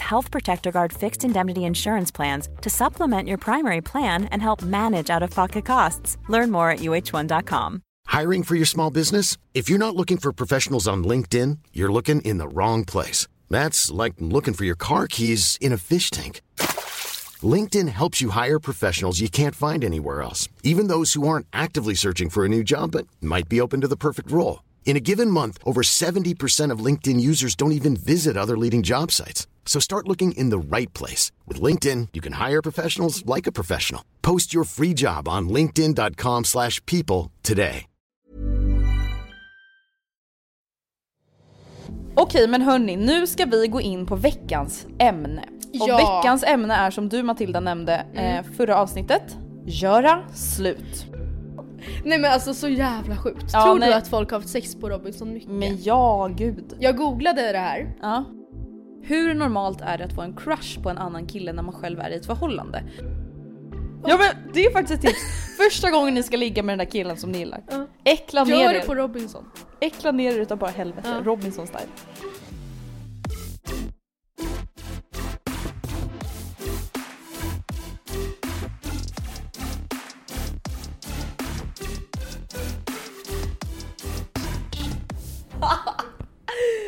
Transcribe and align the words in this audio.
Health 0.00 0.30
Protector 0.30 0.70
Guard 0.70 0.92
fixed 0.92 1.24
indemnity 1.24 1.64
insurance 1.64 2.10
plans 2.10 2.48
to 2.60 2.70
supplement 2.70 3.28
your 3.28 3.38
primary 3.38 3.80
plan 3.80 4.26
and 4.26 4.40
help 4.40 4.62
manage 4.62 5.10
out 5.10 5.22
of 5.22 5.30
pocket 5.30 5.64
costs. 5.64 6.16
Learn 6.28 6.50
more 6.50 6.70
at 6.70 6.80
uh1.com. 6.80 7.82
Hiring 8.06 8.42
for 8.42 8.54
your 8.54 8.66
small 8.66 8.90
business? 8.90 9.36
If 9.54 9.68
you're 9.68 9.78
not 9.78 9.96
looking 9.96 10.18
for 10.18 10.32
professionals 10.32 10.86
on 10.86 11.04
LinkedIn, 11.04 11.58
you're 11.72 11.92
looking 11.92 12.20
in 12.20 12.38
the 12.38 12.48
wrong 12.48 12.84
place. 12.84 13.26
That's 13.50 13.90
like 13.90 14.14
looking 14.20 14.54
for 14.54 14.64
your 14.64 14.76
car 14.76 15.08
keys 15.08 15.58
in 15.60 15.72
a 15.72 15.78
fish 15.78 16.10
tank. 16.10 16.40
LinkedIn 17.42 17.88
helps 17.88 18.20
you 18.20 18.30
hire 18.30 18.60
professionals 18.60 19.20
you 19.20 19.28
can't 19.28 19.54
find 19.54 19.84
anywhere 19.84 20.22
else, 20.22 20.48
even 20.62 20.86
those 20.86 21.14
who 21.14 21.26
aren't 21.26 21.46
actively 21.52 21.94
searching 21.94 22.30
for 22.30 22.44
a 22.44 22.48
new 22.48 22.62
job 22.62 22.92
but 22.92 23.06
might 23.20 23.48
be 23.48 23.60
open 23.60 23.80
to 23.80 23.88
the 23.88 23.96
perfect 23.96 24.30
role. 24.30 24.62
In 24.86 24.96
a 24.96 25.00
given 25.00 25.30
month, 25.30 25.58
over 25.64 25.82
70% 25.82 26.70
of 26.70 26.84
LinkedIn 26.84 27.18
users 27.20 27.56
don't 27.56 27.72
even 27.72 27.96
visit 27.96 28.36
other 28.36 28.56
leading 28.56 28.82
job 28.82 29.10
sites. 29.10 29.48
So 29.66 29.80
start 29.80 30.06
looking 30.08 30.32
in 30.36 30.50
the 30.50 30.58
right 30.76 30.92
place. 30.98 31.32
With 31.48 31.60
LinkedIn, 31.62 32.08
you 32.12 32.22
can 32.22 32.32
hire 32.48 32.62
professionals 32.62 33.24
like 33.36 33.48
a 33.48 33.52
professional. 33.52 34.02
Post 34.22 34.54
your 34.54 34.64
free 34.64 34.94
job 34.96 35.28
on 35.28 35.48
linkedin.com 35.48 36.44
slash 36.44 36.80
people 36.86 37.30
today. 37.42 37.86
Okej 42.16 42.48
men 42.48 42.62
hörni, 42.62 42.96
nu 42.96 43.26
ska 43.26 43.44
vi 43.44 43.66
gå 43.68 43.80
in 43.80 44.06
på 44.06 44.16
veckans 44.16 44.86
ämne. 44.98 45.42
Och 45.80 45.88
Ja. 45.88 45.96
veckans 45.96 46.44
ämne 46.44 46.74
är 46.74 46.90
som 46.90 47.08
du 47.08 47.22
Matilda 47.22 47.60
nämnde 47.60 48.06
eh, 48.14 48.44
förra 48.56 48.76
avsnittet, 48.76 49.36
göra 49.66 50.28
slut. 50.34 51.06
Nej 52.04 52.18
men 52.18 52.32
alltså 52.32 52.54
så 52.54 52.68
jävla 52.68 53.16
sjukt. 53.16 53.44
Ja, 53.52 53.62
Tror 53.64 53.78
nej. 53.78 53.88
du 53.88 53.94
att 53.94 54.08
folk 54.08 54.30
har 54.30 54.38
haft 54.38 54.48
sex 54.50 54.74
på 54.74 54.88
Robinson 54.90 55.32
mycket? 55.32 55.50
Men 55.50 55.82
ja, 55.82 56.30
gud. 56.36 56.72
Jag 56.78 56.96
googlade 56.96 57.52
det 57.52 57.58
här. 57.58 57.96
Ja. 58.02 58.24
Hur 59.06 59.34
normalt 59.34 59.80
är 59.80 59.98
det 59.98 60.04
att 60.04 60.12
få 60.14 60.22
en 60.22 60.36
crush 60.36 60.82
på 60.82 60.90
en 60.90 60.98
annan 60.98 61.26
kille 61.26 61.52
när 61.52 61.62
man 61.62 61.74
själv 61.74 62.00
är 62.00 62.10
i 62.10 62.14
ett 62.14 62.26
förhållande? 62.26 62.82
Ja 64.06 64.18
men 64.18 64.52
det 64.52 64.64
är 64.64 64.72
faktiskt 64.72 64.94
ett 65.04 65.10
tips. 65.10 65.56
Första 65.56 65.90
gången 65.90 66.14
ni 66.14 66.22
ska 66.22 66.36
ligga 66.36 66.62
med 66.62 66.72
den 66.72 66.86
där 66.86 66.92
killen 66.92 67.16
som 67.16 67.32
ni 67.32 67.38
gillar. 67.38 67.62
Äckla 68.04 68.44
ner 68.44 68.62
Gör 68.62 68.74
er. 68.74 68.80
det 68.80 68.86
på 68.86 68.94
Robinson. 68.94 69.44
Äckla 69.80 70.12
ner 70.12 70.32
er 70.32 70.40
utav 70.40 70.58
bara 70.58 70.70
helvete. 70.70 71.08
Ja. 71.08 71.20
Robinson 71.24 71.66
style. 71.66 71.88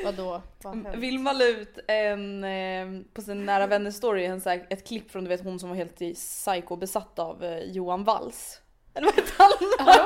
Vadå? 0.06 0.42
Vad 0.62 0.74
hände? 0.74 0.96
Vilma 0.96 1.32
la 1.32 1.44
ut 1.44 1.78
en, 1.88 2.44
eh, 2.44 2.86
på 3.14 3.22
sin 3.22 3.46
nära 3.46 3.66
vänner 3.66 3.90
story 3.90 4.24
en, 4.24 4.40
så 4.40 4.48
här, 4.48 4.66
ett 4.70 4.86
klipp 4.86 5.10
från 5.10 5.24
du 5.24 5.28
vet 5.28 5.44
hon 5.44 5.58
som 5.58 5.68
var 5.68 5.76
helt 5.76 6.02
i 6.02 6.14
psycho 6.14 6.76
besatt 6.76 7.18
av 7.18 7.44
eh, 7.44 7.58
Johan 7.58 8.04
Walls. 8.04 8.60
Eller 8.94 9.06
vad 9.06 9.14
heter 9.14 9.34
han? 9.38 9.50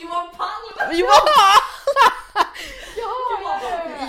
Johan 0.00 0.28
Palm! 0.36 0.98
Johan 0.98 1.18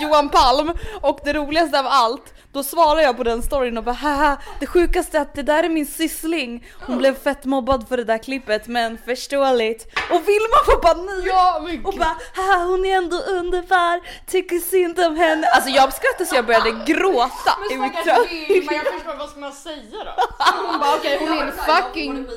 Johan 0.00 0.28
Palm! 0.28 0.72
Och 1.00 1.20
det 1.24 1.32
roligaste 1.32 1.80
av 1.80 1.86
allt, 1.86 2.34
då 2.56 2.62
svarar 2.62 3.00
jag 3.00 3.16
på 3.16 3.22
den 3.22 3.42
storyn 3.42 3.78
och 3.78 3.84
bara 3.84 3.92
haha 3.94 4.36
det 4.60 4.66
sjukaste 4.66 5.18
är 5.18 5.22
att 5.22 5.34
det 5.34 5.42
där 5.42 5.62
är 5.62 5.68
min 5.68 5.86
syssling. 5.86 6.66
Hon 6.80 6.98
blev 6.98 7.14
fett 7.14 7.44
mobbad 7.44 7.88
för 7.88 7.96
det 7.96 8.04
där 8.04 8.18
klippet 8.18 8.66
men 8.66 8.98
förståeligt. 8.98 9.86
Och 10.10 10.20
Vilma 10.28 10.58
får 10.64 10.80
panik! 10.80 11.26
Ja 11.26 11.60
men 11.64 11.86
Och 11.86 11.94
bara 11.94 12.16
haha 12.34 12.64
hon 12.64 12.86
är 12.86 12.96
ändå 12.96 13.16
underbar, 13.16 14.00
tycker 14.26 14.58
synd 14.58 15.00
om 15.00 15.16
henne. 15.16 15.46
Alltså 15.46 15.70
jag 15.70 15.92
skrattade 15.92 16.26
så 16.26 16.34
jag 16.34 16.46
började 16.46 16.70
gråta 16.92 17.58
mitt 17.70 18.04
kök. 18.04 18.32
Vilma, 18.48 18.72
jag 18.72 18.84
förstår 18.94 19.16
vad 19.18 19.30
ska 19.30 19.40
man 19.40 19.52
säga 19.52 20.04
då? 20.04 20.22
Hon 20.70 20.80
bara 20.80 20.94
okej 20.96 21.18
hon 21.20 21.38
är 21.38 21.42
en 21.42 21.52
fucking... 21.52 22.26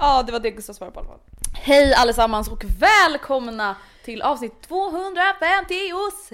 Ja 0.00 0.22
det 0.26 0.32
var 0.32 0.40
det 0.40 0.50
Gustav 0.50 0.72
svarade 0.72 0.94
på 0.94 1.00
i 1.00 1.02
alla 1.02 1.08
fall. 1.08 1.20
Hej 1.54 1.94
allesammans 1.94 2.48
och 2.48 2.64
välkomna 2.78 3.76
till 4.08 4.22
avsnitt 4.22 4.62
256! 4.62 6.32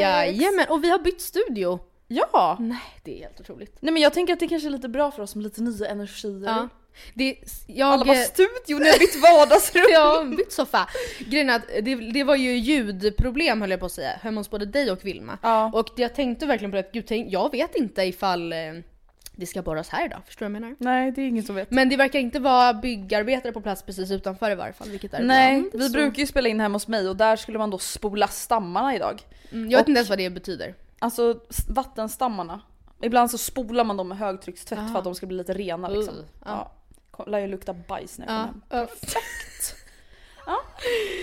Jajamän 0.00 0.66
och 0.68 0.84
vi 0.84 0.90
har 0.90 0.98
bytt 0.98 1.20
studio. 1.20 1.80
Ja! 2.08 2.56
Nej 2.60 3.00
det 3.04 3.16
är 3.16 3.20
helt 3.20 3.40
otroligt. 3.40 3.76
Nej 3.80 3.92
men 3.92 4.02
jag 4.02 4.12
tänker 4.12 4.32
att 4.32 4.40
det 4.40 4.48
kanske 4.48 4.68
är 4.68 4.70
lite 4.70 4.88
bra 4.88 5.10
för 5.10 5.22
oss 5.22 5.34
med 5.34 5.44
lite 5.44 5.62
nya 5.62 5.86
energier. 5.86 6.48
Ja. 6.48 6.68
Det, 7.14 7.36
jag... 7.66 7.92
Alla 7.92 8.04
bara 8.04 8.16
studio, 8.16 8.78
ni 8.78 8.90
har 8.90 8.98
bytt 8.98 9.22
vardagsrum. 9.22 9.84
Ja, 9.90 10.24
bytt 10.36 10.52
soffa. 10.52 10.88
Grejen 11.18 11.50
är 11.50 11.56
att 11.56 11.66
det, 11.82 11.94
det 11.94 12.24
var 12.24 12.36
ju 12.36 12.56
ljudproblem 12.56 13.60
höll 13.60 13.70
jag 13.70 13.80
på 13.80 13.86
att 13.86 13.92
säga, 13.92 14.10
hemma 14.22 14.40
hos 14.40 14.50
både 14.50 14.66
dig 14.66 14.90
och 14.90 15.04
Vilma. 15.04 15.38
Ja. 15.42 15.70
Och 15.74 15.88
jag 15.96 16.14
tänkte 16.14 16.46
verkligen 16.46 16.70
på 16.70 16.76
det, 16.76 16.80
att, 16.80 16.92
gud, 16.92 17.06
tänk, 17.06 17.32
jag 17.32 17.50
vet 17.50 17.74
inte 17.74 18.02
ifall 18.02 18.52
eh, 18.52 18.58
det 19.36 19.46
ska 19.46 19.62
borras 19.62 19.88
här 19.88 20.06
idag, 20.06 20.20
förstår 20.26 20.46
du 20.46 20.52
vad 20.52 20.56
jag 20.56 20.62
menar? 20.62 20.76
Nej 20.78 21.12
det 21.12 21.22
är 21.22 21.28
ingen 21.28 21.44
som 21.44 21.54
vet. 21.54 21.70
Men 21.70 21.88
det 21.88 21.96
verkar 21.96 22.18
inte 22.18 22.38
vara 22.38 22.74
byggarbetare 22.74 23.52
på 23.52 23.60
plats 23.60 23.82
precis 23.82 24.10
utanför 24.10 24.50
i 24.50 24.54
varje 24.54 24.72
fall, 24.72 24.88
vilket 24.90 25.14
är 25.14 25.22
Nej, 25.22 25.56
ibland 25.58 25.72
vi 25.82 25.86
så- 25.88 25.92
brukar 25.92 26.18
ju 26.20 26.26
spela 26.26 26.48
in 26.48 26.60
hemma 26.60 26.74
hos 26.74 26.88
mig 26.88 27.08
och 27.08 27.16
där 27.16 27.36
skulle 27.36 27.58
man 27.58 27.70
då 27.70 27.78
spola 27.78 28.28
stammarna 28.28 28.96
idag. 28.96 29.22
Mm, 29.52 29.70
Jag 29.70 29.78
vet 29.78 29.84
och- 29.84 29.88
inte 29.88 29.98
ens 29.98 30.08
vad 30.08 30.18
det 30.18 30.30
betyder. 30.30 30.74
Alltså 30.98 31.40
vattenstammarna. 31.68 32.60
Ibland 33.02 33.30
så 33.30 33.38
spolar 33.38 33.84
man 33.84 33.96
dem 33.96 34.08
med 34.08 34.18
högtryckstvätt 34.18 34.78
Ah. 34.78 34.88
för 34.92 34.98
att 34.98 35.04
de 35.04 35.14
ska 35.14 35.26
bli 35.26 35.36
lite 35.36 35.52
rena 35.54 35.88
liksom. 35.88 36.14
Uh, 36.14 36.24
ja. 36.44 36.72
Ja. 37.18 37.24
Lär 37.24 37.38
ju 37.38 37.46
lukta 37.46 37.74
bajs 37.74 38.18
när 38.18 38.26
jag 38.26 38.48
kommer 38.48 38.60
Ja. 38.70 38.76
hem. 38.78 38.86
Ja. 40.46 40.58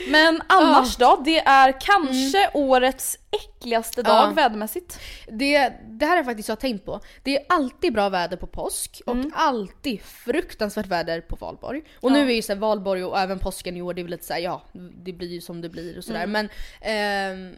Men 0.10 0.42
annars 0.48 0.98
då? 0.98 1.22
Det 1.26 1.40
är 1.40 1.82
kanske 1.82 2.50
årets 2.54 3.18
äckligaste 3.32 4.04
dag 4.04 4.30
Ja. 4.30 4.34
vädermässigt. 4.36 5.00
Det, 5.32 5.74
det 5.90 6.06
här 6.06 6.18
är 6.18 6.24
faktiskt 6.24 6.50
jag 6.50 6.56
har 6.56 6.60
tänkt 6.62 6.86
på. 6.86 7.00
Det 7.24 7.38
är 7.38 7.46
alltid 7.50 7.94
bra 7.94 8.10
väder 8.10 8.38
på 8.38 8.48
påsk 8.48 9.02
och 9.06 9.14
Mm. 9.16 9.32
alltid 9.36 10.02
fruktansvärt 10.02 10.86
väder 10.88 11.22
på 11.22 11.36
valborg. 11.36 11.82
Och 12.00 12.12
nu 12.12 12.30
är 12.32 12.36
ju 12.36 12.42
så 12.42 12.54
här 12.54 12.60
valborg 12.60 13.04
och 13.04 13.20
även 13.20 13.40
påsken 13.40 13.78
i 13.78 13.82
år, 13.82 13.94
det 13.94 14.02
är 14.02 14.04
väl 14.04 14.12
lite 14.12 14.26
såhär, 14.26 14.40
ja 14.42 14.62
det 15.04 15.14
blir 15.14 15.28
ju 15.34 15.42
som 15.42 15.62
det 15.62 15.70
blir 15.70 15.98
och 15.98 16.04
sådär. 16.04 16.24
Mm. 16.24 16.32
Men 16.32 16.50
ehm, 16.82 17.56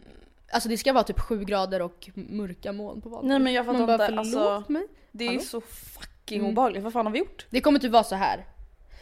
alltså 0.52 0.68
det 0.68 0.78
ska 0.78 0.92
vara 0.92 1.04
typ 1.04 1.20
7 1.20 1.44
grader 1.44 1.82
och 1.82 2.10
mörka 2.14 2.72
moln 2.72 3.00
på 3.00 3.08
valborg. 3.08 3.28
Nej 3.28 3.38
men 3.38 3.52
jag 3.52 3.66
fattar 3.66 3.86
bara, 3.86 3.92
inte, 3.94 4.06
förlåt 4.06 4.18
alltså, 4.46 4.72
mig. 4.72 4.86
det 5.12 5.24
är 5.24 5.28
Hallå? 5.28 5.40
så 5.42 5.60
fucking 5.60 6.38
Mm. 6.40 6.50
obehagligt. 6.52 6.82
Vad 6.84 6.92
fan 6.92 7.06
har 7.06 7.12
vi 7.12 7.18
gjort? 7.18 7.46
Det 7.50 7.60
kommer 7.60 7.78
typ 7.78 7.90
vara 7.92 8.04
så 8.04 8.14
här. 8.14 8.44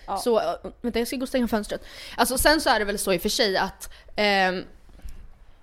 Ja. 0.06 0.16
Så, 0.16 0.41
äh, 0.41 0.55
vänta 0.81 0.99
jag 0.99 1.09
ska 1.09 1.16
gå 1.16 1.22
och 1.22 1.28
stänga 1.28 1.49
fönstret. 1.49 1.84
Alltså 2.16 2.38
sen 2.38 2.61
så 2.61 2.71
är 2.71 2.78
det 2.78 2.84
väl 2.84 2.99
så 2.99 3.12
i 3.12 3.19
och 3.19 3.22
för 3.22 3.28
sig 3.28 3.56
att 3.56 3.93
ehm, 4.16 4.65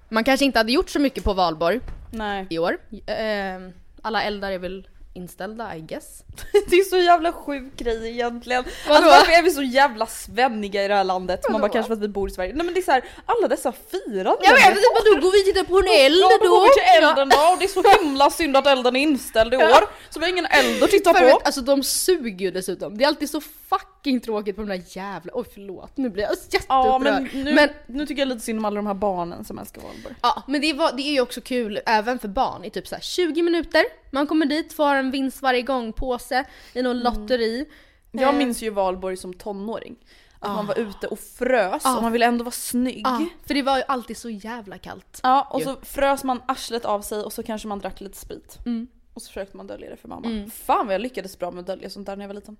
man 0.10 0.24
kanske 0.24 0.46
inte 0.46 0.60
hade 0.60 0.72
gjort 0.72 0.90
så 0.90 1.00
mycket 1.00 1.24
på 1.24 1.34
valborg 1.34 1.80
Nej. 2.12 2.48
i 2.50 2.58
år. 2.60 2.78
Ehm, 3.08 3.74
alla 4.02 4.24
eldar 4.24 4.52
är 4.52 4.60
väl 4.60 4.88
inställda 5.18 5.76
I 5.76 5.82
guess. 5.82 6.24
Det 6.70 6.76
är 6.76 6.84
så 6.84 6.98
jävla 6.98 7.32
sjuk 7.32 7.78
grej 7.78 8.10
egentligen. 8.10 8.64
Vadå? 8.64 8.96
Alltså, 8.96 9.10
varför 9.12 9.32
är 9.32 9.42
vi 9.42 9.52
så 9.52 9.62
jävla 9.62 10.06
svenniga 10.06 10.86
i 10.86 10.88
det 10.88 10.94
här 10.94 11.04
landet? 11.04 11.40
Man 11.44 11.54
bara 11.54 11.62
Vadå? 11.62 11.74
kanske 11.74 11.88
för 11.88 11.94
att 11.94 12.02
vi 12.02 12.08
bor 12.08 12.30
i 12.30 12.32
Sverige. 12.32 12.54
Nej 12.54 12.66
men 12.66 12.74
det 12.74 12.80
är 12.80 12.84
så 12.84 12.92
här, 12.92 13.04
alla 13.26 13.48
dessa 13.48 13.74
firanden. 13.92 14.38
Jag 14.42 14.54
vet 14.54 14.68
inte 14.68 14.82
vad 14.94 15.06
då 15.06 15.22
går 15.22 15.32
vi 15.32 15.44
titta 15.44 15.64
på 15.64 15.78
en 15.78 16.06
eld 16.06 16.22
Ja, 16.22 16.38
då 16.42 16.50
går 16.50 16.64
vi 16.64 16.70
till 16.70 17.04
elden 17.04 17.30
då 17.30 17.54
och 17.54 17.60
det 17.60 17.66
är 17.66 18.00
så 18.00 18.04
himla 18.04 18.30
synd 18.30 18.58
att 18.58 18.68
elden 18.68 18.96
är 18.96 19.00
inställd 19.00 19.54
i 19.54 19.58
år. 19.58 19.84
Så 20.10 20.20
vi 20.20 20.26
har 20.26 20.32
ingen 20.32 20.46
eld 20.46 20.84
att 20.84 20.90
titta 20.90 21.14
på. 21.14 21.26
vet, 21.26 21.46
alltså 21.46 21.62
de 21.62 21.84
suger 21.84 22.46
ju 22.46 22.52
dessutom. 22.52 22.98
Det 22.98 23.04
är 23.04 23.08
alltid 23.08 23.30
så 23.30 23.42
fucking 23.70 24.20
tråkigt 24.22 24.56
på 24.56 24.62
de 24.62 24.68
där 24.70 24.84
jävla... 24.98 25.32
Oj 25.36 25.46
förlåt, 25.54 25.98
nu 25.98 26.10
blir 26.10 26.24
jag 26.24 26.32
jätteupprörd. 26.32 26.68
Ja 26.70 27.00
men 27.00 27.30
nu, 27.34 27.54
men, 27.54 27.70
nu 27.88 28.06
tycker 28.06 28.22
jag 28.22 28.28
lite 28.30 28.42
synd 28.42 28.60
om 28.60 28.66
alla 28.66 28.76
de 28.76 28.88
här 28.88 28.94
barnen 28.94 29.46
som 29.46 29.60
älskar 29.60 29.82
valborg. 29.82 30.16
ja, 30.22 30.44
men 30.48 30.62
det, 30.62 30.74
var, 30.74 30.92
det 30.92 31.02
är 31.02 31.12
ju 31.14 31.22
också 31.22 31.42
kul 31.42 31.80
även 31.86 32.20
för 32.20 32.28
barn 32.28 32.64
i 32.64 32.70
typ 32.70 32.88
så 32.88 32.96
här 32.96 33.02
20 33.02 33.42
minuter. 33.42 33.84
Man 34.12 34.28
kommer 34.28 34.46
dit, 34.46 34.74
får 34.74 34.96
en 34.96 35.12
vinst 35.12 35.42
varje 35.42 35.62
gång, 35.62 35.94
påse 35.94 36.46
i 36.74 36.82
någon 36.82 37.00
lotteri. 37.00 37.66
Jag 38.12 38.34
Eh. 38.34 38.38
minns 38.38 38.62
ju 38.62 38.70
valborg 38.70 39.18
som 39.18 39.34
tonåring. 39.34 39.96
Att 40.40 40.50
man 40.50 40.66
Ah. 40.66 40.68
var 40.68 40.80
ute 40.80 41.08
och 41.08 41.20
frös 41.20 41.86
Ah. 41.86 41.98
och 41.98 42.04
man 42.04 42.12
ville 42.12 42.26
ändå 42.26 42.44
vara 42.44 42.52
snygg. 42.52 43.02
Ja, 43.08 43.26
för 43.48 43.54
det 43.54 43.62
var 43.62 43.78
ju 43.78 43.84
alltid 43.88 44.18
så 44.18 44.30
jävla 44.30 44.78
kallt. 44.78 45.20
Ja, 45.24 45.48
och 45.52 45.60
Ju. 45.60 45.66
så 45.66 45.76
frös 45.84 46.24
man 46.24 46.42
arslet 46.48 46.86
av 46.86 47.02
sig 47.02 47.24
och 47.24 47.34
så 47.34 47.44
kanske 47.44 47.68
man 47.68 47.80
drack 47.80 48.02
lite 48.02 48.18
sprit. 48.18 48.58
Mm. 48.66 48.88
Och 49.14 49.22
så 49.22 49.28
försökte 49.28 49.58
man 49.58 49.68
dölja 49.68 49.90
det 49.90 49.98
för 49.98 50.08
mamma. 50.08 50.28
Mm. 50.28 50.50
Fan 50.50 50.86
vad 50.86 50.94
jag 50.94 51.02
lyckades 51.02 51.40
bra 51.40 51.52
med 51.52 51.60
att 51.62 51.68
dölja 51.68 51.90
sånt 51.90 52.06
där 52.06 52.16
när 52.16 52.24
jag 52.24 52.28
var 52.28 52.36
liten. 52.36 52.58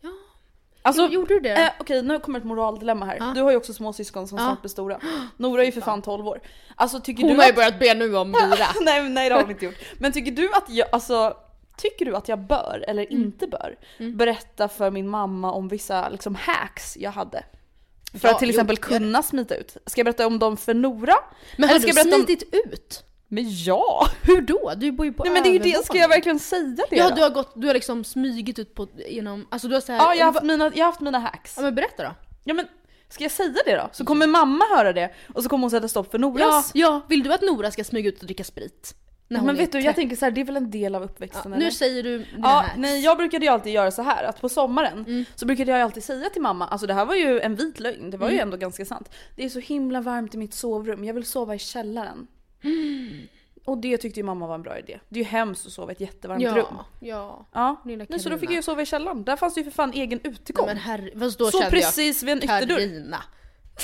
Ja, 0.00 0.10
Alltså, 0.82 1.06
Gjorde 1.06 1.34
du 1.34 1.40
det? 1.40 1.52
Eh, 1.62 1.70
Okej, 1.78 2.02
nu 2.02 2.18
kommer 2.20 2.38
ett 2.38 2.44
moraldilemma 2.44 3.06
här. 3.06 3.16
Ja. 3.20 3.32
Du 3.34 3.42
har 3.42 3.50
ju 3.50 3.56
också 3.56 3.72
små 3.74 3.92
syskon 3.92 4.28
som 4.28 4.38
Ja. 4.38 4.44
snart 4.44 4.60
blir 4.60 4.68
stora. 4.68 5.00
Nora 5.36 5.62
är 5.62 5.66
ju 5.66 5.72
för 5.72 5.80
fan 5.80 6.02
12 6.02 6.28
år. 6.28 6.40
Alltså 6.76 7.00
tycker 7.00 7.22
Hon 7.22 7.32
du 7.32 7.36
har 7.38 7.44
ju 7.44 7.50
att... 7.50 7.56
börjat 7.56 7.78
be 7.78 7.94
nu 7.94 8.16
om 8.16 8.32
bira. 8.50 8.66
nej, 8.80 9.08
nej 9.08 9.28
det 9.28 9.34
har 9.34 9.42
hon 9.42 9.50
inte 9.50 9.64
gjort. 9.66 9.74
Men 9.98 10.12
tycker 10.12 10.32
du 10.32 10.48
att 10.54 10.64
jag, 10.70 10.88
alltså 10.92 11.36
Tycker 11.76 12.04
du 12.04 12.16
att 12.16 12.28
jag 12.28 12.38
bör, 12.38 12.84
eller 12.88 13.02
Mm. 13.06 13.22
inte 13.22 13.46
bör, 13.46 13.76
berätta 14.16 14.68
för 14.68 14.90
min 14.90 15.08
mamma 15.08 15.52
om 15.52 15.68
vissa 15.68 16.08
liksom, 16.08 16.34
hacks 16.34 16.96
jag 16.96 17.10
hade? 17.10 17.44
För 18.20 18.28
Ja, 18.28 18.32
att 18.34 18.38
till 18.38 18.48
jo, 18.48 18.50
exempel 18.52 18.76
det. 18.76 18.82
kunna 18.82 19.22
smita 19.22 19.54
ut. 19.56 19.76
Ska 19.86 19.98
jag 20.00 20.04
berätta 20.04 20.26
om 20.26 20.38
dem 20.38 20.56
för 20.56 20.74
Nora? 20.74 21.14
Men 21.56 21.68
har 21.68 21.78
du 21.78 21.86
berätta 21.92 22.16
om- 22.16 22.22
smitit 22.24 22.54
ut? 22.66 23.04
Men 23.32 23.44
ja! 23.64 24.06
Hur 24.22 24.40
då? 24.40 24.72
Du 24.76 24.92
bor 24.92 25.06
ju 25.06 25.12
på 25.12 25.24
Nej 25.24 25.32
men 25.32 25.42
det 25.42 25.48
är 25.48 25.52
ju 25.52 25.58
det, 25.58 25.84
ska 25.84 25.98
jag 25.98 26.08
verkligen 26.08 26.38
säga 26.38 26.84
det 26.90 26.96
Ja 26.96 27.08
då? 27.08 27.14
du 27.14 27.22
har 27.22 27.30
gått, 27.30 27.52
du 27.54 27.66
har 27.66 27.74
liksom 27.74 28.04
smygit 28.04 28.58
ut 28.58 28.74
på, 28.74 28.88
genom, 29.08 29.46
alltså 29.50 29.68
du 29.68 29.74
har 29.74 29.80
såhär... 29.80 29.98
Ja, 29.98 30.14
jag 30.14 30.26
har, 30.26 30.32
haft 30.32 30.44
mina, 30.44 30.64
jag 30.74 30.84
har 30.84 30.92
haft 30.92 31.00
mina 31.00 31.18
hacks. 31.18 31.54
Ja 31.56 31.62
men 31.62 31.74
berätta 31.74 32.02
då. 32.02 32.10
Ja 32.44 32.54
men, 32.54 32.66
ska 33.08 33.24
jag 33.24 33.30
säga 33.32 33.54
det 33.66 33.76
då? 33.76 33.88
Så 33.92 34.04
kommer 34.04 34.26
mamma 34.26 34.64
höra 34.76 34.92
det 34.92 35.10
och 35.34 35.42
så 35.42 35.48
kommer 35.48 35.62
hon 35.62 35.70
sätta 35.70 35.88
stopp 35.88 36.10
för 36.10 36.18
Ja, 36.18 36.26
Noras. 36.28 36.70
ja, 36.74 37.00
vill 37.08 37.22
du 37.22 37.32
att 37.32 37.42
Nora 37.42 37.70
ska 37.70 37.84
smyga 37.84 38.08
ut 38.08 38.20
och 38.20 38.24
dricka 38.26 38.44
sprit? 38.44 38.94
När 39.28 39.42
men 39.42 39.56
vet 39.56 39.72
du, 39.72 39.80
jag 39.80 39.94
tänker 39.94 40.16
så 40.16 40.24
här, 40.24 40.32
det 40.32 40.40
är 40.40 40.44
väl 40.44 40.56
en 40.56 40.70
del 40.70 40.94
av 40.94 41.02
uppväxten 41.02 41.42
ja, 41.52 41.56
eller? 41.56 41.66
Nu 41.66 41.72
säger 41.72 42.02
du 42.02 42.18
dina 42.18 42.28
Ja, 42.42 42.48
hacks. 42.48 42.74
nej 42.76 43.00
jag 43.04 43.16
brukade 43.16 43.44
ju 43.46 43.52
alltid 43.52 43.72
göra 43.72 43.90
så 43.90 44.02
här 44.02 44.24
att 44.24 44.40
på 44.40 44.48
sommaren 44.48 44.98
Mm. 45.08 45.24
så 45.34 45.46
brukade 45.46 45.70
jag 45.72 45.80
alltid 45.80 46.04
säga 46.04 46.28
till 46.30 46.42
mamma, 46.42 46.66
alltså 46.68 46.86
det 46.86 46.94
här 46.94 47.04
var 47.04 47.14
ju 47.14 47.40
en 47.40 47.54
vit 47.54 47.80
lögn, 47.80 48.10
det 48.10 48.16
var 48.16 48.26
Mm. 48.26 48.36
ju 48.36 48.42
ändå 48.42 48.56
ganska 48.56 48.84
sant. 48.84 49.10
Det 49.36 49.44
är 49.44 49.48
så 49.48 49.58
himla 49.58 50.00
varmt 50.00 50.34
i 50.34 50.38
mitt 50.38 50.54
sovrum, 50.54 51.04
jag 51.04 51.14
vill 51.14 51.24
sova 51.24 51.54
i 51.54 51.58
källaren. 51.58 52.26
Mm. 52.64 53.28
Och 53.64 53.78
det 53.78 53.98
tyckte 53.98 54.20
ju 54.20 54.24
mamma 54.24 54.46
var 54.46 54.54
en 54.54 54.62
bra 54.62 54.78
idé. 54.78 55.00
Det 55.08 55.20
är 55.20 55.24
ju 55.24 55.30
hemskt 55.30 55.66
att 55.66 55.72
sova 55.72 55.92
i 55.92 55.94
ett 55.94 56.00
jättevarmt 56.00 56.42
ja, 56.42 56.56
rum. 56.56 56.76
Ja. 57.00 57.46
Ja, 57.52 57.82
Lilla 57.84 58.06
nej, 58.08 58.20
så 58.20 58.28
då 58.28 58.38
fick 58.38 58.50
jag 58.50 58.56
ju 58.56 58.62
sova 58.62 58.82
i 58.82 58.86
källaren. 58.86 59.24
Där 59.24 59.36
fanns 59.36 59.54
det 59.54 59.60
ju 59.60 59.64
för 59.64 59.70
fan 59.70 59.92
egen 59.92 60.20
utegång. 60.24 60.66
Men 60.66 60.76
herre, 60.76 61.10
då 61.14 61.50
så 61.50 61.62
precis 61.62 62.22
vid 62.22 62.30
en 62.30 62.40
jag 62.48 62.62
ytterdörr. 62.62 62.76
Carina. 62.78 63.22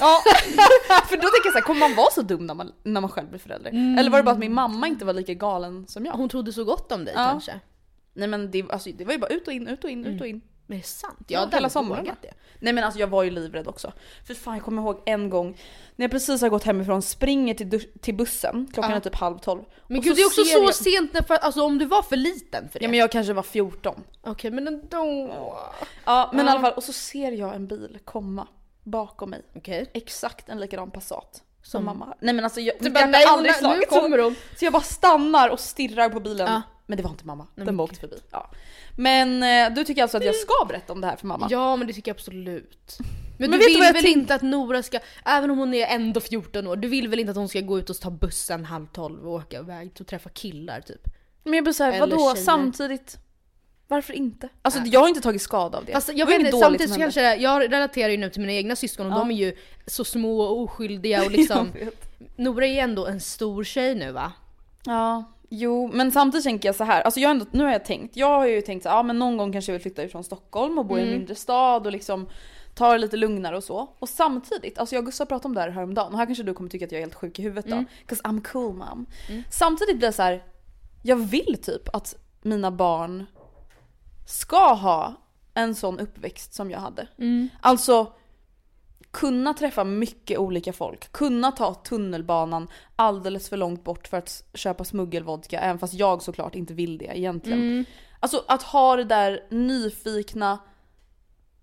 Ja, 0.00 0.20
för 1.08 1.17
då 1.17 1.23
tänker 1.23 1.44
jag 1.44 1.52
såhär, 1.52 1.64
kommer 1.64 1.81
man 1.81 1.94
vara 1.94 2.11
så 2.11 2.23
dum 2.23 2.46
när 2.46 2.55
man, 2.55 2.73
när 2.82 3.00
man 3.00 3.11
själv 3.11 3.28
blir 3.28 3.38
förälder? 3.38 3.70
Eller 3.99 4.11
var 4.11 4.19
det 4.19 4.25
bara 4.25 4.32
att 4.32 4.38
min 4.38 4.52
mamma 4.55 4.87
inte 4.88 5.05
var 5.05 5.12
lika 5.12 5.34
galen 5.34 5.87
som 5.87 6.06
jag? 6.06 6.12
Hon 6.12 6.29
trodde 6.29 6.52
så 6.52 6.64
gott 6.64 6.93
om 6.93 7.05
dig 7.05 7.14
Ja. 7.17 7.25
kanske. 7.31 7.61
Nej 8.14 8.29
men 8.29 8.50
det, 8.50 8.70
alltså, 8.70 8.90
det 8.94 9.05
var 9.05 9.12
ju 9.12 9.19
bara 9.19 9.31
ut 9.31 9.46
och 9.46 9.52
in, 9.52 9.69
ut 9.69 9.84
och 9.84 9.90
in, 9.90 10.00
Mm. 10.05 10.14
ut 10.14 10.20
och 10.20 10.26
in. 10.26 10.40
Men 10.66 10.78
är 10.78 10.82
det 10.82 10.88
sant? 10.88 11.24
Ja, 11.28 11.40
hade 11.40 11.56
hela 11.56 11.70
sommaren. 11.70 12.04
det. 12.22 12.32
Nej 12.60 12.72
men 12.72 12.84
alltså 12.84 13.00
jag 13.00 13.06
var 13.06 13.22
ju 13.22 13.30
livrädd 13.30 13.68
också. 13.68 13.92
För 14.26 14.34
fan 14.34 14.54
jag 14.54 14.64
kommer 14.64 14.82
ihåg 14.82 15.02
en 15.06 15.30
gång 15.30 15.58
när 15.96 16.04
jag 16.04 16.10
precis 16.10 16.40
har 16.42 16.48
gått 16.48 16.64
hemifrån, 16.64 17.02
springer 17.02 17.54
till, 17.54 17.84
till 18.00 18.14
bussen, 18.14 18.68
klockan 18.74 18.90
Ja. 18.90 18.96
är 18.96 19.00
typ 19.00 19.14
halv 19.14 19.38
tolv. 19.38 19.62
Men 19.86 20.00
gud 20.00 20.16
det 20.16 20.22
är 20.22 20.26
också 20.26 20.44
så 20.44 20.58
jag- 20.58 20.74
sent 20.74 21.12
när, 21.12 21.22
för, 21.22 21.34
alltså 21.34 21.62
om 21.62 21.78
du 21.78 21.84
var 21.84 22.02
för 22.02 22.16
liten 22.16 22.68
för 22.68 22.78
det. 22.78 22.84
Ja 22.84 22.90
men 22.90 22.98
jag 22.98 23.12
kanske 23.12 23.32
var 23.32 23.42
14. 23.42 24.02
Okej 24.22 24.50
men 24.50 24.66
ändå. 24.68 25.34
Ja 26.04 26.30
men 26.32 26.46
i 26.46 26.48
Ja. 26.48 26.52
alla 26.52 26.60
fall, 26.60 26.72
och 26.72 26.82
så 26.84 26.92
ser 26.92 27.32
jag 27.32 27.54
en 27.54 27.66
bil 27.66 27.98
komma 28.04 28.48
bakom 28.82 29.30
mig. 29.30 29.42
Okej. 29.56 29.90
Exakt 29.94 30.48
en 30.48 30.60
likadan 30.60 30.90
Passat. 30.90 31.42
Som 31.62 31.70
Som- 31.78 31.84
mamma. 31.84 32.14
Nej 32.20 32.34
men 32.34 32.44
alltså 32.44 32.60
jag, 32.60 32.76
Du 32.80 32.86
jag 32.90 33.10
nej, 33.10 33.24
aldrig 33.28 33.54
hon- 33.62 33.76
nu 33.78 33.82
kommer 33.88 34.16
så. 34.19 34.22
hon. 34.24 34.34
Så 34.58 34.64
jag 34.64 34.72
bara 34.72 34.82
stannar 34.82 35.48
och 35.48 35.60
stirrar 35.60 36.08
på 36.08 36.20
bilen. 36.20 36.46
Ja. 36.52 36.62
Men 36.86 36.96
det 36.96 37.02
var 37.02 37.10
inte 37.10 37.26
mamma, 37.26 37.46
Nej, 37.54 37.66
den 37.66 37.76
bara 37.76 37.84
åkte 37.84 38.00
förbi. 38.00 38.16
Ja. 38.30 38.50
Men 38.96 39.42
eh, 39.42 39.74
du 39.74 39.84
tycker 39.84 40.02
alltså 40.02 40.16
att 40.16 40.24
jag 40.24 40.34
ska 40.34 40.64
berätta 40.68 40.92
om 40.92 41.00
det 41.00 41.06
här 41.06 41.16
för 41.16 41.26
mamma? 41.26 41.48
Ja 41.50 41.76
men 41.76 41.86
det 41.86 41.92
tycker 41.92 42.10
jag 42.10 42.14
absolut. 42.14 42.98
Men, 43.38 43.50
Men 43.50 43.60
du 43.60 43.66
vill 43.66 43.80
väl 43.92 44.06
inte 44.06 44.34
att 44.34 44.42
Nora 44.42 44.82
ska, 44.82 44.98
även 45.24 45.50
om 45.50 45.58
hon 45.58 45.74
är 45.74 45.86
ändå 45.86 46.20
14 46.20 46.66
år, 46.66 46.76
du 46.76 46.88
vill 46.88 47.08
väl 47.08 47.18
inte 47.20 47.30
att 47.30 47.36
hon 47.36 47.48
ska 47.48 47.60
gå 47.60 47.78
ut 47.78 47.90
och 47.90 48.00
ta 48.00 48.10
bussen 48.10 48.64
halv 48.64 48.86
tolv 48.86 49.26
och 49.28 49.34
åka 49.34 49.58
iväg 49.58 49.92
och 50.00 50.06
träffa 50.06 50.28
killar 50.30 50.80
typ? 50.80 51.00
Men 51.44 51.54
jag 51.54 51.64
blir 51.64 51.72
såhär, 51.72 52.00
vadå 52.00 52.34
tjejer. 52.34 52.44
samtidigt? 52.44 53.18
Varför 53.88 54.12
inte? 54.14 54.48
Alltså 54.62 54.80
jag 54.80 55.00
har 55.00 55.08
inte 55.08 55.20
tagit 55.20 55.42
skada 55.42 55.78
av 55.78 55.84
det. 55.84 55.92
Det 56.06 56.12
jag 56.12 56.26
var 56.26 56.38
vet 56.38 56.58
samtidigt 56.58 56.92
så 56.94 57.00
kanske, 57.00 57.36
jag 57.36 57.72
relaterar 57.72 58.08
ju 58.08 58.16
nu 58.16 58.30
till 58.30 58.40
mina 58.40 58.52
egna 58.52 58.76
syskon 58.76 59.06
och 59.06 59.12
Ja. 59.12 59.18
de 59.18 59.30
är 59.30 59.34
ju 59.34 59.56
så 59.86 60.04
små 60.04 60.40
och 60.40 60.60
oskyldiga 60.60 61.24
och 61.24 61.30
liksom. 61.38 61.72
Nora 62.36 62.66
är 62.66 62.72
ju 62.72 62.78
ändå 62.78 63.06
en 63.06 63.20
stor 63.20 63.64
tjej 63.64 63.94
nu 63.94 64.12
va? 64.12 64.32
Ja, 64.84 65.24
jo 65.48 65.90
men 65.93 66.12
samtidigt 66.12 66.44
tänker 66.44 66.69
jag 66.69 66.76
så 66.76 66.84
här. 66.84 67.02
alltså 67.02 67.20
jag 67.20 67.31
ändå, 67.31 67.46
nu 67.50 67.64
har 67.64 67.72
jag 67.72 67.84
tänkt, 67.84 68.16
jag 68.16 68.26
har 68.38 68.46
ju 68.46 68.60
tänkt 68.60 68.82
så 68.82 68.88
här, 68.88 68.96
ja 68.96 69.02
men 69.02 69.19
någon 69.19 69.37
gång 69.37 69.52
kanske 69.52 69.72
jag 69.72 69.75
vill 69.78 69.82
flytta 69.82 70.02
ifrån 70.04 70.25
Stockholm 70.25 70.78
och 70.78 70.87
bo 70.87 70.98
i 70.98 71.00
Mm. 71.00 71.12
en 71.12 71.19
mindre 71.19 71.34
stad 71.34 71.87
och 71.87 71.93
liksom 71.93 72.28
ta 72.75 72.93
det 72.93 72.98
lite 72.98 73.16
lugnare 73.16 73.56
och 73.56 73.64
så. 73.64 73.88
Och 73.98 74.08
samtidigt, 74.08 74.78
alltså 74.78 74.94
jag 74.94 75.02
och 75.02 75.06
Gustav 75.06 75.25
pratade 75.26 75.48
om 75.48 75.54
det 75.54 75.60
här 75.60 75.70
häromdagen 75.70 76.12
och 76.12 76.19
här 76.19 76.26
kanske 76.26 76.44
du 76.44 76.54
kommer 76.54 76.70
tycka 76.70 76.84
att 76.84 76.93
jag 76.93 76.98
är 76.98 77.02
helt 77.02 77.14
sjuk 77.14 77.38
i 77.38 77.43
huvudet 77.43 77.64
då. 77.66 77.72
Mm. 77.72 77.87
'Cause 78.06 78.22
I'm 78.22 78.43
cool 78.52 78.75
mom. 78.75 79.06
Samtidigt 79.50 79.96
blir 79.98 80.08
det 80.08 80.12
så 80.12 80.22
här, 80.22 80.44
jag 81.02 81.16
vill 81.16 81.56
typ 81.62 81.94
att 81.94 82.14
mina 82.43 82.70
barn 82.70 83.26
ska 84.26 84.72
ha 84.75 85.14
en 85.54 85.75
sån 85.75 86.00
uppväxt 86.00 86.54
som 86.54 86.70
jag 86.70 86.78
hade. 86.78 87.08
Mm. 87.19 87.48
Alltså 87.60 88.12
kunna 89.16 89.54
träffa 89.54 89.84
mycket 89.84 90.38
olika 90.38 90.72
folk, 90.72 91.12
kunna 91.12 91.52
ta 91.52 91.74
tunnelbanan 91.74 92.68
alldeles 92.96 93.48
för 93.48 93.56
långt 93.56 93.84
bort 93.84 94.08
för 94.08 94.16
att 94.16 94.44
köpa 94.54 94.84
smuggelvodka, 94.84 95.60
även 95.60 95.78
fast 95.78 95.94
jag 95.94 96.22
såklart 96.22 96.54
inte 96.54 96.74
vill 96.74 96.98
det 96.98 97.18
egentligen. 97.18 97.60
Mm. 97.60 97.84
Alltså 98.20 98.44
att 98.48 98.62
ha 98.62 98.96
det 98.96 99.04
där 99.04 99.44
nyfikna, 99.50 100.58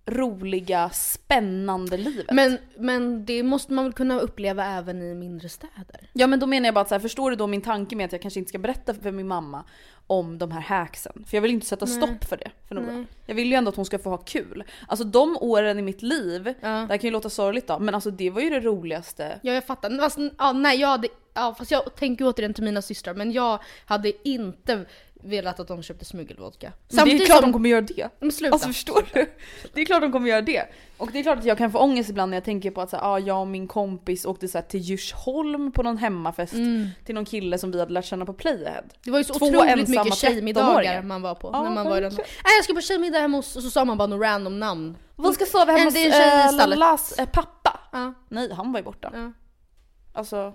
roliga, 0.06 0.90
spännande 0.90 1.98
livet. 1.98 2.26
Men, 2.32 2.58
men 2.78 3.26
det 3.26 3.44
måste 3.44 3.74
man 3.74 3.86
väl 3.86 3.94
kunna 3.94 4.20
uppleva 4.20 4.66
även 4.66 5.02
i 5.02 5.16
mindre 5.16 5.50
städer? 5.50 6.10
Ja 6.14 6.28
men 6.28 6.40
då 6.40 6.48
menar 6.48 6.68
jag 6.68 6.74
bara 6.74 6.82
att 6.82 6.90
så 6.90 6.96
här, 6.96 7.00
förstår 7.00 7.30
du 7.30 7.36
då 7.36 7.48
min 7.48 7.62
tanke 7.62 7.96
med 7.96 8.06
att 8.06 8.12
jag 8.12 8.22
kanske 8.22 8.40
inte 8.40 8.50
ska 8.50 8.58
berätta 8.58 8.94
för 8.94 9.12
min 9.12 9.28
mamma 9.28 9.64
om 10.08 10.38
de 10.38 10.52
här 10.52 10.62
hacksen? 10.62 11.26
För 11.28 11.38
jag 11.38 11.42
vill 11.42 11.52
inte 11.52 11.66
sätta 11.66 11.86
Nej. 11.86 11.96
stopp 11.96 12.26
för 12.26 12.38
det 12.38 12.52
för. 12.68 12.76
Nej. 12.76 13.06
Jag 13.26 13.36
vill 13.36 13.48
ju 13.48 13.54
ändå 13.54 13.70
att 13.70 13.76
hon 13.76 13.86
ska 13.86 14.00
få 14.00 14.10
ha 14.10 14.18
kul. 14.18 14.64
Alltså 14.88 15.06
de 15.06 15.38
åren 15.42 15.80
i 15.80 15.82
mitt 15.82 16.02
liv, 16.02 16.54
Ja. 16.62 16.70
det 16.70 16.88
här 16.88 16.98
kan 16.98 17.08
ju 17.08 17.12
låta 17.12 17.30
sorgligt 17.30 17.68
då, 17.68 17.80
men 17.80 17.96
alltså 17.96 18.12
det 18.12 18.30
var 18.30 18.42
ju 18.42 18.50
det 18.50 18.60
roligaste. 18.60 19.40
Ja 19.42 19.54
jag 19.54 19.66
fattar. 19.66 19.98
Fast, 20.00 20.18
ja, 20.38 20.54
nej, 20.54 20.80
jag 20.80 20.88
hade, 20.88 21.08
ja, 21.34 21.56
fast 21.58 21.72
jag 21.72 21.96
tänker 21.96 22.26
återigen 22.28 22.54
till 22.54 22.64
mina 22.64 22.82
systrar 22.82 23.14
men 23.14 23.32
jag 23.32 23.60
hade 23.86 24.30
inte 24.30 24.86
velat 25.24 25.60
att 25.60 25.68
de 25.68 25.84
köpte 25.84 26.06
smuggelvodka. 26.06 26.74
Men 26.94 27.06
det 27.06 27.12
är 27.16 27.26
klart 27.26 27.42
de 27.42 27.54
kommer 27.54 27.70
göra 27.70 27.82
det. 27.82 28.10
Men 28.20 28.32
sluta. 28.32 28.54
Alltså 28.54 28.68
förstår 28.68 29.06
du? 29.14 29.32
Det 29.74 29.82
är 29.82 29.86
klart 29.86 30.02
de 30.02 30.12
kommer 30.12 30.30
göra 30.30 30.42
det. 30.42 30.64
Och 30.98 31.10
det 31.12 31.20
är 31.20 31.24
klart 31.24 31.38
att 31.40 31.46
jag 31.46 31.58
kan 31.58 31.72
få 31.72 31.80
ångest 31.80 32.10
ibland 32.10 32.30
när 32.30 32.38
jag 32.38 32.44
tänker 32.44 32.72
på 32.72 32.82
att 32.82 32.90
så 32.90 32.98
här, 32.98 33.04
ah, 33.14 33.20
jag 33.20 33.42
och 33.42 33.48
min 33.48 33.68
kompis 33.68 34.26
åkte 34.26 34.48
så 34.48 34.58
här, 34.58 34.66
till 34.66 34.80
Djursholm 34.80 35.72
på 35.72 35.84
någon 35.84 35.98
hemmafest 35.98 36.54
Mm. 36.54 36.88
till 37.06 37.16
någon 37.16 37.26
kille 37.26 37.58
som 37.58 37.72
vi 37.72 37.80
hade 37.80 37.94
lärt 37.94 38.06
känna 38.06 38.26
på 38.26 38.34
Playhead. 38.34 38.84
Det 39.04 39.12
var 39.12 39.18
ju 39.18 39.24
så 39.24 39.34
Två 39.34 39.46
otroligt 39.46 39.88
mycket 39.88 40.16
tjejmiddagar 40.16 40.68
13-åringar. 40.68 41.02
man 41.04 41.22
var 41.22 41.36
på. 41.36 41.50
Ja, 41.54 41.64
när 41.64 41.70
man 41.70 41.86
var 41.90 42.02
den. 42.02 42.14
Nej 42.14 42.26
jag 42.58 42.64
ska 42.64 42.74
på 42.74 42.82
tjejmiddag 42.82 43.20
hemma 43.20 43.38
hos, 43.38 43.56
och 43.56 43.64
så 43.64 43.70
sa 43.70 43.86
man 43.86 43.98
bara 43.98 44.08
något 44.08 44.22
random 44.26 44.60
namn. 44.60 44.98
Vi 45.18 45.34
ska 45.34 45.46
sova 45.46 45.72
hemma 45.72 45.86
hos 45.86 45.96
äh. 45.96 46.68
Lallas 46.68 47.20
äh, 47.20 47.26
pappa. 47.30 47.80
Ja, 47.92 48.14
Nej, 48.30 48.54
han 48.54 48.72
var 48.72 48.80
ju 48.80 48.84
borta. 48.84 49.12
ja. 49.14 49.32
Alltså, 50.16 50.54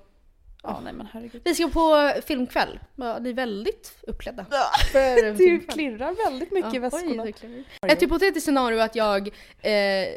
ja 0.68 0.80
nej 0.84 0.92
men 0.92 1.08
herregud. 1.12 1.42
Vi 1.44 1.54
ska 1.54 1.68
på 1.68 2.12
filmkväll. 2.26 2.78
Ja, 2.96 3.18
ni 3.18 3.28
är 3.30 3.34
väldigt 3.34 3.98
uppklädda. 4.06 4.46
För 4.92 5.32
Du 5.38 5.60
klirrar 5.60 6.24
väldigt 6.30 6.50
mycket 6.52 6.72
i 6.74 6.76
Ja, 6.76 6.80
väskorna. 6.82 7.22
oj. 7.22 7.64
Ett 7.88 8.02
hypotetiskt 8.02 8.44
scenario 8.46 8.78
att 8.80 8.94
jag 8.96 9.28
eh, 9.62 10.08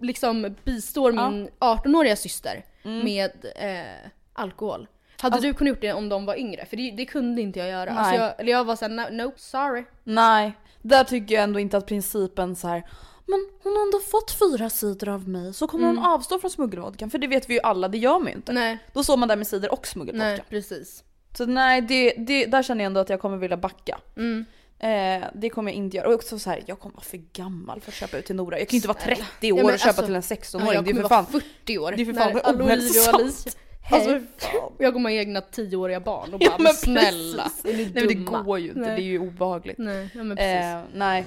liksom 0.00 0.54
bistår 0.64 1.14
Ja. 1.14 1.30
min 1.30 1.48
18-åriga 1.58 2.16
syster 2.16 2.64
Mm. 2.84 3.04
med 3.04 3.30
eh, 3.56 4.10
alkohol. 4.32 4.88
Hade 5.20 5.34
Alltså- 5.34 5.48
du 5.48 5.54
kunnat 5.54 5.68
gjort 5.68 5.80
det 5.80 5.92
om 5.92 6.08
de 6.08 6.26
var 6.26 6.36
yngre? 6.38 6.66
För 6.66 6.76
det, 6.76 6.90
det 6.90 7.04
kunde 7.04 7.42
inte 7.42 7.58
jag 7.58 7.68
göra. 7.68 7.90
Nej. 7.94 7.98
Alltså 7.98 8.14
jag, 8.14 8.40
eller 8.40 8.52
jag 8.52 8.64
var 8.64 8.76
såhär, 8.76 8.92
no, 8.92 9.22
nope, 9.24 9.38
sorry. 9.40 9.84
Nej, 10.04 10.52
där 10.82 11.04
tycker 11.04 11.34
jag 11.34 11.44
ändå 11.44 11.60
inte 11.60 11.76
att 11.76 11.86
principen 11.86 12.56
så 12.56 12.68
här. 12.68 12.82
Men 13.26 13.48
hon 13.62 13.72
har 13.76 13.82
ändå 13.82 13.98
fått 14.00 14.30
fyra 14.38 14.70
sidor 14.70 15.08
av 15.08 15.28
mig 15.28 15.54
så 15.54 15.66
kommer 15.66 15.86
hon 15.86 15.98
avstå 15.98 16.38
från 16.38 16.50
smuggelvodkan. 16.50 17.10
För 17.10 17.18
det 17.18 17.26
vet 17.26 17.50
vi 17.50 17.54
ju 17.54 17.60
alla, 17.60 17.88
det 17.88 17.98
gör 17.98 18.18
man 18.18 18.28
ju 18.28 18.32
inte. 18.34 18.52
Mm. 18.52 18.62
Nej, 18.64 18.78
Då 18.92 19.04
står 19.04 19.16
man 19.16 19.28
där 19.28 19.36
med 19.36 19.46
cider 19.46 19.72
och 19.72 19.86
smuggelvodka. 19.86 20.28
nej 20.28 20.42
precis. 20.48 21.04
Så 21.36 21.46
nej, 21.46 21.80
det, 21.80 22.14
det, 22.18 22.46
där 22.46 22.62
känner 22.62 22.84
jag 22.84 22.86
ändå 22.86 23.00
att 23.00 23.08
jag 23.08 23.20
kommer 23.20 23.36
vilja 23.36 23.56
backa. 23.56 23.98
Mm. 24.16 24.44
Eh, 24.78 25.28
det 25.34 25.50
kommer 25.50 25.70
jag 25.72 25.76
inte 25.76 25.96
göra. 25.96 26.08
Och 26.08 26.14
också 26.14 26.38
så 26.38 26.50
här, 26.50 26.62
jag 26.66 26.80
kommer 26.80 26.94
vara 26.94 27.04
för 27.04 27.20
gammal 27.32 27.80
för 27.80 27.90
att 27.90 27.94
köpa 27.94 28.16
ut 28.18 28.26
till 28.26 28.36
Nora. 28.36 28.58
Jag 28.58 28.68
kan 28.68 28.72
ju 28.74 28.78
inte 28.78 28.88
vara 28.88 28.98
Snälla. 28.98 29.16
30 29.40 29.52
år 29.52 29.58
Ja, 29.58 29.64
och 29.72 29.78
köpa 29.78 29.88
alltså- 29.88 30.02
till 30.04 30.14
en 30.14 30.22
Ja, 30.28 30.36
16-åring. 30.36 30.74
jag 30.74 30.84
det 30.84 30.90
är 30.90 30.94
för 30.94 31.08
fan... 31.08 31.26
40 31.26 31.78
år. 31.78 31.92
det 31.92 32.02
är 32.02 32.06
för 32.06 32.12
fan 32.12 32.60
ohälsosamt. 32.60 33.56
Alltså. 33.90 34.20
Och 34.62 34.74
jag 34.84 34.92
kommer 34.92 35.10
ha 35.10 35.16
egna 35.16 35.40
10-åriga 35.40 36.00
barn 36.00 36.34
och 36.34 36.40
bara 36.40 36.50
Ja, 36.50 36.56
men 36.58 36.72
snälla, 36.74 37.42
precis. 37.42 37.64
är 37.64 37.72
ni 37.76 37.84
Nej 37.84 37.92
men 37.94 38.08
det 38.08 38.14
går 38.44 38.58
ju 38.58 38.68
inte, 38.68 38.80
Nej. 38.80 38.96
det 38.96 39.02
är 39.02 39.04
ju 39.04 39.18
obehagligt. 39.18 39.78
Nej, 39.78 40.08
ja, 40.14 40.22
men 40.24 40.36
precis. 40.36 40.62
Eh, 40.62 40.80
nej. 40.94 41.26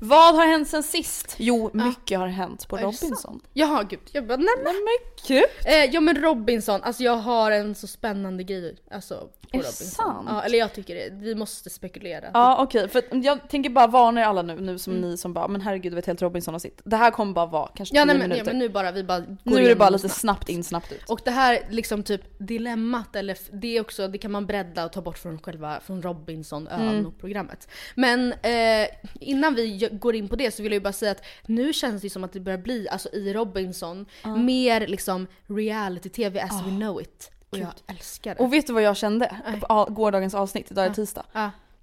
Vad 0.00 0.34
har 0.34 0.46
hänt 0.46 0.68
sen 0.68 0.82
sist? 0.82 1.34
Jo, 1.38 1.70
mycket 1.74 2.18
har 2.18 2.26
hänt 2.26 2.68
på 2.68 2.76
Är 2.76 2.80
det 2.80 2.86
Robinson. 2.86 3.40
Jaha 3.52 3.82
gud, 3.82 4.00
jag 4.12 4.26
bara 4.26 4.36
nej 4.36 4.54
men. 4.56 4.64
Nej 4.64 4.74
men 4.74 5.26
gud! 5.28 5.44
Eh, 5.66 5.84
ja 5.94 6.00
men 6.00 6.16
Robinson, 6.16 6.82
alltså 6.82 7.02
jag 7.02 7.16
har 7.16 7.50
en 7.50 7.74
så 7.74 7.86
spännande 7.86 8.44
grej 8.44 8.76
alltså, 8.90 9.28
på 9.50 9.56
det 9.56 9.62
Robinson. 9.62 9.86
sant? 9.86 10.28
Ja, 10.30 10.42
eller 10.42 10.58
jag 10.58 10.72
tycker 10.72 10.94
det, 10.94 11.10
vi 11.10 11.34
måste 11.34 11.70
spekulera. 11.70 12.30
Ja 12.34 12.62
okej, 12.62 12.88
för 12.88 12.98
att 12.98 13.24
jag 13.24 13.48
tänker 13.48 13.70
bara 13.70 13.86
varna 13.86 14.20
er 14.20 14.24
alla 14.24 14.42
nu, 14.42 14.60
nu 14.60 14.78
som 14.78 15.00
ni 15.00 15.16
som 15.16 15.32
bara 15.32 15.48
men 15.48 15.60
herregud 15.60 15.94
vet 15.94 16.06
helt 16.06 16.22
Robinson 16.22 16.54
har 16.54 16.58
sitt. 16.58 16.80
Det 16.84 16.96
här 16.96 17.10
kommer 17.10 17.32
bara 17.32 17.46
vara 17.46 17.68
kanske 17.74 17.96
Ja, 17.96 18.02
10 18.02 18.06
nej, 18.06 18.18
men, 18.18 18.22
ja 18.30 18.34
minuter. 18.34 18.50
men 18.52 18.58
nu 18.58 18.68
bara, 18.68 18.90
vi 18.92 19.04
bara 19.04 19.22
nu 19.42 19.56
är 19.64 19.68
det 19.68 19.76
bara 19.76 19.90
lite 19.90 20.08
snabbt. 20.08 20.20
snabbt 20.20 20.48
in, 20.48 20.64
snabbt 20.64 20.92
ut. 20.92 21.10
Och 21.10 21.20
det 21.24 21.30
här 21.30 21.58
liksom 21.70 22.02
typ 22.02 22.22
dilemmat 22.38 23.16
eller 23.16 23.38
det 23.52 23.76
är 23.76 23.80
också, 23.80 24.08
det 24.08 24.18
kan 24.18 24.30
man 24.30 24.46
bredda 24.46 24.84
och 24.84 24.92
ta 24.92 25.00
bort 25.00 25.18
från 25.18 25.38
själva, 25.38 25.80
från 25.80 26.02
Robinson 26.02 26.68
ön 26.68 26.88
Mm. 26.88 27.06
och 27.06 27.18
programmet. 27.18 27.68
Men 27.94 28.32
eh, 28.32 28.88
innan 29.20 29.54
vi 29.54 29.88
går 29.92 30.14
in 30.14 30.28
på 30.28 30.36
det 30.36 30.50
så 30.54 30.62
vill 30.62 30.72
jag 30.72 30.82
bara 30.82 30.92
säga 30.92 31.10
att 31.12 31.24
nu 31.46 31.72
känns 31.72 32.02
det 32.02 32.10
som 32.10 32.24
att 32.24 32.32
det 32.32 32.40
börjar 32.40 32.58
bli, 32.58 32.88
alltså 32.88 33.08
i 33.12 33.32
Robinson, 33.32 34.06
mer 34.36 34.86
liksom 34.86 35.26
reality-tv 35.46 36.40
as 36.40 36.62
we 36.66 36.70
know 36.70 37.00
it. 37.00 37.30
Och 37.50 37.58
jag 37.58 37.68
älskar 37.86 38.34
det. 38.34 38.42
Och 38.42 38.52
vet 38.52 38.66
du 38.66 38.72
vad 38.72 38.82
jag 38.82 38.96
kände? 38.96 39.36
På 39.60 39.86
gårdagens 39.90 40.34
avsnitt, 40.34 40.70
idag 40.70 40.86
är 40.86 40.90
tisdag. 40.90 41.24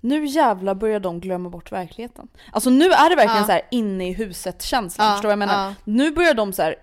Nu 0.01 0.25
jävlar 0.25 0.75
börjar 0.75 0.99
de 0.99 1.19
glömma 1.19 1.49
bort 1.49 1.71
verkligheten. 1.71 2.27
Alltså 2.51 2.69
nu 2.69 2.85
är 2.85 3.09
det 3.09 3.15
verkligen 3.15 3.45
så 3.45 3.51
här 3.51 3.61
inne 3.71 4.09
i 4.09 4.13
huset 4.13 4.61
känslan, 4.61 5.07
Ja, 5.07 5.13
förstår 5.13 5.29
du 5.29 5.35
vad 5.35 5.41
jag 5.41 5.49
menar? 5.49 5.75
Nu 5.83 6.11
börjar 6.11 6.33
de 6.33 6.53
så 6.53 6.61
här 6.61 6.75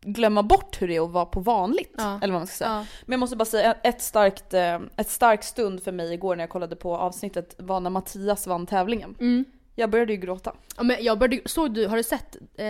glömma 0.00 0.42
bort 0.42 0.82
hur 0.82 0.88
det 0.88 0.96
är 0.96 1.04
att 1.04 1.10
vara 1.10 1.26
på 1.26 1.40
vanligt. 1.40 1.94
Ja. 1.96 2.18
Eller 2.22 2.32
vad 2.32 2.40
man 2.40 2.46
ska 2.46 2.56
säga. 2.56 2.70
Ja. 2.70 2.86
Men 3.06 3.12
jag 3.12 3.20
måste 3.20 3.36
bara 3.36 3.44
säga 3.44 3.72
ett 3.82 4.02
starkt, 4.02 4.54
eh, 4.54 4.78
ett 4.96 5.10
starkt 5.10 5.44
stund 5.44 5.82
för 5.82 5.92
mig 5.92 6.14
igår 6.14 6.36
när 6.36 6.42
jag 6.42 6.50
kollade 6.50 6.76
på 6.76 6.96
avsnittet 6.96 7.54
var 7.58 7.80
när 7.80 7.90
Mattias 7.90 8.46
vann 8.46 8.66
tävlingen. 8.66 9.16
Mm. 9.20 9.44
Jag 9.74 9.90
började 9.90 10.12
ju 10.12 10.18
gråta. 10.18 10.52
Ja, 10.76 10.82
men 10.82 10.96
jag 11.00 11.18
började, 11.18 11.48
såg 11.48 11.74
du, 11.74 11.86
har 11.86 11.96
du 11.96 12.02
sett 12.02 12.36
eh, 12.54 12.66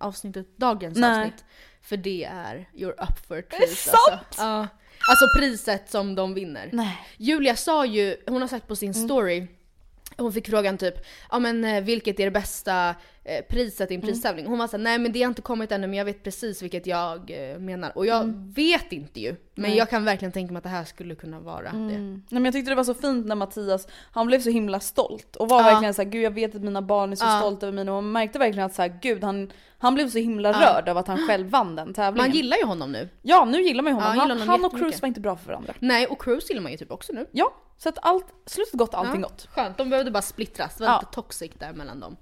avsnittet, 0.00 0.56
dagens 0.56 0.98
Nej. 0.98 1.20
avsnitt? 1.20 1.44
För 1.88 1.96
det 1.96 2.24
är 2.24 2.68
you're 2.74 3.02
up 3.02 3.26
for 3.26 3.38
a 3.38 3.42
treat. 3.50 3.70
det 3.70 3.76
sant? 3.76 3.98
Alltså. 4.10 4.42
Ja. 4.42 4.68
alltså 5.10 5.38
priset 5.38 5.90
som 5.90 6.14
de 6.14 6.34
vinner. 6.34 6.70
Nej. 6.72 6.96
Julia 7.16 7.56
sa 7.56 7.86
ju, 7.86 8.16
hon 8.26 8.40
har 8.40 8.48
sagt 8.48 8.68
på 8.68 8.76
sin 8.76 8.94
story, 8.94 9.46
hon 10.16 10.32
fick 10.32 10.48
frågan 10.48 10.78
typ, 10.78 10.94
ja 11.30 11.38
men 11.38 11.64
eh, 11.64 11.82
vilket 11.82 12.20
är 12.20 12.24
det 12.24 12.30
bästa 12.30 12.94
priset 13.48 13.90
i 13.90 13.94
en 13.94 14.00
pristävling? 14.00 14.46
Hon 14.46 14.58
var 14.58 14.66
såhär, 14.66 14.84
nej 14.84 14.98
men 14.98 15.12
det 15.12 15.22
har 15.22 15.28
inte 15.28 15.42
kommit 15.42 15.72
ännu 15.72 15.86
men 15.86 15.98
jag 15.98 16.04
vet 16.04 16.22
precis 16.24 16.62
vilket 16.62 16.86
jag 16.86 17.30
eh, 17.30 17.58
menar. 17.58 17.98
Och 17.98 18.06
jag 18.06 18.32
vet 18.54 18.92
inte 18.92 19.20
ju, 19.20 19.36
men 19.54 19.74
jag 19.74 19.90
kan 19.90 20.04
verkligen 20.04 20.32
tänka 20.32 20.52
mig 20.52 20.58
att 20.58 20.64
det 20.64 20.70
här 20.70 20.84
skulle 20.84 21.14
kunna 21.14 21.40
vara 21.40 21.62
det. 21.62 21.72
Nej, 21.78 22.20
men 22.30 22.44
jag 22.44 22.54
tyckte 22.54 22.70
det 22.70 22.74
var 22.74 22.84
så 22.84 22.94
fint 22.94 23.26
när 23.26 23.34
Mattias, 23.34 23.88
han 24.12 24.26
blev 24.26 24.40
så 24.40 24.50
himla 24.50 24.80
stolt 24.80 25.36
och 25.36 25.48
var 25.48 25.58
Ja. 25.60 25.64
verkligen 25.66 25.94
såhär 25.94 26.08
gud 26.10 26.22
jag 26.22 26.30
vet 26.30 26.54
att 26.54 26.62
mina 26.62 26.82
barn 26.82 27.12
är 27.12 27.16
så 27.16 27.24
Ja. 27.24 27.38
stolta 27.40 27.66
över 27.66 27.74
mig 27.84 27.90
och 27.94 28.02
man 28.02 28.12
märkte 28.12 28.38
verkligen 28.38 28.66
att 28.66 28.74
såhär 28.74 28.98
gud 29.02 29.24
han, 29.24 29.52
han 29.78 29.94
blev 29.94 30.08
så 30.10 30.18
himla 30.18 30.52
rörd 30.52 30.88
av 30.88 30.96
att 30.98 31.08
han 31.08 31.26
själv 31.28 31.48
vann 31.50 31.76
den 31.76 31.94
tävlingen. 31.94 32.28
Man 32.30 32.36
gillar 32.36 32.56
ju 32.56 32.64
honom 32.64 32.92
nu. 32.92 33.08
Ja 33.22 33.44
nu 33.44 33.62
gillar 33.62 33.82
man 33.82 33.90
ju 33.92 33.94
honom. 33.94 34.14
Ja, 34.14 34.20
han, 34.20 34.30
honom 34.30 34.48
han 34.48 34.64
och. 34.64 34.78
Cruise 34.78 34.98
var 35.02 35.08
inte 35.08 35.20
bra 35.20 35.36
för 35.36 35.46
varandra. 35.46 35.74
Nej 35.78 36.06
och 36.06 36.22
Cruise 36.22 36.46
gillar 36.48 36.62
man 36.62 36.72
ju 36.72 36.78
typ 36.78 36.90
också 36.90 37.12
nu. 37.12 37.26
Ja, 37.32 37.54
så 37.78 37.88
att 37.88 37.98
allt, 38.02 38.26
slutet 38.46 38.72
gott, 38.72 38.94
allting 38.94 39.20
Ja, 39.20 39.28
gott. 39.28 39.48
Skönt, 39.50 39.76
de 39.78 39.90
behövde 39.90 40.10
bara 40.10 40.22
splittras. 40.22 40.76
Det 40.76 40.84
var 40.84 40.92
Ja. 40.92 41.00
lite 41.00 41.12
toxic 41.12 41.52
där 41.58 41.72
mellan 41.72 42.00
dem. 42.00 42.16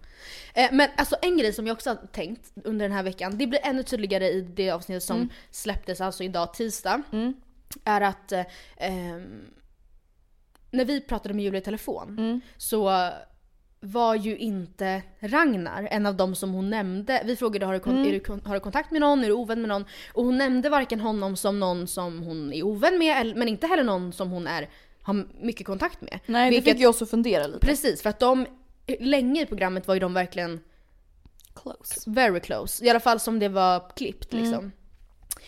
Eh, 0.54 0.68
men 0.73 0.88
alltså 0.96 1.16
en 1.23 1.38
grej 1.38 1.52
som 1.52 1.66
jag 1.66 1.75
också 1.75 1.90
har 1.90 1.96
tänkt 2.12 2.52
under 2.64 2.85
den 2.88 2.92
här 2.96 3.02
veckan, 3.02 3.38
det 3.38 3.46
blir 3.46 3.61
ännu 3.62 3.82
tydligare 3.82 4.28
i 4.30 4.40
det 4.40 4.70
avsnittet 4.70 5.02
som 5.02 5.16
Mm. 5.16 5.28
släpptes 5.50 6.00
alltså 6.00 6.25
idag 6.25 6.54
tisdag. 6.54 7.02
Är 7.85 8.00
att 8.00 8.32
eh, 8.32 8.44
ehm, 8.76 9.40
när 10.70 10.85
vi 10.85 11.00
pratade 11.00 11.35
med 11.35 11.44
Julia 11.44 11.58
i 11.61 11.64
telefon 11.64 12.08
Mm. 12.18 12.40
så 12.56 13.11
var 13.80 14.14
ju 14.14 14.37
inte 14.38 15.02
Ragnar 15.20 15.88
en 15.90 16.06
av 16.06 16.16
dem 16.16 16.35
som 16.35 16.52
hon 16.52 16.70
nämnde. 16.70 17.23
Vi 17.25 17.37
frågade 17.37 17.66
har 17.66 17.73
du, 17.73 17.80
kon- 17.80 17.99
Mm. 18.06 18.20
du, 18.26 18.49
har 18.49 18.54
du 18.54 18.61
kontakt 18.61 18.90
med 18.90 19.00
någon, 19.00 19.25
är 19.25 19.28
du 19.28 19.32
ovän 19.35 19.61
med 19.61 19.68
någon? 19.68 19.85
Och 20.12 20.25
hon 20.25 20.38
nämnde 20.38 20.68
varken 20.68 21.00
honom 21.00 21.37
som 21.37 21.61
någon 21.61 21.87
som 21.87 22.23
hon 22.23 22.52
är 22.52 22.62
ovän 22.62 22.99
med 22.99 23.37
men 23.37 23.49
inte 23.49 23.66
heller 23.66 23.85
någon 23.85 24.12
som 24.12 24.30
hon 24.30 24.46
är, 24.46 24.68
har 25.02 25.26
mycket 25.40 25.66
kontakt 25.66 26.00
med. 26.00 26.20
Nej 26.26 26.50
det 26.50 26.56
Vilket- 26.56 26.73
fick 26.73 26.80
ju 26.80 26.87
oss 26.87 27.02
att 27.02 27.11
fundera 27.11 27.46
lite. 27.46 27.58
Precis, 27.66 28.02
för 28.02 28.11
att 28.11 28.20
de, 28.20 28.46
länge 28.99 29.43
i 29.43 29.47
programmet 29.47 29.88
var 29.88 29.95
ju 29.95 30.00
de 30.00 30.14
verkligen 30.14 30.61
Close. 31.55 32.11
very 32.11 32.40
close. 32.40 32.85
I 32.85 32.90
alla 32.90 33.00
fall 33.00 33.21
som 33.21 33.38
det 33.38 33.49
var 33.49 33.90
klippt 33.97 34.33
liksom. 34.33 34.73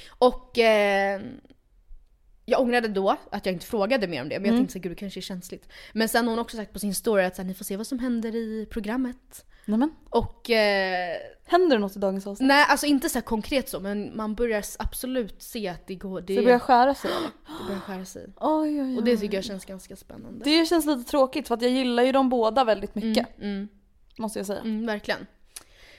Och 0.09 0.59
eh, 0.59 1.21
jag 2.49 2.61
ångrade 2.61 2.89
då 2.89 3.17
att 3.31 3.47
jag 3.47 3.53
inte 3.53 3.67
frågade 3.67 4.09
mer 4.09 4.23
om 4.23 4.29
det, 4.29 4.39
men 4.41 4.51
jag 4.51 4.59
tänkte 4.59 4.73
så 4.73 4.79
här, 4.79 4.83
gud 4.83 4.93
det 4.93 4.97
kanske 4.97 5.21
är 5.21 5.23
känsligt. 5.23 5.69
Men 5.93 6.09
sen 6.09 6.25
har 6.25 6.33
hon 6.33 6.39
också 6.39 6.57
sagt 6.57 6.73
på 6.73 6.79
sin 6.79 6.95
story 6.95 7.25
att 7.25 7.37
så 7.37 7.43
här, 7.43 7.47
ni 7.47 7.55
får 7.55 7.65
se 7.65 7.77
vad 7.77 7.87
som 7.87 7.99
händer 7.99 8.37
i 8.37 8.67
programmet. 8.71 9.45
Nej 9.65 9.79
men, 9.79 9.91
Och 10.11 10.51
eh, 10.51 11.17
händer 11.45 11.77
det 11.77 11.81
något 11.81 11.97
i 11.97 11.99
dagens 11.99 12.27
avsnitt? 12.27 12.49
nej, 12.49 12.67
alltså 12.69 12.87
inte 12.87 13.09
så 13.09 13.21
konkret 13.23 13.69
så, 13.69 13.81
men 13.81 14.17
man 14.17 14.35
börjar 14.35 14.65
absolut 14.79 15.43
se 15.43 15.69
att 15.69 15.87
det 15.87 15.95
går, 15.95 16.21
det, 16.21 16.35
Så 16.35 16.41
det 16.41 16.45
börjar 16.45 16.59
skära 16.59 16.95
sig 16.95 17.11
det 17.61 17.67
börjar 17.67 17.81
skära 17.81 18.05
sig. 18.05 18.27
Oj, 18.37 18.69
oj, 18.83 18.83
oj. 18.83 18.97
Och 18.99 19.05
det 19.05 19.17
tycker 19.17 19.37
jag 19.37 19.45
känns 19.45 19.65
ganska 19.65 19.97
spännande. 19.97 20.45
Det 20.45 20.67
känns 20.67 20.87
lite 20.87 21.11
tråkigt 21.11 21.49
för 21.49 21.55
att 21.55 21.63
jag 21.63 21.71
gillar 21.71 22.03
ju 22.03 22.13
dem 22.13 22.29
båda 22.29 22.65
väldigt 22.65 22.95
mycket. 22.95 23.27
Mm, 23.41 23.69
Måste 24.19 24.39
jag 24.39 24.47
säga. 24.47 24.61
mm, 24.61 24.87
verkligen. 24.87 25.27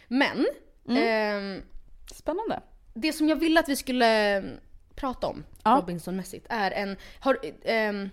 Men, 0.07 0.45
ehm, 0.89 1.61
Spännande. 2.13 2.59
Det 2.93 3.13
som 3.13 3.29
jag 3.29 3.35
ville 3.35 3.59
att 3.59 3.69
vi 3.69 3.75
skulle 3.75 4.43
prata 4.99 5.27
om 5.27 5.43
Ja. 5.63 5.77
Robinson-mässigt 5.81 6.45
är 6.49 6.71
en, 6.71 6.97
har, 7.19 7.37
ehm, 7.63 8.09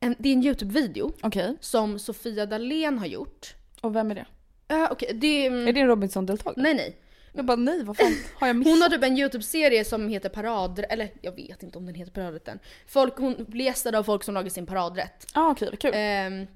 en, 0.00 0.16
det 0.18 0.28
är 0.28 0.32
en 0.32 0.44
YouTube-video 0.44 1.12
Okej. 1.22 1.56
som 1.60 1.98
Sofia 1.98 2.46
Dalén 2.46 2.98
har 2.98 3.06
gjort. 3.06 3.54
Och 3.80 3.96
vem 3.96 4.10
är 4.10 4.14
det? 4.14 4.26
Uh, 4.74 4.92
okay, 4.92 5.12
det, 5.12 5.46
Är 5.46 5.72
det 5.72 5.80
en 5.80 5.86
Robinson-deltagare? 5.86 6.62
Nej 6.62 6.74
nej. 6.74 7.00
Jag 7.36 7.44
bara 7.44 7.56
nej, 7.56 7.84
vad 7.84 7.96
fan 7.96 8.14
har 8.34 8.46
jag 8.46 8.56
missat? 8.56 8.72
Hon 8.72 8.82
har 8.82 8.88
typ 8.88 9.04
en 9.04 9.18
YouTube-serie 9.18 9.84
som 9.84 10.08
heter 10.08 10.28
Paradrätt, 10.28 10.92
eller 10.92 11.10
jag 11.20 11.36
vet 11.36 11.62
inte 11.62 11.78
om 11.78 11.86
den 11.86 11.94
heter 11.94 12.12
Paradrätten. 12.12 12.58
Folk, 12.86 13.16
hon 13.16 13.44
blir 13.48 13.64
gästad 13.64 13.98
av 13.98 14.02
folk 14.02 14.24
som 14.24 14.34
lagar 14.34 14.48
sin 14.48 14.66
paradrätt. 14.66 15.26
ah, 15.34 15.50
okej, 15.50 15.68
vad 15.70 15.78
kul. 15.78 15.90
Ehm, 15.94 16.46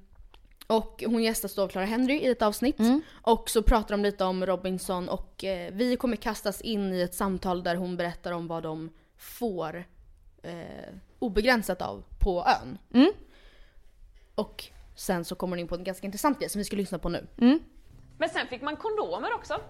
och 0.66 1.04
hon 1.06 1.22
gästas 1.22 1.54
då 1.54 1.62
av 1.62 1.68
Clara 1.68 1.84
Henry 1.84 2.14
i 2.14 2.26
ett 2.26 2.42
avsnitt. 2.42 2.78
Mm. 2.78 3.00
Och 3.22 3.50
så 3.50 3.62
pratar 3.62 3.94
de 3.94 4.02
lite 4.02 4.24
om 4.24 4.46
Robinson 4.46 5.08
och 5.08 5.44
eh, 5.44 5.72
vi 5.72 5.96
kommer 5.96 6.16
kastas 6.16 6.60
in 6.60 6.92
i 6.92 7.00
ett 7.00 7.14
samtal 7.14 7.62
där 7.62 7.76
hon 7.76 7.96
berättar 7.96 8.32
om 8.32 8.46
vad 8.46 8.62
de 8.62 8.90
får 9.18 9.84
eh, 10.42 10.94
obegränsat 11.18 11.82
av 11.82 12.04
på 12.18 12.44
ön. 12.44 12.78
Mm. 12.94 13.12
Och 14.34 14.64
sen 14.94 15.24
så 15.24 15.34
kommer 15.34 15.56
hon 15.56 15.60
in 15.60 15.68
på 15.68 15.74
en 15.74 15.84
ganska 15.84 16.06
intressant 16.06 16.38
grej 16.38 16.48
som 16.48 16.58
vi 16.58 16.64
ska 16.64 16.76
lyssna 16.76 16.98
på 16.98 17.08
nu. 17.08 17.26
Men 18.18 18.28
sen 18.28 18.46
fick 18.46 18.62
man 18.62 18.76
kondomer 18.76 19.34
också. 19.34 19.60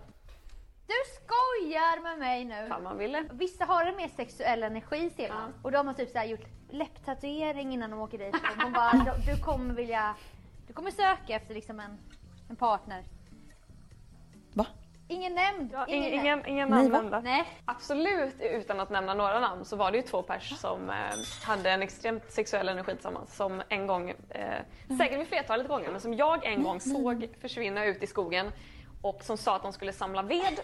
Du 0.87 0.95
skojar 1.15 2.03
med 2.03 2.19
mig 2.19 2.45
nu. 2.45 2.67
Fan 2.69 2.83
man 2.83 2.99
ville. 2.99 3.25
Vissa 3.33 3.65
har 3.65 3.85
en 3.85 3.97
mer 3.97 4.09
sexuell 4.09 4.63
energi 4.63 5.11
ser 5.17 5.29
man. 5.29 5.55
Och 5.63 5.73
de 5.73 5.87
har 5.87 5.95
typ 5.95 6.11
så 6.11 6.19
här 6.19 6.25
gjort 6.27 6.47
läpptatuering 6.71 7.75
innan 7.75 7.91
de 7.91 8.01
åker 8.01 8.19
dit. 8.19 8.35
Och 8.35 8.63
hon 8.63 8.73
bara, 8.73 8.93
du, 8.93 9.33
du 9.33 9.43
kommer 9.43 9.75
vilja, 9.75 10.17
du 10.67 10.73
kommer 10.73 10.91
söka 10.91 11.37
efter 11.37 11.55
liksom 11.55 11.81
en, 11.81 11.99
en 12.49 12.57
partner. 12.57 13.05
Ingen 15.09 15.35
nämnd. 15.35 15.71
Ja, 15.73 15.87
ingen, 15.87 16.13
ingen, 16.13 16.25
nämnd. 16.25 16.47
ingen, 16.47 16.69
namn 16.69 16.91
nämnda. 16.93 17.21
Nej. 17.21 17.45
Absolut 17.65 18.35
utan 18.41 18.81
att 18.81 18.91
nämna 18.91 19.15
några 19.15 19.41
namn 19.41 19.65
så 19.65 19.77
var 19.77 19.91
det 19.91 19.97
ju 19.97 20.03
två 20.03 20.23
pers 20.23 20.59
som 20.59 20.91
eh, 20.91 20.97
hade 21.45 21.71
en 21.71 21.83
extremt 21.83 22.33
sexuell 22.33 22.69
energi 22.69 22.93
tillsammans 22.93 23.37
som 23.37 23.63
en 23.69 23.87
gång, 23.87 24.11
eh, 24.11 24.97
säkert 24.99 25.21
vid 25.21 25.27
flertalet 25.27 25.69
gånger, 25.69 25.91
men 25.91 26.01
som 26.01 26.15
jag 26.15 26.45
en 26.45 26.63
gång 26.63 26.81
såg 26.81 27.29
försvinna 27.41 27.85
ut 27.85 28.03
i 28.03 28.07
skogen 28.07 28.53
och 29.03 29.23
som 29.23 29.37
sa 29.37 29.57
att 29.57 29.63
de 29.63 29.73
skulle 29.73 29.93
samla 29.93 30.23
ved 30.23 30.61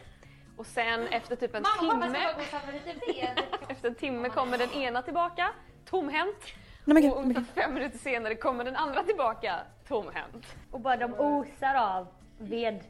och 0.56 0.66
sen 0.66 1.06
efter 1.06 1.36
typ 1.36 1.54
en 1.54 1.62
Mamma, 1.80 2.06
timme, 2.06 2.18
efter 3.68 3.88
en 3.88 3.94
timme 3.94 4.28
kommer 4.28 4.58
den 4.58 4.72
ena 4.72 5.02
tillbaka 5.02 5.50
tomhänt 5.84 6.54
Nej, 6.84 7.10
och 7.10 7.20
ungefär 7.22 7.44
fem 7.54 7.74
minuter 7.74 7.98
senare 7.98 8.34
kommer 8.34 8.64
den 8.64 8.76
andra 8.76 9.02
tillbaka 9.02 9.60
tomhänt. 9.88 10.56
Och 10.70 10.80
bara 10.80 10.96
de 10.96 11.14
osar 11.14 11.74
av 11.74 12.06
ved. 12.38 12.84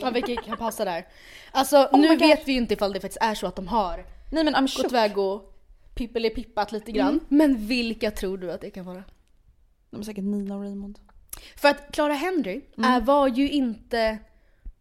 Ja, 0.00 0.10
vi 0.10 0.36
kan 0.36 0.56
pausa 0.56 0.84
där. 0.84 1.06
Alltså 1.52 1.90
nu 1.92 2.16
vet 2.16 2.48
vi 2.48 2.52
ju 2.52 2.58
inte 2.58 2.74
ifall 2.74 2.92
det 2.92 3.00
faktiskt 3.00 3.22
är 3.22 3.34
så 3.34 3.46
att 3.46 3.56
de 3.56 3.68
har 3.68 4.04
Nej 4.30 4.44
men 4.44 4.54
I'm 4.54 4.82
gått 4.82 4.92
iväg 4.92 5.18
och 5.18 5.54
pippelipippat 5.94 6.72
lite 6.72 6.92
grann. 6.92 7.20
Men 7.28 7.66
vilka 7.66 8.10
tror 8.10 8.38
du 8.38 8.52
att 8.52 8.60
det 8.60 8.70
kan 8.70 8.84
vara? 8.84 9.04
De 9.90 10.00
är 10.00 10.04
säkert 10.04 10.24
Nina 10.24 10.56
och 10.56 10.62
Raymond. 10.62 10.98
För 11.56 11.68
att 11.68 11.92
Clara 11.92 12.12
Henry 12.12 12.60
är, 12.76 13.00
var 13.00 13.28
ju 13.28 13.50
inte... 13.50 14.18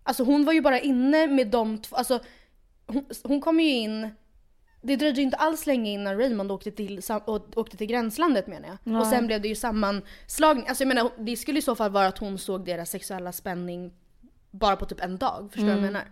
Alltså 0.04 0.24
hon 0.24 0.46
var 0.46 0.54
ju 0.54 0.62
bara 0.62 0.80
inne 0.80 1.28
med 1.28 1.48
de 1.48 1.78
två, 1.78 1.96
alltså 1.96 2.20
hon, 2.88 3.06
hon 3.24 3.42
kom 3.42 3.60
ju 3.60 3.70
in 3.70 4.10
det 4.82 4.96
dröjde 4.96 5.18
ju 5.18 5.24
inte 5.24 5.38
alls 5.38 5.66
länge 5.66 5.92
innan 5.92 6.18
Raymond 6.18 6.52
åkte 6.52 6.72
till, 6.72 7.02
åkte 7.56 7.78
till 7.78 7.88
gränslandet 7.88 8.48
menar 8.48 8.78
jag. 8.84 9.00
Och 9.00 9.08
sen 9.08 9.28
blev 9.28 9.42
det 9.42 9.48
ju 9.48 9.56
sammanslagning. 9.56 10.68
Alltså 10.68 10.84
jag 10.84 10.88
menar 10.88 11.12
det 11.18 11.38
skulle 11.38 11.60
i 11.60 11.62
så 11.62 11.76
fall 11.76 11.92
vara 11.92 12.08
att 12.08 12.18
hon 12.18 12.38
såg 12.38 12.66
deras 12.66 12.90
sexuella 12.90 13.32
spänning 13.32 13.94
bara 14.54 14.76
på 14.76 14.86
typ 14.86 15.04
en 15.04 15.18
dag. 15.18 15.50
Förstår 15.52 15.68
du 15.68 15.74
vad 15.74 15.78
jag 15.78 15.84
menar? 15.86 16.04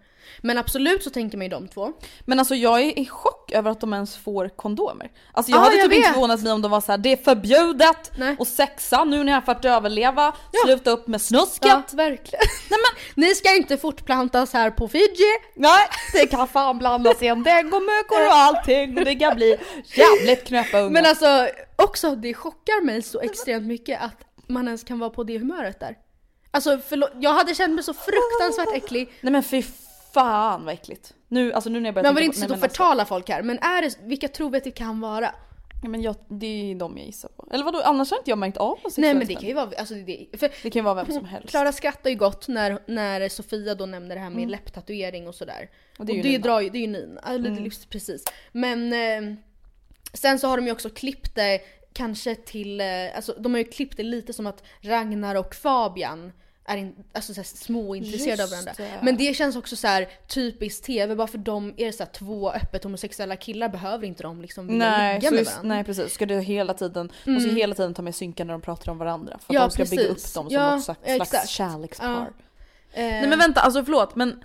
Men 0.41 0.57
absolut 0.57 1.03
så 1.03 1.09
tänker 1.09 1.37
man 1.37 1.45
ju 1.45 1.49
de 1.49 1.67
två. 1.67 1.91
Men 2.25 2.39
alltså 2.39 2.55
jag 2.55 2.81
är 2.81 2.99
i 2.99 3.05
chock 3.05 3.51
över 3.51 3.71
att 3.71 3.79
de 3.79 3.93
ens 3.93 4.17
får 4.17 4.49
kondomer. 4.49 5.11
Alltså 5.31 5.51
jag 5.51 5.59
Ja, 5.59 5.63
hade 5.63 5.75
jag 5.75 5.85
typ 5.85 5.93
inte 5.93 6.07
vet. 6.07 6.13
förvånat 6.13 6.41
mig 6.43 6.51
om 6.53 6.61
de 6.61 6.71
var 6.71 6.81
så 6.81 6.91
här: 6.91 6.97
det 6.97 7.11
är 7.11 7.17
förbjudet 7.17 8.11
Nej. 8.17 8.35
och 8.39 8.47
sexa, 8.47 9.03
nu 9.03 9.19
är 9.19 9.23
ni 9.23 9.31
här 9.31 9.41
för 9.41 9.51
att 9.51 9.65
överleva, 9.65 10.35
sluta 10.65 10.91
upp 10.91 11.07
med 11.07 11.21
snusket. 11.21 11.67
Ja, 11.69 11.81
verkligen. 11.93 12.45
Nej, 12.69 12.79
men, 13.15 13.23
ni 13.27 13.35
ska 13.35 13.55
inte 13.55 13.77
fortplantas 13.77 14.53
här 14.53 14.71
på 14.71 14.87
Fiji. 14.87 15.31
Nej, 15.55 15.87
det 16.13 16.27
kan 16.27 16.47
fan 16.47 16.77
blandas 16.77 17.21
i 17.21 17.27
en 17.27 17.43
däggomökor 17.43 18.25
och 18.27 18.33
allting 18.33 18.97
och 18.97 19.05
det 19.05 19.15
kan 19.15 19.35
bli 19.35 19.57
jävligt 19.85 20.47
knäppa 20.47 20.79
ungar. 20.79 20.89
Men 20.89 21.05
alltså 21.05 21.47
också, 21.75 22.15
det 22.15 22.33
chockar 22.33 22.85
mig 22.85 23.01
så 23.01 23.19
extremt 23.21 23.67
mycket 23.67 24.01
att 24.01 24.25
man 24.47 24.65
ens 24.67 24.83
kan 24.83 24.99
vara 24.99 25.09
på 25.09 25.23
det 25.23 25.37
humöret 25.37 25.79
där. 25.79 25.95
Alltså 26.51 26.79
förlåt, 26.87 27.11
jag 27.19 27.33
hade 27.33 27.55
känt 27.55 27.75
mig 27.75 27.83
så 27.83 27.93
fruktansvärt 27.93 28.83
äcklig. 28.83 29.09
Nej 29.21 29.31
men 29.31 29.43
fy 29.43 29.63
fan 30.13 30.65
vad 30.65 30.73
äckligt. 30.73 31.13
Nu, 31.27 31.53
alltså 31.53 31.69
nu 31.69 31.79
när 31.79 31.87
jag 31.87 31.93
börjar 31.93 32.03
Man 32.03 32.15
vill 32.15 32.23
inte 32.23 32.37
sitta 32.37 32.53
och 32.53 32.59
men 32.59 32.69
förtala 32.69 33.05
folk 33.05 33.29
här, 33.29 33.43
men 33.43 33.59
är 33.59 33.81
det, 33.81 33.97
vilka 34.03 34.27
tror 34.27 34.49
vi 34.49 34.57
att 34.57 34.63
det 34.63 34.71
kan 34.71 34.99
vara? 34.99 35.27
Alltså, 35.27 35.87
ja, 35.87 35.89
men 35.89 36.01
jag, 36.01 36.15
det 36.27 36.71
är 36.71 36.75
de 36.75 36.97
jag 36.97 37.05
gissar 37.05 37.29
på. 37.29 37.47
Eller 37.51 37.63
vadå, 37.63 37.81
annars 37.81 38.11
har 38.11 38.17
inte 38.17 38.29
jag 38.29 38.37
märkt 38.37 38.57
av 38.57 38.79
någon 38.83 38.91
Nej 38.97 39.13
men 39.13 39.27
det 39.27 39.35
kan 39.35 39.47
ju 39.47 39.53
vara, 39.53 39.69
alltså 39.77 39.93
det, 39.93 40.27
Det 40.63 40.69
kan 40.69 40.79
ju 40.79 40.81
vara 40.81 41.03
vem 41.03 41.11
som 41.11 41.25
helst. 41.25 41.49
Klara 41.49 41.71
skrattar 41.71 42.09
ju 42.09 42.15
gott 42.15 42.47
när, 42.47 42.79
när 42.87 43.29
Sofia 43.29 43.75
då 43.75 43.85
nämnde 43.85 44.15
det 44.15 44.21
här 44.21 44.29
med 44.29 44.49
läpptatuering 44.49 45.27
och 45.27 45.35
sådär. 45.35 45.69
Och 45.93 45.99
Och 45.99 46.05
det, 46.05 46.11
är 46.11 46.15
ju 46.15 46.21
det, 46.21 46.27
Nina. 46.27 46.35
Mm. 46.35 46.41
drar 46.41 46.61
det 46.71 46.77
är 46.77 46.81
ju 46.81 46.87
Nina, 46.87 47.21
eller 47.21 47.49
är 47.51 47.89
precis. 47.89 48.23
Men 48.51 48.93
eh, 48.93 49.35
sen 50.13 50.39
så 50.39 50.47
har 50.47 50.57
de 50.57 50.65
ju 50.65 50.71
också 50.71 50.89
klippt 50.89 51.35
det 51.35 51.61
kanske 51.93 52.35
till, 52.35 52.81
eh, 52.81 52.87
alltså 53.15 53.33
de 53.39 53.51
har 53.53 53.59
ju 53.59 53.63
klippt 53.65 53.97
det 53.97 54.03
lite 54.03 54.33
som 54.33 54.47
att 54.47 54.63
Ragnar 54.81 55.35
och 55.35 55.55
Fabian 55.55 56.31
är 56.65 56.77
in, 56.77 56.95
alltså 57.13 57.33
så 57.33 57.39
här 57.39 57.45
småintresserade 57.45 58.43
av 58.43 58.49
varandra. 58.49 58.73
det. 58.77 58.91
Men 59.01 59.17
det 59.17 59.33
känns 59.35 59.55
också 59.55 59.75
så 59.75 59.87
här 59.87 60.09
typiskt 60.27 60.85
TV, 60.85 61.15
bara 61.15 61.27
för 61.27 61.37
de 61.37 61.73
är 61.77 61.85
det 61.85 61.91
så 61.93 62.03
här 62.03 62.11
två 62.11 62.51
öppet 62.51 62.83
homosexuella 62.83 63.35
killar 63.35 63.69
behöver 63.69 64.07
inte 64.07 64.23
de 64.23 64.41
liksom 64.41 64.67
Nej, 64.67 65.15
ligga 65.19 65.31
med 65.31 65.39
just, 65.39 65.51
varandra. 65.51 65.75
nej 65.75 65.83
precis, 65.83 66.13
ska 66.13 66.25
du 66.25 66.39
hela 66.39 66.73
tiden, 66.73 67.11
måste 67.25 67.49
ju 67.49 67.55
hela 67.55 67.75
tiden 67.75 67.93
ta 67.93 68.01
med 68.01 68.15
synkar 68.15 68.45
när 68.45 68.51
de 68.53 68.61
pratar 68.61 68.91
om 68.91 68.97
varandra. 68.97 69.37
För 69.39 69.53
att 69.53 69.55
Ja, 69.55 69.61
de 69.61 69.71
ska 69.71 69.85
bygga 69.85 70.03
upp 70.03 70.13
precis. 70.15 70.33
dem 70.33 70.49
som 70.49 70.53
Ja, 70.55 70.75
något 70.75 70.83
slags, 70.83 71.29
slags 71.29 71.49
kärlekspar. 71.49 72.07
Ja. 72.09 72.21
Eh, 72.93 73.03
Nej 73.05 73.27
men 73.27 73.39
vänta, 73.39 73.61
alltså 73.61 73.83
förlåt 73.85 74.15
men 74.15 74.43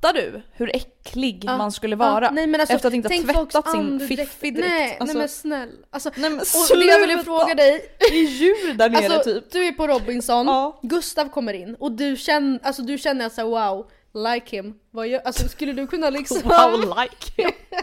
fattar 0.00 0.12
du 0.20 0.42
hur 0.52 0.76
äcklig 0.76 1.44
Ja. 1.46 1.56
man 1.56 1.72
skulle 1.72 1.92
Ja, 1.94 1.98
vara? 2.12 2.30
nej, 2.30 2.46
men 2.46 2.60
alltså, 2.60 2.76
efter 2.76 2.88
att 2.88 2.94
inte 2.94 3.14
ha 3.14 3.22
tvättat 3.46 3.70
sin 3.70 3.80
andedräkt. 3.80 4.20
fiffi 4.32 4.50
direkt. 4.50 4.68
Nej, 4.70 4.96
alltså, 5.00 5.06
nej 5.16 5.20
men 5.22 5.28
snäll. 5.28 5.70
Alltså, 5.90 6.10
nej 6.16 6.30
men 6.30 6.40
och 6.40 6.78
det 6.78 6.84
jag 6.84 7.00
ville 7.00 7.12
sluta. 7.12 7.24
fråga 7.24 7.54
dig, 7.54 7.94
Det 7.98 8.04
är 8.18 8.28
djur 8.28 8.74
där 8.74 8.90
nere 8.90 9.14
alltså, 9.14 9.34
typ. 9.34 9.50
du 9.52 9.66
är 9.66 9.72
på 9.72 9.86
Robinson, 9.86 10.46
Ja. 10.46 10.80
Gustav 10.82 11.28
kommer 11.28 11.52
in 11.52 11.74
och 11.74 11.92
du 11.92 12.16
känner, 12.16 12.60
alltså, 12.62 12.82
du 12.82 12.98
känner 12.98 13.26
att 13.26 13.32
så 13.34 13.40
här, 13.40 13.48
wow, 13.48 13.90
like 14.34 14.56
him. 14.56 14.74
Vad 14.90 15.08
gör, 15.08 15.20
alltså 15.24 15.48
skulle 15.48 15.72
du 15.72 15.86
kunna 15.86 16.10
liksom... 16.10 16.38
Wow 16.44 16.80
like 17.02 17.42
him. 17.42 17.50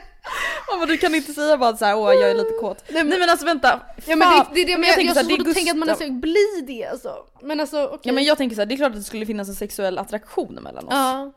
Ja, 0.68 0.78
men 0.78 0.88
du 0.88 0.98
kan 0.98 1.16
inte 1.16 1.34
säga 1.34 1.58
bara 1.58 1.78
såhär 1.78 1.98
åh 1.98 2.14
jag 2.14 2.30
är 2.30 2.34
lite 2.34 2.54
kåt. 2.62 2.84
Nej 2.90 3.04
men, 3.04 3.30
alltså 3.30 3.46
vänta. 3.46 3.82
Ja 4.06 4.16
men 4.16 4.30
det, 4.30 4.46
det 4.54 4.62
är 4.62 4.66
det 4.66 4.72
Men 4.72 4.80
men 4.82 4.88
jag, 4.90 4.96
tänker 4.96 5.08
jag, 5.08 5.16
så 5.16 5.20
jag 5.20 5.38
här, 5.38 5.38
har 5.38 5.54
det 5.54 5.62
är 5.62 5.72
att 5.72 5.78
man 5.78 5.88
Gustav. 5.88 6.06
ska 6.06 6.14
bli 6.14 6.64
det 6.68 6.86
alltså. 6.86 7.16
Men 7.42 7.60
alltså 7.60 7.86
okej. 7.86 8.00
Ja 8.04 8.14
men 8.14 8.24
jag 8.24 8.38
tänker 8.38 8.56
såhär, 8.56 8.66
det 8.66 8.76
är 8.76 8.78
klart 8.78 8.90
att 8.92 8.98
det 8.98 9.04
skulle 9.04 9.26
finnas 9.26 9.50
en 9.50 9.56
sexuell 9.56 9.98
attraktion 9.98 10.54
mellan 10.56 10.86
oss. 10.88 10.94
Ja, 10.94 11.32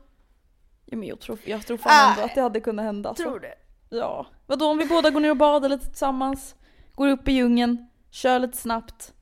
Ja, 0.90 0.96
men 0.96 1.09
jag 1.09 1.20
tror, 1.20 1.38
jag 1.44 1.66
tror 1.66 1.77
fan 1.77 2.11
ändå 2.11 2.22
Ah, 2.22 2.24
att 2.24 2.35
det 2.35 2.40
hade 2.40 2.61
kunnat 2.61 2.85
hända. 2.85 3.09
Alltså. 3.09 3.24
tror 3.24 3.40
det. 3.40 3.55
Ja. 3.90 4.27
Vadå 4.46 4.66
om 4.66 4.79
vi 4.79 4.87
båda 4.87 5.11
går 5.11 5.20
ner 5.20 5.31
och 5.31 5.37
badar 5.37 5.68
lite 5.68 5.87
tillsammans, 5.87 6.55
går 6.94 7.09
upp 7.09 7.29
i 7.29 7.33
djungeln, 7.33 7.87
kör 8.11 8.38
lite 8.38 8.57
snabbt. 8.57 9.12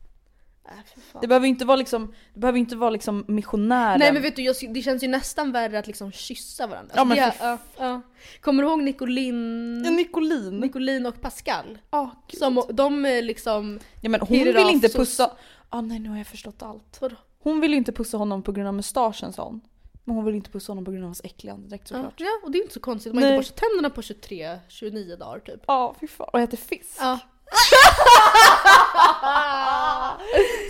Äh. 0.64 1.20
Det 1.20 1.26
behöver 1.26 1.46
inte 1.46 1.64
vara 1.64 1.76
liksom, 1.76 2.14
det 2.34 2.40
behöver 2.40 2.58
inte 2.58 2.76
vara 2.76 2.90
liksom 2.90 3.24
missionären. 3.28 3.98
Nej 3.98 4.12
men 4.12 4.22
vet 4.22 4.36
du, 4.36 4.42
jag, 4.42 4.56
det 4.68 4.82
känns 4.82 5.02
ju 5.02 5.08
nästan 5.08 5.52
värre 5.52 5.78
att 5.78 5.86
liksom 5.86 6.12
kyssa 6.12 6.66
varandra. 6.66 6.92
Ja, 6.96 7.04
men 7.04 7.16
det, 7.16 7.32
för 7.32 7.46
ja, 7.46 7.58
ja. 7.78 8.00
Kommer 8.40 8.62
du 8.62 8.68
ihåg 8.68 8.82
Nicolin, 8.82 9.82
Ja, 9.84 9.90
Nicolin. 9.90 10.58
Nicolin 10.60 11.06
och 11.06 11.20
Pascal? 11.20 11.78
Ja, 11.90 12.10
gud. 12.28 12.38
Som, 12.38 12.62
de 12.70 13.04
är 13.04 13.22
liksom, 13.22 13.78
ja 14.00 14.08
men 14.08 14.20
hon 14.20 14.38
vill 14.38 14.56
inte 14.70 14.88
pussa... 14.88 15.30
Ah, 15.68 15.80
nej 15.80 15.98
nu 15.98 16.08
har 16.08 16.16
jag 16.16 16.26
förstått 16.26 16.62
allt. 16.62 16.98
vadå? 17.00 17.16
Hon 17.38 17.60
vill 17.60 17.70
ju 17.70 17.76
inte 17.76 17.92
pussa 17.92 18.16
honom 18.16 18.42
på 18.42 18.52
grund 18.52 18.68
av 18.68 18.74
mustaschen 18.74 19.32
sa 19.32 19.44
hon. 19.44 19.60
Men 20.08 20.16
hon 20.16 20.24
vill 20.24 20.34
inte 20.34 20.50
pussa 20.50 20.72
honom 20.72 20.84
på 20.84 20.90
grund 20.90 21.04
av 21.04 21.08
hans 21.08 21.20
äckliga 21.24 21.54
andedräkt 21.54 21.88
såklart. 21.88 22.14
ja, 22.16 22.26
och 22.42 22.50
det 22.50 22.58
är 22.58 22.62
inte 22.62 22.74
så 22.74 22.80
konstigt. 22.80 23.14
Man 23.14 23.22
har 23.22 23.30
inte 23.30 23.38
borstat 23.38 23.56
tänderna 23.56 23.90
på 23.90 24.00
23-29 24.00 25.16
dagar 25.16 25.38
typ. 25.40 25.60
Ja, 25.66 25.94
fy 26.00 26.06
fan. 26.08 26.28
Och 26.32 26.40
äter 26.40 26.56
fisk. 26.56 26.96
Ja. 27.00 27.18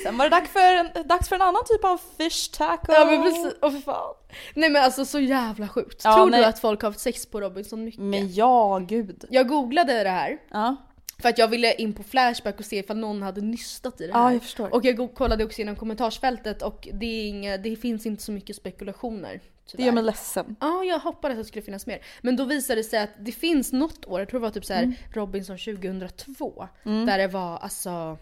Sen 0.03 0.18
var 0.18 0.25
det 0.25 0.31
dags 0.31 0.51
för, 0.51 0.75
en, 0.75 1.09
dags 1.09 1.29
för 1.29 1.37
en 1.37 1.42
annan 1.42 1.62
typ 1.66 1.85
av 1.85 2.01
fish 2.18 2.49
taco. 2.53 2.92
Ja 2.92 3.05
men 3.05 3.22
precis, 3.22 3.55
åh 3.62 3.70
för 3.70 3.79
fan. 3.81 4.14
Nej 4.55 4.70
men 4.70 4.85
alltså 4.85 5.05
så 5.05 5.20
jävla 5.20 5.68
sjukt. 5.68 6.01
Ja, 6.05 6.14
Tror 6.14 6.31
nej. 6.31 6.40
du 6.40 6.46
att 6.46 6.59
folk 6.59 6.83
har 6.83 6.88
haft 6.88 7.01
sex 7.01 7.27
på 7.27 7.40
Robinson 7.40 7.85
mycket? 7.85 8.01
Men 8.01 8.33
ja, 8.35 8.79
gud. 8.79 9.25
Jag 9.31 9.49
googlade 9.49 10.03
det 10.05 10.11
här 10.11 10.38
Ja, 10.51 10.77
för 11.18 11.29
att 11.29 11.38
jag 11.38 11.48
ville 11.48 11.74
in 11.74 11.92
på 11.92 12.02
Flashback 12.02 12.59
och 12.59 12.64
se 12.64 12.79
ifall 12.79 12.96
någon 12.96 13.22
hade 13.22 13.40
nystat 13.40 14.00
i 14.00 14.07
det 14.07 14.12
här. 14.12 14.20
ja 14.20 14.33
jag 14.33 14.42
förstår. 14.42 14.74
Och 14.74 14.85
jag 14.85 15.14
kollade 15.14 15.44
också 15.44 15.59
igenom 15.59 15.76
kommentarsfältet 15.76 16.62
och 16.62 16.88
det, 16.92 17.26
inga, 17.26 17.57
det 17.57 17.76
finns 17.76 18.07
inte 18.07 18.22
så 18.22 18.33
mycket 18.33 18.57
spekulationer. 18.57 19.33
det 19.33 19.40
tyvärr. 19.66 19.85
gör 19.85 19.92
mig 19.92 20.02
ledsen. 20.02 20.57
Ja, 20.61 20.85
jag 20.85 20.98
hoppades 20.98 21.35
att 21.38 21.44
det 21.44 21.48
skulle 21.48 21.62
finnas 21.64 21.87
mer. 21.87 21.98
Men 22.22 22.37
då 22.37 22.44
visade 22.44 22.81
det 22.81 22.85
sig 22.85 22.98
att 22.98 23.11
det 23.18 23.33
finns 23.33 23.72
något 23.72 24.05
år, 24.07 24.20
jag 24.20 24.29
tror 24.29 24.40
det 24.40 24.42
var 24.46 24.50
typ 24.50 24.64
så 24.64 24.72
här 24.74 24.83
Mm. 24.83 24.94
Robinson 25.12 25.59
2002, 25.59 26.68
där 26.85 27.18
det 27.18 27.26
var 27.29 27.59
alltså... 27.59 28.18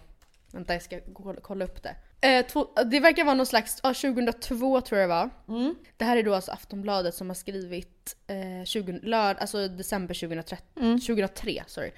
Vänta 0.53 0.73
jag 0.73 0.83
ska 0.83 1.01
kolla, 1.43 1.65
upp 1.65 1.83
det. 1.83 1.97
Eh, 2.29 2.47
två, 2.47 2.67
det 2.91 3.01
verkar 3.01 3.25
vara 3.25 3.35
någon 3.35 3.47
slags, 3.47 3.81
ja 3.83 3.95
2002 3.95 4.81
tror 4.81 5.01
jag 5.01 5.11
det 5.11 5.15
var. 5.15 5.31
Mm. 5.49 5.75
Det 5.97 6.05
här 6.05 6.17
är 6.17 6.23
då 6.23 6.35
alltså 6.35 6.53
Aftonbladet 6.53 7.15
som 7.15 7.29
har 7.31 7.35
skrivit 7.35 8.17
eh, 8.27 8.65
20, 8.65 8.93
lörd, 9.03 9.37
alltså 9.41 9.69
december 9.69 10.15
2013, 10.15 10.67
Mm. 10.83 11.01
2003. 11.01 11.63
Sorry. 11.67 11.91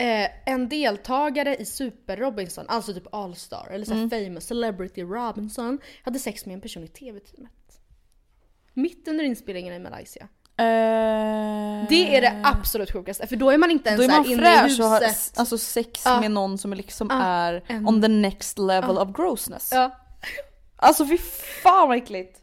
Eh, 0.00 0.28
en 0.46 0.68
deltagare 0.68 1.56
i 1.56 1.64
Super 1.64 2.16
Robinson, 2.16 2.64
alltså 2.68 2.94
typ 2.94 3.14
All-star 3.14 3.68
eller 3.70 3.84
så 3.84 3.92
Mm. 3.92 4.10
famous 4.10 4.44
celebrity 4.46 5.02
Robinson, 5.02 5.78
hade 6.04 6.18
sex 6.18 6.46
med 6.46 6.54
en 6.54 6.60
person 6.60 6.84
i 6.84 6.88
TV-teamet. 6.88 7.52
Mitt 8.74 9.08
under 9.08 9.24
inspelningen 9.24 9.74
i 9.74 9.78
Malaysia. 9.78 10.28
Eh, 10.56 11.86
Det 11.88 12.16
är 12.16 12.20
det 12.20 12.40
absolut 12.44 12.92
sjukaste 12.92 13.26
för 13.26 13.36
då 13.36 13.50
är 13.50 13.58
man 13.58 13.70
inte 13.70 13.88
ens 13.88 13.98
Då 13.98 14.04
är 14.04 14.08
så 14.08 14.12
här 14.12 14.20
man 14.22 14.30
inne 14.32 14.42
i 14.42 14.68
fräsch 14.68 14.80
och 14.80 14.86
har 14.86 15.00
huset. 15.00 15.38
alltså 15.38 15.58
sex 15.58 16.02
Ja. 16.04 16.20
med 16.20 16.30
någon 16.30 16.58
som 16.58 16.72
liksom 16.72 17.06
Ja, 17.10 17.22
är 17.22 17.62
en- 17.66 17.88
on 17.88 18.02
the 18.02 18.08
next 18.08 18.58
level 18.58 18.98
of 18.98 19.16
grossness. 19.16 19.70
Ja, 19.72 19.90
Alltså 20.76 21.06
fy 21.06 21.18
fan 21.62 21.88
vad 21.88 21.96
äckligt. 21.96 22.36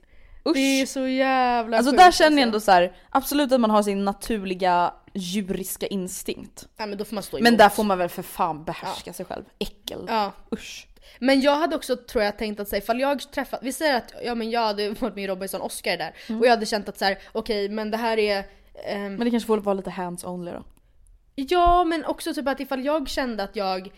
Usch. 0.49 0.53
det 0.55 0.81
är 0.81 0.85
så 0.85 1.07
jävla 1.07 1.77
Alltså 1.77 1.91
sjukt, 1.91 2.03
där 2.03 2.11
känner 2.11 2.37
jag 2.37 2.43
ändå 2.43 2.55
alltså. 2.55 2.65
så 2.65 2.71
här, 2.71 2.95
absolut 3.09 3.51
att 3.51 3.59
man 3.61 3.69
har 3.69 3.83
sin 3.83 4.05
naturliga 4.05 4.93
djuriska 5.17 5.87
instinkt. 5.87 6.67
Ja 6.77 6.85
men 6.85 6.97
då 6.97 7.05
får 7.05 7.13
man 7.15 7.23
stå 7.23 7.37
emot. 7.37 7.43
Men 7.43 7.57
där 7.57 7.69
får 7.69 7.83
man 7.83 7.97
väl 7.97 8.09
för 8.09 8.23
fan 8.23 8.63
behärska 8.63 9.13
sig 9.13 9.25
själv. 9.25 9.43
Äckel. 9.59 10.05
Ja. 10.07 10.31
Usch. 10.53 10.87
Men 11.19 11.41
jag 11.41 11.55
hade 11.55 11.75
också 11.75 11.95
tror 11.95 12.23
jag 12.23 12.37
tänkt 12.37 12.59
att 12.59 12.67
säga 12.67 12.81
ifall 12.83 12.99
jag 12.99 13.31
träffat, 13.31 13.59
vi 13.63 13.73
säger 13.73 13.97
att 13.97 14.13
ja, 14.25 14.35
men 14.35 14.49
jag 14.49 14.61
hade 14.61 14.89
varit 14.89 15.15
med 15.15 15.23
i 15.23 15.27
Robinson, 15.27 15.61
Oscar 15.61 15.91
är 15.91 15.97
där 15.97 16.15
Mm. 16.29 16.41
och 16.41 16.45
jag 16.47 16.51
hade 16.51 16.65
känt 16.65 16.89
att 16.89 16.97
så 16.99 17.05
här: 17.05 17.17
okej 17.31 17.69
men 17.69 17.91
det 17.91 17.97
här 17.97 18.17
är 18.19 18.43
ehm, 18.85 19.15
Men 19.15 19.19
det 19.25 19.31
kanske 19.31 19.47
får 19.47 19.57
vara 19.57 19.73
lite 19.73 19.89
hands 19.89 20.23
only 20.23 20.51
då. 20.51 20.63
Ja 21.35 21.83
men 21.83 22.05
också 22.05 22.33
typ 22.33 22.47
att 22.47 22.59
ifall 22.59 22.85
jag 22.85 23.09
kände 23.09 23.43
att 23.43 23.55
jag 23.55 23.89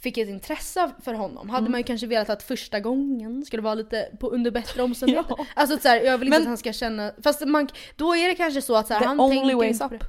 fick 0.00 0.18
ett 0.18 0.28
intresse 0.28 0.90
för 1.04 1.14
honom. 1.14 1.50
Hade 1.50 1.58
Mm. 1.60 1.70
man 1.72 1.80
ju 1.80 1.84
kanske 1.84 2.06
velat 2.06 2.30
att 2.30 2.42
första 2.42 2.80
gången 2.80 3.44
skulle 3.44 3.62
vara 3.62 3.74
lite 3.74 4.08
på, 4.20 4.28
under 4.30 4.50
bättre 4.50 4.82
omständigheter. 4.82 5.34
Ja. 5.38 5.46
Alltså 5.54 5.78
så 5.78 5.88
här, 5.88 6.00
jag 6.00 6.18
vill 6.18 6.28
inte 6.28 6.38
Men- 6.38 6.42
att 6.42 6.48
han 6.48 6.58
ska 6.58 6.72
känna, 6.72 7.12
fast 7.22 7.46
man, 7.46 7.68
då 7.96 8.16
är 8.16 8.28
det 8.28 8.34
kanske 8.34 8.62
så 8.62 8.76
att 8.76 8.86
så 8.86 8.92
här, 8.94 9.00
The 9.00 9.06
han 9.06 9.20
only 9.20 9.36
tänker 9.36 9.56
ways 9.56 9.80
inte 9.80 9.94
up. 9.96 10.04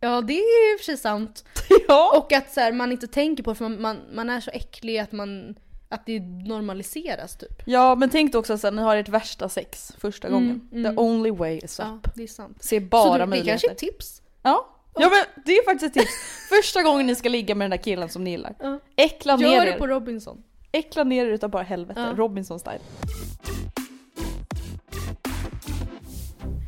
Det. 0.00 0.06
Ja 0.06 0.20
det 0.20 0.32
är 0.32 0.36
ju 0.68 0.72
i 0.72 0.76
och 0.76 0.80
för 0.80 0.84
sig 0.84 0.96
sant. 0.96 1.44
Ja. 1.88 2.18
Och 2.18 2.32
att 2.32 2.52
så 2.52 2.60
här, 2.60 2.72
man 2.72 2.92
inte 2.92 3.06
tänker 3.06 3.42
på 3.42 3.50
det 3.50 3.54
för 3.54 3.64
man, 3.68 3.80
man, 3.82 3.96
man 4.14 4.30
är 4.30 4.40
så 4.40 4.50
äcklig 4.50 4.98
att 4.98 5.12
man 5.12 5.54
att 5.88 6.06
det 6.06 6.20
normaliseras 6.20 7.36
typ. 7.36 7.62
ja 7.66 7.94
men 7.94 8.10
tänk 8.10 8.34
också 8.34 8.52
att 8.52 8.74
ni 8.74 8.82
har 8.82 8.96
ert 8.96 9.08
värsta 9.08 9.48
sex 9.48 9.92
första 9.98 10.28
gången. 10.28 10.68
mm. 10.72 10.94
The 10.96 11.00
only 11.00 11.30
way 11.30 11.58
is 11.58 11.80
up. 11.80 11.86
Ja, 11.86 12.00
det 12.14 12.22
är 12.22 12.26
sant. 12.26 12.62
Se 12.62 12.80
Så 12.80 12.86
bara 12.86 13.12
det, 13.12 13.18
det 13.18 13.26
möjligheter. 13.26 13.50
kanske 13.52 13.68
är 13.68 13.72
ett 13.72 13.78
tips. 13.94 14.22
Ja. 14.42 14.66
ja 14.94 15.10
men 15.10 15.44
det 15.44 15.52
är 15.52 15.64
faktiskt 15.64 15.96
ett 15.96 16.02
tips. 16.02 16.12
Första 16.48 16.82
gången 16.82 17.06
ni 17.06 17.14
ska 17.14 17.28
ligga 17.28 17.54
med 17.54 17.64
den 17.64 17.70
där 17.78 17.84
killen 17.84 18.08
som 18.08 18.24
ni 18.24 18.30
gillar. 18.30 18.54
Ja. 18.60 18.78
Äckla 18.96 19.36
ner 19.36 19.54
Gör 19.54 19.64
det 19.66 19.72
er. 19.72 19.78
på 19.78 19.86
Robinson. 19.86 20.42
Äckla 20.72 21.04
ner 21.04 21.26
er 21.26 21.30
utav 21.30 21.50
bara 21.50 21.62
helvete. 21.62 22.00
Ja. 22.00 22.12
Robinson 22.16 22.58
style. 22.60 22.80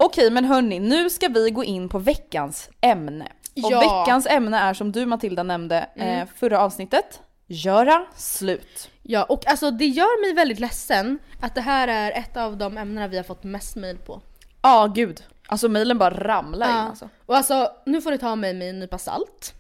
Okej 0.08 0.30
men 0.30 0.44
hörni, 0.44 0.78
nu 0.78 1.10
ska 1.10 1.28
vi 1.28 1.50
gå 1.50 1.64
in 1.64 1.88
på 1.88 1.98
veckans 1.98 2.70
ämne. 2.80 3.24
Och 3.64 3.72
Ja. 3.72 3.80
veckans 3.80 4.26
ämne 4.26 4.58
är 4.58 4.74
som 4.74 4.92
du 4.92 5.06
Matilda 5.06 5.42
nämnde 5.42 5.88
Mm. 5.96 6.18
eh, 6.18 6.28
förra 6.36 6.60
avsnittet, 6.60 7.20
göra 7.46 8.06
slut. 8.16 8.90
Ja 9.02 9.24
och 9.24 9.46
alltså 9.46 9.70
det 9.70 9.86
gör 9.86 10.20
mig 10.26 10.32
väldigt 10.34 10.60
ledsen 10.60 11.18
att 11.40 11.54
det 11.54 11.60
här 11.60 11.88
är 11.88 12.12
ett 12.12 12.36
av 12.36 12.56
de 12.56 12.78
ämnena 12.78 13.08
vi 13.08 13.16
har 13.16 13.24
fått 13.24 13.44
mest 13.44 13.76
mail 13.76 13.98
på. 13.98 14.20
Ja 14.62 14.92
gud, 14.94 15.24
alltså 15.48 15.68
mejlen 15.68 15.98
bara 15.98 16.14
ramlar 16.24 16.66
in 16.68 16.72
Ja. 16.74 16.80
alltså. 16.80 17.08
Och 17.26 17.36
alltså 17.36 17.70
nu 17.86 18.02
får 18.02 18.10
ni 18.10 18.18
ta 18.18 18.36
mig 18.36 18.54
med 18.54 18.70
en 18.70 18.78
nypa 18.78 18.98
salt. 18.98 19.54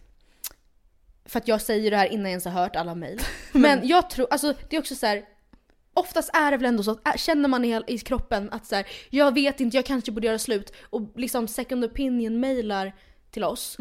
För 1.26 1.38
att 1.38 1.48
jag 1.48 1.60
säger 1.60 1.90
det 1.90 1.96
här 1.96 2.06
innan 2.06 2.22
jag 2.24 2.30
ens 2.30 2.44
har 2.44 2.52
hört 2.52 2.76
alla 2.76 2.94
mejl. 3.04 3.20
Men 3.52 3.88
jag 3.88 4.10
tror, 4.10 4.26
alltså 4.30 4.54
det 4.70 4.76
är 4.76 4.80
också 4.80 4.94
så 4.94 5.06
här. 5.06 5.22
Oftast 5.98 6.30
är 6.34 6.50
det 6.50 6.56
väl 6.56 6.66
ändå 6.66 6.82
så 6.82 6.90
att 6.90 7.06
äh, 7.08 7.14
känner 7.16 7.48
man 7.48 7.64
i, 7.64 7.80
i 7.86 7.98
kroppen 7.98 8.48
att 8.52 8.66
så 8.66 8.74
här, 8.74 8.86
jag 9.10 9.34
vet 9.34 9.60
inte, 9.60 9.76
jag 9.76 9.86
kanske 9.86 10.12
borde 10.12 10.26
göra 10.26 10.38
slut 10.38 10.72
och 10.90 11.02
liksom 11.16 11.48
second 11.48 11.84
opinion 11.84 12.40
mailar 12.40 12.92
till 13.30 13.44
oss. 13.44 13.76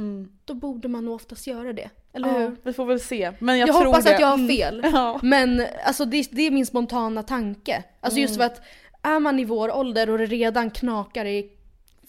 Då 0.46 0.54
borde 0.54 0.88
man 0.88 1.06
nog 1.06 1.16
oftast 1.16 1.48
göra 1.48 1.74
det. 1.74 1.90
Eller 2.14 2.30
hur? 2.34 2.40
Ja, 2.42 2.52
vi 2.64 2.74
får 2.74 2.86
väl 2.86 3.00
se. 3.00 3.32
Men 3.40 3.58
jag, 3.58 3.70
Jag, 3.70 3.76
tror 3.76 3.86
hoppas 3.86 4.04
det. 4.06 4.14
att 4.16 4.20
jag 4.22 4.28
har 4.28 4.34
Mm. 4.34 4.48
fel. 4.48 4.82
Ja. 4.94 5.20
Men 5.24 5.66
alltså 5.86 6.06
det, 6.06 6.28
det 6.32 6.42
är 6.42 6.52
min 6.52 6.66
spontana 6.66 7.24
tanke. 7.24 7.84
Alltså 8.00 8.20
just 8.20 8.36
för 8.36 8.44
Mm. 8.44 8.54
att 8.54 8.62
är 9.06 9.20
man 9.20 9.40
i 9.40 9.46
vår 9.46 9.76
ålder 9.76 10.10
och 10.10 10.18
det 10.18 10.26
redan 10.26 10.70
knakar 10.72 11.26
i 11.26 11.52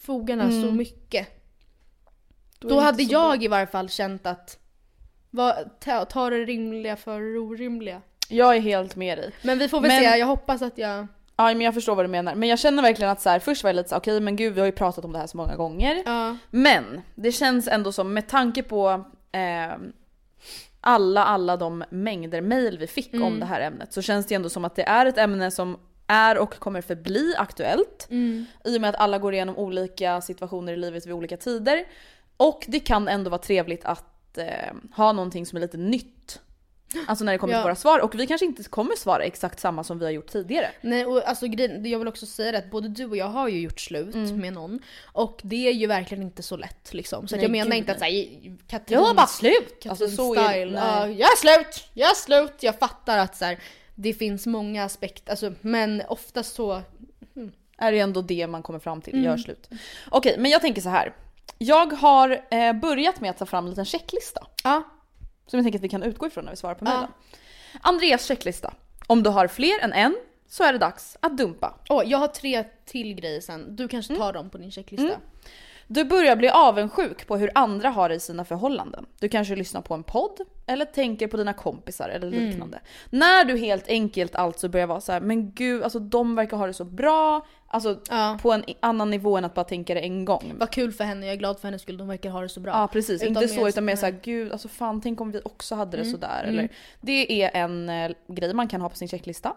fogarna 0.01 0.49
så 0.49 0.55
Mm. 0.57 0.77
mycket. 0.77 1.27
Då 2.59 2.69
Då, 2.69 2.79
hade 2.79 3.03
jag 3.03 3.43
i 3.43 3.47
varje 3.47 3.67
fall 3.67 3.89
känt 3.89 4.25
att 4.25 4.59
vad, 5.29 5.79
ta, 5.79 6.05
ta 6.05 6.29
det 6.29 6.45
rimliga 6.45 6.95
för 6.95 7.21
det 7.33 7.39
orimliga. 7.39 8.01
Jag 8.29 8.55
är 8.55 8.59
helt 8.59 8.95
med 8.95 9.17
dig. 9.17 9.31
Men 9.41 9.59
vi 9.59 9.67
får 9.67 9.81
väl 9.81 9.87
Men- 9.91 9.99
se, 10.03 10.17
jag 10.17 10.27
hoppas 10.27 10.61
att 10.61 10.77
jag... 10.77 11.07
Ja 11.35 11.43
men 11.45 11.61
jag 11.61 11.73
förstår 11.73 11.95
vad 11.95 12.05
du 12.05 12.09
menar. 12.09 12.35
Men 12.35 12.49
jag 12.49 12.59
känner 12.59 12.83
verkligen 12.83 13.11
att 13.11 13.21
så 13.21 13.29
här, 13.29 13.39
först 13.39 13.63
var 13.63 13.69
jag 13.69 13.75
lite 13.75 13.89
så 13.89 13.95
här, 13.95 13.99
okej 13.99 14.19
men 14.19 14.35
gud 14.35 14.53
vi 14.53 14.59
har 14.59 14.65
ju 14.65 14.71
pratat 14.71 15.05
om 15.05 15.13
det 15.13 15.19
här 15.19 15.27
så 15.27 15.37
många 15.37 15.55
gånger. 15.55 16.03
Ja. 16.05 16.37
Men 16.49 17.01
det 17.15 17.31
känns 17.31 17.67
ändå 17.67 17.91
som 17.91 18.13
med 18.13 18.27
tanke 18.27 18.63
på 18.63 18.89
eh, 19.31 19.77
alla, 20.81 21.23
alla 21.25 21.57
de 21.57 21.83
mängder 21.89 22.41
mail 22.41 22.77
vi 22.77 22.87
fick 22.87 23.13
Mm. 23.13 23.27
om 23.27 23.39
det 23.39 23.45
här 23.45 23.61
ämnet 23.61 23.93
så 23.93 24.01
känns 24.01 24.25
det 24.27 24.35
ändå 24.35 24.49
som 24.49 24.65
att 24.65 24.75
det 24.75 24.83
är 24.83 25.05
ett 25.05 25.17
ämne 25.17 25.51
som 25.51 25.77
är 26.07 26.37
och 26.37 26.59
kommer 26.59 26.81
förbli 26.81 27.33
aktuellt. 27.37 28.07
Mm. 28.09 28.45
I 28.65 28.77
och 28.77 28.81
med 28.81 28.89
att 28.89 28.95
alla 28.95 29.17
går 29.17 29.33
igenom 29.33 29.57
olika 29.57 30.21
situationer 30.21 30.73
i 30.73 30.77
livet 30.77 31.05
vid 31.05 31.13
olika 31.13 31.37
tider. 31.37 31.85
Och 32.37 32.65
det 32.67 32.79
kan 32.79 33.07
ändå 33.07 33.29
vara 33.29 33.41
trevligt 33.41 33.85
att 33.85 34.37
eh, 34.37 34.45
ha 34.95 35.11
någonting 35.13 35.45
som 35.45 35.55
är 35.55 35.59
lite 35.61 35.77
nytt. 35.77 36.41
Alltså 37.07 37.25
när 37.25 37.31
det 37.31 37.37
kommer 37.37 37.53
Ja. 37.53 37.59
till 37.59 37.63
våra 37.63 37.75
svar. 37.75 37.99
Och 37.99 38.15
vi 38.19 38.27
kanske 38.27 38.45
inte 38.45 38.63
kommer 38.63 38.95
svara 38.95 39.23
exakt 39.23 39.59
samma 39.59 39.83
som 39.83 39.99
vi 39.99 40.05
har 40.05 40.11
gjort 40.11 40.27
tidigare. 40.27 40.71
Nej 40.81 41.05
och 41.05 41.27
alltså 41.27 41.45
jag 41.45 41.99
vill 41.99 42.07
också 42.07 42.25
säga 42.25 42.51
det 42.51 42.57
att 42.57 42.71
både 42.71 42.87
du 42.87 43.05
och 43.05 43.17
jag 43.17 43.25
har 43.27 43.47
ju 43.47 43.59
gjort 43.59 43.79
slut 43.79 44.15
med 44.15 44.53
någon. 44.53 44.79
Och 45.05 45.39
det 45.43 45.67
är 45.67 45.71
ju 45.73 45.87
verkligen 45.87 46.23
inte 46.23 46.43
så 46.43 46.57
lätt 46.57 46.93
liksom. 46.93 47.27
Så 47.27 47.35
Nej, 47.35 47.43
jag 47.45 47.51
menar 47.51 47.75
inte 47.75 47.91
att 47.91 47.99
säga 47.99 48.27
Katrin, 48.67 48.97
Jag 48.99 49.01
var 49.07 49.13
bara 49.13 49.27
slut! 49.27 49.69
Katrin 49.83 49.91
Alltså, 49.91 50.07
så 50.07 50.33
style. 50.33 50.77
Ja, 50.77 51.07
jag 51.07 51.31
är 51.31 51.37
slut! 51.37 51.83
Jag 51.93 52.09
är 52.09 52.15
slut! 52.15 52.53
Jag 52.63 52.79
fattar 52.79 53.17
att 53.17 53.37
så 53.37 53.45
här, 53.45 53.59
det 53.95 54.13
finns 54.13 54.45
många 54.45 54.83
aspekter, 54.83 55.31
alltså, 55.31 55.53
men 55.61 56.01
oftast 56.07 56.55
så... 56.55 56.81
är 57.77 57.91
det 57.91 57.99
ändå 57.99 58.21
det 58.21 58.47
man 58.47 58.63
kommer 58.63 58.79
fram 58.79 59.01
till, 59.01 59.13
Mm. 59.13 59.25
gör 59.25 59.37
slut. 59.37 59.69
Okej, 60.09 60.35
men 60.39 60.51
jag 60.51 60.61
tänker 60.61 60.81
så 60.81 60.89
här. 60.89 61.13
Jag 61.57 61.93
har 61.93 62.41
eh, 62.51 62.73
börjat 62.73 63.21
med 63.21 63.29
att 63.29 63.37
ta 63.37 63.45
fram 63.45 63.63
en 63.65 63.69
liten 63.69 63.85
checklista. 63.85 64.47
Ja. 64.63 64.83
Som 65.49 65.57
jag 65.59 65.65
tänker 65.65 65.79
att 65.79 65.83
vi 65.83 65.89
kan 65.89 66.03
utgå 66.03 66.27
ifrån 66.27 66.43
när 66.45 66.51
vi 66.51 66.57
svarar 66.57 66.75
på 66.75 66.83
mejlen. 66.83 67.07
Andreas 67.81 68.25
checklista. 68.25 68.73
Om 69.07 69.23
du 69.23 69.29
har 69.29 69.47
fler 69.47 69.79
än 69.81 69.93
en 69.93 70.15
så 70.47 70.63
är 70.63 70.73
det 70.73 70.79
dags 70.79 71.17
att 71.19 71.37
dumpa. 71.37 71.75
Åh, 71.89 72.03
jag 72.05 72.17
har 72.17 72.27
tre 72.27 72.63
till 72.85 73.13
grejer 73.15 73.41
sen. 73.41 73.75
Du 73.75 73.87
kanske 73.87 74.13
Mm. 74.13 74.21
tar 74.21 74.33
dem 74.33 74.49
på 74.49 74.57
din 74.57 74.71
checklista. 74.71 75.17
Du 75.91 76.03
börjar 76.05 76.35
bli 76.35 76.49
avundsjuk 76.49 77.27
på 77.27 77.37
hur 77.37 77.51
andra 77.55 77.89
har 77.89 78.09
det 78.09 78.15
i 78.15 78.19
sina 78.19 78.45
förhållanden. 78.45 79.05
Du 79.19 79.29
kanske 79.29 79.55
lyssnar 79.55 79.81
på 79.81 79.93
en 79.93 80.03
podd 80.03 80.39
eller 80.65 80.85
tänker 80.85 81.27
på 81.27 81.37
dina 81.37 81.53
kompisar 81.53 82.09
eller 82.09 82.27
Mm. 82.27 82.49
liknande. 82.49 82.79
När 83.09 83.43
du 83.45 83.57
helt 83.57 83.87
enkelt 83.87 84.35
alltså 84.35 84.69
börjar 84.69 84.87
vara 84.87 85.01
så 85.01 85.11
här, 85.11 85.21
men 85.21 85.51
gud 85.51 85.83
alltså 85.83 85.99
de 85.99 86.35
verkar 86.35 86.57
ha 86.57 86.67
det 86.67 86.73
så 86.73 86.83
bra. 86.85 87.45
Alltså 87.71 87.99
Ja. 88.09 88.37
på 88.41 88.51
en 88.53 88.63
annan 88.79 89.09
nivå 89.09 89.37
än 89.37 89.45
att 89.45 89.53
bara 89.53 89.63
tänka 89.63 89.93
det 89.93 89.99
en 89.99 90.25
gång. 90.25 90.53
Vad 90.59 90.71
kul 90.71 90.91
för 90.91 91.03
henne, 91.03 91.25
jag 91.25 91.33
är 91.33 91.37
glad 91.37 91.59
för 91.59 91.67
hennes 91.67 91.81
skull. 91.81 91.97
De 91.97 92.07
verkar 92.07 92.29
ha 92.29 92.41
det 92.41 92.49
så 92.49 92.59
bra. 92.59 92.71
Ja 92.71 92.87
precis, 92.87 93.21
Utan 93.23 93.43
inte 93.43 93.47
så 93.55 93.67
utan 93.67 93.85
mer 93.85 93.95
så- 93.95 93.99
såhär 93.99 94.19
gud 94.23 94.51
alltså 94.51 94.67
fan 94.67 95.01
tänk 95.01 95.21
om 95.21 95.31
vi 95.31 95.41
också 95.45 95.75
hade 95.75 95.91
det 95.97 96.03
Mm, 96.03 96.11
sådär. 96.11 96.43
mm. 96.43 96.49
Eller, 96.49 96.69
det 97.01 97.43
är 97.43 97.51
en 97.63 97.89
eh, 97.89 98.11
grej 98.27 98.53
man 98.53 98.67
kan 98.67 98.81
ha 98.81 98.89
på 98.89 98.95
sin 98.95 99.07
checklista. 99.07 99.53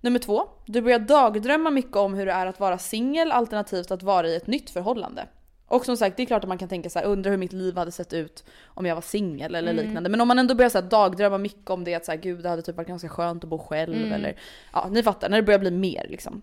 Nummer 0.00 0.18
två, 0.18 0.42
du 0.66 0.80
börjar 0.80 0.98
dagdrömma 0.98 1.70
mycket 1.70 1.96
om 1.96 2.14
hur 2.14 2.26
det 2.26 2.32
är 2.32 2.46
att 2.46 2.60
vara 2.60 2.78
singel 2.78 3.32
alternativt 3.32 3.90
att 3.90 4.02
vara 4.02 4.28
i 4.28 4.36
ett 4.36 4.46
nytt 4.46 4.70
förhållande. 4.70 5.26
Och 5.66 5.84
som 5.84 5.96
sagt 5.96 6.16
det 6.16 6.22
är 6.22 6.26
klart 6.26 6.42
att 6.44 6.48
man 6.48 6.58
kan 6.58 6.68
tänka 6.68 6.90
så 6.90 6.98
här, 6.98 7.06
undra 7.06 7.30
hur 7.30 7.36
mitt 7.36 7.52
liv 7.52 7.76
hade 7.76 7.92
sett 7.92 8.12
ut 8.12 8.44
om 8.66 8.86
jag 8.86 8.94
var 8.94 9.02
singel 9.02 9.54
eller 9.54 9.72
Mm. 9.72 9.84
liknande. 9.84 10.10
Men 10.10 10.20
om 10.20 10.28
man 10.28 10.38
ändå 10.38 10.54
börjar 10.54 10.68
så 10.70 10.78
här, 10.80 10.88
dagdrömma 10.88 11.38
mycket 11.38 11.70
om 11.70 11.84
det 11.84 11.94
att 11.94 12.04
så 12.04 12.12
här, 12.12 12.18
gud 12.18 12.42
det 12.42 12.48
hade 12.48 12.62
typ 12.62 12.76
varit 12.76 12.88
ganska 12.88 13.08
skönt 13.08 13.44
att 13.44 13.50
bo 13.50 13.58
själv 13.58 13.94
Mm. 13.94 14.12
eller 14.12 14.36
ja 14.72 14.88
ni 14.90 15.02
fattar 15.02 15.28
när 15.28 15.36
det 15.36 15.42
börjar 15.42 15.58
bli 15.58 15.70
mer 15.70 16.06
liksom. 16.08 16.42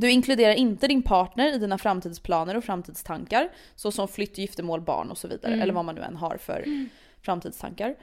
Du 0.00 0.10
inkluderar 0.10 0.54
inte 0.54 0.88
din 0.88 1.02
partner 1.02 1.52
i 1.54 1.58
dina 1.58 1.78
framtidsplaner 1.78 2.56
och 2.56 2.64
framtidstankar. 2.64 3.48
Såsom 3.74 4.08
flytt, 4.08 4.38
giftermål, 4.38 4.80
barn 4.80 5.10
och 5.10 5.18
så 5.18 5.28
vidare. 5.28 5.52
Mm. 5.52 5.62
Eller 5.62 5.72
vad 5.72 5.84
man 5.84 5.94
nu 5.94 6.00
än 6.02 6.16
har 6.16 6.36
för 6.36 6.64
framtidstankar. 7.22 7.94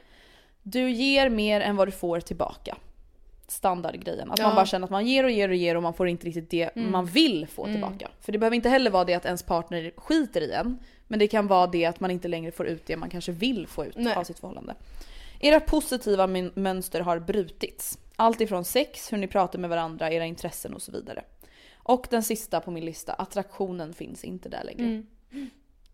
Du 0.63 0.89
ger 0.91 1.29
mer 1.29 1.62
än 1.62 1.75
vad 1.75 1.88
du 1.88 1.91
får 1.91 2.19
tillbaka. 2.19 2.77
Standardgrejen. 3.47 4.31
Att 4.31 4.39
Ja. 4.39 4.45
man 4.47 4.55
bara 4.55 4.65
känner 4.65 4.86
att 4.86 4.91
man 4.91 5.08
ger 5.08 5.23
och 5.23 5.31
ger 5.31 5.49
och 5.49 5.55
ger 5.55 5.75
och 5.77 5.84
man 5.84 5.93
får 5.93 6.08
inte 6.08 6.27
riktigt 6.27 6.49
det 6.49 6.75
Mm. 6.75 6.91
man 6.91 7.05
vill 7.05 7.47
få 7.47 7.63
Mm. 7.65 7.73
tillbaka. 7.75 8.10
För 8.21 8.31
det 8.31 8.38
behöver 8.38 8.55
inte 8.55 8.69
heller 8.69 8.91
vara 8.91 9.05
det 9.05 9.13
att 9.13 9.25
ens 9.25 9.43
partner 9.43 9.91
skiter 9.97 10.41
i 10.41 10.51
en. 10.51 10.79
Men 11.08 11.19
det 11.19 11.27
kan 11.27 11.47
vara 11.47 11.67
det 11.67 11.86
att 11.86 11.99
man 11.99 12.12
inte 12.12 12.27
längre 12.27 12.51
får 12.51 12.67
ut 12.67 12.86
det 12.86 12.97
man 12.97 13.10
kanske 13.10 13.31
vill 13.31 13.67
få 13.67 13.86
ut 13.86 13.95
Nej. 13.97 14.15
av 14.15 14.23
sitt 14.23 14.39
förhållande. 14.39 14.75
Era 15.39 15.60
positiva 15.60 16.27
mön- 16.27 16.51
mönster 16.55 16.99
har 17.01 17.19
brutits. 17.19 17.97
Allt 18.15 18.41
ifrån 18.41 18.65
sex, 18.65 19.13
hur 19.13 19.17
ni 19.17 19.27
pratar 19.27 19.60
med 19.60 19.69
varandra, 19.69 20.12
era 20.12 20.25
intressen 20.25 20.73
och 20.73 20.81
så 20.81 20.91
vidare. 20.91 21.23
Och 21.88 22.08
den 22.10 22.24
sista 22.24 22.60
på 22.60 22.71
min 22.71 22.86
lista, 22.86 23.13
attraktionen 23.13 23.93
finns 23.93 24.24
inte 24.24 24.50
där 24.50 24.63
längre. 24.63 24.84
Mm. 24.84 25.06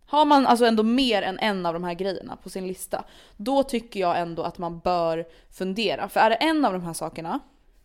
Har 0.06 0.26
man 0.26 0.48
alltså 0.48 0.66
ändå 0.66 0.84
mer 0.84 1.22
än 1.22 1.40
en 1.40 1.66
av 1.66 1.74
de 1.74 1.84
här 1.84 1.94
grejerna 1.94 2.36
på 2.36 2.50
sin 2.50 2.68
lista, 2.68 3.04
då 3.38 3.64
tycker 3.64 4.00
jag 4.00 4.20
ändå 4.20 4.44
att 4.44 4.58
man 4.58 4.80
bör 4.80 5.28
fundera. 5.50 6.10
För 6.10 6.20
är 6.20 6.30
det 6.30 6.36
en 6.36 6.66
av 6.66 6.74
de 6.74 6.84
här 6.84 6.94
sakerna, 6.94 7.40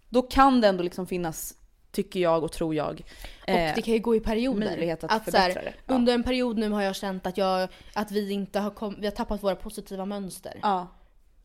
då 0.09 0.23
kan 0.23 0.61
det 0.61 0.69
ändå 0.69 0.83
liksom 0.83 1.07
finnas, 1.07 1.55
tycker 1.91 2.21
jag 2.21 2.45
och 2.45 2.53
tror 2.53 2.75
jag, 2.75 3.03
Och 3.43 3.49
eh, 3.49 3.75
det 3.75 3.83
kan 3.83 3.95
ju 3.95 4.01
gå 4.01 4.17
i 4.17 4.21
perioder. 4.21 4.67
möjlighet 4.67 5.05
att, 5.05 5.31
så 5.31 5.37
här. 5.37 5.75
Ja. 5.87 5.95
Under 5.95 6.15
en 6.15 6.23
period 6.23 6.59
nu 6.59 6.71
har 6.71 6.83
jag 6.83 6.97
känt 6.97 7.27
att, 7.27 7.39
jag, 7.39 7.69
att 7.95 8.11
vi 8.11 8.33
inte 8.33 8.61
har, 8.61 8.71
kom, 8.71 8.97
vi 8.99 9.07
har 9.07 9.13
tappat 9.13 9.43
våra 9.43 9.57
positiva 9.57 10.05
mönster. 10.05 10.59
Ja. 10.63 10.87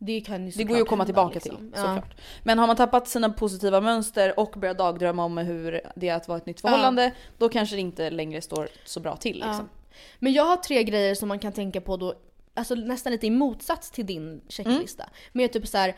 Det 0.03 0.21
kan 0.21 0.45
ju 0.45 0.51
Det 0.51 0.63
går 0.63 0.77
ju 0.77 0.83
att 0.83 0.89
komma 0.89 1.05
såklart 1.05 1.33
tillbaka 1.33 1.49
hända, 1.51 1.61
till 1.61 1.65
liksom. 1.67 1.89
Ja. 1.89 1.95
såklart. 1.95 2.21
Men 2.43 2.59
har 2.59 2.67
man 2.67 2.75
tappat 2.75 3.07
sina 3.07 3.29
positiva 3.29 3.81
mönster 3.81 4.39
och 4.39 4.51
börjar 4.57 4.73
dagdrömma 4.73 5.25
om 5.25 5.37
hur 5.37 5.81
det 5.95 6.09
är 6.09 6.15
att 6.15 6.27
vara 6.27 6.37
ett 6.37 6.45
nytt 6.45 6.61
förhållande, 6.61 7.11
då 7.37 7.49
kanske 7.49 7.75
det 7.75 7.81
inte 7.81 8.09
längre 8.09 8.41
står 8.41 8.69
så 8.85 8.99
bra 8.99 9.15
till. 9.15 9.35
Liksom. 9.35 9.69
Ja. 9.71 9.97
Men 10.19 10.33
jag 10.33 10.45
har 10.45 10.57
tre 10.57 10.83
grejer 10.83 11.15
som 11.15 11.27
man 11.27 11.39
kan 11.39 11.51
tänka 11.51 11.81
på 11.81 11.97
då, 11.97 12.13
alltså 12.53 12.75
nästan 12.75 13.11
lite 13.11 13.27
i 13.27 13.29
motsats 13.29 13.91
till 13.91 14.05
din 14.05 14.41
checklista. 14.47 15.03
Mm. 15.03 15.13
Mer 15.31 15.47
typ 15.47 15.67
så 15.67 15.77
här 15.77 15.95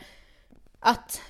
att 0.80 1.20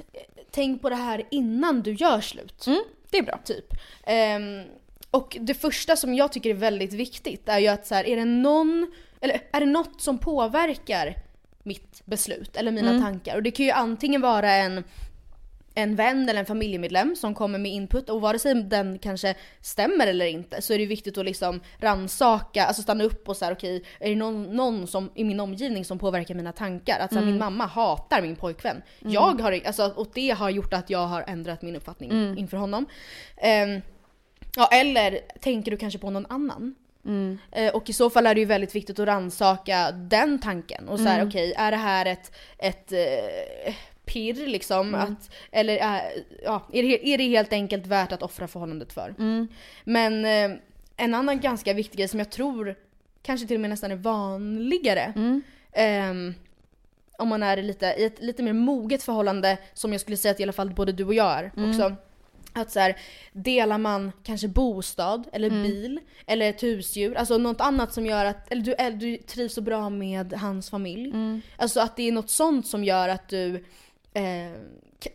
tänk 0.51 0.83
på 0.83 0.91
det 0.91 0.97
här 0.97 1.23
innan 1.31 1.83
du 1.83 1.93
gör 1.93 2.21
slut. 2.21 2.67
Mm, 2.67 2.83
det 3.11 3.19
är 3.19 3.23
bra. 3.23 3.39
Typ. 3.45 3.67
Ehm, 4.07 4.63
och 5.11 5.37
det 5.41 5.55
första 5.55 5.97
som 5.97 6.15
jag 6.15 6.33
tycker 6.33 6.51
är 6.51 6.55
väldigt 6.55 6.93
viktigt 6.93 7.49
är 7.49 7.59
ju 7.59 7.69
att 7.69 7.87
så 7.87 7.95
här, 7.95 8.05
är 8.05 8.17
det 8.17 8.25
någon, 8.25 8.93
eller 9.21 9.41
är 9.53 9.61
det 9.61 9.67
något 9.67 10.01
som 10.01 10.19
påverkar 10.19 11.24
mitt 11.65 12.03
beslut 12.07 12.57
eller 12.57 12.73
mina 12.73 12.91
Mm. 12.91 13.03
tankar? 13.03 13.37
Och 13.37 13.43
det 13.43 13.51
kan 13.51 13.67
ju 13.67 13.73
antingen 13.73 14.21
vara 14.21 14.53
en 14.53 14.85
en 15.77 15.97
vän 15.97 16.29
eller 16.29 16.41
en 16.41 16.47
familjemedlem 16.47 17.17
som 17.17 17.35
kommer 17.35 17.59
med 17.59 17.73
input 17.73 18.11
och 18.11 18.21
vare 18.21 18.39
sig 18.39 18.55
den 18.55 18.99
kanske 18.99 19.35
stämmer 19.61 20.07
eller 20.07 20.27
inte 20.27 20.63
så 20.63 20.73
är 20.73 20.79
det 20.79 20.87
viktigt 20.87 21.19
att 21.19 21.25
liksom 21.25 21.61
ransaka, 21.79 22.65
alltså 22.67 22.83
stanna 22.83 23.05
upp 23.05 23.29
och 23.29 23.37
så 23.37 23.45
här: 23.45 23.53
okej, 23.53 23.85
är 24.01 24.09
det 24.09 24.17
någon, 24.17 24.57
någon 24.57 24.87
som, 24.87 25.11
i 25.15 25.25
min 25.25 25.41
omgivning 25.41 25.85
som 25.85 25.99
påverkar 25.99 26.35
mina 26.35 26.53
tankar? 26.53 26.99
Att 27.01 27.13
så 27.13 27.19
här, 27.19 27.27
min 27.27 27.39
mamma 27.39 27.67
hatar 27.67 28.23
min 28.23 28.37
pojkvän. 28.37 28.83
Jag 28.99 29.41
har, 29.43 29.61
alltså, 29.67 29.93
och 29.97 30.09
det 30.15 30.31
har 30.31 30.51
gjort 30.51 30.73
att 30.75 30.91
jag 30.91 31.07
har 31.07 31.25
ändrat 31.27 31.63
min 31.63 31.77
uppfattning 31.77 32.39
inför 32.39 32.57
honom. 32.57 32.87
Ehm, 33.37 33.81
ja, 34.57 34.69
eller 34.73 35.21
tänker 35.41 35.71
du 35.71 35.77
kanske 35.77 35.99
på 35.99 36.11
någon 36.11 36.27
annan? 36.29 36.75
Eh, 37.53 37.75
och 37.75 37.91
i 37.91 37.93
så 37.93 38.11
fall 38.11 38.27
är 38.27 38.35
det 38.35 38.41
ju 38.41 38.47
väldigt 38.47 38.75
viktigt 38.75 38.99
att 38.99 39.07
ransaka 39.07 39.93
den 39.93 40.39
tanken. 40.39 40.89
Och 40.89 40.99
så 40.99 41.05
här, 41.09 41.27
okej, 41.29 41.53
är 41.57 41.71
det 41.71 41.77
här 41.77 42.07
ett, 42.07 42.33
ett 42.59 42.93
eh, 42.93 43.75
pirr 44.05 44.47
liksom? 44.47 44.95
Att, 44.95 45.31
eller 45.53 45.77
är, 45.77 46.03
ja, 46.45 46.63
är, 46.73 46.83
det, 46.83 47.09
är 47.09 47.19
det 47.19 47.25
helt 47.29 47.53
enkelt 47.53 47.87
värt 47.87 48.13
att 48.13 48.23
offra 48.23 48.49
förhållandet 48.49 48.93
för? 48.93 49.15
Men 49.85 50.25
eh, 50.25 50.59
en 50.97 51.15
annan 51.15 51.41
ganska 51.41 51.73
viktig 51.73 51.99
grej 51.99 52.09
som 52.09 52.19
jag 52.19 52.31
tror 52.31 52.75
kanske 53.23 53.47
till 53.47 53.57
och 53.57 53.61
med 53.61 53.71
nästan 53.71 53.91
är 53.93 53.97
vanligare. 53.97 55.13
ehm, 55.73 56.35
om 57.19 57.29
man 57.29 57.43
är 57.43 57.57
lite, 57.63 57.87
i 57.99 58.05
ett 58.05 58.23
lite 58.23 58.43
mer 58.43 58.53
moget 58.53 59.03
förhållande, 59.03 59.59
som 59.75 59.93
jag 59.93 60.01
skulle 60.01 60.17
säga 60.17 60.33
att 60.33 60.41
i 60.41 60.43
alla 60.43 60.53
fall 60.53 60.71
både 60.71 60.93
du 60.93 61.05
och 61.05 61.15
jag 61.15 61.39
är 61.39 61.51
också. 61.69 61.95
Att 62.57 62.71
så 62.71 62.81
här, 62.81 62.97
delar 63.33 63.79
man 63.79 64.13
kanske 64.23 64.49
bostad 64.49 65.29
eller 65.33 65.51
bil 65.51 66.01
eller 66.27 66.51
ett 66.51 66.63
husdjur, 66.63 67.15
alltså 67.17 67.39
något 67.39 67.61
annat 67.61 67.95
som 67.95 68.07
gör 68.07 68.25
att, 68.25 68.53
eller 68.53 68.63
du, 68.63 68.73
eller 68.73 68.97
du 68.97 69.17
trivs 69.17 69.55
så 69.55 69.61
bra 69.61 69.91
med 69.91 70.33
hans 70.33 70.71
familj. 70.71 71.13
Alltså 71.57 71.81
att 71.81 71.97
det 71.97 72.09
är 72.09 72.13
något 72.13 72.31
sånt 72.31 72.67
som 72.67 72.85
gör 72.85 73.09
att 73.09 73.29
du, 73.29 73.65
eh, 74.15 74.53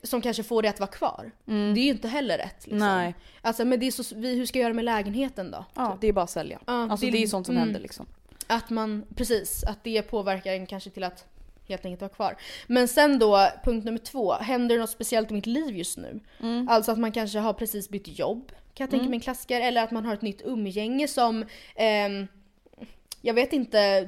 som 0.04 0.22
kanske 0.22 0.44
får 0.44 0.62
dig 0.62 0.70
att 0.70 0.80
vara 0.80 0.90
kvar. 0.92 1.32
Det 1.46 1.54
är 1.54 1.84
ju 1.84 1.90
inte 1.90 2.08
heller 2.08 2.38
rätt. 2.38 2.68
Liksom. 2.68 2.78
Nej. 2.80 3.16
Alltså 3.42 3.66
men 3.66 3.80
det 3.80 3.88
är 3.88 3.92
så, 3.92 4.16
vi, 4.16 4.36
hur 4.36 4.46
ska 4.46 4.60
jag 4.60 4.64
göra 4.64 4.74
med 4.74 4.86
lägenheten 4.86 5.52
då? 5.52 5.66
Ja, 5.76 5.98
det 6.02 6.08
är 6.08 6.14
bara 6.14 6.24
att 6.24 6.30
sälja. 6.30 6.60
Ja, 6.66 6.74
alltså 6.92 7.06
det- 7.06 7.12
det 7.12 7.24
är 7.24 7.28
sånt 7.28 7.46
som 7.46 7.56
mm. 7.56 7.64
händer 7.68 7.80
liksom. 7.82 8.06
Att 8.48 8.70
man, 8.70 9.06
precis, 9.16 9.64
att 9.64 9.84
det 9.84 10.02
påverkar 10.02 10.54
en 10.54 10.66
kanske 10.66 10.90
till 10.90 11.04
att 11.04 11.26
helt 11.70 11.86
enkelt 11.86 12.02
vara 12.02 12.10
kvar. 12.10 12.36
Men 12.68 12.88
sen 12.88 13.20
då, 13.20 13.48
punkt 13.64 13.86
nummer 13.86 14.00
två. 14.00 14.34
Händer 14.34 14.76
det 14.76 14.82
något 14.82 14.90
speciellt 14.90 15.32
i 15.32 15.34
mitt 15.34 15.46
liv 15.46 15.78
just 15.78 15.98
nu? 15.98 16.20
Alltså 16.70 16.92
att 16.92 17.00
man 17.00 17.12
kanske 17.12 17.40
har 17.40 17.54
precis 17.54 17.90
bytt 17.90 18.20
jobb, 18.20 18.52
kan 18.74 18.84
jag 18.84 18.90
tänka 18.90 19.06
mig 19.10 19.18
en 19.18 19.22
klassiker. 19.22 19.62
Eller 19.62 19.84
att 19.84 19.92
man 19.92 20.06
har 20.06 20.14
ett 20.14 20.22
nytt 20.22 20.42
umgänge 20.46 21.08
som, 21.08 21.46
ehm, 21.76 22.28
jag 23.22 23.34
vet 23.34 23.54
inte, 23.54 24.08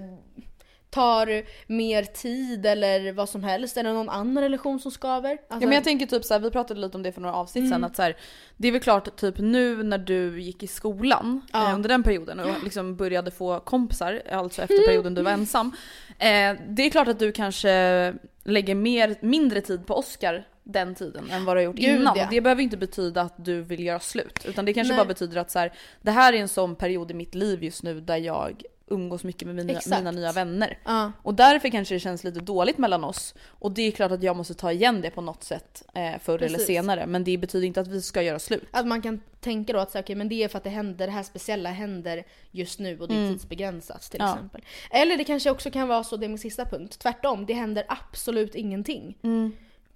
tar 0.92 1.44
mer 1.68 2.04
tid 2.04 2.66
eller 2.66 3.12
vad 3.12 3.30
som 3.30 3.44
helst. 3.44 3.78
Eller 3.78 3.94
någon 3.94 4.10
annan 4.10 4.44
relation 4.44 4.80
som 4.80 4.92
skaver. 4.92 5.32
Alltså, 5.32 5.46
Ja 5.50 5.60
men 5.60 5.72
jag 5.72 5.84
tänker 5.84 6.06
typ 6.06 6.26
så 6.26 6.34
här, 6.34 6.42
vi 6.42 6.52
pratade 6.52 6.80
lite 6.80 6.98
om 6.98 7.04
det 7.04 7.12
för 7.12 7.22
några 7.22 7.36
avsnitt 7.36 7.62
Mm. 7.62 7.72
sen 7.72 7.84
att 7.84 7.96
så 7.96 8.02
här, 8.02 8.18
det 8.58 8.68
är 8.68 8.72
väl 8.72 8.82
klart 8.82 9.16
typ 9.16 9.36
nu 9.40 9.84
när 9.84 9.98
du 9.98 10.42
gick 10.42 10.64
i 10.64 10.68
skolan 10.68 11.42
Ja. 11.54 11.70
eh, 11.70 11.76
under 11.76 11.90
den 11.90 12.04
perioden 12.04 12.40
och 12.40 12.64
liksom 12.64 12.96
började 12.96 13.32
få 13.32 13.60
kompisar, 13.60 14.22
alltså 14.32 14.62
efter 14.62 14.86
perioden 14.88 15.14
du 15.14 15.22
var 15.22 15.32
ensam. 15.32 15.72
Eh, 16.10 16.56
det 16.68 16.84
är 16.84 16.90
klart 16.90 17.08
att 17.08 17.20
du 17.20 17.32
kanske 17.32 18.14
lägger 18.44 18.76
mer, 18.76 19.16
mindre 19.22 19.62
tid 19.62 19.86
på 19.86 19.94
Oscar 19.96 20.48
den 20.64 20.96
tiden 20.96 21.30
än 21.32 21.46
vad 21.46 21.56
du 21.56 21.60
har 21.60 21.66
gjort 21.66 21.76
Gud, 21.76 22.00
innan. 22.02 22.18
ja. 22.18 22.28
Det 22.32 22.42
behöver 22.42 22.64
inte 22.64 22.78
betyda 22.78 23.22
att 23.22 23.46
du 23.46 23.62
vill 23.62 23.84
göra 23.84 24.00
slut. 24.00 24.46
Utan 24.48 24.66
det 24.66 24.74
kanske 24.74 24.94
Nej. 24.94 24.98
bara 24.98 25.08
betyder 25.08 25.38
att 25.38 25.52
så 25.52 25.60
här, 25.60 25.74
det 26.02 26.12
här 26.12 26.34
är 26.34 26.38
en 26.38 26.48
sån 26.48 26.76
period 26.76 27.12
i 27.12 27.14
mitt 27.14 27.36
liv 27.36 27.64
just 27.64 27.84
nu 27.84 28.02
där 28.02 28.18
jag 28.18 28.64
umgås 28.92 29.24
mycket 29.24 29.46
med 29.48 29.56
mina, 29.56 29.72
Exakt. 29.74 29.98
mina 29.98 30.12
nya 30.12 30.32
vänner. 30.32 30.78
Ja. 30.86 31.12
Och 31.24 31.34
därför 31.34 31.70
kanske 31.70 31.96
det 31.96 32.00
känns 32.00 32.24
lite 32.24 32.40
dåligt 32.40 32.78
mellan 32.78 33.04
oss. 33.04 33.36
Och 33.48 33.72
det 33.72 33.82
är 33.82 33.92
klart 33.92 34.12
att 34.12 34.24
jag 34.24 34.36
måste 34.36 34.54
ta 34.54 34.72
igen 34.72 35.02
det 35.02 35.10
på 35.10 35.22
något 35.22 35.44
sätt 35.44 35.84
eh, 35.94 36.20
förr 36.22 36.38
eller 36.38 36.48
Precis. 36.48 36.68
senare. 36.68 37.06
Men 37.06 37.24
det 37.24 37.38
betyder 37.38 37.68
inte 37.68 37.82
att 37.82 37.88
vi 37.88 38.02
ska 38.02 38.22
göra 38.22 38.40
slut. 38.40 38.64
Att 38.72 38.88
man 38.88 39.02
kan 39.02 39.22
tänka 39.40 39.74
då 39.74 39.80
att 39.80 39.92
så, 39.92 40.00
okej, 40.00 40.16
men 40.16 40.30
det 40.30 40.44
är 40.44 40.48
för 40.48 40.58
att 40.58 40.64
det 40.64 40.70
händer, 40.70 41.06
det 41.08 41.14
här 41.14 41.24
speciella 41.24 41.70
händer 41.70 42.24
just 42.52 42.80
nu 42.80 43.00
och 43.00 43.08
det 43.08 43.16
är 43.16 43.28
tidsbegränsat 43.34 44.02
till 44.02 44.20
Ja. 44.20 44.34
exempel. 44.34 44.62
Eller 44.92 45.18
det 45.18 45.24
kanske 45.24 45.52
också 45.52 45.72
kan 45.72 45.88
vara 45.88 46.04
så, 46.04 46.18
det 46.18 46.26
är 46.26 46.30
min 46.30 46.38
sista 46.40 46.66
punkt, 46.66 47.00
tvärtom, 47.00 47.46
det 47.46 47.54
händer 47.54 47.86
absolut 47.88 48.56
ingenting. 48.56 49.18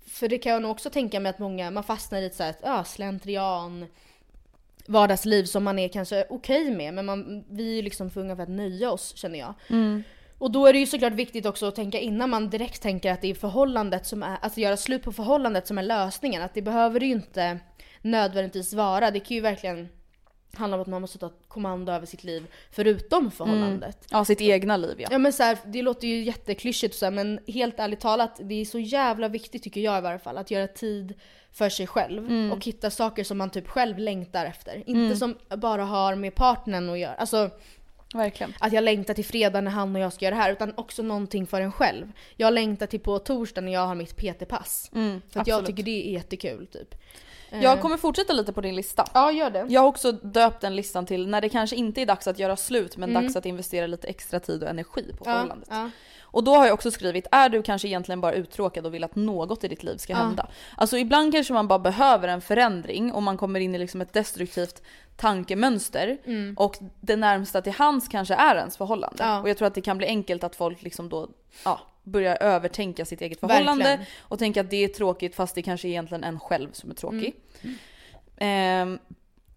För 0.07 0.27
det 0.27 0.37
kan 0.37 0.51
jag 0.51 0.61
nog 0.61 0.71
också 0.71 0.89
tänka 0.89 1.19
mig 1.19 1.29
att 1.29 1.39
många, 1.39 1.71
man 1.71 1.83
fastnar 1.83 2.21
i 2.21 2.25
ett 2.25 2.35
så 2.35 2.43
här, 2.43 2.55
ja, 2.63 2.83
slentrian 2.83 3.85
vardagsliv 4.87 5.43
som 5.43 5.63
man 5.63 5.79
är 5.79 5.87
kanske 5.87 6.25
okej 6.29 6.71
med 6.71 6.93
men 6.93 7.05
man, 7.05 7.43
vi 7.49 7.71
är 7.71 7.75
ju 7.75 7.81
liksom 7.81 8.09
för 8.09 8.21
unga 8.21 8.35
för 8.35 8.43
att 8.43 8.49
nöja 8.49 8.91
oss 8.91 9.15
känner 9.15 9.39
jag. 9.39 9.53
Och 10.37 10.51
då 10.51 10.65
är 10.65 10.73
det 10.73 10.79
ju 10.79 10.85
såklart 10.85 11.13
viktigt 11.13 11.45
också 11.45 11.65
att 11.65 11.75
tänka 11.75 11.99
innan 11.99 12.29
man 12.29 12.49
direkt 12.49 12.81
tänker 12.81 13.11
att 13.11 13.21
det 13.21 13.29
är 13.29 13.35
förhållandet 13.35 14.05
som 14.05 14.23
är, 14.23 14.37
alltså 14.41 14.59
göra 14.59 14.77
slut 14.77 15.03
på 15.03 15.11
förhållandet 15.11 15.67
som 15.67 15.77
är 15.77 15.83
lösningen. 15.83 16.41
Att 16.41 16.53
det 16.53 16.61
behöver 16.61 16.99
det 16.99 17.05
ju 17.05 17.11
inte 17.11 17.59
nödvändigtvis 18.01 18.73
vara. 18.73 19.11
Det 19.11 19.19
kan 19.19 19.35
ju 19.35 19.41
verkligen 19.41 19.89
handla 20.57 20.77
om 20.77 20.81
att 20.81 20.87
man 20.87 21.01
måste 21.01 21.17
ta 21.17 21.31
kommando 21.47 21.91
över 21.91 22.05
sitt 22.05 22.23
liv 22.23 22.47
förutom 22.71 23.31
förhållandet. 23.31 24.07
Ja, 24.09 24.25
sitt 24.25 24.41
egna 24.41 24.77
liv 24.77 24.95
ja. 24.97 25.07
Ja 25.11 25.17
men 25.17 25.33
så 25.33 25.43
här, 25.43 25.57
det 25.65 25.81
låter 25.81 26.07
ju 26.07 26.23
jätteklyschigt 26.23 26.95
så 26.95 27.05
här, 27.05 27.11
men 27.11 27.39
helt 27.47 27.79
ärligt 27.79 27.99
talat, 27.99 28.39
det 28.43 28.61
är 28.61 28.65
så 28.65 28.79
jävla 28.79 29.27
viktigt 29.27 29.63
tycker 29.63 29.81
jag 29.81 29.97
i 29.97 30.01
varje 30.01 30.19
fall, 30.19 30.37
att 30.37 30.51
göra 30.51 30.67
tid 30.67 31.13
för 31.51 31.69
sig 31.69 31.87
själv 31.87 32.51
och 32.53 32.65
hitta 32.65 32.89
saker 32.89 33.23
som 33.23 33.37
man 33.37 33.49
typ 33.49 33.67
själv 33.67 33.97
längtar 33.97 34.45
efter. 34.45 34.83
Inte 34.89 35.15
som 35.15 35.35
bara 35.57 35.83
har 35.83 36.15
med 36.15 36.35
partnern 36.35 36.89
att 36.89 36.99
göra. 36.99 37.13
Alltså 37.13 37.49
Verkligen. 38.13 38.53
att 38.59 38.73
jag 38.73 38.83
längtar 38.83 39.13
till 39.13 39.25
fredag 39.25 39.61
när 39.61 39.71
han 39.71 39.95
och 39.95 40.01
jag 40.01 40.13
ska 40.13 40.25
göra 40.25 40.35
det 40.35 40.41
här, 40.41 40.51
utan 40.51 40.73
också 40.77 41.03
någonting 41.03 41.47
för 41.47 41.61
en 41.61 41.71
själv. 41.71 42.11
Jag 42.35 42.53
längtar 42.53 42.87
till 42.87 42.99
på 42.99 43.19
torsdag 43.19 43.61
när 43.61 43.73
jag 43.73 43.87
har 43.87 43.95
mitt 43.95 44.15
PT-pass. 44.15 44.89
för 44.93 44.99
att 45.39 45.47
jag 45.47 45.55
absolut. 45.55 45.65
tycker 45.65 45.83
det 45.83 46.09
är 46.09 46.11
jättekul 46.13 46.67
typ. 46.67 46.95
Jag 47.61 47.81
kommer 47.81 47.97
fortsätta 47.97 48.33
lite 48.33 48.53
på 48.53 48.61
din 48.61 48.75
lista. 48.75 49.05
Ja, 49.13 49.31
gör 49.31 49.49
det. 49.49 49.65
Jag 49.69 49.81
har 49.81 49.87
också 49.87 50.11
döpt 50.11 50.61
den 50.61 50.75
listan 50.75 51.05
till 51.05 51.27
när 51.27 51.41
det 51.41 51.49
kanske 51.49 51.75
inte 51.75 52.01
är 52.01 52.05
dags 52.05 52.27
att 52.27 52.39
göra 52.39 52.55
slut 52.55 52.97
men 52.97 53.09
Mm. 53.09 53.23
dags 53.23 53.35
att 53.35 53.45
investera 53.45 53.87
lite 53.87 54.07
extra 54.07 54.39
tid 54.39 54.63
och 54.63 54.69
energi 54.69 55.11
på 55.17 55.23
Ja, 55.25 55.31
förhållandet. 55.33 55.67
ja. 55.71 55.89
Och 56.21 56.43
då 56.43 56.55
har 56.55 56.65
jag 56.65 56.73
också 56.73 56.91
skrivit, 56.91 57.27
är 57.31 57.49
du 57.49 57.61
kanske 57.63 57.87
egentligen 57.87 58.21
bara 58.21 58.33
uttråkad 58.33 58.85
och 58.85 58.93
vill 58.93 59.03
att 59.03 59.15
något 59.15 59.63
i 59.63 59.67
ditt 59.67 59.83
liv 59.83 59.97
ska 59.97 60.15
hända? 60.15 60.47
Alltså 60.77 60.97
ibland 60.97 61.33
kanske 61.33 61.53
man 61.53 61.67
bara 61.67 61.79
behöver 61.79 62.27
en 62.27 62.41
förändring 62.41 63.11
och 63.13 63.23
man 63.23 63.37
kommer 63.37 63.59
in 63.59 63.75
i 63.75 63.77
liksom 63.79 64.01
ett 64.01 64.13
destruktivt 64.13 64.81
tankemönster 65.17 66.17
Mm. 66.25 66.53
och 66.57 66.75
det 67.01 67.15
närmsta 67.15 67.61
till 67.61 67.71
hands 67.73 68.07
kanske 68.07 68.33
är 68.35 68.55
ens 68.55 68.77
förhållande. 68.77 69.23
Ja. 69.23 69.41
Och 69.41 69.49
jag 69.49 69.57
tror 69.57 69.67
att 69.67 69.75
det 69.75 69.81
kan 69.81 69.97
bli 69.97 70.07
enkelt 70.07 70.43
att 70.43 70.55
folk 70.55 70.81
liksom 70.81 71.09
då 71.09 71.27
ja, 71.65 71.79
börjar 72.05 72.37
övertänka 72.41 73.05
sitt 73.05 73.21
eget 73.21 73.39
förhållande 73.39 73.83
Verkligen. 73.83 74.09
och 74.21 74.39
tänka 74.39 74.61
att 74.61 74.69
det 74.69 74.83
är 74.83 74.87
tråkigt 74.87 75.35
fast 75.35 75.55
det 75.55 75.61
kanske 75.61 75.87
är 75.87 75.89
egentligen 75.89 76.23
en 76.23 76.39
själv 76.39 76.71
som 76.71 76.89
är 76.89 76.95
tråkig. 76.95 77.35
Mm. 77.61 77.75
Ehm, 78.37 78.99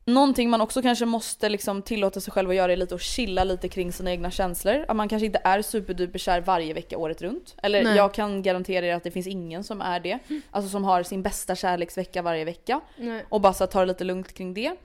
Någonting 0.09 0.51
man 0.51 0.61
också 0.61 0.83
kanske 0.83 1.05
måste 1.05 1.49
liksom 1.49 1.83
tillåta 1.83 2.21
sig 2.21 2.33
själv 2.33 2.51
att 2.51 2.57
göra 2.57 2.73
är 2.73 2.77
lite 2.77 2.95
att 2.95 3.03
chilla 3.03 3.45
lite 3.45 3.69
kring 3.69 3.93
sina 3.93 4.11
egna 4.11 4.31
känslor. 4.31 4.85
Att 4.89 4.97
man 4.97 5.09
kanske 5.09 5.27
inte 5.27 5.41
är 5.45 5.63
superduper 5.63 6.19
kär 6.19 6.41
varje 6.41 6.75
vecka 6.75 6.99
året 6.99 7.23
runt. 7.23 7.57
Eller 7.63 7.85
Nej. 7.85 7.97
jag 7.97 8.15
kan 8.15 8.43
garantera 8.43 8.87
er 8.87 8.95
att 8.95 9.05
det 9.05 9.11
finns 9.11 9.27
ingen 9.27 9.65
som 9.65 9.81
är 9.81 10.01
det. 10.01 10.19
Alltså 10.51 10.71
som 10.71 10.85
har 10.85 11.03
sin 11.03 11.23
bästa 11.23 11.57
kärleksvecka 11.57 12.23
varje 12.23 12.45
vecka. 12.45 12.81
Nej. 12.97 13.25
Och 13.29 13.41
bara 13.41 13.53
så 13.53 13.65
att 13.65 13.71
ta 13.71 13.81
det 13.81 13.87
lite 13.87 14.05
lugnt 14.05 14.33
kring 14.35 14.55
det. 14.55 14.77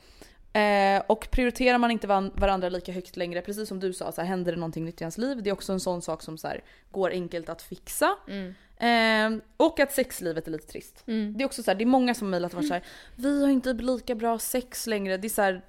Eh, 0.54 1.04
och 1.08 1.28
prioriterar 1.32 1.78
man 1.78 1.92
inte 1.92 2.08
varandra 2.08 2.70
lika 2.70 2.92
högt 2.92 3.18
längre, 3.18 3.42
precis 3.42 3.70
som 3.70 3.80
du 3.80 3.94
sa, 3.94 4.12
så 4.12 4.22
här, 4.22 4.28
händer 4.28 4.52
det 4.52 4.58
någonting 4.58 4.86
nytt 4.86 5.02
i 5.02 5.04
ens 5.04 5.18
liv. 5.18 5.44
Det 5.44 5.50
är 5.50 5.54
också 5.54 5.74
en 5.74 5.80
sån 5.80 6.02
sak 6.02 6.22
som 6.22 6.38
så 6.38 6.48
här, 6.48 6.64
går 6.92 7.10
enkelt 7.10 7.50
att 7.50 7.62
fixa. 7.62 8.16
Eh, 8.78 9.30
och 9.58 9.80
att 9.80 9.92
sexlivet 9.92 10.48
är 10.48 10.52
lite 10.52 10.68
trist. 10.68 11.04
Det 11.06 11.44
är 11.44 11.46
också 11.46 11.64
så 11.64 11.72
här, 11.72 11.76
det 11.76 11.84
är 11.84 11.86
många 11.86 12.14
som 12.14 12.30
mejlat 12.30 12.52
och 12.52 12.56
varit 12.56 12.68
så 12.68 12.74
här, 12.74 12.84
vi 13.16 13.42
har 13.42 13.50
inte 13.50 13.74
lika 13.74 14.16
bra 14.16 14.40
sex 14.40 14.88
längre. 14.88 15.18
Det 15.18 15.28
är 15.28 15.30
så 15.30 15.62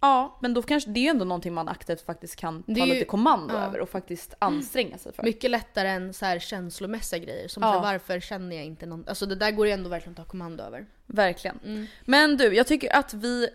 Ja, 0.00 0.38
men 0.42 0.54
då 0.54 0.62
kanske 0.62 0.90
det 0.90 1.00
är 1.00 1.02
ju 1.02 1.08
ändå 1.08 1.24
någonting 1.24 1.54
man 1.54 1.68
aktivt 1.68 2.00
faktiskt 2.00 2.36
kan 2.36 2.62
ta 2.62 2.72
ju- 2.72 2.86
lite 2.86 3.04
kommando 3.04 3.54
ja. 3.54 3.60
över 3.60 3.80
och 3.80 3.88
faktiskt 3.88 4.34
anstränga 4.38 4.98
sig 4.98 5.12
för. 5.12 5.22
Mycket 5.22 5.50
lättare 5.50 5.88
än 5.88 6.14
så 6.14 6.24
här 6.24 6.38
känslomässiga 6.38 7.18
grejer. 7.24 7.48
Som 7.48 7.62
Ja. 7.62 7.72
så 7.72 7.78
här, 7.78 7.92
varför 7.92 8.20
känner 8.20 8.56
jag 8.56 8.64
inte 8.64 8.86
någon... 8.86 9.04
Alltså 9.08 9.26
det 9.26 9.34
där 9.34 9.50
går 9.50 9.66
ju 9.66 9.72
ändå 9.72 9.90
verkligen 9.90 10.12
att 10.12 10.16
ta 10.26 10.30
kommando 10.30 10.64
över. 10.64 10.86
Verkligen. 11.06 11.58
Mm. 11.64 11.86
Men 12.04 12.36
du, 12.36 12.54
jag 12.54 12.66
tycker 12.66 12.96
att 12.96 13.14
vi 13.14 13.48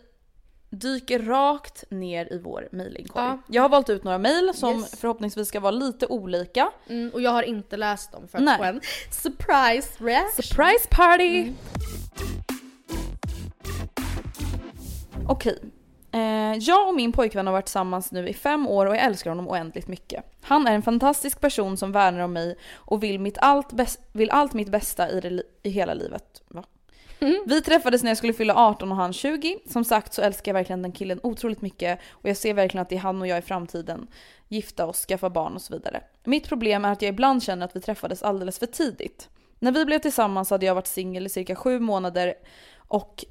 dyker 0.73 1.19
rakt 1.19 1.83
ner 1.89 2.33
i 2.33 2.37
vår 2.43 2.69
mailinkorg. 2.71 3.23
Ja. 3.25 3.37
Jag 3.47 3.61
har 3.61 3.69
valt 3.69 3.89
ut 3.89 4.03
några 4.03 4.17
mejl 4.17 4.51
som 4.53 4.79
Yes. 4.79 4.99
förhoppningsvis 4.99 5.47
ska 5.47 5.59
vara 5.59 5.71
lite 5.71 6.07
olika. 6.07 6.71
Mm, 6.89 7.11
och 7.13 7.21
jag 7.21 7.31
har 7.31 7.43
inte 7.43 7.77
läst 7.77 8.11
dem 8.11 8.27
för 8.27 8.37
att 8.37 8.43
Nej. 8.43 8.57
få 8.57 8.63
en 8.63 8.81
surprise 9.11 10.03
reaction. 10.03 10.43
Surprise 10.43 10.87
party! 10.91 11.53
Okej. 15.27 15.59
Eh, 16.11 16.53
jag 16.59 16.87
och 16.87 16.95
min 16.95 17.11
pojkvän 17.11 17.47
har 17.47 17.53
varit 17.53 17.65
tillsammans 17.65 18.11
nu 18.11 18.27
i 18.29 18.33
fem 18.33 18.67
år 18.67 18.85
och 18.85 18.95
jag 18.95 19.03
älskar 19.03 19.31
honom 19.31 19.47
oändligt 19.49 19.87
mycket. 19.87 20.23
Han 20.41 20.67
är 20.67 20.75
en 20.75 20.81
fantastisk 20.81 21.41
person 21.41 21.77
som 21.77 21.91
värnar 21.91 22.19
om 22.19 22.33
mig 22.33 22.57
och 22.73 23.03
vill, 23.03 23.19
mitt 23.19 23.37
allt, 23.37 23.71
bäst, 23.73 23.99
vill 24.11 24.29
allt 24.31 24.53
mitt 24.53 24.69
bästa 24.69 25.09
i, 25.09 25.19
det, 25.21 25.43
i 25.63 25.69
hela 25.69 25.93
livet. 25.93 26.41
Va? 26.47 26.63
Mm. 27.23 27.43
Vi 27.45 27.61
träffades 27.61 28.03
när 28.03 28.09
jag 28.09 28.17
skulle 28.17 28.33
fylla 28.33 28.55
18 28.55 28.91
och 28.91 28.97
han 28.97 29.13
20. 29.13 29.59
Som 29.69 29.83
sagt 29.83 30.13
så 30.13 30.21
älskar 30.21 30.49
jag 30.49 30.53
verkligen 30.53 30.81
den 30.81 30.91
killen 30.91 31.19
otroligt 31.23 31.61
mycket 31.61 31.99
och 32.11 32.29
jag 32.29 32.37
ser 32.37 32.53
verkligen 32.53 32.81
att 32.81 32.89
det 32.89 32.95
är 32.95 32.99
han 32.99 33.21
och 33.21 33.27
jag 33.27 33.37
i 33.37 33.41
framtiden. 33.41 34.07
Gifta 34.47 34.85
oss, 34.85 35.05
skaffa 35.05 35.29
barn 35.29 35.53
och 35.53 35.61
så 35.61 35.73
vidare. 35.73 36.03
Mitt 36.23 36.47
problem 36.47 36.85
är 36.85 36.91
att 36.91 37.01
jag 37.01 37.09
ibland 37.09 37.43
känner 37.43 37.65
att 37.65 37.75
vi 37.75 37.81
träffades 37.81 38.23
alldeles 38.23 38.59
för 38.59 38.65
tidigt. 38.65 39.29
När 39.59 39.71
vi 39.71 39.85
blev 39.85 39.99
tillsammans 39.99 40.49
hade 40.49 40.65
jag 40.65 40.75
varit 40.75 40.87
singel 40.87 41.25
i 41.25 41.29
cirka 41.29 41.55
sju 41.55 41.79
månader 41.79 42.33
och 42.77 43.25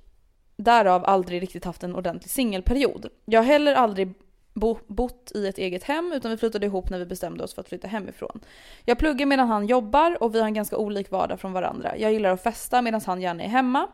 därav 0.57 1.05
aldrig 1.05 1.43
riktigt 1.43 1.65
haft 1.65 1.83
en 1.83 1.97
ordentlig 1.97 2.31
singelperiod. 2.31 3.09
Jag 3.25 3.41
har 3.41 3.47
heller 3.47 3.75
aldrig 3.75 4.15
bo, 4.55 4.79
bott 4.87 5.33
i 5.35 5.47
ett 5.47 5.59
eget 5.59 5.85
hem 5.85 6.13
utan 6.15 6.31
vi 6.31 6.37
flyttade 6.37 6.67
ihop 6.67 6.91
när 6.91 6.99
vi 6.99 7.07
bestämde 7.07 7.45
oss 7.45 7.55
för 7.55 7.61
att 7.61 7.69
flytta 7.69 7.89
hemifrån. 7.89 8.41
Jag 8.85 8.99
pluggar 8.99 9.27
medan 9.27 9.49
han 9.49 9.67
jobbar 9.67 10.23
och 10.23 10.35
vi 10.35 10.41
har 10.41 10.47
en 10.47 10.55
ganska 10.55 10.77
olik 10.77 11.11
vardag 11.11 11.41
från 11.41 11.53
varandra. 11.53 11.97
Jag 11.97 12.13
gillar 12.13 12.31
att 12.31 12.43
festa 12.43 12.83
medan 12.83 13.01
han 13.07 13.21
gärna 13.21 13.43
är 13.43 13.49
hemma. 13.49 13.89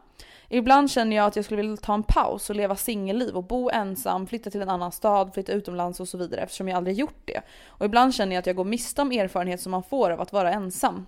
Ibland 0.48 0.90
känner 0.90 1.16
jag 1.16 1.26
att 1.26 1.36
jag 1.36 1.44
skulle 1.44 1.62
vilja 1.62 1.76
ta 1.76 1.94
en 1.94 2.02
paus 2.02 2.50
och 2.50 2.56
leva 2.56 2.76
singelliv 2.76 3.36
och 3.36 3.44
bo 3.44 3.70
ensam, 3.70 4.26
flytta 4.26 4.50
till 4.50 4.62
en 4.62 4.68
annan 4.68 4.92
stad, 4.92 5.34
flytta 5.34 5.52
utomlands 5.52 6.00
och 6.00 6.08
så 6.08 6.18
vidare 6.18 6.40
eftersom 6.40 6.68
jag 6.68 6.76
aldrig 6.76 6.96
gjort 6.96 7.22
det. 7.24 7.40
Och 7.66 7.86
ibland 7.86 8.14
känner 8.14 8.34
jag 8.34 8.40
att 8.40 8.46
jag 8.46 8.56
går 8.56 8.64
miste 8.64 9.02
om 9.02 9.12
erfarenhet 9.12 9.60
som 9.60 9.70
man 9.70 9.82
får 9.82 10.10
av 10.10 10.20
att 10.20 10.32
vara 10.32 10.52
ensam. 10.52 11.06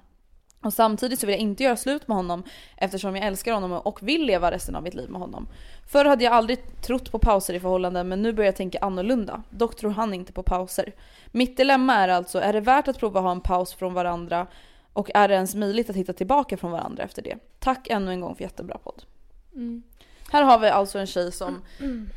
Och 0.62 0.72
samtidigt 0.72 1.20
så 1.20 1.26
vill 1.26 1.32
jag 1.32 1.40
inte 1.40 1.62
göra 1.62 1.76
slut 1.76 2.08
med 2.08 2.16
honom 2.16 2.42
eftersom 2.76 3.16
jag 3.16 3.26
älskar 3.26 3.52
honom 3.52 3.72
och 3.72 4.02
vill 4.02 4.26
leva 4.26 4.50
resten 4.50 4.76
av 4.76 4.82
mitt 4.82 4.94
liv 4.94 5.10
med 5.10 5.20
honom. 5.20 5.48
Förr 5.86 6.04
hade 6.04 6.24
jag 6.24 6.32
aldrig 6.32 6.82
trott 6.82 7.12
på 7.12 7.18
pauser 7.18 7.54
i 7.54 7.60
förhållanden 7.60 8.08
men 8.08 8.22
nu 8.22 8.32
börjar 8.32 8.48
jag 8.48 8.56
tänka 8.56 8.78
annorlunda. 8.78 9.42
Dock 9.50 9.76
tror 9.76 9.90
han 9.90 10.14
inte 10.14 10.32
på 10.32 10.42
pauser. 10.42 10.92
Mitt 11.26 11.56
dilemma 11.56 11.94
är 11.94 12.08
alltså, 12.08 12.38
är 12.38 12.52
det 12.52 12.60
värt 12.60 12.88
att 12.88 12.98
prova 12.98 13.20
att 13.20 13.24
ha 13.24 13.32
en 13.32 13.40
paus 13.40 13.74
från 13.74 13.94
varandra 13.94 14.46
och 14.92 15.10
är 15.14 15.28
det 15.28 15.34
ens 15.34 15.54
möjligt 15.54 15.90
att 15.90 15.96
hitta 15.96 16.12
tillbaka 16.12 16.56
från 16.56 16.70
varandra 16.70 17.02
efter 17.02 17.22
det? 17.22 17.38
Tack 17.58 17.88
ännu 17.90 18.10
en 18.10 18.20
gång 18.20 18.34
för 18.36 18.42
jättebra 18.42 18.78
podd. 18.78 19.02
Här 20.32 20.42
har 20.42 20.58
vi 20.58 20.68
alltså 20.68 20.98
en 20.98 21.06
tjej 21.06 21.32
som 21.32 21.62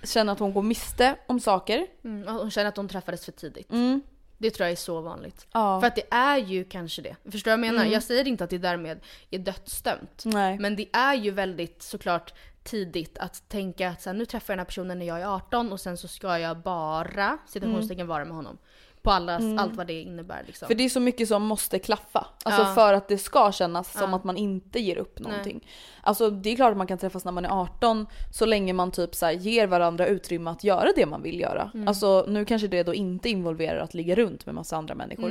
känner 0.03 0.33
att 0.33 0.39
hon 0.39 0.53
går 0.53 0.61
miste 0.61 1.15
om 1.27 1.39
saker. 1.39 1.87
Mm, 2.03 2.27
och 2.27 2.41
hon 2.41 2.51
känner 2.51 2.69
att 2.69 2.77
hon 2.77 2.87
träffades 2.87 3.25
för 3.25 3.31
tidigt. 3.31 3.71
Mm. 3.71 4.01
Det 4.43 4.51
tror 4.51 4.65
jag 4.65 4.71
är 4.71 4.75
så 4.75 5.01
vanligt. 5.01 5.47
Ja. 5.51 5.79
För 5.79 5.87
att 5.87 5.95
det 5.95 6.07
är 6.11 6.37
ju 6.37 6.63
kanske 6.63 7.01
det. 7.01 7.15
Förstår 7.31 7.51
du 7.51 7.57
vad 7.57 7.65
jag 7.65 7.71
menar? 7.71 7.81
Mm. 7.81 7.93
Jag 7.93 8.03
säger 8.03 8.27
inte 8.27 8.43
att 8.43 8.49
det 8.49 8.57
därmed 8.57 8.99
är 9.31 9.39
dödsdömt. 9.39 10.23
Nej. 10.25 10.59
Men 10.59 10.75
det 10.75 10.89
är 10.93 11.13
ju 11.13 11.31
väldigt 11.31 11.81
såklart 11.81 12.33
tidigt 12.63 13.17
att 13.17 13.49
tänka 13.49 13.89
att 13.89 14.01
så 14.01 14.09
här, 14.09 14.17
nu 14.17 14.25
träffar 14.25 14.53
jag 14.53 14.57
den 14.57 14.59
här 14.59 14.65
personen 14.65 14.99
när 14.99 15.05
jag 15.05 15.21
är 15.21 15.35
18 15.35 15.71
och 15.71 15.79
sen 15.79 15.97
så 15.97 16.07
ska 16.07 16.39
jag 16.39 16.57
bara 16.57 17.37
citationstecken 17.47 18.07
vara 18.07 18.25
med 18.25 18.35
honom. 18.35 18.57
På 19.03 19.11
alla, 19.11 19.35
allt 19.57 19.75
vad 19.75 19.87
det 19.87 20.01
innebär 20.01 20.43
liksom. 20.47 20.65
Mm. 20.65 20.67
För 20.69 20.75
det 20.75 20.83
är 20.85 20.89
så 20.89 20.99
mycket 20.99 21.27
som 21.27 21.43
måste 21.43 21.79
klaffa. 21.79 22.27
Alltså 22.43 22.61
Ja. 22.61 22.73
för 22.75 22.93
att 22.93 23.07
det 23.07 23.17
ska 23.17 23.51
kännas 23.51 23.93
som 23.93 24.09
Ja. 24.09 24.15
att 24.15 24.23
man 24.23 24.37
inte 24.37 24.79
ger 24.79 24.97
upp 24.97 25.19
någonting. 25.19 25.67
Alltså 26.01 26.29
det 26.29 26.49
är 26.51 26.55
klart 26.55 26.71
att 26.71 26.77
man 26.77 26.87
kan 26.87 26.97
träffas 26.97 27.25
när 27.25 27.31
man 27.31 27.45
är 27.45 27.49
18 27.61 28.07
så 28.31 28.45
länge 28.45 28.73
man 28.73 28.91
typ 28.91 29.15
så 29.15 29.31
ger 29.31 29.67
varandra 29.67 30.07
utrymme 30.07 30.49
att 30.49 30.63
göra 30.63 30.89
det 30.95 31.05
man 31.05 31.21
vill 31.21 31.39
göra. 31.39 31.71
Mm. 31.73 31.87
Alltså 31.87 32.25
nu 32.27 32.45
kanske 32.45 32.67
det 32.67 32.83
då 32.83 32.93
inte 32.93 33.29
involverar 33.29 33.79
att 33.79 33.93
ligga 33.93 34.15
runt 34.15 34.45
med 34.45 34.55
massa 34.55 34.77
andra 34.77 34.95
människor. 34.95 35.29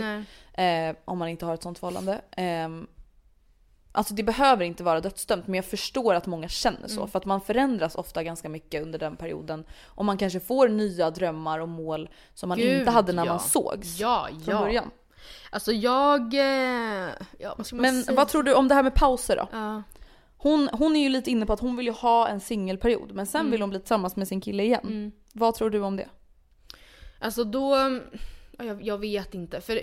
Nej. 0.55 0.89
Eh, 0.89 0.97
om 1.05 1.19
man 1.19 1.29
inte 1.29 1.47
har 1.47 1.55
ett 1.55 1.63
sånt 1.63 1.79
förhållande. 1.79 2.21
Ehm, 2.37 2.87
Alltså 3.95 4.15
det 4.15 4.23
behöver 4.23 4.65
inte 4.65 4.83
vara 4.85 5.01
dödsdömt 5.01 5.47
men 5.47 5.55
jag 5.55 5.65
förstår 5.65 6.15
att 6.15 6.27
många 6.27 6.49
känner 6.49 6.89
så. 6.89 6.97
Mm. 7.01 7.09
För 7.09 7.19
att 7.19 7.25
man 7.25 7.41
förändras 7.41 7.95
ofta 7.95 8.23
ganska 8.23 8.49
mycket 8.49 8.83
under 8.83 8.99
den 8.99 9.17
perioden. 9.17 9.65
Och 9.87 10.05
man 10.05 10.19
kanske 10.19 10.41
får 10.41 10.69
nya 10.69 11.11
drömmar 11.11 11.59
och 11.59 11.69
mål 11.69 12.09
som 12.35 12.49
man 12.49 12.59
Gud, 12.59 12.79
inte 12.79 12.91
hade 12.91 13.13
när 13.13 13.25
ja. 13.27 13.33
man 13.33 13.41
sågs 13.41 14.01
Ja, 14.01 14.29
från 14.31 14.43
ja. 14.55 14.59
början. 14.61 14.91
Alltså 15.51 15.73
jag... 15.73 16.35
eh, 16.35 17.11
Ja, 17.39 17.55
vad 17.59 17.73
Men 17.73 18.03
säga? 18.05 18.17
vad 18.17 18.29
tror 18.29 18.43
du 18.43 18.55
om 18.55 18.69
det 18.69 18.75
här 18.75 18.83
med 18.83 18.95
pauser 18.95 19.37
då? 19.37 19.49
Ja. 19.53 19.83
Hon, 20.37 20.69
hon 20.73 20.97
är 20.97 21.01
ju 21.01 21.09
lite 21.09 21.31
inne 21.31 21.47
på 21.47 21.53
att 21.53 21.61
hon 21.61 21.77
vill 21.77 21.87
ju 21.87 21.93
ha 21.93 22.29
en 22.29 22.41
singelperiod 22.41 23.13
men 23.13 23.27
sen 23.27 23.41
Mm. 23.41 23.51
vill 23.51 23.61
hon 23.61 23.71
bli 23.71 23.79
tillsammans 23.79 24.17
med 24.17 24.29
sin 24.29 24.41
kille 24.41 24.63
igen. 24.63 25.13
Vad 25.33 25.55
tror 25.55 25.71
du 25.71 25.81
om 25.81 25.97
det? 25.97 26.09
Alltså 27.19 27.45
då... 27.45 27.77
ja, 28.59 28.65
Jag, 28.65 28.83
jag 28.83 28.99
vet 28.99 29.35
inte. 29.35 29.61
För 29.61 29.77
eh, 29.77 29.83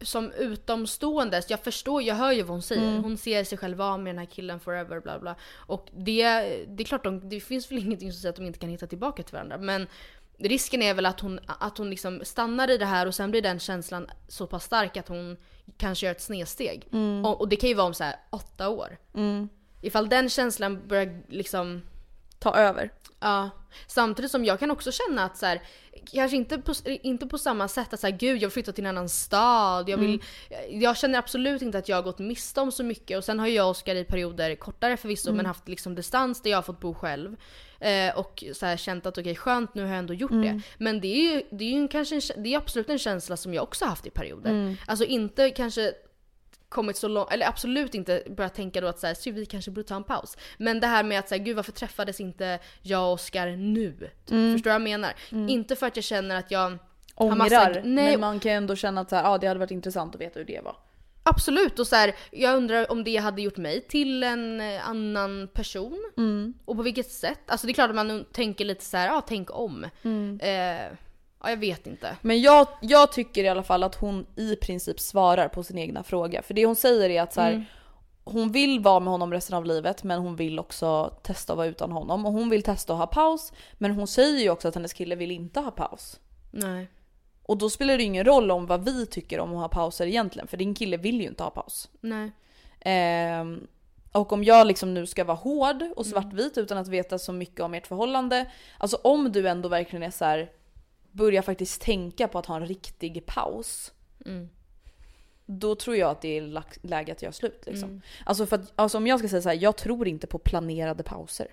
som 0.00 0.32
utomstående, 0.32 1.42
jag 1.48 1.60
förstår, 1.60 2.02
jag 2.02 2.14
hör 2.14 2.32
ju 2.32 2.42
vad 2.42 2.50
hon 2.50 2.62
säger. 2.62 2.88
Mm. 2.88 3.04
Hon 3.04 3.16
ser 3.16 3.44
sig 3.44 3.58
själv 3.58 3.78
vara 3.78 3.96
med 3.96 4.14
den 4.14 4.18
här 4.18 4.26
killen 4.26 4.60
forever 4.60 5.00
bla 5.00 5.18
bla. 5.18 5.36
Och 5.54 5.88
det, 5.92 6.24
det 6.68 6.82
är 6.82 6.84
klart, 6.84 7.04
de, 7.04 7.28
det 7.28 7.40
finns 7.40 7.70
väl 7.70 7.78
ingenting 7.78 8.12
som 8.12 8.20
säger 8.20 8.30
att 8.30 8.36
de 8.36 8.46
inte 8.46 8.58
kan 8.58 8.70
hitta 8.70 8.86
tillbaka 8.86 9.22
till 9.22 9.34
varandra. 9.34 9.58
Men 9.58 9.86
risken 10.38 10.82
är 10.82 10.94
väl 10.94 11.06
att 11.06 11.20
hon, 11.20 11.40
att 11.46 11.78
hon 11.78 11.90
liksom 11.90 12.20
stannar 12.24 12.70
i 12.70 12.78
det 12.78 12.86
här 12.86 13.06
och 13.06 13.14
sen 13.14 13.30
blir 13.30 13.42
den 13.42 13.58
känslan 13.58 14.06
så 14.28 14.46
pass 14.46 14.64
stark 14.64 14.96
att 14.96 15.08
hon 15.08 15.36
kanske 15.76 16.06
gör 16.06 16.12
ett 16.12 16.20
snedsteg. 16.20 16.88
Mm. 16.92 17.24
Och, 17.24 17.40
och 17.40 17.48
det 17.48 17.56
kan 17.56 17.68
ju 17.68 17.74
vara 17.74 17.86
om 17.86 17.94
så 17.94 18.04
här 18.04 18.16
åtta 18.30 18.68
år. 18.68 18.98
Ifall 19.82 20.08
den 20.08 20.28
känslan 20.28 20.88
börjar 20.88 21.22
liksom 21.28 21.82
Ta 22.40 22.54
över. 22.54 22.90
Ja. 23.20 23.50
Samtidigt 23.86 24.30
som 24.30 24.44
jag 24.44 24.58
kan 24.58 24.70
också 24.70 24.92
känna 24.92 25.24
att 25.24 25.36
så 25.36 25.46
här, 25.46 25.62
kanske 26.12 26.36
inte 26.36 26.58
på, 26.58 26.74
inte 26.84 27.26
på 27.26 27.38
samma 27.38 27.68
sätt 27.68 27.94
att 27.94 28.02
här, 28.02 28.10
gud 28.10 28.36
jag 28.36 28.40
vill 28.40 28.50
flytta 28.50 28.72
till 28.72 28.84
en 28.84 28.96
annan 28.96 29.08
stad. 29.08 29.88
Jag, 29.88 29.96
vill, 29.98 30.22
jag 30.70 30.96
känner 30.96 31.18
absolut 31.18 31.62
inte 31.62 31.78
att 31.78 31.88
jag 31.88 31.96
har 31.96 32.02
gått 32.02 32.18
miste 32.18 32.60
om 32.60 32.72
så 32.72 32.84
mycket. 32.84 33.18
Och 33.18 33.24
sen 33.24 33.38
har 33.38 33.46
jag 33.46 33.64
och 33.64 33.70
Oskar 33.70 33.94
i 33.94 34.04
perioder, 34.04 34.54
kortare 34.54 34.96
förvisso, 34.96 35.32
men 35.32 35.46
haft 35.46 35.68
liksom 35.68 35.94
distans 35.94 36.42
där 36.42 36.50
jag 36.50 36.58
har 36.58 36.62
fått 36.62 36.80
bo 36.80 36.94
själv. 36.94 37.36
Eh, 37.80 38.18
och 38.18 38.44
så 38.52 38.66
här, 38.66 38.76
känt 38.76 39.06
att 39.06 39.18
okej 39.18 39.34
skönt 39.36 39.74
nu 39.74 39.82
har 39.82 39.88
jag 39.88 39.98
ändå 39.98 40.14
gjort 40.14 40.30
det. 40.42 40.60
Men 40.78 41.00
det 41.00 41.08
är 41.08 41.34
ju, 41.34 41.42
det 41.50 41.64
är 41.64 41.80
ju 41.80 41.88
kanske 41.88 42.14
en, 42.14 42.42
det 42.42 42.54
är 42.54 42.58
absolut 42.58 42.88
en 42.90 42.98
känsla 42.98 43.36
som 43.36 43.54
jag 43.54 43.62
också 43.62 43.84
haft 43.84 44.06
i 44.06 44.10
perioder. 44.10 44.50
Alltså 44.86 45.04
inte 45.04 45.50
kanske 45.50 45.92
kommit 46.70 46.96
så 46.96 47.08
långt, 47.08 47.32
eller 47.32 47.46
absolut 47.48 47.94
inte 47.94 48.22
börjat 48.36 48.54
tänka 48.54 48.80
då 48.80 48.86
att 48.86 48.98
så 48.98 49.06
här, 49.06 49.14
"Sy, 49.14 49.32
vi 49.32 49.46
kanske 49.46 49.70
borde 49.70 49.88
ta 49.88 49.96
en 49.96 50.04
paus. 50.04 50.36
Men 50.58 50.80
det 50.80 50.86
här 50.86 51.02
med 51.04 51.18
att 51.18 51.28
säga 51.28 51.44
gud 51.44 51.56
varför 51.56 51.72
träffades 51.72 52.20
inte 52.20 52.58
jag 52.82 53.06
och 53.06 53.12
Oskar 53.12 53.46
nu? 53.56 53.92
Typ. 54.26 54.52
Förstår 54.54 54.56
du 54.56 54.62
vad 54.62 54.74
jag 54.74 54.82
menar? 54.82 55.12
Inte 55.48 55.76
för 55.76 55.86
att 55.86 55.96
jag 55.96 56.04
känner 56.04 56.36
att 56.36 56.50
jag 56.50 56.78
Ångrar. 57.14 57.36
massa, 57.36 57.68
nej, 57.68 57.82
Men 57.84 58.20
man 58.20 58.40
kan 58.40 58.52
ju 58.52 58.56
ändå 58.56 58.76
känna 58.76 59.00
att 59.00 59.10
så 59.10 59.16
här, 59.16 59.24
ah, 59.34 59.38
det 59.38 59.46
hade 59.46 59.60
varit 59.60 59.70
intressant 59.70 60.14
att 60.14 60.20
veta 60.20 60.38
hur 60.38 60.46
det 60.46 60.60
var. 60.64 60.76
absolut. 61.22 61.78
Och 61.78 61.86
så 61.86 61.96
här, 61.96 62.14
jag 62.30 62.56
undrar 62.56 62.92
om 62.92 63.04
det 63.04 63.16
hade 63.16 63.42
gjort 63.42 63.56
mig 63.56 63.80
till 63.80 64.22
en 64.22 64.60
eh, 64.60 64.88
annan 64.88 65.48
person. 65.52 66.10
Och 66.64 66.76
på 66.76 66.82
vilket 66.82 67.10
sätt? 67.10 67.40
Alltså 67.46 67.66
det 67.66 67.70
är 67.70 67.74
klart 67.74 67.90
att 67.90 67.96
man 67.96 68.24
tänker 68.32 68.64
lite 68.64 68.84
så 68.84 68.96
här, 68.96 69.06
ja 69.06 69.20
tänk 69.28 69.50
om. 69.58 69.84
Eh, 70.40 70.92
ja 71.42 71.50
jag 71.50 71.56
vet 71.56 71.86
inte. 71.86 72.16
Men 72.22 72.40
jag, 72.40 72.68
jag 72.80 73.12
tycker 73.12 73.44
i 73.44 73.48
alla 73.48 73.62
fall 73.62 73.82
att 73.82 73.94
hon 73.94 74.26
i 74.36 74.56
princip 74.56 75.00
svarar 75.00 75.48
på 75.48 75.62
sin 75.62 75.78
egna 75.78 76.02
fråga. 76.02 76.42
För 76.42 76.54
det 76.54 76.66
hon 76.66 76.76
säger 76.76 77.10
är 77.10 77.22
att 77.22 77.32
så 77.32 77.40
här, 77.40 77.64
hon 78.24 78.52
vill 78.52 78.80
vara 78.80 79.00
med 79.00 79.10
honom 79.10 79.32
resten 79.32 79.56
av 79.56 79.64
livet 79.64 80.04
men 80.04 80.20
hon 80.20 80.36
vill 80.36 80.58
också 80.58 81.14
testa 81.22 81.52
att 81.52 81.56
vara 81.56 81.66
utan 81.66 81.92
honom. 81.92 82.26
Och 82.26 82.32
hon 82.32 82.50
vill 82.50 82.62
testa 82.62 82.92
att 82.92 82.98
ha 82.98 83.06
paus. 83.06 83.52
Men 83.74 83.90
hon 83.90 84.06
säger 84.06 84.40
ju 84.40 84.50
också 84.50 84.68
att 84.68 84.74
hennes 84.74 84.92
kille 84.92 85.16
vill 85.16 85.30
inte 85.30 85.60
ha 85.60 85.70
paus. 85.70 86.20
Nej. 86.50 86.88
Och 87.42 87.58
då 87.58 87.70
spelar 87.70 87.96
det 87.96 88.02
ingen 88.02 88.24
roll 88.24 88.50
om 88.50 88.66
vad 88.66 88.84
vi 88.84 89.06
tycker 89.06 89.40
om 89.40 89.52
att 89.52 89.60
ha 89.60 89.68
pauser 89.68 90.06
egentligen. 90.06 90.48
För 90.48 90.56
din 90.56 90.74
kille 90.74 90.96
vill 90.96 91.20
ju 91.20 91.26
inte 91.26 91.42
ha 91.42 91.50
paus. 91.50 91.88
Nej. 92.00 92.32
Ehm, 92.80 93.66
och 94.12 94.32
om 94.32 94.44
jag 94.44 94.66
liksom 94.66 94.94
nu 94.94 95.06
ska 95.06 95.24
vara 95.24 95.36
hård 95.36 95.82
och 95.96 96.06
svartvit 96.06 96.58
utan 96.58 96.78
att 96.78 96.88
veta 96.88 97.18
så 97.18 97.32
mycket 97.32 97.60
om 97.60 97.74
ert 97.74 97.86
förhållande. 97.86 98.50
Alltså 98.78 98.98
om 99.02 99.32
du 99.32 99.48
ändå 99.48 99.68
verkligen 99.68 100.02
är 100.02 100.10
så 100.10 100.24
här, 100.24 100.50
börjar 101.12 101.42
faktiskt 101.42 101.82
tänka 101.82 102.28
på 102.28 102.38
att 102.38 102.46
ha 102.46 102.56
en 102.56 102.66
riktig 102.66 103.26
paus. 103.26 103.92
Då 105.46 105.74
tror 105.74 105.96
jag 105.96 106.10
att 106.10 106.20
det 106.22 106.38
är 106.38 106.62
läge 106.86 107.12
att 107.12 107.22
göra 107.22 107.32
slut 107.32 107.62
liksom. 107.66 108.00
Alltså 108.26 108.46
för 108.46 108.56
att, 108.56 108.72
alltså 108.76 108.98
om 108.98 109.06
jag 109.06 109.18
ska 109.18 109.28
säga 109.28 109.42
så 109.42 109.48
här, 109.48 109.56
jag 109.56 109.76
tror 109.76 110.08
inte 110.08 110.26
på 110.26 110.38
planerade 110.38 111.02
pauser. 111.02 111.46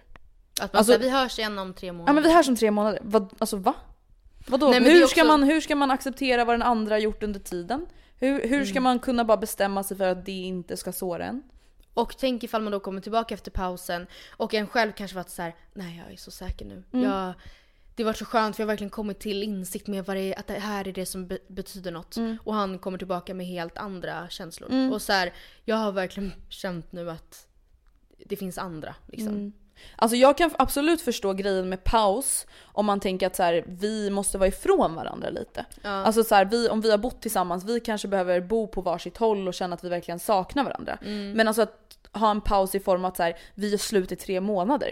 Att 0.62 0.74
man 0.74 0.80
Alltså- 0.80 0.94
säger 0.94 1.06
vi 1.06 1.10
hörs 1.10 1.40
igen 1.40 1.60
om 1.60 1.74
tre 1.74 1.92
månader. 1.92 2.10
Ja 2.10 2.14
men 2.14 2.24
vi 2.24 2.34
hörs 2.34 2.48
om 2.50 2.56
tre 2.56 2.72
månader. 2.72 3.00
Vad, 3.04 3.34
alltså 3.40 3.58
va? 3.58 3.74
Vadå? 4.48 4.70
Nej, 4.70 4.80
hur, 4.84 5.04
är 5.04 5.08
ska 5.08 5.22
också- 5.22 5.28
man, 5.28 5.44
hur 5.44 5.62
ska 5.62 5.76
man 5.76 5.92
acceptera 5.92 6.46
vad 6.46 6.54
den 6.54 6.62
andra 6.64 6.96
har 6.96 7.00
gjort 7.00 7.24
under 7.24 7.40
tiden? 7.40 7.86
Hur, 8.20 8.48
hur 8.48 8.66
ska 8.66 8.82
man 8.82 9.00
kunna 9.00 9.26
bara 9.26 9.38
bestämma 9.38 9.84
sig 9.84 9.98
för 9.98 10.08
att 10.08 10.26
det 10.26 10.32
inte 10.32 10.78
ska 10.78 10.92
såra 10.92 11.26
en? 11.26 11.44
Och 11.94 12.18
tänk 12.18 12.44
ifall 12.44 12.62
man 12.62 12.72
då 12.72 12.80
kommer 12.80 13.02
tillbaka 13.02 13.34
efter 13.34 13.52
pausen 13.52 14.08
och 14.30 14.54
en 14.54 14.68
själv 14.68 14.92
kanske 14.92 15.16
varit 15.16 15.30
så 15.30 15.42
här: 15.42 15.56
nej 15.74 16.02
jag 16.06 16.14
är 16.14 16.18
så 16.18 16.32
säker 16.32 16.66
nu. 16.66 16.84
Mm. 16.94 17.06
Jag, 17.06 17.34
det 17.98 18.04
varit 18.04 18.18
så 18.18 18.26
skönt 18.26 18.56
för 18.56 18.64
jag 18.64 18.66
har 18.66 18.72
verkligen 18.72 18.90
kommit 18.90 19.20
till 19.20 19.44
insikt 19.44 19.88
med 19.88 20.06
vad 20.06 20.16
det 20.16 20.34
är, 20.34 20.40
att 20.40 20.48
det 20.48 20.54
här 20.54 20.88
är 20.88 20.92
det 20.94 21.06
som 21.06 21.28
be- 21.28 21.40
betyder 21.48 21.92
något. 21.92 22.18
Mm. 22.18 22.38
Och 22.44 22.54
han 22.54 22.80
kommer 22.80 22.98
tillbaka 22.98 23.34
med 23.34 23.46
helt 23.46 23.78
andra 23.78 24.30
känslor. 24.30 24.94
Och 24.94 25.02
så 25.02 25.14
här, 25.14 25.34
jag 25.66 25.76
har 25.76 25.92
verkligen 25.92 26.34
känt 26.50 26.92
nu 26.92 27.10
att 27.12 27.48
det 28.26 28.36
finns 28.36 28.58
andra 28.58 28.96
liksom. 29.08 29.34
Mm. 29.34 29.54
Alltså 29.96 30.18
jag 30.18 30.38
kan 30.38 30.52
absolut 30.58 31.02
förstå 31.02 31.34
grejen 31.34 31.70
med 31.70 31.84
paus 31.84 32.48
om 32.64 32.86
man 32.86 33.00
tänker 33.00 33.28
att 33.28 33.36
så 33.36 33.44
här, 33.44 33.64
vi 33.68 34.10
måste 34.10 34.38
vara 34.38 34.48
ifrån 34.48 34.96
varandra 34.96 35.30
lite. 35.30 35.66
Alltså 35.84 36.24
så 36.24 36.36
här, 36.36 36.46
vi, 36.46 36.70
om 36.70 36.82
vi 36.82 36.92
har 36.92 36.98
bott 36.98 37.22
tillsammans, 37.22 37.64
vi 37.66 37.80
kanske 37.80 38.08
behöver 38.08 38.42
bo 38.42 38.68
på 38.68 38.82
varsitt 38.82 39.18
håll 39.18 39.48
och 39.48 39.54
känna 39.54 39.74
att 39.76 39.84
vi 39.84 39.90
verkligen 39.90 40.20
saknar 40.20 40.64
varandra. 40.64 40.98
Men 41.36 41.48
alltså 41.48 41.62
att 41.62 41.98
ha 42.12 42.32
en 42.32 42.42
paus 42.42 42.76
i 42.76 42.80
form 42.80 43.06
av 43.06 43.12
att 43.12 43.18
så 43.18 43.24
här, 43.24 43.38
vi 43.56 43.74
är 43.74 43.78
slut 43.78 44.12
i 44.12 44.16
tre 44.16 44.42
månader. 44.42 44.92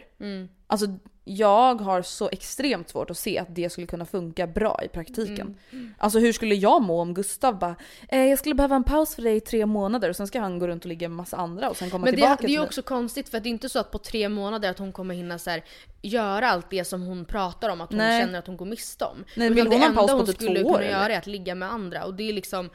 Alltså 0.67 0.87
jag 1.27 1.81
har 1.81 2.01
så 2.01 2.29
extremt 2.29 2.89
svårt 2.89 3.09
att 3.09 3.17
se 3.17 3.38
att 3.39 3.55
det 3.55 3.69
skulle 3.69 3.88
kunna 3.88 4.05
funka 4.05 4.47
bra 4.47 4.79
i 4.83 4.88
praktiken. 4.88 5.57
Alltså 5.97 6.19
hur 6.19 6.33
skulle 6.33 6.55
jag 6.55 6.81
må 6.81 7.01
om 7.01 7.13
Gustav 7.13 7.59
bara 7.59 7.75
eh, 8.09 8.25
“jag 8.25 8.39
skulle 8.39 8.55
behöva 8.55 8.75
en 8.75 8.83
paus 8.83 9.15
för 9.15 9.21
dig 9.21 9.35
i 9.35 9.39
tre 9.39 9.65
månader” 9.65 10.09
och 10.09 10.15
sen 10.15 10.27
ska 10.27 10.39
han 10.39 10.59
gå 10.59 10.67
runt 10.67 10.83
och 10.83 10.89
ligga 10.89 11.10
med 11.10 11.15
massa 11.17 11.37
andra 11.37 11.69
och 11.69 11.77
sen 11.77 11.89
komma 11.89 12.06
Men 12.06 12.12
det, 12.13 12.17
tillbaka 12.17 12.35
det 12.35 12.43
är 12.43 12.47
till 12.47 12.56
ju 12.56 12.62
också 12.62 12.81
konstigt 12.81 13.29
för 13.29 13.39
det 13.39 13.50
är 13.50 13.52
inte 13.52 13.69
så 13.69 13.79
att 13.79 13.91
på 13.91 13.97
tre 13.97 14.29
månader 14.29 14.69
att 14.69 14.79
hon 14.79 14.91
kommer 14.91 15.15
hinna 15.15 15.39
så 15.39 15.50
här, 15.50 15.63
göra 16.02 16.50
allt 16.50 16.69
det 16.69 16.85
som 16.85 17.02
hon 17.02 17.25
pratar 17.25 17.69
om 17.69 17.81
att 17.81 17.89
hon 17.89 17.97
Nej. 17.97 18.21
känner 18.21 18.39
att 18.39 18.47
hon 18.47 18.58
går 18.58 18.65
miste 18.65 19.06
om. 19.06 19.23
Nej, 19.35 19.50
vill 19.50 19.60
hon 19.67 19.69
det 19.69 19.77
ha 19.77 19.85
en 19.85 19.95
paus 19.95 20.02
enda 20.12 20.13
på 20.13 20.17
hon 20.17 20.25
typ 20.25 20.35
skulle 20.35 20.62
två 20.62 20.67
år, 20.69 20.73
kunna 20.73 20.83
eller? 20.85 21.00
göra 21.00 21.13
är 21.13 21.17
att 21.17 21.27
ligga 21.27 21.56
med 21.56 21.71
andra 21.71 22.06
och 22.06 22.13
det 22.13 22.29
är 22.29 22.33
liksom... 22.33 22.69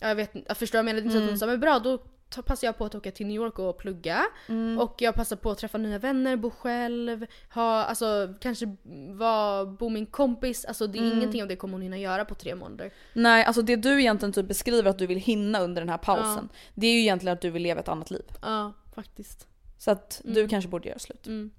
ja, 0.00 0.08
Jag 0.08 0.14
vet 0.14 0.34
inte, 0.34 0.48
jag 0.48 0.56
förstår 0.56 0.78
jag 0.78 0.84
menar. 0.84 1.00
Det 1.00 1.02
är 1.02 1.04
inte 1.04 1.12
så 1.12 1.18
att 1.18 1.22
Mm. 1.22 1.28
hon 1.32 1.38
sa 1.38 1.46
men 1.46 1.60
bra 1.60 1.78
då 1.78 1.98
passar 2.46 2.66
jag 2.66 2.78
på 2.78 2.84
att 2.84 2.94
åka 2.94 3.10
till 3.10 3.26
New 3.26 3.36
York 3.36 3.58
och 3.58 3.78
plugga. 3.78 4.24
Mm. 4.48 4.78
Och 4.78 4.94
jag 4.98 5.14
passar 5.14 5.36
på 5.36 5.50
att 5.50 5.58
träffa 5.58 5.78
nya 5.78 5.98
vänner, 5.98 6.36
bo 6.36 6.50
själv, 6.50 7.26
ha, 7.54 7.84
alltså 7.84 8.34
kanske 8.40 8.76
vara, 9.12 9.64
bo 9.66 9.96
en 9.96 10.06
kompis. 10.06 10.64
Alltså 10.64 10.86
det 10.86 10.98
är 10.98 11.02
Mm. 11.02 11.18
ingenting 11.18 11.42
av 11.42 11.48
det 11.48 11.56
kommer 11.56 11.72
hon 11.72 11.82
hinna 11.82 11.98
göra 11.98 12.24
på 12.24 12.34
tre 12.34 12.54
månader. 12.54 12.92
Nej, 13.12 13.44
alltså 13.44 13.62
det 13.62 13.76
du 13.76 14.00
egentligen 14.00 14.32
typ 14.32 14.48
beskriver 14.48 14.90
att 14.90 14.98
du 14.98 15.06
vill 15.06 15.18
hinna 15.18 15.60
under 15.60 15.82
den 15.82 15.88
här 15.88 15.98
pausen. 15.98 16.48
Det 16.74 16.86
är 16.86 16.92
ju 16.92 17.00
egentligen 17.00 17.32
att 17.34 17.40
du 17.40 17.50
vill 17.50 17.62
leva 17.62 17.80
ett 17.80 17.88
annat 17.88 18.10
liv. 18.10 18.24
Ja, 18.42 18.72
faktiskt. 18.94 19.46
Så 19.78 19.90
att 19.90 20.20
du 20.24 20.48
kanske 20.48 20.70
borde 20.70 20.88
göra 20.88 20.98
slut. 20.98 21.26
Mm. 21.26 21.50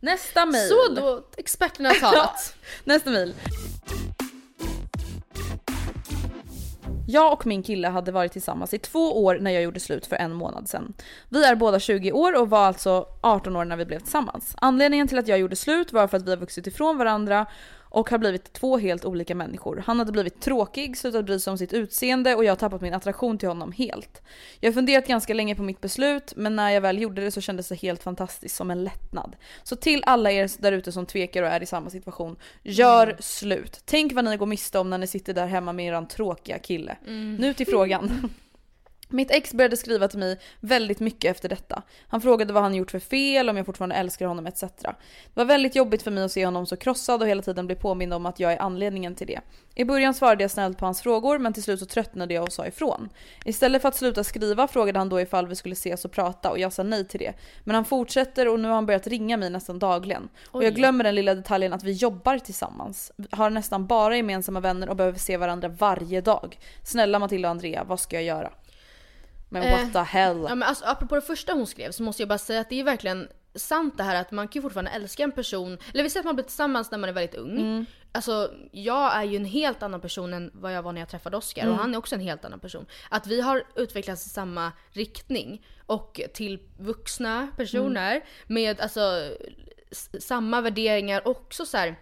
Nästa 0.00 0.46
mail. 0.46 0.68
Så 0.68 0.94
då, 0.94 1.26
experterna 1.36 1.88
har 1.88 1.96
talat. 1.96 2.56
Nästa 2.84 3.10
mail. 3.10 3.34
Jag 7.08 7.32
och 7.32 7.46
min 7.46 7.62
kille 7.62 7.88
hade 7.88 8.12
varit 8.12 8.32
tillsammans 8.32 8.74
i 8.74 8.78
två 8.78 9.24
år 9.24 9.38
när 9.40 9.50
jag 9.50 9.62
gjorde 9.62 9.80
slut 9.80 10.06
för 10.06 10.16
en 10.16 10.32
månad 10.32 10.68
sedan. 10.68 10.94
Vi 11.28 11.44
är 11.44 11.54
båda 11.54 11.80
20 11.80 12.12
år 12.12 12.40
och 12.40 12.50
var 12.50 12.66
alltså 12.66 13.06
18 13.20 13.56
år 13.56 13.64
när 13.64 13.76
vi 13.76 13.84
blev 13.84 13.98
tillsammans. 13.98 14.54
Anledningen 14.58 15.08
till 15.08 15.18
att 15.18 15.28
jag 15.28 15.38
gjorde 15.38 15.56
slut 15.56 15.92
var 15.92 16.06
för 16.06 16.16
att 16.16 16.26
vi 16.26 16.30
har 16.30 16.36
vuxit 16.36 16.66
ifrån 16.66 16.98
varandra 16.98 17.46
och 17.96 18.10
har 18.10 18.18
blivit 18.18 18.52
två 18.52 18.78
helt 18.78 19.04
olika 19.04 19.34
människor. 19.34 19.82
Han 19.86 19.98
hade 19.98 20.12
blivit 20.12 20.40
tråkig, 20.40 20.96
slutat 20.96 21.24
bry 21.24 21.40
sig 21.40 21.50
om 21.50 21.58
sitt 21.58 21.72
utseende 21.72 22.34
och 22.34 22.44
jag 22.44 22.50
har 22.50 22.56
tappat 22.56 22.80
min 22.80 22.94
attraktion 22.94 23.38
till 23.38 23.48
honom 23.48 23.72
helt. 23.72 24.22
Jag 24.60 24.68
har 24.68 24.74
funderat 24.74 25.06
ganska 25.06 25.34
länge 25.34 25.54
på 25.54 25.62
mitt 25.62 25.80
beslut 25.80 26.32
men 26.36 26.56
när 26.56 26.70
jag 26.70 26.80
väl 26.80 27.02
gjorde 27.02 27.22
det 27.22 27.30
så 27.30 27.40
kändes 27.40 27.68
det 27.68 27.74
helt 27.74 28.02
fantastiskt 28.02 28.56
som 28.56 28.70
en 28.70 28.84
lättnad. 28.84 29.36
Så 29.62 29.76
till 29.76 30.02
alla 30.06 30.30
er 30.30 30.50
där 30.58 30.72
ute 30.72 30.92
som 30.92 31.06
tvekar 31.06 31.42
och 31.42 31.48
är 31.48 31.62
i 31.62 31.66
samma 31.66 31.90
situation, 31.90 32.36
gör 32.62 33.16
slut. 33.20 33.80
Tänk 33.84 34.12
vad 34.12 34.24
ni 34.24 34.36
går 34.36 34.46
miste 34.46 34.78
om 34.78 34.90
när 34.90 34.98
ni 34.98 35.06
sitter 35.06 35.34
där 35.34 35.46
hemma 35.46 35.72
med 35.72 35.86
eran 35.86 36.08
tråkiga 36.08 36.58
kille. 36.58 36.96
Nu 37.38 37.54
till 37.54 37.66
frågan. 37.66 38.30
Mitt 39.08 39.30
ex 39.30 39.54
började 39.54 39.76
skriva 39.76 40.08
till 40.08 40.18
mig 40.18 40.38
väldigt 40.60 41.00
mycket 41.00 41.30
efter 41.30 41.48
detta. 41.48 41.82
Han 42.08 42.20
frågade 42.20 42.52
vad 42.52 42.62
han 42.62 42.74
gjort 42.74 42.90
för 42.90 42.98
fel, 42.98 43.48
om 43.48 43.56
jag 43.56 43.66
fortfarande 43.66 43.94
älskar 43.96 44.26
honom 44.26 44.46
etc. 44.46 44.60
Det 44.60 44.94
var 45.34 45.44
väldigt 45.44 45.76
jobbigt 45.76 46.02
för 46.02 46.10
mig 46.10 46.24
att 46.24 46.32
se 46.32 46.44
honom 46.44 46.66
så 46.66 46.76
krossad 46.76 47.22
och 47.22 47.28
hela 47.28 47.42
tiden 47.42 47.66
bli 47.66 47.76
påmind 47.76 48.14
om 48.14 48.26
att 48.26 48.40
jag 48.40 48.52
är 48.52 48.62
anledningen 48.62 49.14
till 49.14 49.26
det. 49.26 49.40
I 49.74 49.84
början 49.84 50.14
svarade 50.14 50.44
jag 50.44 50.50
snällt 50.50 50.78
på 50.78 50.84
hans 50.84 51.00
frågor 51.00 51.38
men 51.38 51.52
till 51.52 51.62
slut 51.62 51.80
så 51.80 51.86
tröttnade 51.86 52.34
jag 52.34 52.44
och 52.44 52.52
sa 52.52 52.66
ifrån. 52.66 53.08
Istället 53.44 53.82
för 53.82 53.88
att 53.88 53.96
sluta 53.96 54.24
skriva 54.24 54.68
frågade 54.68 54.98
han 54.98 55.08
då 55.08 55.20
ifall 55.20 55.46
vi 55.46 55.56
skulle 55.56 55.72
ses 55.72 56.04
och 56.04 56.12
prata 56.12 56.50
och 56.50 56.58
jag 56.58 56.72
sa 56.72 56.82
nej 56.82 57.08
till 57.08 57.20
det. 57.20 57.32
Men 57.64 57.74
han 57.74 57.84
fortsätter 57.84 58.48
och 58.48 58.60
nu 58.60 58.68
har 58.68 58.74
han 58.74 58.86
börjat 58.86 59.06
ringa 59.06 59.36
mig 59.36 59.50
nästan 59.50 59.78
dagligen. 59.78 60.28
Och 60.50 60.64
jag 60.64 60.70
Oj. 60.70 60.74
glömmer 60.74 61.04
den 61.04 61.14
lilla 61.14 61.34
detaljen 61.34 61.72
att 61.72 61.84
vi 61.84 61.92
jobbar 61.92 62.38
tillsammans. 62.38 63.12
Har 63.30 63.50
nästan 63.50 63.86
bara 63.86 64.16
gemensamma 64.16 64.60
vänner 64.60 64.88
och 64.88 64.96
behöver 64.96 65.18
se 65.18 65.36
varandra 65.36 65.68
varje 65.68 66.20
dag. 66.20 66.58
Snälla 66.84 67.18
Matilda 67.18 67.48
och 67.48 67.50
Andrea, 67.50 67.84
vad 67.84 68.00
ska 68.00 68.16
jag 68.16 68.24
göra? 68.24 68.50
Men 69.48 69.62
Eh, 69.62 69.72
what 69.72 69.92
the 69.92 69.98
hell? 70.18 70.46
Ja, 70.48 70.54
men 70.54 70.68
alltså, 70.68 70.84
apropå 70.84 71.14
det 71.14 71.20
första 71.22 71.52
hon 71.52 71.66
skrev 71.66 71.90
så 71.90 72.02
måste 72.02 72.22
jag 72.22 72.28
bara 72.28 72.38
säga 72.38 72.60
att 72.60 72.68
det 72.70 72.80
är 72.80 72.84
verkligen 72.84 73.28
sant 73.54 73.94
det 73.96 74.02
här 74.02 74.20
att 74.20 74.30
man 74.30 74.48
kan 74.48 74.52
ju 74.60 74.62
fortfarande 74.62 74.90
älska 74.90 75.22
en 75.22 75.32
person, 75.32 75.78
eller 75.94 76.02
vi 76.02 76.10
säger 76.10 76.20
att 76.20 76.24
man 76.24 76.34
blir 76.34 76.44
tillsammans 76.44 76.90
när 76.90 76.98
man 76.98 77.08
är 77.10 77.14
väldigt 77.14 77.34
ung. 77.34 77.58
Mm. 77.60 77.86
Alltså 78.12 78.50
jag 78.72 79.16
är 79.16 79.24
ju 79.24 79.36
en 79.36 79.44
helt 79.44 79.82
annan 79.82 80.00
person 80.00 80.34
än 80.34 80.50
vad 80.54 80.72
jag 80.74 80.82
var 80.82 80.92
när 80.92 81.00
jag 81.00 81.08
träffade 81.08 81.36
Oscar 81.36 81.62
Mm. 81.62 81.74
och 81.74 81.80
han 81.80 81.94
är 81.94 81.98
också 81.98 82.14
en 82.14 82.20
helt 82.20 82.44
annan 82.44 82.60
person. 82.60 82.86
Att 83.10 83.26
vi 83.26 83.40
har 83.40 83.64
utvecklats 83.76 84.26
i 84.26 84.28
samma 84.28 84.72
riktning 84.90 85.66
och 85.86 86.20
till 86.34 86.58
vuxna 86.78 87.48
personer 87.56 88.10
Mm. 88.10 88.22
med 88.46 88.80
alltså 88.80 89.00
samma 90.20 90.60
värderingar 90.60 91.28
också 91.28 91.66
så 91.66 91.76
här. 91.76 91.96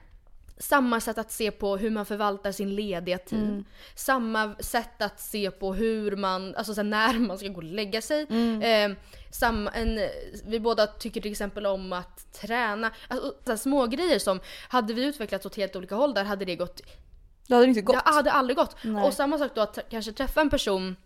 Samma 0.59 1.01
sätt 1.01 1.19
att 1.19 1.33
se 1.33 1.51
på 1.51 1.77
hur 1.77 1.91
man 1.91 2.07
förvaltar 2.07 2.53
sin 2.53 2.75
lediga 2.75 3.19
tid. 3.19 3.39
Mm. 3.39 3.65
Samma 3.95 4.55
sätt 4.55 5.03
att 5.03 5.21
se 5.21 5.51
på 5.51 5.75
hur 5.75 6.17
man, 6.17 6.55
alltså 6.55 6.83
när 6.83 7.19
man 7.19 7.39
ska 7.39 7.49
gå 7.49 7.57
och 7.57 7.63
lägga 7.63 8.03
sig. 8.03 8.27
Mm. 8.31 8.91
Eh, 8.93 8.97
samma, 9.31 9.71
en, 9.71 10.01
vi 10.47 10.61
båda 10.61 10.87
tycker 10.87 11.21
till 11.21 11.31
exempel 11.31 11.67
om 11.67 11.93
att 11.93 12.33
träna. 12.33 12.91
Alltså, 13.09 13.35
så 13.47 13.57
små 13.57 13.87
grejer 13.87 14.19
som, 14.19 14.41
hade 14.69 14.95
vi 14.95 15.05
utvecklats 15.05 15.47
åt 15.47 15.57
helt 15.57 15.77
olika 15.77 15.95
håll 15.95 16.15
där 16.15 16.25
hade 16.25 16.45
det 16.45 16.57
gått 16.57 16.81
Det 17.47 17.55
hade 17.55 17.67
inte 17.67 17.81
gått. 17.81 18.05
det 18.05 18.11
hade 18.11 18.33
aldrig 18.33 18.57
gått. 18.57 18.77
Nej. 18.83 19.05
Och 19.05 19.13
samma 19.15 19.39
sak 19.39 19.51
då 19.55 19.61
att 19.61 19.79
kanske 19.91 20.13
träffa 20.13 20.41
en 20.41 20.51
person 20.51 20.97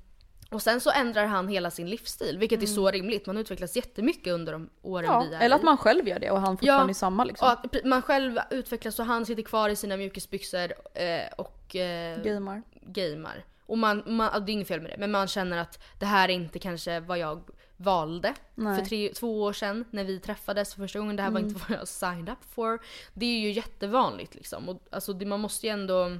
och 0.50 0.62
sen 0.62 0.80
så 0.80 0.90
ändrar 0.90 1.26
han 1.26 1.48
hela 1.48 1.70
sin 1.70 1.90
livsstil, 1.90 2.38
vilket 2.38 2.62
är 2.62 2.66
så 2.66 2.90
rimligt. 2.90 3.26
Man 3.26 3.36
utvecklas 3.36 3.76
jättemycket 3.76 4.32
under 4.32 4.52
de 4.52 4.70
åren 4.82 5.04
Mm. 5.10 5.22
Ja, 5.22 5.28
vi 5.30 5.34
är 5.34 5.40
eller 5.40 5.56
att 5.56 5.62
man 5.62 5.76
själv 5.76 6.08
gör 6.08 6.18
det 6.18 6.30
och 6.30 6.40
han 6.40 6.56
fortfarande 6.56 6.92
är 6.92 6.94
samma 6.94 7.24
liksom. 7.24 7.48
Pre- 7.48 7.84
man 7.86 8.02
själv 8.02 8.38
utvecklas 8.50 8.98
och 8.98 9.04
han 9.06 9.26
sitter 9.26 9.42
kvar 9.42 9.68
i 9.68 9.76
sina 9.76 9.96
mjukisbyxor 9.96 10.72
eh, 10.94 11.20
och 11.38 11.76
eh, 11.76 12.22
Gamar. 12.22 12.62
gamer. 12.82 13.44
Och 13.66 13.78
man, 13.78 14.02
man, 14.06 14.44
det 14.46 14.50
är 14.50 14.54
inget 14.54 14.68
fel 14.68 14.80
med 14.80 14.90
det, 14.90 14.96
men 14.98 15.10
man 15.10 15.26
känner 15.28 15.58
att 15.58 15.82
det 15.98 16.06
här 16.06 16.28
är 16.28 16.32
inte 16.32 16.58
kanske 16.58 17.00
vad 17.00 17.18
jag 17.18 17.42
valde 17.76 18.34
Nej. 18.54 18.78
för 18.78 18.84
tre, 18.86 19.12
två 19.14 19.42
år 19.42 19.52
sedan 19.52 19.84
när 19.90 20.04
vi 20.04 20.20
träffades 20.20 20.74
för 20.74 20.82
första 20.82 20.98
gången. 20.98 21.16
Det 21.16 21.22
här 21.22 21.30
var 21.30 21.40
Mm. 21.40 21.48
inte 21.50 21.64
vad 21.68 21.78
jag 21.78 21.88
signed 21.88 22.28
up 22.28 22.44
for. 22.54 22.78
Det 23.14 23.26
är 23.26 23.38
ju 23.40 23.50
jättevanligt 23.52 24.34
liksom. 24.34 24.68
Och, 24.68 24.82
alltså, 24.90 25.12
det, 25.12 25.26
man 25.26 25.40
måste 25.40 25.66
ju 25.66 25.72
ändå 25.72 26.16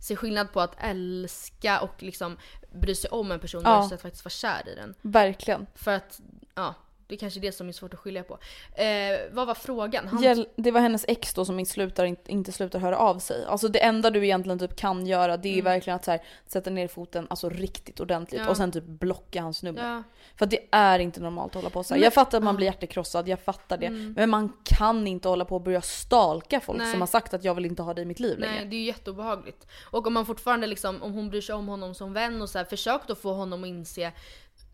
se 0.00 0.16
skillnad 0.16 0.52
på 0.52 0.60
att 0.60 0.74
älska 0.78 1.80
och 1.80 2.02
liksom 2.02 2.36
bry 2.72 2.94
sig 2.94 3.10
om 3.10 3.30
en 3.32 3.40
person 3.40 3.62
Ja. 3.64 3.76
versus 3.76 3.92
att 3.92 4.02
faktiskt 4.02 4.24
vara 4.24 4.30
kär 4.30 4.68
i 4.68 4.74
den. 4.74 4.94
Verkligen. 5.02 5.66
För 5.74 5.90
att, 5.92 6.20
ja, 6.54 6.74
det 7.08 7.14
är 7.14 7.18
kanske 7.18 7.40
det 7.40 7.52
som 7.52 7.68
är 7.68 7.72
svårt 7.72 7.94
att 7.94 8.00
skilja 8.00 8.22
på. 8.22 8.38
Eh, 8.74 8.86
vad 9.32 9.46
var 9.46 9.54
frågan? 9.54 10.08
Han, 10.08 10.44
Det 10.56 10.70
var 10.70 10.80
hennes 10.80 11.04
ex 11.08 11.34
då 11.34 11.44
som 11.44 11.58
inte 11.58 11.72
slutar, 11.72 12.04
inte, 12.04 12.32
inte 12.32 12.52
slutar 12.52 12.78
höra 12.78 12.98
av 12.98 13.18
sig. 13.18 13.44
Alltså 13.44 13.68
det 13.68 13.78
enda 13.84 14.10
du 14.10 14.24
egentligen 14.24 14.58
typ 14.58 14.76
kan 14.76 15.06
göra 15.06 15.36
det 15.36 15.58
är 15.58 15.62
verkligen 15.62 15.96
att 15.96 16.06
här, 16.06 16.20
sätta 16.46 16.70
ner 16.70 16.88
foten 16.88 17.26
alltså 17.30 17.48
riktigt 17.48 18.00
ordentligt 18.00 18.38
Mm. 18.38 18.44
Ja. 18.46 18.50
och 18.50 18.56
sen 18.56 18.72
typ 18.72 18.84
blocka 18.84 19.42
hans 19.42 19.62
nummer. 19.62 19.94
Ja. 19.94 20.02
För 20.36 20.44
att 20.44 20.50
det 20.50 20.60
är 20.70 20.98
inte 20.98 21.20
normalt 21.20 21.50
att 21.50 21.54
hålla 21.54 21.70
på 21.70 21.84
så 21.84 21.94
här. 21.94 22.02
Jag 22.02 22.14
fattar 22.14 22.38
att 22.38 22.44
man 22.44 22.56
blir 22.56 22.66
hjärtekrossad, 22.66 23.28
jag 23.28 23.40
fattar 23.40 23.76
det. 23.78 23.86
Mm. 23.86 24.12
Men 24.16 24.30
man 24.30 24.52
kan 24.64 25.06
inte 25.06 25.28
hålla 25.28 25.44
på 25.44 25.54
och 25.54 25.62
börja 25.62 25.82
stalka 25.82 26.60
folk 26.60 26.78
Nej. 26.78 26.90
som 26.90 27.00
har 27.00 27.06
sagt 27.08 27.34
att 27.34 27.44
jag 27.44 27.54
vill 27.54 27.66
inte 27.66 27.82
ha 27.82 27.94
dig 27.94 28.02
i 28.02 28.06
mitt 28.06 28.20
liv 28.20 28.36
Nej, 28.40 28.48
längre. 28.48 28.64
det 28.64 28.76
är 28.76 28.78
ju 28.80 28.84
jätteobehagligt. 28.86 29.66
Och 29.90 30.06
om 30.06 30.12
man 30.14 30.26
fortfarande 30.26 30.66
liksom, 30.66 31.02
om 31.02 31.12
hon 31.12 31.30
bryr 31.30 31.40
sig 31.40 31.54
om 31.54 31.68
honom 31.68 31.94
som 31.94 32.12
vän 32.12 32.42
och 32.42 32.50
så 32.50 32.58
här, 32.58 32.64
försök 32.64 33.00
då 33.06 33.14
få 33.14 33.32
honom 33.32 33.62
att 33.64 33.68
inse 33.68 34.12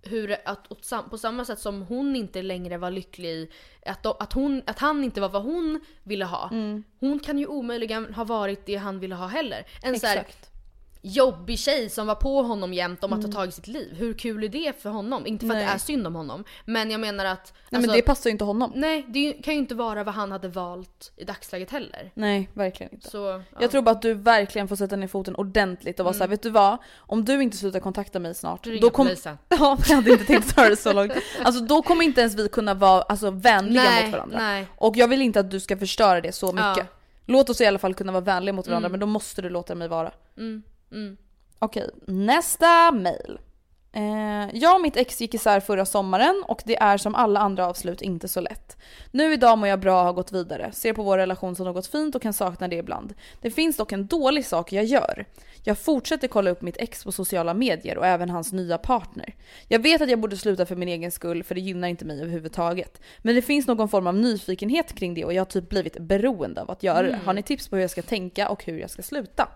hur, 0.07 0.37
att, 0.45 0.85
sam- 0.85 1.11
på 1.11 1.19
samma 1.19 1.45
sätt 1.45 1.59
som 1.59 1.83
hon 1.83 2.17
inte 2.17 2.43
längre 2.43 2.79
var 2.79 2.91
lycklig 2.91 3.29
i 3.29 3.51
att, 3.87 4.07
att, 4.23 4.33
hon, 4.33 4.63
att 4.67 4.79
han 4.79 5.05
inte 5.05 5.21
var 5.21 5.29
vad 5.29 5.43
hon 5.43 5.81
ville 6.03 6.25
ha. 6.25 6.49
Mm. 6.53 6.85
Hon 7.01 7.19
kan 7.19 7.39
ju 7.39 7.47
omöjligen 7.47 8.15
ha 8.15 8.25
varit 8.25 8.67
det 8.67 8.77
han 8.77 9.01
ville 9.01 9.15
ha 9.15 9.27
heller. 9.27 9.67
En 9.83 10.01
så 10.01 10.07
här, 10.07 10.17
Exakt. 10.17 10.51
Jobbig 11.07 11.59
tjej 11.59 11.91
som 11.91 12.07
var 12.07 12.15
på 12.15 12.43
honom 12.43 12.73
jämt 12.75 13.05
om 13.05 13.13
att 13.13 13.19
Mm. 13.19 13.31
ta 13.31 13.37
tag 13.39 13.49
i 13.49 13.53
sitt 13.53 13.67
liv. 13.67 13.95
Hur 13.99 14.15
kul 14.15 14.45
är 14.45 14.49
det 14.49 14.83
för 14.83 14.91
honom? 14.91 15.27
Inte 15.27 15.47
för 15.47 15.55
att 15.55 15.61
det 15.61 15.67
är 15.67 15.79
synd 15.79 16.07
om 16.07 16.15
honom. 16.15 16.45
Men 16.65 16.91
jag 16.91 17.01
menar 17.01 17.25
att... 17.25 17.53
Nej 17.55 17.81
men 17.81 17.91
alltså, 17.91 17.97
det 17.97 18.03
passar 18.03 18.31
ju 18.31 18.33
inte 18.33 18.45
honom. 18.45 18.73
Nej, 18.75 19.05
det 19.09 19.33
kan 19.33 19.55
ju 19.55 19.61
inte 19.61 19.75
vara 19.75 20.05
vad 20.05 20.15
han 20.15 20.33
hade 20.33 20.49
valt 20.49 21.13
i 21.17 21.25
dagsläget 21.25 21.71
heller. 21.71 22.11
Nej, 22.15 22.49
verkligen 22.53 22.93
inte. 22.95 23.11
Så, 23.11 23.19
ja. 23.19 23.59
Jag 23.61 23.71
tror 23.71 23.83
bara 23.83 23.91
att 23.91 24.03
du 24.03 24.15
verkligen 24.15 24.69
får 24.69 24.77
sätta 24.77 24.97
ner 24.97 25.07
foten 25.09 25.35
ordentligt 25.37 26.01
och 26.01 26.05
vara 26.05 26.15
såhär, 26.15 26.29
vet 26.29 26.43
du 26.43 26.51
vad? 26.51 26.79
Om 26.97 27.25
du 27.25 27.43
inte 27.43 27.57
slutar 27.57 27.81
kontakta 27.81 28.19
mig 28.19 28.35
snart, 28.35 28.67
Ringa 28.67 28.81
då 28.81 28.91
kommer... 28.91 29.11
polisen. 29.11 29.39
Ja, 29.49 29.79
jag 29.89 29.97
hade 29.97 30.11
inte 30.11 30.25
tänkt 30.25 30.55
ta 30.57 30.69
det 30.69 30.77
så 30.77 30.93
långt. 30.93 31.13
Alltså 31.45 31.65
då 31.65 31.83
kommer 31.83 32.05
inte 32.05 32.21
ens 32.21 32.35
vi 32.35 32.49
kunna 32.49 32.75
vara 32.75 33.03
alltså, 33.03 33.31
vänliga 33.31 33.83
Nej, 33.83 34.05
mot 34.05 34.13
varandra. 34.13 34.39
nej. 34.39 34.67
Och 34.77 34.97
jag 34.97 35.09
vill 35.09 35.23
inte 35.23 35.41
att 35.41 35.51
du 35.51 35.61
ska 35.61 35.77
förstöra 35.77 36.21
det 36.21 36.33
så 36.33 36.47
mycket. 36.53 36.77
Ja. 36.77 36.85
Låt 37.27 37.51
oss 37.51 37.61
i 37.61 37.67
alla 37.67 37.79
fall 37.79 37.95
kunna 37.95 38.13
vara 38.13 38.25
vänliga 38.25 38.53
mot 38.53 38.67
varandra, 38.67 38.87
Mm. 38.87 38.93
men 38.93 39.01
då 39.01 39.07
måste 39.07 39.43
du 39.43 39.49
låta 39.49 39.75
mig 39.75 39.89
vara. 39.89 40.13
Mm. 40.95 41.17
Okej, 41.59 41.91
nästa 42.07 42.93
mail. 42.93 43.39
Eh, 43.97 44.49
jag 44.53 44.75
och 44.75 44.81
mitt 44.81 44.97
ex 44.97 45.21
gick 45.21 45.35
isär 45.35 45.61
förra 45.61 45.87
sommaren 45.87 46.45
och 46.47 46.63
det 46.65 46.77
är 46.77 46.97
som 46.97 47.15
alla 47.15 47.41
andra 47.41 47.67
avslut 47.67 48.03
inte 48.03 48.29
så 48.29 48.41
lätt. 48.41 48.77
Nu 49.11 49.33
idag 49.33 49.59
mår 49.59 49.69
jag 49.69 49.81
bra 49.81 49.99
och 50.01 50.07
har 50.07 50.13
gått 50.13 50.33
vidare. 50.33 50.73
Ser 50.73 50.93
på 50.93 51.03
vår 51.03 51.19
relation 51.19 51.57
som 51.57 51.67
något 51.67 51.87
fint 51.87 52.15
och 52.15 52.23
kan 52.23 52.33
sakna 52.33 52.69
det 52.69 52.77
ibland. 52.77 53.15
Det 53.41 53.51
finns 53.51 53.77
dock 53.77 53.93
en 53.93 54.07
dålig 54.07 54.47
sak 54.47 54.73
jag 54.73 54.85
gör. 54.85 55.27
Jag 55.65 55.79
fortsätter 55.79 56.29
kolla 56.29 56.51
upp 56.51 56.63
mitt 56.63 56.77
ex 56.77 57.05
på 57.05 57.13
sociala 57.13 57.55
medier 57.55 57.99
och 57.99 58.07
även 58.07 58.31
hans 58.31 58.53
nya 58.53 58.79
partner. 58.79 59.35
Jag 59.69 59.79
vet 59.79 60.03
att 60.03 60.11
jag 60.11 60.21
borde 60.21 60.37
sluta 60.37 60.67
för 60.67 60.77
min 60.77 60.89
egen 60.89 61.11
skull 61.11 61.45
för 61.45 61.55
det 61.55 61.61
gynnar 61.61 61.89
inte 61.89 62.05
mig 62.05 62.21
överhuvudtaget. 62.21 63.01
Men 63.19 63.35
det 63.35 63.43
finns 63.43 63.67
någon 63.67 63.89
form 63.89 64.07
av 64.07 64.15
nyfikenhet 64.15 64.93
kring 64.95 65.15
det 65.15 65.25
och 65.25 65.33
jag 65.33 65.41
har 65.41 65.47
typ 65.47 65.69
blivit 65.69 65.99
beroende 65.99 66.63
av 66.63 66.71
att 66.71 66.83
göra 66.83 67.03
det. 67.03 67.09
Mm. 67.09 67.27
Har 67.27 67.33
ni 67.33 67.43
tips 67.43 67.69
på 67.69 67.77
hur 67.77 67.81
jag 67.81 67.91
ska 67.91 68.03
tänka 68.03 68.49
och 68.49 68.65
hur 68.65 68.79
jag 68.79 68.91
ska 68.91 69.03
sluta? 69.03 69.49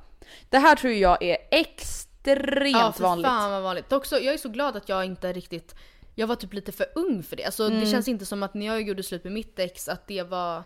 Det 0.49 0.59
här 0.59 0.77
tror 0.77 0.93
jag 0.93 1.23
är 1.23 1.37
extremt 1.51 2.77
Ja, 2.77 2.93
för 2.93 3.03
vanligt. 3.03 3.27
fan 3.27 3.51
vad 3.51 3.63
vanligt. 3.63 3.93
Också, 3.93 4.19
jag 4.19 4.35
är 4.35 4.39
så 4.39 4.49
glad 4.49 4.77
att 4.77 4.89
jag 4.89 5.05
inte 5.05 5.33
riktigt... 5.33 5.75
Jag 6.15 6.27
var 6.27 6.37
typ 6.37 6.53
lite 6.55 6.73
för 6.73 6.87
ung 6.95 7.23
för 7.23 7.37
det. 7.37 7.45
Alltså, 7.45 7.67
Mm. 7.67 7.81
Det 7.81 7.87
känns 7.87 8.09
inte 8.09 8.27
som 8.27 8.43
att 8.43 8.55
när 8.55 8.67
jag 8.67 8.83
gjorde 8.83 9.03
slut 9.03 9.25
med 9.25 9.33
mitt 9.33 9.59
ex 9.59 9.89
att 9.89 10.07
det 10.07 10.23
var... 10.23 10.63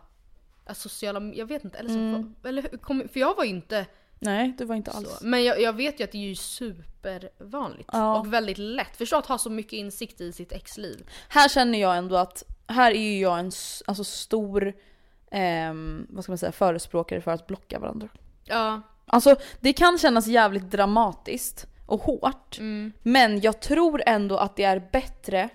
Alltså, 0.67 0.89
sociala... 0.89 1.21
Jag 1.35 1.47
vet 1.47 1.65
inte. 1.65 1.79
Eller 1.79 1.89
så, 1.89 1.95
Mm. 1.99 2.35
eller, 2.45 2.63
kom, 2.63 3.09
för 3.13 3.21
jag 3.21 3.37
var 3.37 3.45
ju 3.45 3.51
inte 3.51 3.87
Nej, 4.19 4.55
det 4.59 4.65
var 4.65 4.75
inte 4.75 4.91
alls. 4.91 5.19
så. 5.19 5.27
Men 5.27 5.45
jag, 5.45 5.61
jag 5.61 5.73
vet 5.73 6.01
ju 6.01 6.05
att 6.05 6.13
det 6.13 6.19
är 6.19 6.29
ju 6.29 6.35
supervanligt. 6.35 7.89
Ja. 7.93 8.19
Och 8.19 8.33
väldigt 8.33 8.59
lätt. 8.59 8.97
Förstå 8.97 9.17
att 9.17 9.27
ha 9.27 9.39
så 9.39 9.51
mycket 9.51 9.73
insikt 9.73 10.21
i 10.21 10.33
sitt 10.33 10.53
exliv. 10.53 11.11
Här 11.29 11.49
känner 11.49 11.79
jag 11.81 11.97
ändå 11.97 12.17
att, 12.17 12.43
här 12.67 12.91
är 12.91 13.01
ju 13.13 13.21
jag 13.21 13.39
en 13.39 13.53
alltså, 13.87 14.05
stor, 14.05 14.73
ehm, 15.31 16.07
vad 16.11 16.25
ska 16.25 16.33
man 16.33 16.39
säga, 16.39 16.53
förespråkare 16.53 17.21
för 17.21 17.31
att 17.31 17.47
blocka 17.47 17.79
varandra. 17.79 18.09
Ja. 18.45 18.81
Alltså 19.07 19.37
det 19.61 19.73
kan 19.73 19.99
kännas 19.99 20.27
jävligt 20.27 20.71
dramatiskt 20.71 21.67
och 21.87 22.01
hårt. 22.01 22.59
Mm. 22.59 22.93
Men 23.03 23.41
jag 23.41 23.61
tror 23.61 24.03
ändå 24.07 24.37
att 24.37 24.57
det 24.57 24.65
är 24.65 24.89
bättre 24.93 25.49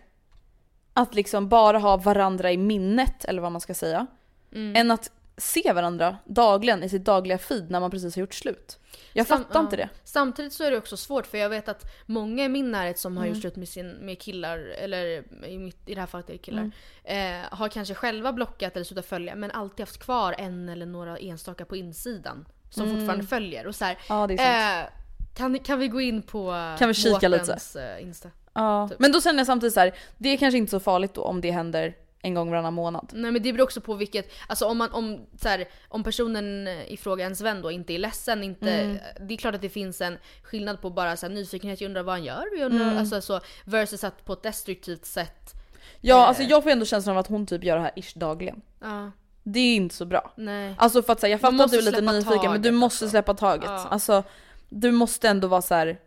att 0.93 1.15
liksom 1.15 1.49
bara 1.49 1.77
ha 1.79 1.97
varandra 1.97 2.51
i 2.51 2.57
minnet, 2.57 3.25
eller 3.25 3.41
vad 3.41 3.51
man 3.51 3.61
ska 3.61 3.73
säga, 3.73 4.07
Mm. 4.51 4.75
än 4.75 4.91
att 4.91 5.11
se 5.37 5.73
varandra 5.73 6.17
dagligen 6.25 6.83
i 6.83 6.89
sitt 6.89 7.05
dagliga 7.05 7.37
feed 7.37 7.71
när 7.71 7.79
man 7.79 7.91
precis 7.91 8.15
har 8.15 8.19
gjort 8.21 8.33
slut. 8.33 8.79
Jag 9.13 9.27
Sam- 9.27 9.37
fattar 9.37 9.59
ja. 9.59 9.63
inte 9.63 9.75
det. 9.75 9.89
Samtidigt 10.03 10.53
så 10.53 10.63
är 10.63 10.71
det 10.71 10.77
också 10.77 10.97
svårt 10.97 11.27
för 11.27 11.37
jag 11.37 11.49
vet 11.49 11.69
att 11.69 11.83
många 12.05 12.45
i 12.45 12.49
min 12.49 12.71
närhet 12.71 12.99
som 12.99 13.17
har 13.17 13.23
Mm. 13.23 13.33
gjort 13.33 13.41
slut 13.41 13.55
med, 13.55 13.69
sin, 13.69 13.89
med 13.89 14.19
killar, 14.21 14.57
eller 14.57 15.05
i, 15.47 15.57
mitt, 15.57 15.89
i 15.89 15.95
det 15.95 15.99
här 16.01 16.07
fallet 16.07 16.29
är 16.29 16.33
det 16.33 16.37
killar, 16.39 16.71
Mm. 17.05 17.43
eh, 17.43 17.47
har 17.51 17.69
kanske 17.69 17.93
själva 17.93 18.33
blockat 18.33 18.75
eller 18.75 18.83
slutat 18.83 19.05
följa 19.05 19.35
men 19.35 19.51
alltid 19.51 19.79
haft 19.79 19.99
kvar 20.03 20.35
en 20.37 20.69
eller 20.69 20.85
några 20.85 21.17
enstaka 21.17 21.65
på 21.65 21.75
insidan 21.75 22.45
som 22.69 22.83
Mm. 22.83 22.95
fortfarande 22.97 23.25
följer. 23.25 23.67
Och 23.67 23.75
så 23.75 23.85
här, 23.85 23.97
Ja, 24.09 24.31
eh, 24.31 24.89
kan, 25.35 25.59
kan 25.59 25.79
vi 25.79 25.87
gå 25.87 26.01
in 26.01 26.21
på 26.21 26.75
Kan 26.79 26.87
vi 26.87 26.93
kika 26.93 27.27
lite? 27.27 27.57
Eh, 27.75 28.03
Insta? 28.03 28.29
Ja. 28.53 28.87
typ. 28.89 28.99
Men 28.99 29.11
då 29.11 29.21
känner 29.21 29.39
jag 29.39 29.47
samtidigt 29.47 29.73
så 29.73 29.79
här, 29.79 29.93
det 30.17 30.29
är 30.29 30.37
kanske 30.37 30.57
inte 30.57 30.69
så 30.71 30.79
farligt 30.79 31.13
då 31.13 31.21
om 31.21 31.41
det 31.41 31.51
händer 31.51 31.93
en 32.21 32.33
gång 32.33 32.49
varannan 32.51 32.73
månad. 32.73 33.11
Nej 33.13 33.31
men 33.31 33.43
det 33.43 33.53
beror 33.53 33.63
också 33.63 33.81
på 33.81 33.93
vilket, 33.93 34.31
alltså 34.47 34.65
om 34.65 34.77
man, 34.77 34.91
om, 34.91 35.25
så 35.41 35.49
här, 35.49 35.65
om 35.87 36.03
personen 36.03 36.67
i 36.67 36.97
fråga, 36.97 37.23
ens 37.23 37.41
vän 37.41 37.61
då, 37.61 37.71
inte 37.71 37.93
är 37.93 37.97
ledsen, 37.99 38.43
inte, 38.43 38.71
Mm. 38.71 38.97
det 39.27 39.33
är 39.33 39.37
klart 39.37 39.55
att 39.55 39.61
det 39.61 39.69
finns 39.69 40.01
en 40.01 40.17
skillnad 40.43 40.81
på 40.81 40.89
bara 40.89 41.17
så 41.17 41.25
här, 41.27 41.33
nyfikenhet, 41.33 41.81
jag 41.81 41.87
undrar 41.87 42.03
vad 42.03 42.15
han 42.15 42.23
gör, 42.23 42.43
jag 42.57 42.65
undrar, 42.65 42.85
Mm. 42.85 42.97
alltså 42.97 43.21
så, 43.21 43.39
versus 43.65 44.03
att 44.03 44.25
på 44.25 44.33
ett 44.33 44.43
destruktivt 44.43 45.05
sätt. 45.05 45.53
Ja, 46.01 46.21
eh, 46.23 46.27
alltså 46.27 46.43
jag 46.43 46.63
får 46.63 46.69
ändå 46.69 46.85
känslan 46.85 47.15
av 47.15 47.19
att 47.19 47.27
hon 47.27 47.45
typ 47.45 47.63
gör 47.63 47.75
det 47.75 47.81
här 47.81 47.91
ish 47.95 48.13
dagligen. 48.17 48.61
Ja, 48.81 49.11
Det 49.49 49.59
är 49.59 49.75
inte 49.75 49.95
så 49.95 50.05
bra. 50.05 50.31
nej. 50.37 50.75
Alltså 50.77 51.03
för 51.03 51.13
att 51.13 51.19
säga, 51.19 51.31
jag 51.31 51.41
fattar 51.41 51.63
att 51.65 51.71
du 51.71 51.77
är 51.77 51.81
lite 51.81 52.01
nyfiken 52.01 52.51
men 52.51 52.61
du 52.61 52.69
taget, 52.69 52.73
måste 52.73 53.05
alltså. 53.05 53.09
släppa 53.09 53.33
taget. 53.33 53.69
Ja. 53.69 53.87
Alltså 53.91 54.23
du 54.69 54.91
måste 54.91 55.29
ändå 55.29 55.47
vara 55.47 55.61
så 55.61 55.75
här. 55.75 55.99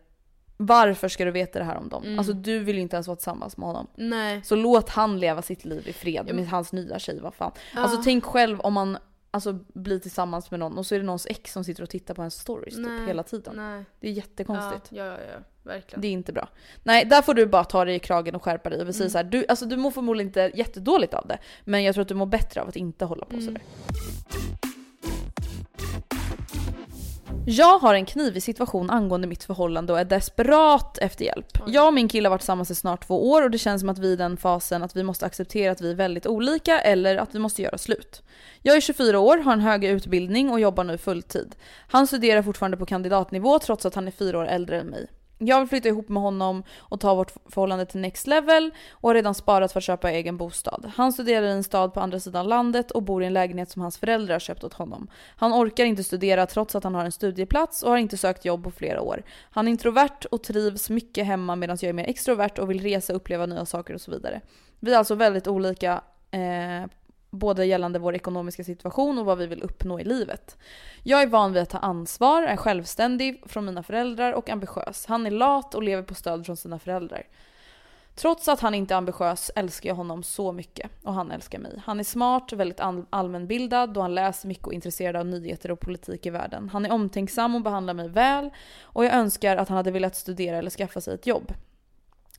varför 0.57 1.07
ska 1.07 1.25
du 1.25 1.31
veta 1.31 1.59
det 1.59 1.65
här 1.65 1.77
om 1.77 1.89
dem? 1.89 2.03
Mm. 2.03 2.19
Alltså 2.19 2.33
du 2.33 2.59
vill 2.59 2.75
ju 2.75 2.81
inte 2.81 2.95
ens 2.95 3.07
vara 3.07 3.15
tillsammans 3.15 3.57
med 3.57 3.67
honom. 3.67 3.87
Nej. 3.95 4.41
Så 4.43 4.55
låt 4.55 4.89
han 4.89 5.19
leva 5.19 5.41
sitt 5.41 5.65
liv 5.65 5.87
i 5.87 5.93
fred 5.93 6.35
med 6.35 6.49
hans 6.49 6.73
nya 6.73 6.99
tjej, 6.99 7.19
vad 7.21 7.33
fan. 7.33 7.51
Ja. 7.75 7.81
Alltså 7.81 8.01
tänk 8.03 8.23
själv 8.25 8.59
om 8.61 8.73
man 8.73 8.97
alltså, 9.31 9.59
blir 9.73 9.99
tillsammans 9.99 10.51
med 10.51 10.59
någon 10.59 10.77
och 10.77 10.85
så 10.85 10.95
är 10.95 10.99
det 10.99 11.05
någons 11.05 11.25
ex 11.29 11.53
som 11.53 11.63
sitter 11.63 11.83
och 11.83 11.89
tittar 11.89 12.13
på 12.13 12.21
ens 12.21 12.35
stories 12.35 12.77
Nej. 12.77 12.99
typ 12.99 13.07
hela 13.07 13.23
tiden. 13.23 13.53
Nej. 13.55 13.85
Det 13.99 14.07
är 14.07 14.11
jättekonstigt. 14.11 14.87
Ja, 14.89 15.05
ja, 15.05 15.17
ja, 15.33 15.39
verkligen. 15.63 16.01
Det 16.01 16.07
är 16.07 16.11
inte 16.11 16.33
bra. 16.33 16.49
Nej, 16.83 17.05
där 17.05 17.21
får 17.21 17.33
du 17.33 17.45
bara 17.45 17.63
ta 17.63 17.85
dig 17.85 17.95
i 17.95 17.99
kragen 17.99 18.35
och 18.35 18.43
skärpa 18.43 18.69
dig. 18.69 18.81
Mm. 18.81 18.93
säga 18.93 19.09
så 19.09 19.17
här, 19.17 19.25
du, 19.25 19.45
alltså, 19.49 19.65
du 19.65 19.77
mår 19.77 19.91
förmodligen 19.91 20.27
inte 20.29 20.51
jättedåligt 20.55 21.13
av 21.13 21.27
det, 21.27 21.37
men 21.65 21.83
jag 21.83 21.95
tror 21.95 22.01
att 22.01 22.07
du 22.07 22.15
mår 22.15 22.25
bättre 22.25 22.61
av 22.61 22.67
att 22.67 22.75
inte 22.75 23.05
hålla 23.05 23.25
på 23.25 23.33
Mm. 23.33 23.45
sådär. 23.45 23.61
Jag 27.45 27.79
har 27.79 27.93
en 27.93 28.05
knivig 28.05 28.43
situation 28.43 28.89
angående 28.89 29.27
mitt 29.27 29.43
förhållande 29.43 29.93
och 29.93 29.99
är 29.99 30.05
desperat 30.05 30.97
efter 30.97 31.25
hjälp. 31.25 31.57
Jag 31.67 31.87
och 31.87 31.93
min 31.93 32.07
kille 32.07 32.27
har 32.27 32.29
varit 32.29 32.41
tillsammans 32.41 32.71
i 32.71 32.75
snart 32.75 33.07
två 33.07 33.31
år 33.31 33.41
och 33.41 33.51
det 33.51 33.57
känns 33.57 33.79
som 33.79 33.89
att 33.89 33.99
vi 33.99 34.07
är 34.09 34.13
i 34.13 34.15
den 34.15 34.37
fasen 34.37 34.83
att 34.83 34.95
vi 34.95 35.03
måste 35.03 35.25
acceptera 35.25 35.71
att 35.71 35.81
vi 35.81 35.91
är 35.91 35.95
väldigt 35.95 36.27
olika 36.27 36.79
eller 36.79 37.17
att 37.17 37.35
vi 37.35 37.39
måste 37.39 37.61
göra 37.61 37.77
slut. 37.77 38.21
Jag 38.61 38.75
är 38.75 38.81
24 38.81 39.19
år, 39.19 39.37
har 39.37 39.53
en 39.53 39.59
högre 39.59 39.91
utbildning 39.91 40.49
och 40.49 40.59
jobbar 40.59 40.83
nu 40.83 40.97
fulltid. 40.97 41.55
Han 41.87 42.07
studerar 42.07 42.41
fortfarande 42.41 42.77
på 42.77 42.85
kandidatnivå 42.85 43.59
trots 43.59 43.85
att 43.85 43.95
han 43.95 44.07
är 44.07 44.11
fyra 44.11 44.39
år 44.39 44.45
äldre 44.45 44.79
än 44.79 44.87
mig. 44.87 45.07
Jag 45.43 45.59
vill 45.59 45.69
flytta 45.69 45.89
ihop 45.89 46.09
med 46.09 46.23
honom 46.23 46.63
och 46.77 46.99
ta 46.99 47.15
vårt 47.15 47.33
förhållande 47.45 47.85
till 47.85 47.99
next 47.99 48.27
level 48.27 48.71
och 48.91 49.09
har 49.09 49.15
redan 49.15 49.35
sparat 49.35 49.71
för 49.71 49.79
att 49.79 49.83
köpa 49.83 50.11
egen 50.11 50.37
bostad. 50.37 50.91
Han 50.95 51.13
studerar 51.13 51.47
i 51.47 51.51
en 51.51 51.63
stad 51.63 51.93
på 51.93 51.99
andra 51.99 52.19
sidan 52.19 52.47
landet 52.47 52.91
och 52.91 53.03
bor 53.03 53.23
i 53.23 53.25
en 53.25 53.33
lägenhet 53.33 53.69
som 53.69 53.81
hans 53.81 53.97
föräldrar 53.97 54.35
har 54.35 54.39
köpt 54.39 54.63
åt 54.63 54.73
honom. 54.73 55.07
Han 55.35 55.53
orkar 55.53 55.85
inte 55.85 56.03
studera 56.03 56.45
trots 56.45 56.75
att 56.75 56.83
han 56.83 56.95
har 56.95 57.05
en 57.05 57.11
studieplats 57.11 57.83
och 57.83 57.89
har 57.89 57.97
inte 57.97 58.17
sökt 58.17 58.45
jobb 58.45 58.63
på 58.63 58.71
flera 58.71 59.01
år. 59.01 59.23
Han 59.51 59.67
är 59.67 59.71
introvert 59.71 60.25
och 60.31 60.43
trivs 60.43 60.89
mycket 60.89 61.25
hemma 61.25 61.55
medan 61.55 61.77
jag 61.81 61.89
är 61.89 61.93
mer 61.93 62.09
extrovert 62.09 62.59
och 62.59 62.69
vill 62.69 62.81
resa, 62.81 63.13
uppleva 63.13 63.45
nya 63.45 63.65
saker 63.65 63.93
och 63.93 64.01
så 64.01 64.11
vidare. 64.11 64.41
Vi 64.79 64.93
är 64.93 64.97
alltså 64.97 65.15
väldigt 65.15 65.47
olika 65.47 66.01
eh, 66.31 66.89
både 67.31 67.65
gällande 67.65 67.99
vår 67.99 68.15
ekonomiska 68.15 68.63
situation 68.63 69.17
och 69.19 69.25
vad 69.25 69.37
vi 69.37 69.47
vill 69.47 69.63
uppnå 69.63 69.99
i 69.99 70.03
livet. 70.03 70.57
Jag 71.03 71.21
är 71.21 71.27
van 71.27 71.53
vid 71.53 71.61
att 71.61 71.69
ta 71.69 71.77
ansvar, 71.77 72.43
är 72.43 72.55
självständig 72.55 73.43
från 73.45 73.65
mina 73.65 73.83
föräldrar 73.83 74.33
och 74.33 74.49
ambitiös. 74.49 75.05
Han 75.05 75.25
är 75.25 75.31
lat 75.31 75.75
och 75.75 75.83
lever 75.83 76.03
på 76.03 76.15
stöd 76.15 76.45
från 76.45 76.57
sina 76.57 76.79
föräldrar. 76.79 77.23
Trots 78.15 78.47
att 78.47 78.59
han 78.59 78.75
inte 78.75 78.93
är 78.93 78.97
ambitiös 78.97 79.51
älskar 79.55 79.89
jag 79.89 79.95
honom 79.95 80.23
så 80.23 80.51
mycket 80.51 80.91
och 81.03 81.13
han 81.13 81.31
älskar 81.31 81.59
mig. 81.59 81.81
Han 81.85 81.99
är 81.99 82.03
smart, 82.03 82.53
väldigt 82.53 82.79
all- 82.79 83.05
allmänbildad 83.09 83.97
och 83.97 84.03
han 84.03 84.15
läser 84.15 84.47
mycket 84.47 84.65
och 84.65 84.73
är 84.73 84.75
intresserad 84.75 85.15
av 85.15 85.25
nyheter 85.25 85.71
och 85.71 85.79
politik 85.79 86.25
i 86.25 86.29
världen. 86.29 86.69
Han 86.69 86.85
är 86.85 86.91
omtänksam 86.91 87.55
och 87.55 87.61
behandlar 87.61 87.93
mig 87.93 88.09
väl 88.09 88.49
och 88.81 89.05
jag 89.05 89.13
önskar 89.13 89.57
att 89.57 89.69
han 89.69 89.77
hade 89.77 89.91
velat 89.91 90.15
studera 90.15 90.57
eller 90.57 90.69
skaffa 90.69 91.01
sig 91.01 91.13
ett 91.13 91.27
jobb. 91.27 91.53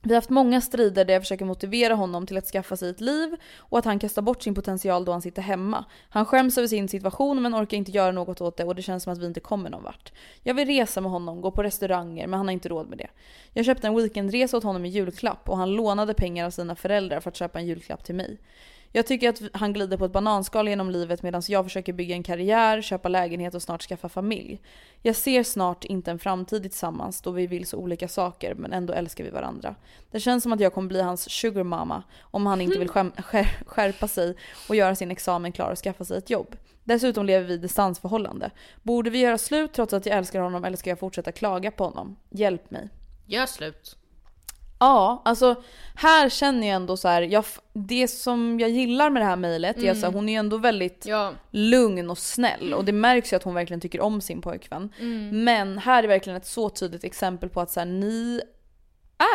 Vi 0.05 0.09
har 0.09 0.17
haft 0.17 0.29
många 0.29 0.61
strider 0.61 1.05
där 1.05 1.13
jag 1.13 1.21
försöker 1.21 1.45
motivera 1.45 1.93
honom 1.93 2.25
till 2.25 2.37
att 2.37 2.45
skaffa 2.45 2.77
sig 2.77 2.89
ett 2.89 3.01
liv 3.01 3.35
och 3.57 3.79
att 3.79 3.85
han 3.85 3.99
kastar 3.99 4.21
bort 4.21 4.43
sin 4.43 4.55
potential 4.55 5.05
då 5.05 5.11
han 5.11 5.21
sitter 5.21 5.41
hemma. 5.41 5.85
Han 6.09 6.25
skäms 6.25 6.57
över 6.57 6.67
sin 6.67 6.89
situation 6.89 7.41
men 7.41 7.55
orkar 7.55 7.77
inte 7.77 7.91
göra 7.91 8.11
något 8.11 8.41
åt 8.41 8.57
det 8.57 8.63
och 8.63 8.75
det 8.75 8.81
känns 8.81 9.03
som 9.03 9.13
att 9.13 9.19
vi 9.19 9.25
inte 9.25 9.39
kommer 9.39 9.69
någon 9.69 9.83
vart. 9.83 10.11
Jag 10.41 10.53
vill 10.53 10.67
resa 10.67 11.01
med 11.01 11.11
honom, 11.11 11.41
gå 11.41 11.51
på 11.51 11.63
restauranger 11.63 12.27
men 12.27 12.37
han 12.37 12.47
har 12.47 12.53
inte 12.53 12.69
råd 12.69 12.89
med 12.89 12.97
det. 12.97 13.07
Jag 13.53 13.65
köpte 13.65 13.87
en 13.87 13.95
weekendresa 13.95 14.57
åt 14.57 14.63
honom 14.63 14.85
i 14.85 14.89
julklapp 14.89 15.49
och 15.49 15.57
han 15.57 15.71
lånade 15.71 16.13
pengar 16.13 16.45
av 16.45 16.49
sina 16.49 16.75
föräldrar 16.75 17.19
för 17.19 17.29
att 17.29 17.35
köpa 17.35 17.59
en 17.59 17.65
julklapp 17.65 18.03
till 18.03 18.15
mig. 18.15 18.37
Jag 18.95 19.07
tycker 19.07 19.29
att 19.29 19.41
han 19.53 19.73
glider 19.73 19.97
på 19.97 20.05
ett 20.05 20.11
bananskal 20.11 20.67
genom 20.67 20.89
livet 20.89 21.23
medan 21.23 21.41
jag 21.47 21.65
försöker 21.65 21.93
bygga 21.93 22.15
en 22.15 22.23
karriär, 22.23 22.81
köpa 22.81 23.09
lägenhet 23.09 23.55
och 23.55 23.61
snart 23.61 23.81
skaffa 23.81 24.09
familj. 24.09 24.61
Jag 25.01 25.15
ser 25.15 25.43
snart 25.43 25.85
inte 25.85 26.11
en 26.11 26.19
framtid 26.19 26.61
tillsammans 26.61 27.21
då 27.21 27.31
vi 27.31 27.47
vill 27.47 27.65
så 27.65 27.77
olika 27.77 28.07
saker 28.07 28.55
men 28.55 28.73
ändå 28.73 28.93
älskar 28.93 29.23
vi 29.23 29.29
varandra. 29.29 29.75
Det 30.11 30.19
känns 30.19 30.43
som 30.43 30.53
att 30.53 30.59
jag 30.59 30.73
kommer 30.73 30.87
bli 30.87 31.01
hans 31.01 31.29
sugar 31.29 31.63
mama 31.63 32.03
om 32.21 32.45
han 32.45 32.61
inte 32.61 32.79
vill 32.79 32.89
skärpa 33.65 34.07
sig 34.07 34.35
och 34.69 34.75
göra 34.75 34.95
sin 34.95 35.11
examen 35.11 35.51
klar 35.51 35.71
och 35.71 35.77
skaffa 35.77 36.05
sig 36.05 36.17
ett 36.17 36.29
jobb. 36.29 36.55
Dessutom 36.83 37.25
lever 37.25 37.47
vi 37.47 37.53
i 37.53 37.57
distansförhållande. 37.57 38.51
Borde 38.81 39.09
vi 39.09 39.19
göra 39.19 39.37
slut 39.37 39.73
trots 39.73 39.93
att 39.93 40.05
jag 40.05 40.17
älskar 40.17 40.41
honom 40.41 40.65
eller 40.65 40.77
ska 40.77 40.89
jag 40.89 40.99
fortsätta 40.99 41.31
klaga 41.31 41.71
på 41.71 41.83
honom? 41.83 42.15
Hjälp 42.29 42.71
mig. 42.71 42.89
Gör 43.25 43.45
slut. 43.45 43.97
Ja, 44.83 45.21
alltså 45.25 45.55
här 45.95 46.29
känner 46.29 46.67
jag 46.67 46.75
ändå 46.75 46.97
så 46.97 47.07
här, 47.07 47.21
jag, 47.21 47.45
det 47.73 48.07
som 48.07 48.59
jag 48.59 48.69
gillar 48.69 49.09
med 49.09 49.21
det 49.21 49.25
här 49.25 49.35
mejlet 49.35 49.77
är 49.77 49.91
att 49.91 50.01
här, 50.01 50.11
hon 50.11 50.29
är 50.29 50.39
ändå 50.39 50.57
väldigt 50.57 51.05
Ja. 51.05 51.31
lugn 51.51 52.09
och 52.09 52.17
snäll 52.17 52.73
och 52.73 52.85
det 52.85 52.91
märks 52.91 53.33
ju 53.33 53.37
att 53.37 53.43
hon 53.43 53.53
verkligen 53.53 53.81
tycker 53.81 54.01
om 54.01 54.21
sin 54.21 54.41
pojkvän. 54.41 54.93
Men 55.31 55.77
här 55.77 56.03
är 56.03 56.07
verkligen 56.07 56.37
ett 56.37 56.45
så 56.47 56.69
tydligt 56.69 57.03
exempel 57.03 57.49
på 57.49 57.61
att 57.61 57.71
så 57.71 57.79
här, 57.79 57.87
ni 57.87 58.41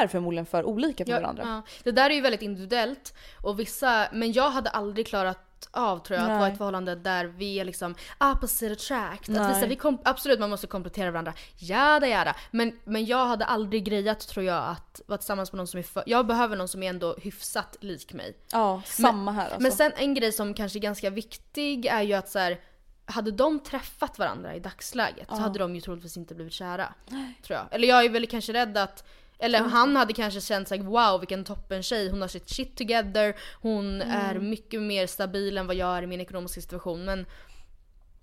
är 0.03 0.07
förmodligen 0.07 0.47
för 0.47 0.65
olika 0.65 1.05
för 1.05 1.13
Ja, 1.13 1.21
varandra. 1.21 1.43
ja. 1.47 1.63
Det 1.85 1.91
där 1.91 2.11
är 2.11 2.15
ju 2.15 2.21
väldigt 2.21 2.43
individuellt 2.43 3.15
och 3.43 3.61
vissa, 3.61 4.09
men 4.13 4.33
jag 4.33 4.51
hade 4.51 4.71
aldrig 4.71 5.07
klarat 5.07 5.39
av 5.71 5.99
tror 5.99 6.17
jag 6.17 6.25
att 6.25 6.29
Nej. 6.29 6.39
vara 6.39 6.49
i 6.49 6.53
ett 6.53 6.59
förhållande 6.59 6.95
där 6.95 7.25
vi 7.25 7.61
är 7.61 7.65
liksom 7.65 7.95
opposite 8.21 8.73
attract. 8.73 9.23
Att 9.23 9.29
vi, 9.29 9.35
så 9.35 9.43
här, 9.43 9.61
Nej. 9.61 9.69
vi 9.69 9.77
kom, 9.77 9.99
absolut 10.05 10.41
man 10.41 10.51
måste 10.51 10.67
komplettera 10.67 11.11
varandra, 11.11 11.33
jada 11.57 12.09
jada. 12.09 12.37
Men, 12.51 12.79
men 12.85 13.07
jag 13.07 13.27
hade 13.27 13.45
aldrig 13.45 13.85
grejat 13.85 14.21
tror 14.29 14.45
jag 14.47 14.65
att 14.65 15.01
vara 15.07 15.19
tillsammans 15.19 15.53
med 15.53 15.57
någon 15.57 15.67
som 15.67 15.79
är 15.79 15.83
för, 15.83 16.03
jag 16.07 16.27
behöver 16.27 16.57
någon 16.57 16.69
som 16.69 16.83
är 16.83 16.91
ändå 16.91 17.15
hyfsat 17.15 17.77
lik 17.81 18.13
mig. 18.13 18.37
Ja, 18.53 18.83
samma 18.85 19.33
här 19.33 19.45
alltså. 19.45 19.61
Men 19.61 19.73
sen 19.73 19.93
en 19.97 20.15
grej 20.15 20.33
som 20.33 20.55
kanske 20.55 20.79
är 20.79 20.81
ganska 20.81 21.11
viktig 21.11 21.87
är 21.87 22.03
ju 22.03 22.15
att 22.15 22.29
så 22.29 22.39
här, 22.39 22.61
hade 23.05 23.31
de 23.31 23.61
träffat 23.61 24.19
varandra 24.19 24.55
i 24.55 24.61
dagsläget 24.61 25.29
så 25.29 25.37
hade 25.37 25.59
de 25.59 25.75
ju 25.75 25.81
troligtvis 25.81 26.17
inte 26.17 26.35
blivit 26.35 26.53
kära. 26.53 26.95
Tror 27.43 27.59
jag. 27.59 27.67
Eller 27.71 27.89
jag 27.89 28.05
är 28.05 28.11
väl 28.11 28.27
kanske 28.27 28.53
rädd 28.53 28.77
att 28.77 29.05
eller 29.39 29.59
han 29.61 29.97
hade 29.97 30.13
kanske 30.13 30.41
känt 30.41 30.69
såhär 30.69 30.83
wow 30.83 31.21
vilken 31.21 31.45
toppen 31.45 31.83
tjej, 31.83 32.11
hon 32.11 32.21
har 32.21 32.29
sitt 32.29 32.51
shit 32.51 32.77
together, 32.77 33.37
hon 33.63 34.03
Mm. 34.03 34.11
är 34.17 34.35
mycket 34.39 34.83
mer 34.83 35.07
stabil 35.07 35.59
än 35.59 35.67
vad 35.67 35.77
jag 35.77 35.99
är 35.99 36.03
i 36.03 36.07
min 36.07 36.21
ekonomiska 36.21 36.61
situation. 36.61 37.05
Men, 37.05 37.27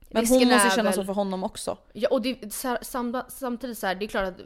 men 0.09 0.27
hon 0.27 0.47
måste 0.47 0.69
känna 0.69 0.83
väl- 0.83 0.93
så 0.93 1.03
för 1.05 1.13
honom 1.13 1.43
också. 1.43 1.77
Ja 1.93 2.09
och 2.11 2.21
det, 2.21 2.53
så 2.53 2.67
här, 2.67 2.77
sam, 2.81 3.21
samtidigt 3.27 3.77
så 3.77 3.87
här, 3.87 3.95
det 3.95 4.05
är 4.05 4.07
klart 4.07 4.27
att 4.27 4.39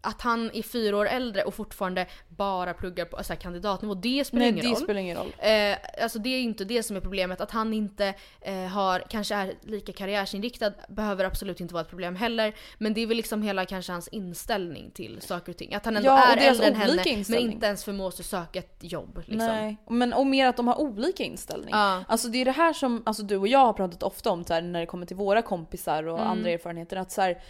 att 0.00 0.20
han 0.22 0.50
är 0.54 0.62
fyra 0.62 0.96
år 0.96 1.06
äldre 1.08 1.42
och 1.42 1.54
fortfarande 1.54 2.06
bara 2.28 2.74
pluggar 2.74 3.04
på 3.04 3.24
så 3.24 3.32
här, 3.32 3.40
kandidatnivå, 3.40 3.94
det 3.94 4.24
spelar 4.24 4.40
Nej 4.40 4.48
ingen 4.52 4.64
det 4.64 4.70
roll. 4.70 4.76
spelar 4.82 5.00
ingen 5.00 5.16
roll. 5.16 5.32
Eh, 5.38 6.02
alltså 6.02 6.18
det 6.18 6.28
är 6.30 6.40
inte 6.40 6.64
det 6.64 6.82
som 6.82 6.96
är 6.96 7.00
problemet. 7.00 7.40
Att 7.40 7.50
han 7.50 7.74
inte 7.74 8.14
eh, 8.40 8.54
har, 8.54 9.04
kanske 9.08 9.34
är 9.34 9.54
lika 9.62 9.92
karriärsinriktad 9.92 10.72
behöver 10.88 11.24
absolut 11.24 11.60
inte 11.60 11.74
vara 11.74 11.82
ett 11.82 11.90
problem 11.90 12.16
heller. 12.16 12.54
Men 12.78 12.94
det 12.94 13.00
är 13.00 13.06
väl 13.06 13.16
liksom 13.16 13.42
hela 13.42 13.64
kanske 13.66 13.92
hans 13.92 14.08
inställning 14.08 14.90
till 14.90 15.20
saker 15.20 15.52
och 15.52 15.58
ting. 15.58 15.74
Att 15.74 15.84
han 15.84 15.96
ändå 15.96 16.08
Ja, 16.08 16.26
är 16.32 16.36
äldre 16.36 16.66
än 16.66 16.74
henne 16.74 17.02
men 17.28 17.38
inte 17.38 17.66
ens 17.66 17.84
förmår 17.84 18.10
sig 18.10 18.24
söka 18.24 18.58
ett 18.58 18.76
jobb. 18.80 19.16
Liksom. 19.26 19.36
Nej, 19.36 19.76
men, 19.90 20.12
och 20.12 20.26
mer 20.26 20.46
att 20.46 20.56
de 20.56 20.68
har 20.68 20.80
olika 20.80 21.22
inställning. 21.24 21.70
Ja. 21.72 22.04
Alltså 22.08 22.28
det 22.28 22.38
är 22.40 22.44
det 22.44 22.50
här 22.50 22.72
som 22.72 23.02
alltså, 23.06 23.22
du 23.22 23.36
och 23.36 23.48
jag 23.48 23.58
har 23.58 23.72
pratat 23.72 24.02
ofta 24.02 24.30
om 24.30 24.44
här, 24.48 24.62
när 24.62 24.80
det 24.80 24.86
kommer 24.86 25.06
till 25.06 25.16
våra 25.16 25.42
kompisar 25.42 26.06
och 26.06 26.16
Mm. 26.18 26.30
andra 26.30 26.50
erfarenheter. 26.50 26.96
Att 26.96 27.12
så 27.12 27.20
här, 27.20 27.42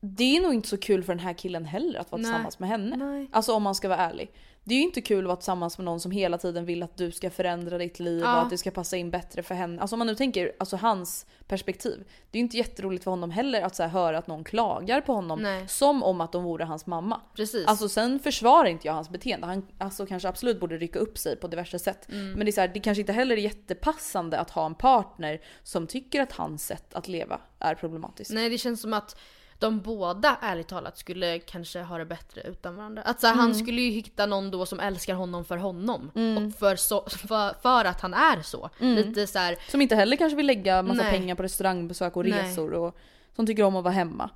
det 0.00 0.36
är 0.36 0.40
nog 0.40 0.54
inte 0.54 0.68
så 0.68 0.78
kul 0.78 1.02
för 1.02 1.12
den 1.12 1.24
här 1.24 1.32
killen 1.32 1.64
heller 1.64 2.00
att 2.00 2.12
vara 2.12 2.22
Nej. 2.22 2.30
tillsammans 2.30 2.58
med 2.58 2.68
henne. 2.68 2.96
Nej. 2.96 3.28
Alltså 3.32 3.52
om 3.52 3.62
man 3.62 3.74
ska 3.74 3.88
vara 3.88 3.98
ärlig. 3.98 4.32
Det 4.64 4.74
är 4.74 4.78
ju 4.78 4.84
inte 4.84 5.00
kul 5.00 5.24
att 5.24 5.26
vara 5.26 5.36
tillsammans 5.36 5.78
med 5.78 5.84
någon 5.84 6.00
som 6.00 6.10
hela 6.10 6.38
tiden 6.38 6.64
vill 6.64 6.82
att 6.82 6.96
du 6.96 7.10
ska 7.10 7.30
förändra 7.30 7.78
ditt 7.78 8.00
liv 8.00 8.20
Ja. 8.24 8.36
och 8.36 8.42
att 8.42 8.50
det 8.50 8.58
ska 8.58 8.70
passa 8.70 8.96
in 8.96 9.10
bättre 9.10 9.42
för 9.42 9.54
henne. 9.54 9.80
Alltså 9.80 9.94
om 9.94 9.98
man 9.98 10.06
nu 10.06 10.14
tänker 10.14 10.52
alltså 10.58 10.76
hans 10.76 11.26
perspektiv. 11.46 12.04
Det 12.30 12.38
är 12.38 12.40
ju 12.40 12.44
inte 12.44 12.56
jätteroligt 12.56 13.04
för 13.04 13.10
honom 13.10 13.30
heller 13.30 13.62
att 13.62 13.76
så 13.76 13.82
här, 13.82 13.90
höra 13.90 14.18
att 14.18 14.26
någon 14.26 14.44
klagar 14.44 15.00
på 15.00 15.12
honom 15.12 15.42
Nej. 15.42 15.68
som 15.68 16.02
om 16.02 16.20
att 16.20 16.32
de 16.32 16.44
vore 16.44 16.64
hans 16.64 16.86
mamma. 16.86 17.20
Precis. 17.34 17.66
Alltså 17.66 17.88
sen 17.88 18.18
försvarar 18.18 18.68
inte 18.68 18.86
jag 18.86 18.94
hans 18.94 19.10
beteende. 19.10 19.46
Han 19.46 19.66
alltså, 19.78 20.06
kanske 20.06 20.28
absolut 20.28 20.60
borde 20.60 20.76
rycka 20.76 20.98
upp 20.98 21.18
sig 21.18 21.36
på 21.36 21.48
diverse 21.48 21.78
sätt. 21.78 22.08
Mm. 22.08 22.32
Men 22.32 22.44
det 22.44 22.50
är, 22.50 22.52
så 22.52 22.60
här, 22.60 22.68
det 22.68 22.80
kanske 22.80 23.00
inte 23.00 23.12
heller 23.12 23.36
är 23.36 23.40
jättepassande 23.40 24.40
att 24.40 24.50
ha 24.50 24.66
en 24.66 24.74
partner 24.74 25.40
som 25.62 25.86
tycker 25.86 26.20
att 26.22 26.32
hans 26.32 26.66
sätt 26.66 26.94
att 26.94 27.08
leva 27.08 27.40
är 27.58 27.74
problematiskt. 27.74 28.30
Nej 28.30 28.48
det 28.48 28.58
känns 28.58 28.80
som 28.80 28.92
att 28.92 29.16
de 29.58 29.80
båda 29.80 30.36
ärligt 30.42 30.68
talat 30.68 30.98
skulle 30.98 31.38
kanske 31.38 31.80
ha 31.82 31.98
det 31.98 32.04
bättre 32.04 32.40
utan 32.42 32.76
varandra. 32.76 33.02
Att 33.02 33.20
så 33.20 33.26
här, 33.26 33.34
Mm. 33.34 33.44
han 33.46 33.54
skulle 33.54 33.80
ju 33.82 33.90
hitta 33.90 34.26
någon 34.26 34.50
då 34.50 34.66
som 34.66 34.80
älskar 34.80 35.14
honom 35.14 35.44
för 35.44 35.56
honom. 35.56 36.10
Och 36.14 36.58
för, 36.58 36.76
så, 36.76 37.04
för, 37.08 37.60
för 37.62 37.84
att 37.84 38.00
han 38.00 38.14
är 38.14 38.42
så. 38.42 38.70
Lite 38.78 39.26
så 39.26 39.38
här, 39.38 39.56
Som 39.70 39.82
inte 39.82 39.96
heller 39.96 40.16
kanske 40.16 40.36
vill 40.36 40.46
lägga 40.46 40.82
massa 40.82 41.02
Nej. 41.02 41.10
pengar 41.12 41.34
på 41.34 41.42
restaurangbesök 41.42 42.16
och 42.16 42.24
Nej. 42.26 42.42
resor 42.42 42.72
och 42.72 42.96
som 43.36 43.46
tycker 43.46 43.62
om 43.62 43.76
att 43.76 43.84
vara 43.84 43.94
hemma. 43.94 44.30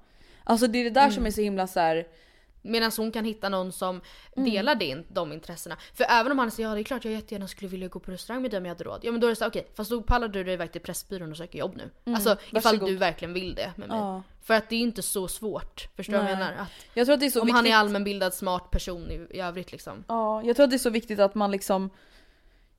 Alltså 0.44 0.66
det 0.66 0.78
är 0.78 0.84
det 0.84 0.90
där 0.90 1.00
Mm. 1.02 1.12
som 1.14 1.26
är 1.26 1.30
så 1.30 1.40
himla 1.40 1.66
så 1.66 1.80
här. 1.80 2.06
Medan 2.62 2.90
hon 2.96 3.12
kan 3.12 3.24
hitta 3.24 3.48
någon 3.48 3.72
som 3.72 4.00
Mm. 4.36 4.50
delar 4.50 4.74
din, 4.74 5.04
de 5.08 5.32
intressena. 5.32 5.76
För 5.94 6.04
även 6.08 6.32
om 6.32 6.38
han 6.38 6.50
säger 6.50 6.68
ja 6.68 6.74
det 6.74 6.80
är 6.80 6.84
klart 6.84 7.04
jag 7.04 7.14
jättegärna 7.14 7.48
skulle 7.48 7.68
vilja 7.68 7.88
gå 7.88 7.98
på 7.98 8.10
restaurang 8.10 8.42
med 8.42 8.50
dig 8.50 8.58
om 8.58 8.64
jag 8.64 8.70
hade 8.70 8.84
råd. 8.84 9.00
Ja 9.02 9.12
men 9.12 9.20
då 9.20 9.26
är 9.26 9.28
det 9.30 9.36
så 9.36 9.44
här, 9.44 9.50
okej 9.50 9.66
fast 9.74 9.90
då 9.90 10.02
pallar 10.02 10.28
du 10.28 10.44
dig 10.44 10.54
iväg 10.54 10.72
till 10.72 10.80
Pressbyrån 10.80 11.30
och 11.30 11.36
söker 11.36 11.58
jobb 11.58 11.76
nu. 11.76 12.12
Alltså 12.14 12.30
ifall 12.32 12.38
Mm. 12.50 12.62
varsågod. 12.62 12.88
du 12.88 12.96
verkligen 12.96 13.34
vill 13.34 13.54
det 13.54 13.72
med 13.76 13.88
mig. 13.88 13.98
Ja. 13.98 14.22
För 14.42 14.54
att 14.54 14.68
det 14.68 14.76
är 14.76 14.80
inte 14.80 15.02
så 15.02 15.28
svårt. 15.28 15.88
Förstår 15.96 16.12
du 16.12 16.18
vad 16.18 16.30
jag 16.30 16.38
menar? 16.38 16.52
Att 16.52 16.68
Jag 16.94 17.06
tror 17.06 17.14
att 17.14 17.20
det 17.20 17.26
är 17.26 17.30
så 17.30 17.40
om 17.40 17.46
viktigt. 17.46 17.56
han 17.56 17.66
är 17.66 17.76
allmänbildad 17.76 18.34
smart 18.34 18.70
person 18.70 19.10
i, 19.10 19.26
i 19.36 19.40
övrigt 19.40 19.72
liksom. 19.72 20.04
Ja, 20.08 20.42
jag 20.42 20.56
tror 20.56 20.64
att 20.64 20.70
det 20.70 20.76
är 20.76 20.78
så 20.78 20.90
viktigt 20.90 21.18
att 21.20 21.34
man 21.34 21.50
liksom 21.50 21.90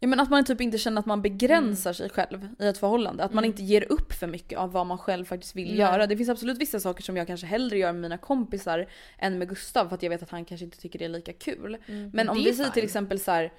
Ja 0.03 0.07
men 0.07 0.19
att 0.19 0.29
man 0.29 0.43
typ 0.43 0.61
inte 0.61 0.77
känner 0.77 0.99
att 0.99 1.05
man 1.05 1.21
begränsar 1.21 1.89
Mm. 1.89 1.93
sig 1.93 2.09
själv 2.09 2.47
i 2.59 2.67
ett 2.67 2.77
förhållande. 2.77 3.23
Att 3.23 3.33
man 3.33 3.45
inte 3.45 3.63
ger 3.63 3.91
upp 3.91 4.13
för 4.13 4.27
mycket 4.27 4.59
av 4.59 4.71
vad 4.71 4.85
man 4.85 4.97
själv 4.97 5.25
faktiskt 5.25 5.55
vill 5.55 5.67
Nej. 5.67 5.77
göra. 5.77 6.07
Det 6.07 6.17
finns 6.17 6.29
absolut 6.29 6.57
vissa 6.57 6.79
saker 6.79 7.03
som 7.03 7.17
jag 7.17 7.27
kanske 7.27 7.47
hellre 7.47 7.77
gör 7.77 7.91
med 7.93 8.01
mina 8.01 8.17
kompisar 8.17 8.87
än 9.17 9.37
med 9.37 9.49
Gustav 9.49 9.87
för 9.87 9.95
att 9.95 10.03
jag 10.03 10.09
vet 10.09 10.23
att 10.23 10.29
han 10.29 10.45
kanske 10.45 10.65
inte 10.65 10.77
tycker 10.77 10.99
det 10.99 11.05
är 11.05 11.09
lika 11.09 11.33
kul. 11.33 11.77
Men 11.87 12.29
om 12.29 12.35
Mm. 12.37 12.43
Det 12.43 12.49
är 12.49 12.51
vi 12.51 12.53
säger 12.53 12.69
till 12.69 12.83
exempel 12.83 13.19
så 13.19 13.31
här. 13.31 13.53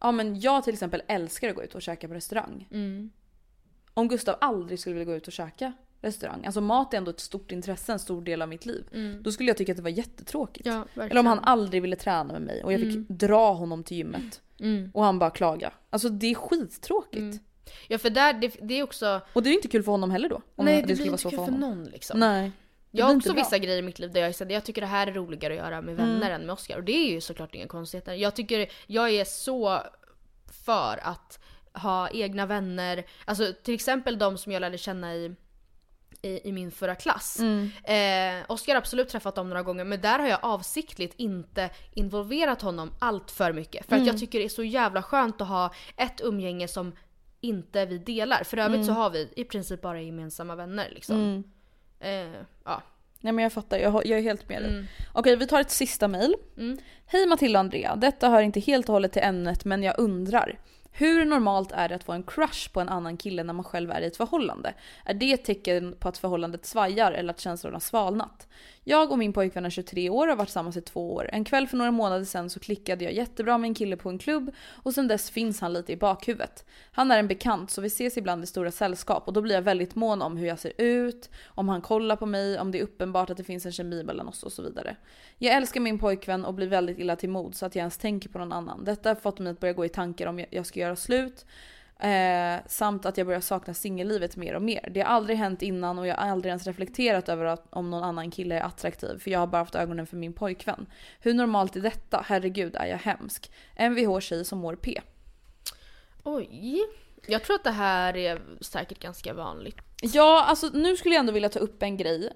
Ja 0.00 0.12
men 0.12 0.40
jag 0.40 0.64
till 0.64 0.72
exempel 0.72 1.02
älskar 1.08 1.48
att 1.48 1.54
gå 1.54 1.62
ut 1.62 1.74
och 1.74 1.82
käka 1.82 2.08
på 2.08 2.14
restaurang. 2.14 2.68
Mm. 2.70 3.10
Om 3.94 4.08
Gustav 4.08 4.36
aldrig 4.40 4.78
skulle 4.80 4.94
vilja 4.94 5.12
gå 5.12 5.16
ut 5.16 5.26
och 5.26 5.32
käka 5.32 5.72
restaurang, 6.00 6.46
alltså 6.46 6.60
mat 6.60 6.94
är 6.94 6.98
ändå 6.98 7.10
ett 7.10 7.20
stort 7.20 7.52
intresse, 7.52 7.92
en 7.92 7.98
stor 7.98 8.22
del 8.22 8.42
av 8.42 8.48
mitt 8.48 8.66
liv. 8.66 8.84
Då 9.20 9.32
skulle 9.32 9.50
jag 9.50 9.56
tycka 9.56 9.72
att 9.72 9.76
det 9.76 9.82
var 9.82 9.90
jättetråkigt. 9.90 10.66
Mm. 10.66 10.84
Ja. 10.94 11.02
Eller 11.02 11.20
om 11.20 11.26
han 11.26 11.38
aldrig 11.38 11.82
ville 11.82 11.96
träna 11.96 12.32
med 12.32 12.42
mig 12.42 12.64
och 12.64 12.72
jag 12.72 12.80
fick 12.80 13.08
dra 13.08 13.52
honom 13.52 13.84
till 13.84 13.96
gymmet. 13.96 14.40
Mm. 14.60 14.90
Och 14.94 15.04
han 15.04 15.18
bara 15.18 15.30
klaga. 15.30 15.72
Alltså 15.90 16.08
det 16.08 16.26
är 16.26 16.34
skittråkigt. 16.34 17.42
Ja 17.88 17.98
för 17.98 18.10
där, 18.10 18.32
det, 18.32 18.56
det 18.62 18.78
är 18.78 18.82
också... 18.82 19.20
Och 19.32 19.42
det 19.42 19.50
är 19.50 19.54
inte 19.54 19.68
kul 19.68 19.82
för 19.82 19.92
honom 19.92 20.10
heller 20.10 20.28
då. 20.28 20.40
Om 20.56 20.64
nej 20.64 20.80
det, 20.80 20.86
det, 20.86 20.96
skulle 20.96 21.10
vara 21.10 21.14
inte 21.14 21.22
så 21.22 21.30
för 21.30 21.44
för 21.44 21.52
någon 21.52 21.84
liksom. 21.84 22.20
Nej. 22.20 22.52
Jag 22.90 23.06
har 23.06 23.16
också 23.16 23.28
inte 23.28 23.34
bra. 23.34 23.42
vissa 23.44 23.58
grejer 23.58 23.78
i 23.78 23.82
mitt 23.82 23.98
liv 23.98 24.12
där 24.12 24.20
jag 24.20 24.34
säger 24.34 24.52
jag 24.52 24.64
tycker 24.64 24.80
det 24.80 24.86
här 24.86 25.06
är 25.06 25.12
roligare 25.12 25.52
att 25.52 25.58
göra 25.58 25.82
med 25.82 25.94
Mm. 25.94 26.10
vänner 26.10 26.30
än 26.30 26.46
med 26.46 26.52
Oscar. 26.52 26.76
Och 26.76 26.84
det 26.84 26.92
är 26.92 27.10
ju 27.10 27.20
såklart 27.20 27.54
inga 27.54 27.66
konstigheter. 27.66 28.14
Jag 28.14 28.34
tycker, 28.34 28.72
jag 28.86 29.10
är 29.10 29.24
så 29.24 29.80
för 30.64 31.00
att 31.02 31.38
ha 31.72 32.08
egna 32.10 32.46
vänner. 32.46 33.06
Alltså 33.24 33.52
till 33.62 33.74
exempel 33.74 34.18
de 34.18 34.38
som 34.38 34.52
jag 34.52 34.60
lärde 34.60 34.78
känna 34.78 35.14
i 35.14 35.34
i, 36.24 36.40
i 36.48 36.52
min 36.52 36.70
förra 36.70 36.94
klass. 36.94 37.38
Mm. 37.40 37.70
Eh, 37.84 38.44
Oskar 38.52 38.72
har 38.72 38.78
absolut 38.78 39.08
träffat 39.08 39.34
dem 39.34 39.48
några 39.48 39.62
gånger 39.62 39.84
men 39.84 40.00
där 40.00 40.18
har 40.18 40.26
jag 40.28 40.38
avsiktligt 40.42 41.14
inte 41.16 41.70
involverat 41.92 42.62
honom 42.62 42.90
allt 42.98 43.30
för 43.30 43.52
mycket. 43.52 43.86
För 43.86 43.92
Mm. 43.96 44.02
att 44.02 44.06
jag 44.12 44.20
tycker 44.20 44.38
det 44.38 44.44
är 44.44 44.48
så 44.48 44.64
jävla 44.64 45.02
skönt 45.02 45.40
att 45.40 45.48
ha 45.48 45.70
ett 45.96 46.20
umgänge 46.24 46.68
som 46.68 46.92
inte 47.40 47.86
vi 47.86 47.98
delar. 47.98 48.44
För 48.44 48.56
övrigt 48.56 48.84
så 48.86 48.90
Mm. 48.90 49.02
har 49.02 49.10
vi 49.10 49.28
i 49.36 49.44
princip 49.44 49.80
bara 49.82 50.00
gemensamma 50.02 50.54
vänner 50.56 50.88
liksom. 50.94 51.44
Eh, 52.00 52.10
ja. 52.64 52.82
Nej 53.20 53.32
men 53.32 53.42
jag 53.42 53.52
fattar, 53.52 53.78
jag, 53.78 54.06
jag 54.06 54.18
är 54.18 54.22
helt 54.22 54.48
med 54.48 54.62
dig. 54.62 54.70
Mm. 54.70 54.86
Okej 55.12 55.36
vi 55.36 55.46
tar 55.46 55.60
ett 55.60 55.70
sista 55.70 56.08
mail. 56.08 56.34
Hej 57.06 57.26
Matilda 57.26 57.58
och 57.58 57.60
Andrea, 57.60 57.96
detta 57.96 58.28
hör 58.28 58.42
inte 58.42 58.60
helt 58.60 58.88
och 58.88 58.92
hållet 58.92 59.12
till 59.12 59.22
ämnet 59.22 59.64
men 59.64 59.82
jag 59.82 59.98
undrar. 59.98 60.58
Hur 60.96 61.24
normalt 61.24 61.72
är 61.72 61.88
det 61.88 61.94
att 61.94 62.04
få 62.04 62.12
en 62.12 62.22
crush 62.22 62.72
på 62.72 62.80
en 62.80 62.88
annan 62.88 63.16
kille 63.16 63.44
när 63.44 63.52
man 63.52 63.64
själv 63.64 63.90
är 63.90 64.00
i 64.00 64.06
ett 64.06 64.16
förhållande? 64.16 64.74
Är 65.04 65.14
det 65.14 65.32
ett 65.32 65.44
tecken 65.44 65.96
på 65.98 66.08
att 66.08 66.18
förhållandet 66.18 66.66
svajar 66.66 67.12
eller 67.12 67.30
att 67.30 67.40
känslorna 67.40 67.80
svalnat? 67.80 68.46
Jag 68.86 69.10
och 69.12 69.18
min 69.18 69.32
pojkvän 69.32 69.64
är 69.66 69.70
23 69.70 70.10
år 70.10 70.26
och 70.26 70.30
har 70.30 70.36
varit 70.36 70.48
tillsammans 70.48 70.76
i 70.76 70.80
två 70.80 71.14
år. 71.14 71.28
En 71.32 71.44
kväll 71.44 71.66
för 71.68 71.76
några 71.76 71.90
månader 71.90 72.24
sedan 72.24 72.50
så 72.50 72.60
klickade 72.60 73.04
jag 73.04 73.12
jättebra 73.12 73.58
med 73.58 73.68
en 73.68 73.74
kille 73.74 73.96
på 73.96 74.08
en 74.08 74.18
klubb 74.18 74.50
och 74.70 74.94
sen 74.94 75.08
dess 75.08 75.30
finns 75.30 75.60
han 75.60 75.72
lite 75.72 75.92
i 75.92 75.96
bakhuvudet. 75.96 76.64
Han 76.92 77.10
är 77.10 77.18
en 77.18 77.28
bekant 77.28 77.70
så 77.70 77.80
vi 77.80 77.86
ses 77.86 78.16
ibland 78.16 78.44
i 78.44 78.46
stora 78.46 78.70
sällskap 78.70 79.26
och 79.26 79.32
då 79.32 79.40
blir 79.40 79.54
jag 79.54 79.62
väldigt 79.62 79.94
mån 79.94 80.22
om 80.22 80.36
hur 80.36 80.46
jag 80.46 80.58
ser 80.58 80.72
ut, 80.78 81.30
om 81.46 81.68
han 81.68 81.80
kollar 81.82 82.16
på 82.16 82.26
mig, 82.26 82.58
om 82.60 82.70
det 82.70 82.78
är 82.78 82.82
uppenbart 82.82 83.30
att 83.30 83.36
det 83.36 83.44
finns 83.44 83.66
en 83.66 83.72
kemi 83.72 84.02
mellan 84.02 84.28
oss 84.28 84.42
och 84.42 84.52
så 84.52 84.62
vidare. 84.62 84.96
Jag 85.38 85.54
älskar 85.56 85.80
min 85.80 85.98
pojkvän 85.98 86.44
och 86.44 86.54
blir 86.54 86.66
väldigt 86.66 86.98
illa 86.98 87.16
till 87.16 87.28
mod 87.30 87.54
så 87.54 87.66
att 87.66 87.74
jag 87.74 87.80
ens 87.80 87.98
tänker 87.98 88.28
på 88.28 88.38
någon 88.38 88.52
annan. 88.52 88.84
Detta 88.84 89.10
har 89.10 89.14
fått 89.14 89.38
mig 89.38 89.50
att 89.52 89.60
börja 89.60 89.72
gå 89.74 89.84
i 89.84 89.88
tankar 89.88 90.26
om 90.26 90.38
jag- 90.38 90.48
jag 90.50 90.66
ska 90.66 90.80
göra 90.80 90.96
slut. 90.96 91.46
Eh, 92.04 92.60
samt 92.66 93.06
att 93.06 93.18
jag 93.18 93.26
börjar 93.26 93.40
sakna 93.40 93.74
singellivet 93.74 94.36
mer 94.36 94.54
och 94.54 94.62
mer. 94.62 94.88
Det 94.90 95.00
har 95.00 95.08
aldrig 95.08 95.38
hänt 95.38 95.62
innan 95.62 95.98
och 95.98 96.06
jag 96.06 96.16
har 96.16 96.30
aldrig 96.30 96.50
ens 96.50 96.66
reflekterat 96.66 97.28
över 97.28 97.44
att, 97.44 97.66
om 97.70 97.90
någon 97.90 98.02
annan 98.02 98.30
kille 98.30 98.58
är 98.58 98.62
attraktiv 98.62 99.18
för 99.18 99.30
jag 99.30 99.38
har 99.38 99.46
bara 99.46 99.58
haft 99.58 99.74
ögonen 99.74 100.06
för 100.06 100.16
min 100.16 100.32
pojkvän. 100.32 100.86
Hur 101.20 101.34
normalt 101.34 101.76
är 101.76 101.80
detta? 101.80 102.24
Herregud 102.26 102.76
är 102.76 102.86
jag 102.86 102.98
hemsk. 102.98 103.50
Mvh 103.76 104.18
tjej 104.18 104.44
som 104.44 104.58
mår 104.58 104.76
P. 104.76 105.00
Oj. 106.24 106.80
Jag 107.26 107.44
tror 107.44 107.56
att 107.56 107.64
det 107.64 107.70
här 107.70 108.16
är 108.16 108.42
säkert 108.60 108.98
ganska 108.98 109.34
vanligt. 109.34 109.76
Ja, 110.02 110.44
alltså 110.44 110.70
nu 110.72 110.96
skulle 110.96 111.14
jag 111.14 111.20
ändå 111.20 111.32
vilja 111.32 111.48
ta 111.48 111.58
upp 111.58 111.82
en 111.82 111.96
grej. 111.96 112.32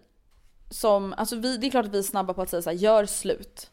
Som, 0.70 1.14
alltså 1.16 1.36
vi, 1.36 1.56
det 1.56 1.66
är 1.66 1.70
klart 1.70 1.86
att 1.86 1.94
vi 1.94 1.98
är 1.98 2.02
snabba 2.02 2.34
på 2.34 2.42
att 2.42 2.50
säga 2.50 2.62
så 2.62 2.70
här, 2.70 2.76
gör 2.76 3.06
slut. 3.06 3.70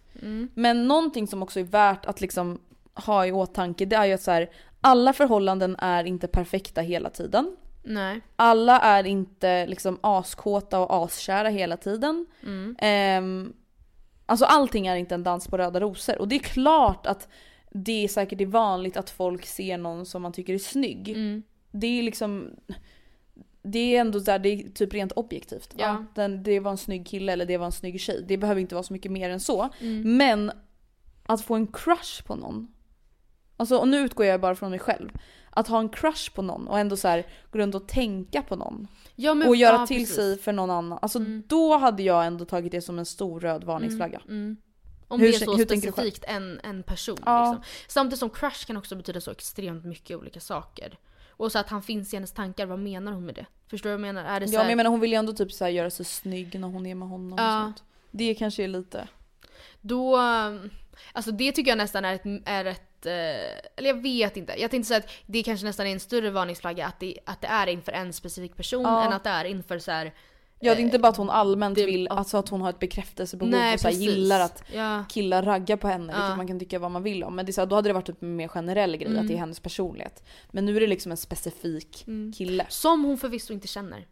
Men 0.53 0.87
någonting 0.87 1.27
som 1.27 1.43
också 1.43 1.59
är 1.59 1.63
värt 1.63 2.05
att 2.05 2.21
liksom 2.21 2.59
ha 2.95 3.25
i 3.25 3.31
åtanke 3.31 3.85
det 3.85 3.95
är 3.95 4.05
ju 4.05 4.13
att 4.13 4.21
så 4.21 4.31
här, 4.31 4.49
alla 4.81 5.13
förhållanden 5.13 5.75
är 5.79 6.03
inte 6.03 6.27
perfekta 6.27 6.81
hela 6.81 7.09
tiden. 7.09 7.55
Nej. 7.83 8.21
Alla 8.35 8.79
är 8.79 9.03
inte 9.03 9.67
liksom 9.67 9.99
askåta 10.01 10.79
och 10.79 11.05
askära 11.05 11.49
hela 11.49 11.77
tiden. 11.77 12.25
Ehm, 12.79 13.53
alltså 14.25 14.45
allting 14.45 14.87
är 14.87 14.95
inte 14.95 15.15
en 15.15 15.23
dans 15.23 15.47
på 15.47 15.57
röda 15.57 15.79
rosor. 15.79 16.17
Och 16.21 16.27
det 16.27 16.35
är 16.35 16.39
klart 16.39 17.05
att 17.07 17.27
det 17.69 18.03
är 18.03 18.07
säkert 18.07 18.41
är 18.41 18.45
vanligt 18.45 18.97
att 18.97 19.09
folk 19.09 19.45
ser 19.45 19.77
någon 19.77 20.05
som 20.05 20.21
man 20.21 20.33
tycker 20.33 20.53
är 20.53 20.57
snygg. 20.57 21.15
Det 21.71 21.87
är 21.87 22.03
liksom... 22.03 22.49
Det 23.67 23.95
är 23.95 24.01
ändå 24.01 24.19
här, 24.27 24.39
det 24.39 24.49
är 24.49 24.69
typ 24.69 24.93
rent 24.93 25.11
objektivt. 25.11 25.73
Ja. 25.77 26.05
den, 26.15 26.43
det 26.43 26.59
var 26.59 26.71
en 26.71 26.77
snygg 26.77 27.07
kille 27.07 27.33
eller 27.33 27.45
det 27.45 27.57
var 27.57 27.65
en 27.65 27.71
snygg 27.71 28.01
tjej. 28.01 28.23
Det 28.27 28.37
behöver 28.37 28.61
inte 28.61 28.75
vara 28.75 28.83
så 28.83 28.93
mycket 28.93 29.11
mer 29.11 29.29
än 29.29 29.39
så. 29.39 29.69
Men 30.03 30.51
att 31.25 31.41
få 31.41 31.55
en 31.55 31.67
crush 31.67 32.23
på 32.25 32.35
någon. 32.35 32.74
Alltså 33.57 33.77
och 33.77 33.87
nu 33.87 33.97
utgår 33.97 34.25
jag 34.25 34.41
bara 34.41 34.55
från 34.55 34.69
mig 34.69 34.79
själv. 34.79 35.09
Att 35.49 35.67
ha 35.67 35.79
en 35.79 35.89
crush 35.89 36.31
på 36.33 36.41
någon 36.41 36.67
och 36.67 36.79
ändå 36.79 36.97
så 36.97 37.07
här 37.07 37.27
gå 37.51 37.59
runt 37.59 37.75
och 37.75 37.87
tänka 37.87 38.41
på 38.41 38.55
någon. 38.55 38.87
Ja, 39.15 39.33
men, 39.33 39.47
och 39.47 39.55
göra 39.55 39.75
ja, 39.75 39.87
till 39.87 40.01
precis. 40.01 40.15
sig 40.15 40.37
för 40.37 40.53
någon 40.53 40.69
annan. 40.69 40.99
Alltså 41.01 41.19
då 41.47 41.77
hade 41.77 42.03
jag 42.03 42.25
ändå 42.25 42.45
tagit 42.45 42.71
det 42.71 42.81
som 42.81 42.99
en 42.99 43.05
stor 43.05 43.39
röd 43.39 43.63
varningsflagga. 43.63 44.21
Om 45.07 45.19
Hur 45.19 45.27
det 45.27 45.35
är 45.35 45.45
så 45.45 45.55
hur 45.55 45.65
specifikt 45.65 46.23
en, 46.27 46.59
en 46.63 46.83
person. 46.83 47.17
Ja. 47.25 47.51
Liksom. 47.51 47.63
Samtidigt 47.87 48.19
som 48.19 48.29
crush 48.29 48.65
kan 48.65 48.77
också 48.77 48.95
betyda 48.95 49.21
så 49.21 49.31
extremt 49.31 49.85
mycket 49.85 50.17
olika 50.17 50.39
saker. 50.39 50.97
Och 51.29 51.51
så 51.51 51.59
att 51.59 51.69
han 51.69 51.81
finns 51.81 52.13
i 52.13 52.15
hennes 52.15 52.31
tankar, 52.31 52.65
vad 52.65 52.79
menar 52.79 53.11
hon 53.11 53.25
med 53.25 53.35
det? 53.35 53.45
Förstår 53.67 53.89
du 53.89 53.97
vad 53.97 54.07
jag 54.07 54.13
menar? 54.13 54.29
Är 54.29 54.39
det 54.39 54.47
så 54.47 54.53
Ja 54.53 54.59
här, 54.59 54.65
men 54.65 54.69
jag 54.69 54.77
menar 54.77 54.89
hon 54.89 54.99
vill 54.99 55.11
ju 55.11 55.15
ändå 55.15 55.33
typ 55.33 55.51
så 55.51 55.67
göra 55.67 55.89
sig 55.89 56.05
snygg 56.05 56.59
när 56.59 56.67
hon 56.67 56.85
är 56.85 56.95
med 56.95 57.07
honom 57.07 57.37
Ja. 57.37 57.57
och 57.57 57.63
sånt. 57.63 57.83
Det 58.11 58.35
kanske 58.35 58.63
är 58.63 58.67
lite... 58.67 59.07
Då, 59.81 60.17
alltså 61.13 61.31
det 61.31 61.51
tycker 61.51 61.71
jag 61.71 61.77
nästan 61.77 62.05
är 62.05 62.13
ett, 62.13 62.41
är 62.45 62.65
ett 62.65 62.94
eh, 63.05 63.13
eller 63.75 63.89
jag 63.89 64.01
vet 64.01 64.37
inte. 64.37 64.53
Jag 64.61 64.71
tänkte 64.71 64.87
säga 64.87 64.97
att 64.97 65.09
det 65.25 65.43
kanske 65.43 65.65
nästan 65.65 65.87
är 65.87 65.91
en 65.93 65.99
större 65.99 66.29
varningsflagga 66.29 66.85
att 66.87 66.99
det, 66.99 67.17
att 67.25 67.41
det 67.41 67.47
är 67.47 67.67
inför 67.67 67.91
en 67.91 68.13
specifik 68.13 68.55
person 68.57 68.83
Ja. 68.83 69.05
än 69.05 69.13
att 69.13 69.23
det 69.23 69.29
är 69.29 69.45
inför 69.45 69.79
så 69.79 69.91
här. 69.91 70.13
Ja 70.59 70.75
det 70.75 70.81
är 70.81 70.83
inte 70.83 70.99
bara 70.99 71.07
att 71.07 71.17
hon 71.17 71.29
allmänt 71.29 71.75
det- 71.75 71.85
vill, 71.85 72.07
alltså 72.07 72.37
att 72.37 72.49
hon 72.49 72.61
har 72.61 72.69
ett 72.69 72.79
bekräftelsebehov 72.79 73.51
Nej, 73.51 73.73
och 73.73 73.79
så 73.79 73.87
här, 73.87 73.95
gillar 73.95 74.39
att 74.39 74.63
Ja. 74.73 75.03
killar 75.09 75.43
raggar 75.43 75.77
på 75.77 75.87
henne, 75.87 76.13
Ja. 76.13 76.19
vilket 76.19 76.37
man 76.37 76.47
kan 76.47 76.59
tycka 76.59 76.79
vad 76.79 76.91
man 76.91 77.03
vill 77.03 77.23
om. 77.23 77.35
Men 77.35 77.45
det 77.45 77.49
är 77.49 77.53
så 77.53 77.61
här, 77.61 77.65
då 77.65 77.75
hade 77.75 77.89
det 77.89 77.93
varit 77.93 78.05
typ 78.05 78.21
en 78.23 78.35
mer 78.35 78.47
generell 78.47 78.97
grej, 78.97 79.07
Mm. 79.07 79.21
att 79.21 79.27
det 79.27 79.33
är 79.33 79.37
hennes 79.37 79.59
personlighet. 79.59 80.23
Men 80.51 80.65
nu 80.65 80.75
är 80.75 80.79
det 80.79 80.87
liksom 80.87 81.11
en 81.11 81.17
specifik 81.17 82.05
kille. 82.37 82.65
Som 82.69 83.03
hon 83.05 83.17
förvisso 83.17 83.53
inte 83.53 83.67
känner. 83.67 84.07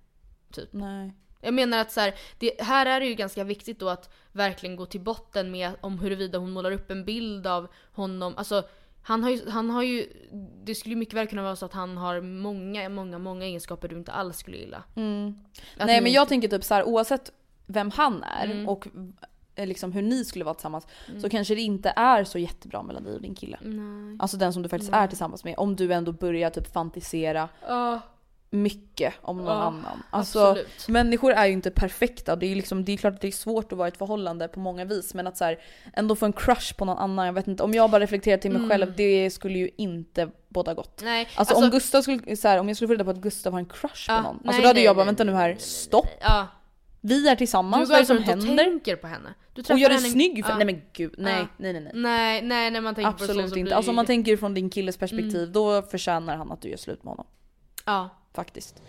Nej. 0.71 1.13
Jag 1.41 1.53
menar 1.53 1.77
att 1.77 1.91
så 1.91 1.99
här, 1.99 2.13
det, 2.39 2.61
här 2.61 2.85
är 2.85 2.99
det 2.99 3.05
ju 3.05 3.13
ganska 3.15 3.43
viktigt 3.43 3.79
då 3.79 3.89
att 3.89 4.13
verkligen 4.31 4.75
gå 4.75 4.85
till 4.85 5.01
botten 5.01 5.51
med 5.51 5.71
om 5.81 5.99
huruvida 5.99 6.37
hon 6.37 6.51
målar 6.51 6.71
upp 6.71 6.91
en 6.91 7.05
bild 7.05 7.47
av 7.47 7.67
honom. 7.93 8.33
Alltså 8.37 8.63
han 9.03 9.23
har 9.23 9.29
ju, 9.29 9.49
han 9.49 9.69
har 9.69 9.83
ju 9.83 10.07
det 10.63 10.75
skulle 10.75 10.95
mycket 10.95 11.13
väl 11.15 11.27
kunna 11.27 11.43
vara 11.43 11.55
så 11.55 11.65
att 11.65 11.73
han 11.73 11.97
har 11.97 12.21
många, 12.21 12.89
många, 12.89 13.17
många 13.17 13.45
egenskaper 13.45 13.87
du 13.87 13.97
inte 13.97 14.11
alls 14.11 14.37
skulle 14.37 14.57
gilla. 14.57 14.83
Mm. 14.95 15.35
Nej 15.77 15.95
hon- 15.95 16.03
men 16.03 16.11
jag 16.11 16.27
tänker 16.27 16.47
typ 16.47 16.63
så 16.63 16.73
här, 16.73 16.83
oavsett 16.83 17.31
vem 17.65 17.91
han 17.91 18.23
är 18.23 18.45
Mm. 18.45 18.69
och 18.69 18.87
eh, 19.55 19.67
liksom 19.67 19.91
hur 19.91 20.01
ni 20.01 20.25
skulle 20.25 20.45
vara 20.45 20.55
tillsammans 20.55 20.87
så 21.21 21.29
kanske 21.29 21.55
det 21.55 21.61
inte 21.61 21.93
är 21.95 22.23
så 22.23 22.37
jättebra 22.39 22.83
mellan 22.83 23.03
dig 23.03 23.15
och 23.15 23.21
din 23.21 23.35
kille. 23.35 23.57
Nej. 23.61 24.17
Alltså 24.19 24.37
den 24.37 24.53
som 24.53 24.63
du 24.63 24.69
faktiskt 24.69 24.93
är 24.93 25.07
tillsammans 25.07 25.43
med. 25.43 25.55
Om 25.57 25.75
du 25.75 25.93
ändå 25.93 26.11
börjar 26.11 26.49
typ 26.49 26.73
fantisera 26.73 27.49
Ja, 27.67 27.99
mycket 28.53 29.13
om 29.21 29.37
någon 29.37 29.45
Ja, 29.47 29.51
annan. 29.53 30.03
Alltså, 30.09 30.39
absolut. 30.39 30.87
människor 30.87 31.31
är 31.31 31.45
ju 31.45 31.53
inte 31.53 31.71
perfekta. 31.71 32.35
Det 32.35 32.45
är, 32.51 32.55
liksom, 32.55 32.85
det 32.85 32.91
är 32.91 32.97
klart 32.97 33.13
att 33.13 33.21
det 33.21 33.27
är 33.27 33.31
svårt 33.31 33.71
att 33.71 33.77
vara 33.77 33.87
i 33.87 33.91
ett 33.91 33.97
förhållande 33.97 34.47
på 34.47 34.59
många 34.59 34.85
vis. 34.85 35.13
Men 35.13 35.27
att 35.27 35.37
så 35.37 35.43
här, 35.45 35.59
ändå 35.93 36.15
få 36.15 36.25
en 36.25 36.33
crush 36.33 36.73
på 36.77 36.85
någon 36.85 36.97
annan. 36.97 37.25
Jag 37.25 37.33
vet 37.33 37.47
inte, 37.47 37.63
om 37.63 37.73
jag 37.73 37.89
bara 37.91 37.99
reflekterar 38.03 38.37
till 38.37 38.51
mig 38.51 38.57
Mm. 38.59 38.69
själv, 38.69 38.93
det 38.95 39.29
skulle 39.29 39.59
ju 39.59 39.69
inte 39.77 40.29
båda 40.49 40.73
gott. 40.73 41.01
Nej, 41.03 41.27
Alltså, 41.35 41.55
om 41.55 41.69
Gustav 41.69 42.01
skulle, 42.01 42.35
så 42.35 42.47
här, 42.47 42.59
om 42.59 42.67
jag 42.67 42.75
skulle 42.77 42.87
få 42.87 42.93
reda 42.93 43.03
på 43.03 43.09
att 43.11 43.17
Gustav 43.17 43.53
har 43.53 43.59
en 43.59 43.65
crush 43.65 44.05
Ja, 44.07 44.17
på 44.17 44.23
någon. 44.23 44.35
Alltså 44.35 44.51
nej, 44.51 44.61
då 44.61 44.67
hade 44.67 44.77
nej, 44.77 44.83
jag 44.85 44.95
bara 44.95 45.05
vänta 45.05 45.23
nu 45.23 45.31
här, 45.33 45.55
stopp. 45.59 46.07
Ja. 46.21 46.47
Vi 47.01 47.27
är 47.27 47.31
Du 47.31 47.37
tillsammans, 47.37 47.89
vad 47.89 47.95
är 47.97 48.01
det 48.01 48.05
som 48.07 48.17
runt 48.17 48.27
och 48.27 48.33
händer? 48.35 48.63
tänker 48.63 48.95
på 48.95 49.07
henne. 49.07 49.33
Du 49.53 49.61
Och 49.73 49.79
gör 49.79 49.89
dig 49.89 49.97
snygg 49.99 50.45
för 50.45 50.51
Ja. 50.51 50.57
Nej 50.57 50.65
men 50.65 50.81
gud, 50.93 51.13
nej 51.17 51.35
Ja. 51.39 51.47
nej 51.57 51.73
nej. 51.73 51.81
nej. 51.83 51.91
Nej, 51.95 52.41
nej, 52.41 52.71
när 52.71 52.81
man 52.81 52.95
tänker 52.95 53.11
på 53.11 53.17
så, 53.17 53.23
Absolut 53.23 53.45
så 53.49 53.53
blir 53.53 53.59
inte. 53.59 53.69
det 53.71 53.75
Alltså 53.75 53.91
om 53.91 53.95
man 53.95 54.05
tänker 54.05 54.37
från 54.37 54.53
din 54.53 54.69
killes 54.69 54.97
perspektiv, 54.97 55.37
Mm. 55.39 55.51
då 55.53 55.81
förtjänar 55.81 56.37
han 56.37 56.51
att 56.51 56.61
du 56.61 56.69
gör 56.69 56.77
slut 56.77 57.03
med 57.03 57.11
honom. 57.11 57.25
Ja. 57.85 58.09
Faktiskt. 58.33 58.81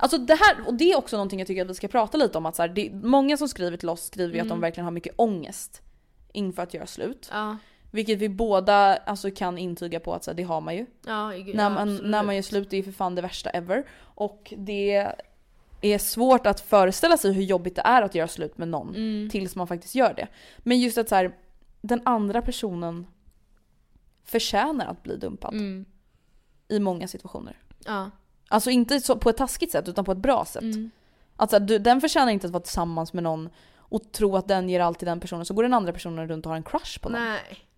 Alltså 0.00 0.18
det 0.18 0.34
här, 0.34 0.56
och 0.66 0.74
det 0.74 0.92
är 0.92 0.98
också 0.98 1.16
någonting 1.16 1.38
jag 1.38 1.46
tycker 1.46 1.62
att 1.62 1.70
vi 1.70 1.74
ska 1.74 1.88
prata 1.88 2.18
lite 2.18 2.38
om. 2.38 2.46
Att 2.46 2.56
så 2.56 2.62
här, 2.62 2.68
det, 2.68 2.90
många 2.92 3.36
som 3.36 3.48
skriver 3.48 3.76
till 3.76 3.88
oss 3.88 4.04
skriver 4.06 4.34
ju 4.34 4.40
att 4.40 4.48
de 4.48 4.52
Mm. 4.52 4.60
verkligen 4.60 4.84
har 4.84 4.90
mycket 4.90 5.14
ångest 5.16 5.82
inför 6.32 6.62
att 6.62 6.74
göra 6.74 6.86
slut. 6.86 7.28
Ja. 7.32 7.56
Vilket 7.90 8.18
vi 8.18 8.28
båda 8.28 8.96
alltså, 8.96 9.30
kan 9.30 9.58
intyga 9.58 10.00
på 10.00 10.14
att 10.14 10.24
så 10.24 10.30
här, 10.30 10.36
det 10.36 10.42
har 10.42 10.60
man 10.60 10.76
ju. 10.76 10.86
Ja, 11.06 11.30
gud, 11.36 11.56
när, 11.56 11.62
ja, 11.64 11.68
man, 11.70 11.88
absolut. 11.88 12.10
när 12.10 12.22
man 12.22 12.34
gör 12.34 12.42
slut, 12.42 12.70
det 12.70 12.76
är 12.76 12.82
för 12.82 12.92
fan 12.92 13.14
det 13.14 13.22
värsta 13.22 13.50
ever. 13.50 13.84
Och 14.00 14.54
det 14.56 15.06
är 15.80 15.98
svårt 15.98 16.46
att 16.46 16.60
föreställa 16.60 17.16
sig 17.16 17.32
hur 17.32 17.42
jobbigt 17.42 17.76
det 17.76 17.82
är 17.84 18.02
att 18.02 18.14
göra 18.14 18.28
slut 18.28 18.58
med 18.58 18.68
någon 18.68 18.88
Mm. 18.88 19.30
tills 19.30 19.56
man 19.56 19.66
faktiskt 19.66 19.94
gör 19.94 20.14
det. 20.14 20.26
Men 20.58 20.80
just 20.80 20.98
att 20.98 21.08
så 21.08 21.14
här, 21.14 21.34
den 21.80 22.00
andra 22.04 22.42
personen 22.42 23.06
förtjänar 24.32 24.86
att 24.86 25.02
bli 25.02 25.16
dumpad 25.16 25.54
Mm. 25.54 25.84
i 26.68 26.78
många 26.78 27.08
situationer. 27.08 27.56
Ja. 27.84 28.10
Alltså 28.48 28.70
inte 28.70 29.00
så, 29.00 29.16
på 29.16 29.30
ett 29.30 29.36
taskigt 29.36 29.72
sätt 29.72 29.88
utan 29.88 30.04
på 30.04 30.12
ett 30.12 30.18
bra 30.18 30.44
sätt. 30.44 30.62
Mm. 30.62 30.90
Att 31.36 31.50
så 31.50 31.56
här, 31.58 31.66
du, 31.66 31.78
den 31.78 32.00
förtjänar 32.00 32.32
inte 32.32 32.46
att 32.46 32.52
vara 32.52 32.62
tillsammans 32.62 33.12
med 33.12 33.22
någon 33.22 33.48
och 33.76 34.12
tro 34.12 34.36
att 34.36 34.48
den 34.48 34.68
ger 34.68 34.80
allt 34.80 34.98
till 34.98 35.06
den 35.06 35.20
personen 35.20 35.44
så 35.44 35.54
går 35.54 35.62
den 35.62 35.74
andra 35.74 35.92
personen 35.92 36.28
runt 36.28 36.46
och 36.46 36.50
har 36.50 36.56
en 36.56 36.62
crush 36.62 37.00
på 37.00 37.08
någon. 37.08 37.20
Nej. 37.20 37.68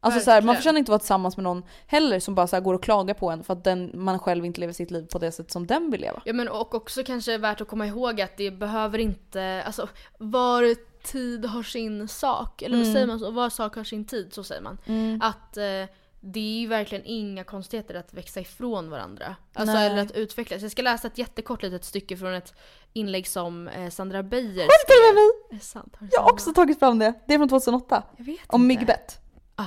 Alltså 0.00 0.20
så 0.20 0.30
här, 0.30 0.42
man 0.42 0.56
förtjänar 0.56 0.78
inte 0.78 0.88
att 0.88 0.92
vara 0.92 0.98
tillsammans 0.98 1.36
med 1.36 1.44
någon 1.44 1.62
heller 1.86 2.20
som 2.20 2.34
bara 2.34 2.46
så 2.46 2.60
går 2.60 2.74
och 2.74 2.82
klagar 2.82 3.14
på 3.14 3.30
en 3.30 3.44
för 3.44 3.52
att 3.52 3.64
den, 3.64 3.90
man 3.94 4.18
själv 4.18 4.44
inte 4.44 4.60
lever 4.60 4.72
sitt 4.72 4.90
liv 4.90 5.06
på 5.12 5.18
det 5.18 5.32
sätt 5.32 5.50
som 5.50 5.66
den 5.66 5.90
vill 5.90 6.00
leva. 6.00 6.22
Ja 6.24 6.32
men 6.32 6.48
och 6.48 6.74
också 6.74 7.04
kanske 7.04 7.38
värt 7.38 7.60
att 7.60 7.68
komma 7.68 7.86
ihåg 7.86 8.20
att 8.20 8.36
det 8.36 8.50
behöver 8.50 8.98
inte, 8.98 9.62
alltså 9.66 9.88
var 10.18 10.62
tid 11.04 11.44
har 11.44 11.62
sin 11.62 12.08
sak, 12.08 12.62
eller 12.62 12.76
vad 12.76 12.82
Mm. 12.86 12.92
säger 12.94 13.06
man 13.06 13.18
så? 13.18 13.30
Var 13.30 13.50
sak 13.50 13.76
har 13.76 13.84
sin 13.84 14.04
tid, 14.04 14.32
så 14.34 14.44
säger 14.44 14.62
man. 14.62 14.78
Mm. 14.86 15.20
Att 15.22 15.56
eh, 15.56 15.62
det 16.26 16.40
är 16.40 16.60
ju 16.60 16.66
verkligen 16.66 17.04
inga 17.06 17.44
konstigheter 17.44 17.94
att 17.94 18.14
växa 18.14 18.40
ifrån 18.40 18.90
varandra. 18.90 19.36
Alltså 19.54 19.74
Nej. 19.74 19.86
eller 19.90 20.02
att 20.02 20.12
utvecklas. 20.12 20.62
Jag 20.62 20.70
ska 20.70 20.82
läsa 20.82 21.06
ett 21.06 21.18
jättekort 21.18 21.62
litet 21.62 21.84
stycke 21.84 22.16
från 22.16 22.34
ett 22.34 22.54
inlägg 22.92 23.28
som 23.28 23.68
eh, 23.68 23.90
Sandra 23.90 24.22
Beijer 24.22 24.62
Har 24.64 24.86
du 24.86 25.12
till 25.14 25.14
mig? 25.54 25.60
Sant? 25.60 25.96
Har 26.00 26.08
Jag 26.12 26.20
har 26.20 26.32
också 26.32 26.52
tagit 26.54 26.78
fram 26.78 26.98
det. 26.98 27.12
Det 27.26 27.34
är 27.34 27.38
från 27.38 27.48
2008. 27.48 28.02
Jag 28.16 28.24
vet 28.24 28.38
Om 28.46 28.62
inte. 28.70 28.78
myggbett. 28.78 29.20
Ah, 29.56 29.64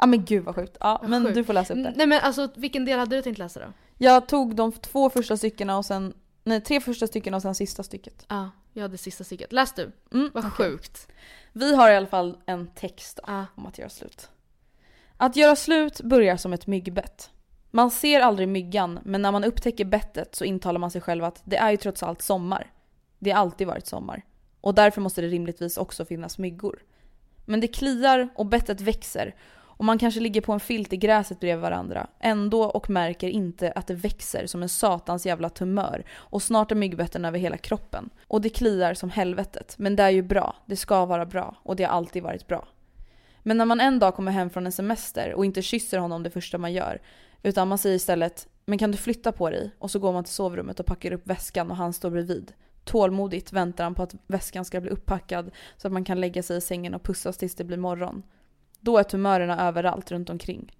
Ja 0.00 0.06
men 0.06 0.24
gud 0.24 0.44
vad 0.44 0.54
sjukt. 0.54 0.76
Ja 0.80 0.98
vad 1.00 1.10
men 1.10 1.22
sjukt. 1.24 1.34
du 1.34 1.44
får 1.44 1.52
läsa 1.52 1.74
upp 1.74 1.82
det. 1.84 1.92
Nej 1.96 2.06
men 2.06 2.20
alltså 2.20 2.48
vilken 2.56 2.84
del 2.84 2.98
hade 2.98 3.16
du 3.16 3.22
tänkt 3.22 3.38
läsa 3.38 3.60
då? 3.60 3.66
Jag 3.98 4.28
tog 4.28 4.54
de 4.56 4.72
två 4.72 5.10
första 5.10 5.36
styckena 5.36 5.78
och 5.78 5.84
sen, 5.84 6.14
nej 6.44 6.60
tre 6.60 6.80
första 6.80 7.06
styckena 7.06 7.36
och 7.36 7.42
sen 7.42 7.54
sista 7.54 7.82
stycket. 7.82 8.26
Ja, 8.28 8.36
ah, 8.36 8.48
jag 8.78 8.84
hade 8.84 8.98
sista 8.98 9.24
stycket. 9.24 9.52
Läs 9.52 9.72
du. 9.72 9.92
Mm, 10.12 10.30
Vad 10.34 10.44
okej. 10.46 10.50
sjukt. 10.70 11.08
Vi 11.52 11.74
har 11.76 11.90
i 11.90 11.96
alla 11.96 12.06
fall 12.06 12.38
en 12.46 12.66
text 12.74 13.16
då, 13.16 13.22
Ja. 13.26 13.44
om 13.54 13.66
att 13.66 13.78
göra 13.78 13.88
slut. 13.88 14.30
Att 15.16 15.36
göra 15.36 15.56
slut 15.56 16.00
börjar 16.00 16.36
som 16.36 16.52
ett 16.52 16.66
myggbett. 16.66 17.30
Man 17.70 17.90
ser 17.90 18.20
aldrig 18.20 18.48
myggan, 18.48 18.98
men 19.04 19.22
när 19.22 19.32
man 19.32 19.44
upptäcker 19.44 19.84
bettet 19.84 20.34
så 20.34 20.44
intalar 20.44 20.78
man 20.80 20.90
sig 20.90 21.00
själv 21.00 21.24
att 21.24 21.42
det 21.44 21.56
är 21.56 21.70
ju 21.70 21.76
trots 21.76 22.02
allt 22.02 22.22
sommar. 22.22 22.72
Det 23.18 23.30
har 23.30 23.40
alltid 23.40 23.66
varit 23.66 23.86
sommar. 23.86 24.22
Och 24.60 24.74
därför 24.74 25.00
måste 25.00 25.20
det 25.20 25.26
rimligtvis 25.28 25.76
också 25.76 26.04
finnas 26.04 26.38
myggor. 26.38 26.82
Men 27.44 27.60
det 27.60 27.68
kliar 27.68 28.28
och 28.34 28.46
bettet 28.46 28.80
växer 28.80 29.34
och 29.78 29.84
man 29.84 29.98
kanske 29.98 30.20
ligger 30.20 30.40
på 30.40 30.52
en 30.52 30.60
filt 30.60 30.92
i 30.92 30.96
gräset 30.96 31.40
bredvid 31.40 31.62
varandra 31.62 32.06
ändå 32.20 32.64
och 32.64 32.90
märker 32.90 33.28
inte 33.28 33.72
att 33.72 33.86
det 33.86 33.94
växer 33.94 34.46
som 34.46 34.62
en 34.62 34.68
satans 34.68 35.26
jävla 35.26 35.50
tumör 35.50 36.04
och 36.14 36.42
snart 36.42 36.70
är 36.70 36.76
myggbetten 36.76 37.24
över 37.24 37.38
hela 37.38 37.56
kroppen. 37.56 38.10
Och 38.26 38.40
det 38.40 38.48
kliar 38.48 38.94
som 38.94 39.10
helvetet, 39.10 39.74
men 39.78 39.96
det 39.96 40.02
är 40.02 40.10
ju 40.10 40.22
bra, 40.22 40.56
det 40.66 40.76
ska 40.76 41.04
vara 41.04 41.26
bra 41.26 41.56
och 41.62 41.76
det 41.76 41.84
har 41.84 41.90
alltid 41.90 42.22
varit 42.22 42.46
bra. 42.46 42.68
Men 43.42 43.58
när 43.58 43.64
man 43.64 43.80
en 43.80 43.98
dag 43.98 44.14
kommer 44.14 44.32
hem 44.32 44.50
från 44.50 44.66
en 44.66 44.72
semester 44.72 45.34
och 45.34 45.44
inte 45.44 45.62
kysser 45.62 45.98
honom 45.98 46.22
det 46.22 46.30
första 46.30 46.58
man 46.58 46.72
gör 46.72 47.00
utan 47.42 47.68
man 47.68 47.78
säger 47.78 47.96
istället 47.96 48.48
“men 48.64 48.78
kan 48.78 48.90
du 48.90 48.98
flytta 48.98 49.32
på 49.32 49.50
dig?” 49.50 49.70
och 49.78 49.90
så 49.90 49.98
går 49.98 50.12
man 50.12 50.24
till 50.24 50.34
sovrummet 50.34 50.80
och 50.80 50.86
packar 50.86 51.12
upp 51.12 51.26
väskan 51.26 51.70
och 51.70 51.76
han 51.76 51.92
står 51.92 52.10
bredvid. 52.10 52.52
Tålmodigt 52.84 53.52
väntar 53.52 53.84
han 53.84 53.94
på 53.94 54.02
att 54.02 54.14
väskan 54.26 54.64
ska 54.64 54.80
bli 54.80 54.90
uppackad 54.90 55.50
så 55.76 55.88
att 55.88 55.92
man 55.92 56.04
kan 56.04 56.20
lägga 56.20 56.42
sig 56.42 56.56
i 56.56 56.60
sängen 56.60 56.94
och 56.94 57.02
pussas 57.02 57.36
tills 57.36 57.54
det 57.54 57.64
blir 57.64 57.76
morgon. 57.76 58.22
Då 58.80 58.98
är 58.98 59.02
tumörerna 59.02 59.68
överallt 59.68 60.10
runt 60.10 60.30
omkring. 60.30 60.72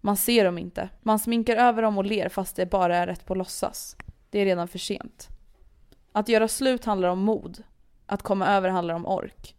Man 0.00 0.16
ser 0.16 0.44
dem 0.44 0.58
inte. 0.58 0.88
Man 1.02 1.18
sminkar 1.18 1.56
över 1.56 1.82
dem 1.82 1.98
och 1.98 2.04
ler 2.04 2.28
fast 2.28 2.56
det 2.56 2.66
bara 2.66 2.96
är 2.96 3.06
rätt 3.06 3.26
på 3.26 3.34
låtsas. 3.34 3.96
Det 4.30 4.38
är 4.38 4.44
redan 4.44 4.68
för 4.68 4.78
sent. 4.78 5.28
Att 6.12 6.28
göra 6.28 6.48
slut 6.48 6.84
handlar 6.84 7.08
om 7.08 7.18
mod. 7.18 7.62
Att 8.06 8.22
komma 8.22 8.46
över 8.46 8.68
handlar 8.68 8.94
om 8.94 9.06
ork. 9.06 9.56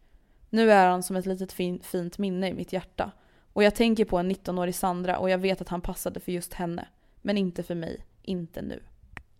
Nu 0.50 0.72
är 0.72 0.88
han 0.88 1.04
som 1.04 1.16
ett 1.16 1.26
litet 1.26 1.52
fin, 1.52 1.80
fint 1.84 2.18
minne 2.18 2.50
i 2.50 2.54
mitt 2.54 2.74
hjärta. 2.74 3.12
Och 3.54 3.64
jag 3.64 3.76
tänker 3.76 4.06
på 4.06 4.18
en 4.18 4.32
19-årig 4.32 4.76
Sandra 4.76 5.18
och 5.18 5.30
jag 5.30 5.38
vet 5.38 5.62
att 5.62 5.70
han 5.70 5.82
passade 5.82 6.20
för 6.20 6.32
just 6.32 6.54
henne. 6.54 6.88
Men 7.22 7.38
inte 7.38 7.64
för 7.64 7.76
mig. 7.76 8.06
Inte 8.22 8.62
nu. 8.62 8.84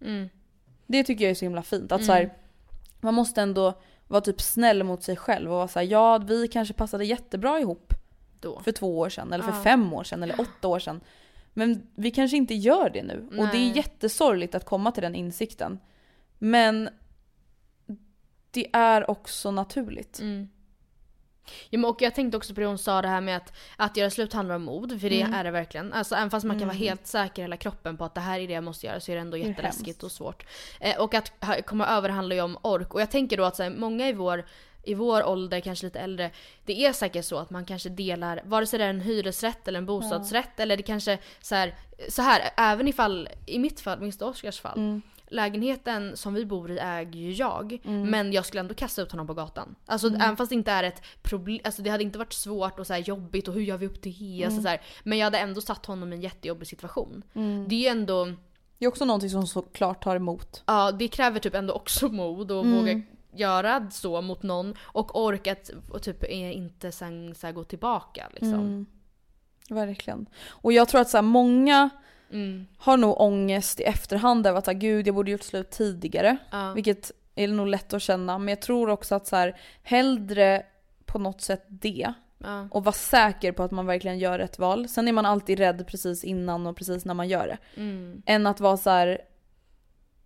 Mm. 0.02 0.30
Det 0.88 1.04
tycker 1.04 1.26
jag 1.26 1.32
är 1.32 1.36
så 1.36 1.46
himla 1.46 1.64
fint. 1.64 1.92
Att 1.92 2.02
Mm. 2.02 2.06
så 2.08 2.14
här, 2.14 2.34
man 3.00 3.14
måste 3.14 3.42
ändå 3.42 3.74
vara 4.08 4.22
typ 4.22 4.42
snäll 4.42 4.84
mot 4.84 5.04
sig 5.04 5.16
själv 5.16 5.52
och 5.52 5.58
vara 5.58 5.68
såhär, 5.68 5.86
ja 5.86 6.18
vi 6.18 6.48
kanske 6.48 6.74
passade 6.74 7.06
jättebra 7.06 7.60
ihop 7.60 7.93
Då. 8.44 8.60
för 8.60 8.72
två 8.72 9.00
år 9.00 9.10
sedan 9.10 9.34
eller 9.34 9.44
för 9.44 9.52
Ja. 9.52 9.64
fem 9.64 9.94
år 9.94 10.04
sedan 10.04 10.24
eller 10.24 10.42
åtta 10.42 10.68
år 10.68 10.80
sedan. 10.80 11.02
Men 11.54 11.88
vi 11.96 12.12
kanske 12.12 12.38
inte 12.38 12.54
gör 12.54 12.90
det 12.90 13.04
nu. 13.04 13.28
Och 13.30 13.36
det 13.48 13.58
är 13.58 13.66
Nej. 13.66 13.72
jättesorgligt 13.76 14.56
att 14.56 14.66
komma 14.66 14.92
till 14.92 15.04
den 15.04 15.16
insikten. 15.16 15.80
Men 16.38 16.90
det 18.52 18.68
är 18.74 19.10
också 19.10 19.52
naturligt. 19.52 20.20
Mm. 20.20 20.50
Ja, 21.70 21.80
men 21.80 21.86
och 21.86 22.02
jag 22.02 22.16
tänkte 22.16 22.38
också 22.38 22.54
på 22.54 22.60
det 22.60 22.66
hon 22.68 22.78
sa 22.78 23.02
det 23.02 23.08
här 23.08 23.22
med 23.22 23.38
att, 23.38 23.54
att 23.78 23.98
göra 23.98 24.10
slut 24.10 24.34
handlar 24.34 24.56
om 24.56 24.64
mod, 24.64 25.02
för 25.02 25.10
det 25.10 25.22
Mm. 25.22 25.34
är 25.34 25.44
det 25.44 25.52
verkligen. 25.52 25.94
Alltså 25.94 26.16
även 26.16 26.30
fast 26.30 26.46
man 26.46 26.60
kan 26.60 26.68
vara 26.68 26.76
Mm. 26.78 26.88
helt 26.88 27.08
säker 27.08 27.42
i 27.42 27.44
hela 27.44 27.58
kroppen 27.58 27.98
på 27.98 28.06
att 28.06 28.16
det 28.16 28.22
här 28.22 28.40
är 28.40 28.48
det 28.48 28.54
jag 28.54 28.64
måste 28.64 28.88
göra 28.88 29.00
så 29.00 29.12
är 29.12 29.16
det 29.16 29.22
ändå 29.22 29.38
jätteläskigt 29.38 30.04
och 30.04 30.12
svårt. 30.12 30.46
Eh, 30.80 31.00
och 31.02 31.14
att 31.14 31.32
komma 31.66 31.88
över 31.88 32.10
handlar 32.10 32.36
ju 32.36 32.42
om 32.42 32.58
ork. 32.62 32.94
Och 32.94 33.02
jag 33.02 33.12
tänker 33.12 33.38
då 33.38 33.44
att 33.44 33.56
så 33.56 33.64
här, 33.64 33.70
många 33.70 34.08
i 34.10 34.14
vår 34.14 34.46
i 34.84 34.94
vår 34.94 35.26
ålder, 35.26 35.60
kanske 35.60 35.86
lite 35.86 36.00
äldre, 36.00 36.32
det 36.66 36.86
är 36.86 36.94
säkert 36.94 37.26
så 37.26 37.38
att 37.38 37.50
man 37.50 37.66
kanske 37.66 37.90
delar, 37.90 38.42
vare 38.46 38.66
sig 38.66 38.80
det 38.80 38.86
är 38.86 38.90
en 38.90 39.02
hyresrätt 39.02 39.68
eller 39.68 39.78
en 39.80 39.86
bostadsrätt 39.86 40.60
eller 40.60 40.78
det 40.78 40.84
kanske 40.84 41.18
så 41.42 41.56
här, 41.56 41.76
så 42.10 42.22
här 42.22 42.42
även 42.58 42.88
ifall, 42.88 43.30
i 43.46 43.60
mitt 43.60 43.80
fall, 43.80 44.00
minst 44.00 44.22
Oskars 44.22 44.60
fall, 44.62 44.78
Mm. 44.78 45.02
lägenheten 45.28 46.18
som 46.18 46.34
vi 46.34 46.46
bor 46.46 46.72
i 46.72 46.78
äger 46.80 47.20
ju 47.20 47.32
jag. 47.34 47.80
Mm. 47.86 48.10
Men 48.10 48.34
jag 48.34 48.46
skulle 48.46 48.60
ändå 48.60 48.74
kasta 48.74 49.02
ut 49.02 49.12
honom 49.12 49.28
på 49.28 49.34
gatan. 49.34 49.76
Alltså 49.86 50.08
Mm. 50.08 50.22
även 50.22 50.38
fast 50.38 50.50
det 50.50 50.56
inte 50.56 50.72
är 50.72 50.84
ett 50.84 51.02
problem, 51.22 51.60
alltså 51.64 51.82
det 51.82 51.90
hade 51.90 52.04
inte 52.04 52.18
varit 52.20 52.34
svårt 52.34 52.80
och 52.80 52.88
så 52.88 52.96
jobbigt 52.96 53.48
och 53.48 53.54
hur 53.54 53.62
gör 53.62 53.78
vi 53.78 53.86
upp 53.86 54.02
det? 54.02 54.10
Alltså 54.46 54.60
Mm. 54.60 54.62
så 54.64 54.68
här, 54.70 54.82
men 55.04 55.18
jag 55.18 55.26
hade 55.26 55.38
ändå 55.38 55.62
satt 55.62 55.86
honom 55.86 56.14
i 56.14 56.16
en 56.16 56.22
jättejobbig 56.22 56.68
situation. 56.68 57.24
Mm. 57.34 57.66
Det 57.70 57.76
är 57.76 57.80
ju 57.80 57.88
ändå, 57.88 58.26
Det 58.78 58.86
är 58.86 58.90
också 58.90 59.06
någonting 59.06 59.30
som 59.30 59.48
såklart 59.48 60.04
tar 60.04 60.16
emot. 60.16 60.64
ja 60.66 60.92
det 60.92 61.08
kräver 61.08 61.40
typ 61.40 61.56
ändå 61.56 61.74
också 61.74 62.08
mod 62.10 62.52
och 62.52 62.66
Mm. 62.66 62.78
våga 62.80 63.02
göra 63.36 63.90
så 63.92 64.22
mot 64.22 64.44
någon 64.44 64.76
och 64.82 65.24
orka 65.24 65.52
att 65.52 65.72
och 65.90 66.04
typ 66.04 66.24
eh, 66.24 66.58
inte 66.58 66.92
sen 66.92 67.36
så 67.36 67.52
gå 67.52 67.64
tillbaka 67.64 68.28
liksom. 68.32 68.54
Mm. 68.54 68.86
Verkligen. 69.70 70.26
Och 70.50 70.74
jag 70.74 70.88
tror 70.88 71.02
att 71.02 71.10
så 71.10 71.18
här, 71.18 71.22
många 71.22 71.90
Mm. 72.32 72.66
har 72.78 72.98
nog 72.98 73.22
ångest 73.22 73.80
i 73.80 73.84
efterhand 73.84 74.48
över 74.48 74.60
att 74.60 74.68
här, 74.68 74.74
gud 74.74 75.08
jag 75.08 75.16
borde 75.16 75.32
gjort 75.32 75.44
slut 75.44 75.72
tidigare. 75.72 76.38
Ja. 76.52 76.74
Vilket 76.74 77.12
är 77.36 77.48
nog 77.48 77.68
lätt 77.68 77.94
att 77.94 78.02
känna. 78.02 78.38
Men 78.38 78.48
jag 78.48 78.62
tror 78.62 78.90
också 78.90 79.16
att 79.16 79.28
så 79.28 79.36
här, 79.36 79.60
hellre 79.84 80.66
på 81.06 81.20
något 81.20 81.42
sätt 81.42 81.66
det. 81.68 82.14
Ja. 82.38 82.68
Och 82.72 82.84
vara 82.84 82.94
säker 82.94 83.52
på 83.52 83.64
att 83.64 83.72
man 83.72 83.86
verkligen 83.86 84.20
gör 84.20 84.40
rätt 84.40 84.60
val. 84.60 84.88
Sen 84.88 85.08
är 85.08 85.12
man 85.12 85.26
alltid 85.26 85.60
rädd 85.60 85.88
precis 85.88 86.24
innan 86.24 86.68
och 86.68 86.78
precis 86.78 87.06
när 87.06 87.14
man 87.14 87.28
gör 87.28 87.48
det. 87.48 87.82
Mm. 87.82 88.22
Än 88.26 88.48
att 88.48 88.60
vara 88.60 88.78
så 88.78 88.90
här 88.90 89.22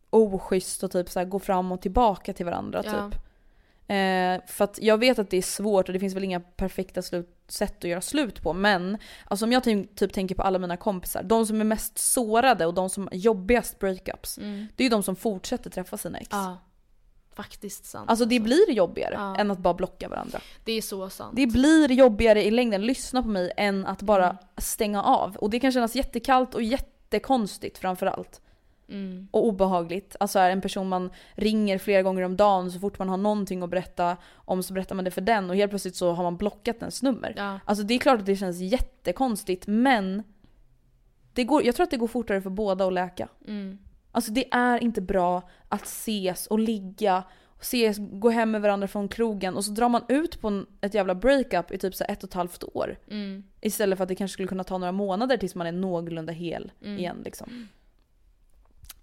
oschysst 0.09 0.83
och 0.83 0.91
typ 0.91 1.09
så 1.09 1.19
här 1.19 1.25
gå 1.25 1.39
fram 1.39 1.71
och 1.71 1.81
tillbaka 1.81 2.33
till 2.33 2.45
varandra 2.45 2.81
Ja. 2.85 2.91
typ. 2.91 3.21
Eh, 3.89 4.45
för 4.47 4.63
att 4.63 4.79
jag 4.81 4.97
vet 4.97 5.19
att 5.19 5.29
det 5.29 5.37
är 5.37 5.41
svårt 5.41 5.89
och 5.89 5.93
det 5.93 5.99
finns 5.99 6.13
väl 6.15 6.23
inga 6.23 6.39
perfekta 6.39 7.01
slut, 7.01 7.29
sätt 7.47 7.77
att 7.77 7.89
göra 7.89 8.01
slut 8.01 8.41
på. 8.41 8.53
Men 8.53 8.97
alltså 9.25 9.45
om 9.45 9.51
jag 9.51 9.63
ty- 9.63 9.85
typ 9.95 10.13
tänker 10.13 10.35
på 10.35 10.41
alla 10.43 10.59
mina 10.59 10.77
kompisar, 10.77 11.23
de 11.23 11.45
som 11.45 11.61
är 11.61 11.65
mest 11.65 11.97
sårade 11.97 12.65
och 12.65 12.73
de 12.73 12.89
som 12.89 13.03
har 13.07 13.13
jobbigast 13.13 13.79
breakups. 13.79 14.37
Mm. 14.37 14.67
Det 14.75 14.83
är 14.83 14.85
ju 14.85 14.89
de 14.89 15.03
som 15.03 15.15
fortsätter 15.15 15.69
träffa 15.69 15.97
sina 15.97 16.17
ex. 16.19 16.27
Ja. 16.31 16.57
Faktiskt 17.35 17.85
sant. 17.85 18.09
Alltså 18.09 18.25
det 18.25 18.39
blir 18.39 18.71
jobbigare 18.71 19.13
Ja. 19.13 19.37
än 19.37 19.51
att 19.51 19.57
bara 19.59 19.73
blocka 19.73 20.09
varandra. 20.09 20.39
Det 20.63 20.71
är 20.71 20.81
så 20.81 21.09
sant. 21.09 21.33
Det 21.35 21.47
blir 21.47 21.91
jobbigare 21.91 22.43
i 22.45 22.51
längden, 22.51 22.81
lyssna 22.81 23.23
på 23.23 23.29
mig, 23.29 23.51
än 23.57 23.85
att 23.85 24.01
bara 24.01 24.25
Mm. 24.25 24.37
stänga 24.57 25.03
av. 25.03 25.35
Och 25.35 25.49
det 25.49 25.59
kan 25.59 25.71
kännas 25.71 25.95
jättekallt 25.95 26.55
och 26.55 26.63
jättekonstigt 26.63 27.77
framförallt. 27.77 28.41
Mm. 28.89 29.27
Och 29.31 29.47
obehagligt. 29.47 30.15
Alltså 30.19 30.39
är 30.39 30.49
en 30.49 30.61
person 30.61 30.89
man 30.89 31.09
ringer 31.33 31.77
flera 31.77 32.01
gånger 32.01 32.21
om 32.21 32.37
dagen, 32.37 32.71
så 32.71 32.79
fort 32.79 32.99
man 32.99 33.09
har 33.09 33.17
någonting 33.17 33.63
att 33.63 33.69
berätta 33.69 34.17
om 34.33 34.63
så 34.63 34.73
berättar 34.73 34.95
man 34.95 35.05
det 35.05 35.11
för 35.11 35.21
den 35.21 35.49
och 35.49 35.55
helt 35.55 35.69
plötsligt 35.69 35.95
så 35.95 36.11
har 36.11 36.23
man 36.23 36.37
blockat 36.37 36.77
ens 36.79 37.03
nummer. 37.03 37.33
Ja. 37.37 37.59
Alltså 37.65 37.83
det 37.83 37.93
är 37.93 37.99
klart 37.99 38.19
att 38.19 38.25
det 38.25 38.35
känns 38.35 38.59
jättekonstigt 38.59 39.67
men 39.67 40.23
det 41.33 41.43
går, 41.43 41.65
jag 41.65 41.75
tror 41.75 41.83
att 41.83 41.91
det 41.91 41.97
går 41.97 42.07
fortare 42.07 42.41
för 42.41 42.49
båda 42.49 42.87
att 42.87 42.93
läka. 42.93 43.27
Mm. 43.47 43.77
Alltså 44.11 44.31
det 44.31 44.53
är 44.53 44.83
inte 44.83 45.01
bra 45.01 45.49
att 45.69 45.83
ses 45.83 46.47
och 46.47 46.59
ligga, 46.59 47.23
ses, 47.61 47.97
gå 47.99 48.29
hem 48.29 48.51
med 48.51 48.61
varandra 48.61 48.87
från 48.87 49.07
krogen 49.07 49.55
och 49.55 49.65
så 49.65 49.71
drar 49.71 49.89
man 49.89 50.03
ut 50.09 50.41
på 50.41 50.47
en, 50.47 50.65
ett 50.81 50.93
jävla 50.93 51.15
breakup 51.15 51.71
i 51.71 51.77
typ 51.77 51.95
så 51.95 52.03
ett 52.03 52.23
och 52.23 52.29
ett 52.29 52.33
halvt 52.33 52.63
år. 52.63 52.99
Mm. 53.07 53.43
Istället 53.61 53.97
för 53.97 54.03
att 54.03 54.09
det 54.09 54.15
kanske 54.15 54.33
skulle 54.33 54.47
kunna 54.47 54.63
ta 54.63 54.77
några 54.77 54.91
månader 54.91 55.37
tills 55.37 55.55
man 55.55 55.67
är 55.67 55.71
någorlunda 55.71 56.33
hel 56.33 56.71
Mm. 56.81 56.99
igen 56.99 57.21
liksom. 57.25 57.67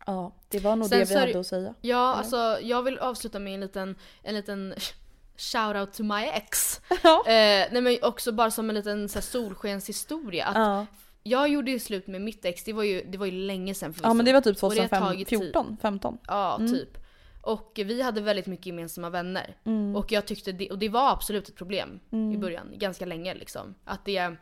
Ja, 0.06 0.32
det 0.48 0.60
var 0.60 0.76
nog 0.76 0.88
Sen 0.88 0.98
det 0.98 1.04
vi 1.04 1.14
hade 1.14 1.40
att 1.40 1.46
säga. 1.46 1.74
Ja, 1.80 2.08
Eller? 2.12 2.18
alltså 2.18 2.58
jag 2.62 2.82
vill 2.82 2.98
avsluta 2.98 3.38
med 3.38 3.54
en 3.54 3.60
liten, 3.60 3.96
en 4.22 4.34
liten 4.34 4.74
shout-out 5.36 5.92
to 5.92 6.02
my 6.02 6.24
ex. 6.24 6.80
Ja. 7.02 7.18
Eh, 7.26 7.66
nej 7.72 7.80
men 7.80 7.98
också 8.02 8.32
bara 8.32 8.50
som 8.50 8.68
en 8.68 8.74
liten 8.76 9.08
så 9.08 9.14
här, 9.14 9.22
solskenshistoria. 9.22 10.44
Att 10.46 10.56
Ja. 10.56 10.86
Jag 11.26 11.48
gjorde 11.48 11.70
ju 11.70 11.78
slut 11.78 12.06
med 12.06 12.20
mitt 12.20 12.44
ex, 12.44 12.64
det 12.64 12.72
var 12.72 12.82
ju, 12.82 13.04
det 13.04 13.18
var 13.18 13.26
ju 13.26 13.32
länge 13.32 13.74
sedan 13.74 13.92
förvisso. 13.92 14.08
ja 14.10 14.14
men 14.14 14.26
det 14.26 14.32
var 14.32 14.40
typ 14.40 14.62
Och 14.64 14.74
det 14.74 14.80
har 14.80 14.88
tagit 14.88 15.28
tid. 15.28 15.38
2014, 15.38 15.76
15. 15.82 16.18
Ja, 16.26 16.56
Mm. 16.56 16.72
typ. 16.72 16.98
Och 17.42 17.72
vi 17.84 18.02
hade 18.02 18.20
väldigt 18.20 18.46
mycket 18.46 18.66
gemensamma 18.66 19.10
vänner. 19.10 19.56
Mm. 19.64 19.96
Och 19.96 20.12
jag 20.12 20.26
tyckte 20.26 20.52
det, 20.52 20.70
och 20.70 20.78
det 20.78 20.88
var 20.88 21.10
absolut 21.12 21.48
ett 21.48 21.56
problem 21.56 22.00
i 22.10 22.16
Mm. 22.16 22.40
början, 22.40 22.66
ganska 22.78 23.06
länge 23.06 23.34
liksom. 23.34 23.74
Att 23.84 24.04
det... 24.04 24.32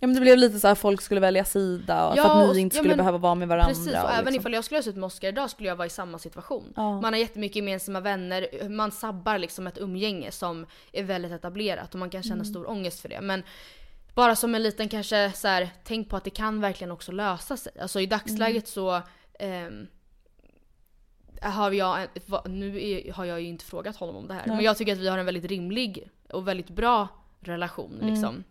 Ja 0.00 0.06
men 0.06 0.14
det 0.14 0.20
blev 0.20 0.38
lite 0.38 0.60
så 0.60 0.68
här 0.68 0.74
folk 0.74 1.00
skulle 1.00 1.20
välja 1.20 1.44
sida 1.44 2.08
och 2.08 2.16
Ja, 2.16 2.22
för 2.22 2.30
att 2.30 2.46
ni 2.46 2.52
och- 2.52 2.58
inte 2.58 2.76
ja, 2.76 2.78
skulle 2.80 2.88
men 2.96 2.98
behöva 2.98 3.18
vara 3.18 3.34
med 3.34 3.48
varandra. 3.48 3.68
Precis, 3.68 3.86
och, 3.88 3.94
även 3.94 4.16
liksom. 4.24 4.34
ifall 4.34 4.52
jag 4.52 4.64
skulle 4.64 4.78
ha 4.78 4.82
suttit 4.82 4.96
med 5.00 5.06
Oscar 5.06 5.28
idag 5.28 5.50
skulle 5.50 5.68
jag 5.68 5.76
vara 5.76 5.86
i 5.86 5.90
samma 5.90 6.18
situation. 6.18 6.72
Ja. 6.76 7.00
Man 7.00 7.12
har 7.12 7.20
jättemycket 7.20 7.56
gemensamma 7.56 8.00
vänner, 8.00 8.68
man 8.68 8.90
sabbar 8.92 9.38
liksom 9.38 9.66
ett 9.66 9.78
umgänge 9.78 10.30
som 10.32 10.66
är 10.92 11.02
väldigt 11.02 11.32
etablerat 11.32 11.94
och 11.94 11.98
man 12.00 12.10
kan 12.10 12.22
känna 12.22 12.34
Mm. 12.34 12.44
stor 12.44 12.70
ångest 12.70 13.00
för 13.00 13.08
det. 13.08 13.20
Men 13.20 13.42
bara 14.14 14.36
som 14.36 14.54
en 14.54 14.62
liten 14.62 14.88
kanske 14.88 15.32
så 15.34 15.48
här, 15.48 15.68
tänk 15.84 16.08
på 16.10 16.16
att 16.16 16.24
det 16.24 16.30
kan 16.30 16.60
verkligen 16.60 16.90
också 16.90 17.12
lösa 17.12 17.56
sig. 17.56 17.72
Alltså 17.80 18.00
i 18.00 18.06
dagsläget 18.06 18.68
så 18.68 19.02
ehm, 19.38 19.86
har 21.42 21.70
jag, 21.72 22.06
nu 22.44 22.80
är, 22.82 23.12
har 23.12 23.24
jag 23.24 23.40
ju 23.40 23.46
inte 23.48 23.64
frågat 23.64 23.96
honom 23.96 24.16
om 24.16 24.28
det 24.28 24.34
här, 24.34 24.42
Nej. 24.46 24.56
men 24.56 24.64
jag 24.64 24.76
tycker 24.78 24.92
att 24.92 24.98
vi 24.98 25.08
har 25.08 25.18
en 25.18 25.26
väldigt 25.26 25.44
rimlig 25.44 26.10
och 26.32 26.48
väldigt 26.48 26.70
bra 26.70 27.08
relation 27.40 27.94
Mm. 28.00 28.14
liksom. 28.14 28.44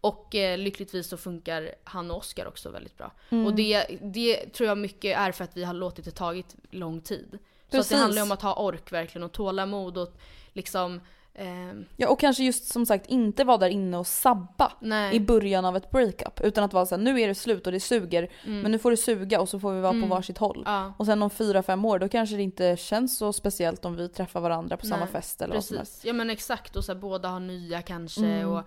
Och 0.00 0.34
eh, 0.34 0.58
lyckligtvis 0.58 1.08
så 1.08 1.16
funkar 1.16 1.74
han 1.84 2.10
och 2.10 2.16
Oscar 2.16 2.46
också 2.46 2.70
väldigt 2.70 2.96
bra. 2.98 3.12
Mm. 3.30 3.46
Och 3.46 3.54
det, 3.54 3.86
det 4.02 4.46
tror 4.52 4.68
jag 4.68 4.78
mycket 4.78 5.18
är 5.18 5.32
för 5.32 5.44
att 5.44 5.56
vi 5.56 5.64
har 5.64 5.74
låtit 5.74 6.04
det 6.04 6.10
tagit 6.10 6.56
lång 6.70 7.00
tid. 7.00 7.28
Så 7.70 7.76
Precis. 7.76 7.92
det 7.92 7.96
handlar 7.98 8.22
om 8.22 8.32
att 8.32 8.42
ha 8.42 8.54
ork 8.54 8.92
verkligen 8.92 9.22
och 9.24 9.32
tålamod 9.32 9.98
och 9.98 10.12
liksom... 10.52 11.00
ehm, 11.34 11.84
Ja 11.96 12.08
och 12.08 12.20
kanske 12.20 12.44
just 12.44 12.64
som 12.72 12.86
sagt 12.86 13.06
inte 13.06 13.44
vara 13.44 13.58
där 13.58 13.68
inne 13.68 13.96
och 13.98 14.06
sabba 14.06 14.72
nej. 14.80 15.14
i 15.16 15.20
början 15.20 15.64
av 15.64 15.76
ett 15.76 15.90
breakup. 15.90 16.40
Utan 16.40 16.64
att 16.64 16.72
vara 16.72 16.86
såhär, 16.86 17.02
nu 17.02 17.20
är 17.20 17.28
det 17.28 17.34
slut 17.34 17.66
och 17.66 17.72
det 17.72 17.80
suger. 17.80 18.30
Mm. 18.46 18.60
Men 18.60 18.72
nu 18.72 18.78
får 18.78 18.90
det 18.90 18.96
suga 18.96 19.40
och 19.40 19.48
så 19.48 19.60
får 19.60 19.72
vi 19.72 19.80
vara 19.80 19.92
Mm. 19.92 20.08
på 20.08 20.14
varsitt 20.14 20.38
håll. 20.38 20.62
Ja, 20.66 20.92
Och 20.96 21.06
sen 21.06 21.22
om 21.22 21.30
fyra, 21.30 21.62
fem 21.62 21.84
år 21.84 21.98
då 21.98 22.08
kanske 22.08 22.36
det 22.36 22.42
inte 22.42 22.76
känns 22.76 23.18
så 23.18 23.32
speciellt 23.32 23.84
om 23.84 23.96
vi 23.96 24.08
träffar 24.08 24.40
varandra 24.40 24.76
på 24.76 24.86
samma 24.86 25.04
Nej, 25.04 25.12
fest 25.12 25.42
eller 25.42 25.54
vad 25.54 25.64
som 25.64 25.76
helst. 25.76 25.92
precis. 25.92 26.04
Ja 26.04 26.12
men 26.12 26.30
exakt 26.30 26.76
och 26.76 26.84
så 26.84 26.92
här, 26.92 27.00
båda 27.00 27.28
har 27.28 27.40
nya 27.40 27.82
kanske 27.82 28.26
Mm. 28.26 28.48
och 28.48 28.62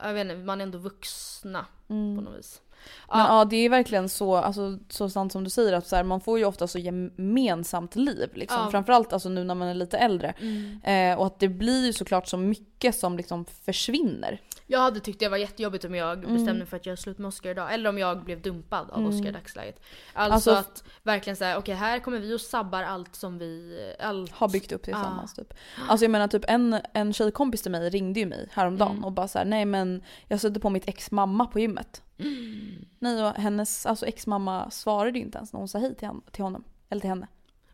jag 0.00 0.14
vet 0.14 0.20
inte, 0.22 0.36
man 0.36 0.60
är 0.60 0.64
ändå 0.64 0.78
vuxna 0.78 1.66
på 1.86 1.94
Mm. 1.94 2.16
något 2.24 2.38
vis. 2.38 2.60
Men 3.08 3.18
ja 3.20 3.44
det 3.44 3.56
är 3.56 3.68
verkligen 3.70 4.08
så, 4.08 4.36
alltså, 4.36 4.78
så 4.88 5.10
sant 5.10 5.32
som 5.32 5.44
du 5.44 5.50
säger 5.50 5.72
att 5.72 5.86
så 5.86 5.96
här, 5.96 6.04
man 6.04 6.20
får 6.20 6.38
ju 6.38 6.44
ofta 6.44 6.66
så 6.66 6.78
gemensamt 6.78 7.96
liv. 7.96 8.30
Liksom. 8.34 8.60
Ja. 8.60 8.70
Framförallt 8.70 9.12
alltså, 9.12 9.28
nu 9.28 9.44
när 9.44 9.54
man 9.54 9.68
är 9.68 9.74
lite 9.74 9.98
äldre. 9.98 10.34
Mm. 10.40 10.80
Eh, 11.12 11.18
och 11.18 11.26
att 11.26 11.38
det 11.40 11.48
blir 11.48 11.86
ju 11.86 11.92
såklart 11.92 12.26
så 12.26 12.36
mycket 12.36 12.94
som 12.94 13.16
liksom 13.16 13.44
försvinner. 13.44 14.40
Jag 14.70 14.80
hade 14.80 15.00
tyckt 15.00 15.20
det 15.20 15.28
var 15.28 15.36
jättejobbigt 15.36 15.84
om 15.84 15.94
jag 15.94 16.18
Mm. 16.18 16.34
bestämde 16.34 16.54
mig 16.54 16.66
för 16.66 16.76
att 16.76 16.86
göra 16.86 16.96
slut 16.96 17.18
med 17.18 17.28
Oscar 17.28 17.50
idag. 17.50 17.74
Eller 17.74 17.88
om 17.90 17.98
jag 17.98 18.24
blev 18.24 18.42
dumpad 18.42 18.90
av 18.90 18.98
Mm. 18.98 19.08
Oscar 19.10 19.28
i 19.28 19.32
dagsläget. 19.32 19.80
Alltså, 20.12 20.50
Alltså- 20.50 20.70
att 20.72 20.84
verkligen 21.02 21.36
säga 21.36 21.58
okej 21.58 21.74
här 21.74 21.98
kommer 21.98 22.18
vi 22.18 22.34
och 22.34 22.40
sabbar 22.40 22.82
allt 22.82 23.14
som 23.16 23.38
vi... 23.38 23.78
Allt. 24.00 24.32
Har 24.32 24.48
byggt 24.48 24.72
upp 24.72 24.82
tillsammans 24.82 25.34
typ. 25.34 25.54
Alltså 25.88 26.04
jag 26.04 26.10
menar 26.10 26.28
typ 26.28 26.44
en, 26.48 26.80
en 26.94 27.12
tjejkompis 27.12 27.62
till 27.62 27.70
mig 27.70 27.90
ringde 27.90 28.20
ju 28.20 28.26
mig 28.26 28.48
häromdagen 28.52 28.92
Mm. 28.92 29.04
och 29.04 29.12
bara 29.12 29.28
så 29.28 29.38
här: 29.38 29.44
nej 29.44 29.64
men 29.64 30.02
jag 30.28 30.38
stötte 30.38 30.60
på 30.60 30.70
mitt 30.70 30.88
ex 30.88 31.10
mamma 31.10 31.46
på 31.46 31.58
gymmet. 31.60 32.02
Mm. 32.24 32.84
Nej 32.98 33.24
och 33.24 33.30
hennes 33.34 33.86
alltså 33.86 34.06
ex 34.06 34.26
mamma 34.26 34.70
svarade 34.70 35.18
ju 35.18 35.24
inte 35.24 35.38
ens 35.38 35.52
när 35.52 35.58
hon 35.60 35.68
sa 35.68 35.78
hej 35.78 35.94
till, 35.96 36.06
han, 36.06 36.22
till 36.32 36.44
honom. 36.44 36.64
Eller 36.88 37.00
till 37.00 37.10
henne. 37.10 37.26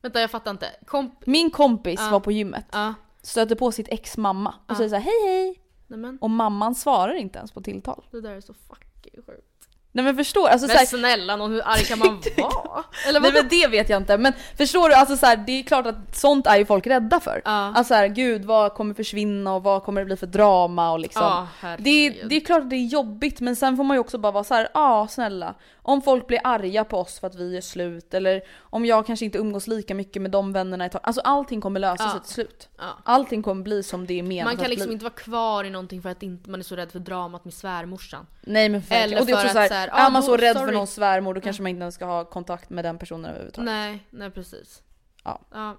Vänta 0.02 0.20
jag 0.20 0.30
fattar 0.30 0.50
inte. 0.50 0.66
Komp... 0.86 1.26
Min 1.26 1.50
kompis 1.50 2.00
Ja. 2.00 2.10
var 2.10 2.20
på 2.20 2.32
gymmet, 2.32 2.66
Ja. 2.72 2.94
stötte 3.22 3.56
på 3.56 3.72
sitt 3.72 3.88
ex 3.88 4.16
mamma 4.16 4.50
och 4.50 4.70
Ja. 4.70 4.74
säger 4.74 4.88
så 4.90 4.96
här: 4.96 5.02
hej 5.02 5.32
hej! 5.36 5.60
Nej 5.86 5.98
men 5.98 6.18
Och 6.18 6.30
mamman 6.30 6.74
svarar 6.74 7.14
inte 7.14 7.38
ens 7.38 7.52
på 7.52 7.60
tilltal. 7.60 8.04
det 8.10 8.20
där 8.20 8.30
är 8.30 8.40
så 8.40 8.54
fucking 8.54 9.22
sjukt. 9.26 9.53
Nej 9.96 10.04
men 10.04 10.16
förstår 10.16 10.48
alltså 10.48 10.66
så 10.66 10.72
Men 10.72 10.78
här, 10.78 10.86
snälla 10.86 11.36
någon, 11.36 11.52
hur 11.52 11.62
arg 11.64 11.84
kan 11.84 11.98
man 11.98 12.20
vara? 12.36 12.84
Eller 13.08 13.20
Nej 13.20 13.30
vadå? 13.32 13.42
men 13.42 13.48
det 13.60 13.66
vet 13.66 13.88
jag 13.88 13.96
inte 14.02 14.18
men 14.18 14.32
förstår 14.56 14.88
du 14.88 14.94
alltså 14.94 15.16
så 15.16 15.26
här, 15.26 15.36
det 15.36 15.52
är 15.52 15.62
klart 15.62 15.86
att 15.86 16.16
sånt 16.16 16.46
är 16.46 16.56
ju 16.56 16.66
folk 16.66 16.86
rädda 16.86 17.20
för. 17.20 17.42
Ja. 17.44 17.50
Alltså 17.50 17.84
så 17.84 17.94
här, 17.94 18.06
gud 18.06 18.44
vad 18.44 18.74
kommer 18.74 18.94
försvinna 18.94 19.54
och 19.54 19.62
vad 19.62 19.82
kommer 19.82 20.00
det 20.00 20.04
bli 20.04 20.16
för 20.16 20.26
drama 20.26 20.92
och 20.92 20.98
liksom. 20.98 21.22
Ja, 21.62 21.76
Det 21.78 22.10
det 22.10 22.36
är 22.36 22.40
klart 22.40 22.62
att 22.62 22.70
det 22.70 22.76
är 22.76 22.86
jobbigt 22.86 23.40
men 23.40 23.56
sen 23.56 23.76
får 23.76 23.84
man 23.84 23.94
ju 23.96 24.00
också 24.00 24.18
bara 24.18 24.32
vara 24.32 24.44
så 24.44 24.54
här, 24.54 24.68
ja 24.74 25.06
snälla. 25.10 25.54
Om 25.86 26.02
folk 26.02 26.26
blir 26.26 26.40
arga 26.44 26.84
på 26.84 26.98
oss 26.98 27.18
för 27.20 27.26
att 27.26 27.34
vi 27.34 27.56
är 27.56 27.60
slut 27.60 28.14
eller 28.14 28.40
om 28.60 28.86
jag 28.86 29.06
kanske 29.06 29.24
inte 29.24 29.38
umgås 29.38 29.66
lika 29.66 29.94
mycket 29.94 30.22
med 30.22 30.30
de 30.30 30.52
vännerna 30.52 30.84
ett 30.86 30.92
tag. 30.92 31.00
Alltså 31.04 31.20
allting 31.20 31.60
kommer 31.60 31.80
lösa 31.80 32.10
sig 32.10 32.20
till 32.20 32.32
slut. 32.34 32.68
Allting 33.02 33.42
kommer 33.42 33.62
bli 33.62 33.82
som 33.82 34.06
det 34.06 34.18
är 34.18 34.22
menat 34.22 34.44
Man 34.44 34.56
kan 34.56 34.64
att 34.64 34.70
liksom 34.70 34.86
bli. 34.86 34.92
inte 34.92 35.04
vara 35.04 35.14
kvar 35.14 35.64
i 35.64 35.70
någonting 35.70 36.02
för 36.02 36.08
att 36.08 36.22
inte, 36.22 36.50
man 36.50 36.60
är 36.60 36.64
så 36.64 36.76
rädd 36.76 36.92
för 36.92 36.98
dramat 36.98 37.44
med 37.44 37.54
svärmorsan. 37.54 38.26
Nej 38.40 38.68
men 38.68 38.80
verkligen. 38.80 39.02
Eller 39.02 39.36
för 39.36 39.58
här, 39.58 39.64
att 39.64 39.68
så 39.68 39.74
här, 39.90 40.02
är 40.02 40.06
ah, 40.06 40.10
man 40.10 40.22
då- 40.22 40.26
så 40.26 40.36
rädd 40.36 40.52
för 40.56 40.60
sorry. 40.60 40.74
någon 40.74 40.86
svärmor 40.86 41.34
då 41.34 41.40
kanske 41.40 41.62
man 41.62 41.70
inte 41.70 41.82
ens 41.82 41.94
ska 41.94 42.04
ha 42.04 42.24
kontakt 42.24 42.70
med 42.70 42.84
den 42.84 42.98
personen 42.98 43.24
överhuvudtaget. 43.24 43.66
Nej, 43.66 44.06
nej 44.10 44.30
precis. 44.30 44.82
Ja. 45.24 45.40
Ja, 45.52 45.76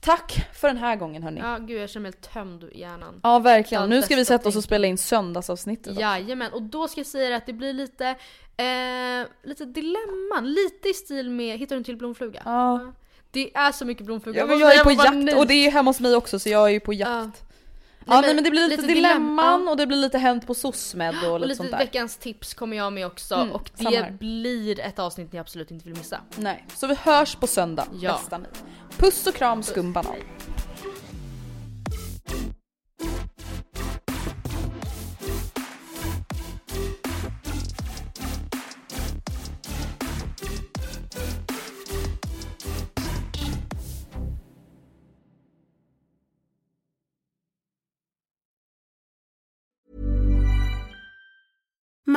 Tack 0.00 0.46
för 0.54 0.68
den 0.68 0.76
här 0.76 0.96
gången 0.96 1.22
hörni. 1.22 1.40
ja 1.40 1.58
gud 1.60 1.82
jag 1.82 1.90
känner 1.90 2.02
mig 2.02 2.12
helt 2.12 2.32
tömd 2.32 2.64
i 2.64 2.80
hjärnan. 2.80 3.20
Ja 3.22 3.38
verkligen. 3.38 3.82
Allt 3.82 3.90
Nu 3.90 4.02
ska 4.02 4.16
vi 4.16 4.24
sätta 4.24 4.48
oss 4.48 4.56
och 4.56 4.64
spela 4.64 4.86
in 4.86 4.98
söndagsavsnittet. 4.98 5.94
då. 5.94 6.00
Jajamän, 6.00 6.52
och 6.52 6.62
då 6.62 6.88
ska 6.88 7.00
jag 7.00 7.06
säga 7.06 7.36
att 7.36 7.46
det 7.46 7.52
blir 7.52 7.72
lite, 7.72 8.06
eh, 8.56 9.26
lite 9.48 9.64
dilemman. 9.64 10.52
Lite 10.52 10.88
i 10.88 10.94
stil 10.94 11.30
med 11.30 11.58
Hittar 11.58 11.76
du 11.76 11.78
en 11.78 11.84
till 11.84 11.96
blomfluga? 11.96 12.42
Ja. 12.44 12.92
Det 13.30 13.56
är 13.56 13.72
så 13.72 13.84
mycket 13.84 14.06
blomfluga. 14.06 14.40
Ja, 14.40 14.46
men 14.46 14.58
jag 14.58 14.74
är 14.74 14.84
på 14.84 14.92
jakt 14.92 15.14
nej. 15.14 15.34
och 15.34 15.46
det 15.46 15.54
är 15.54 15.70
hemma 15.70 15.88
hos 15.90 16.00
mig 16.00 16.14
också 16.16 16.38
så 16.38 16.48
jag 16.48 16.64
är 16.68 16.72
ju 16.72 16.80
på 16.80 16.92
jakt. 16.92 17.10
Ja. 17.40 17.46
Ja, 18.06 18.12
Nej, 18.12 18.22
nej, 18.22 18.34
men 18.34 18.44
det 18.44 18.50
blir 18.50 18.68
lite, 18.68 18.82
lite 18.82 18.94
dilemman 18.94 19.26
dilemma. 19.58 19.70
och 19.70 19.76
det 19.76 19.86
blir 19.86 19.96
lite 19.96 20.18
hänt 20.18 20.46
på 20.46 20.54
SOSMED 20.54 21.14
och, 21.26 21.32
Och 21.32 21.40
lite 21.40 21.54
sånt 21.54 21.70
där. 21.70 21.78
veckans 21.78 22.16
tips 22.16 22.54
kommer 22.54 22.76
jag 22.76 22.92
med 22.92 23.06
också 23.06 23.34
Mm, 23.34 23.52
och 23.52 23.70
det 23.76 24.12
blir 24.18 24.80
ett 24.80 24.98
avsnitt 24.98 25.32
ni 25.32 25.38
absolut 25.38 25.70
inte 25.70 25.84
vill 25.88 25.96
missa. 25.98 26.20
Nej, 26.36 26.66
så 26.74 26.86
vi 26.86 26.94
hörs 26.94 27.34
på 27.34 27.46
söndag. 27.46 27.86
Ja. 28.00 28.12
Bästa 28.12 28.38
ni. 28.38 28.46
Puss 28.96 29.26
och 29.26 29.34
kram 29.34 29.62
skumbanan. 29.62 30.14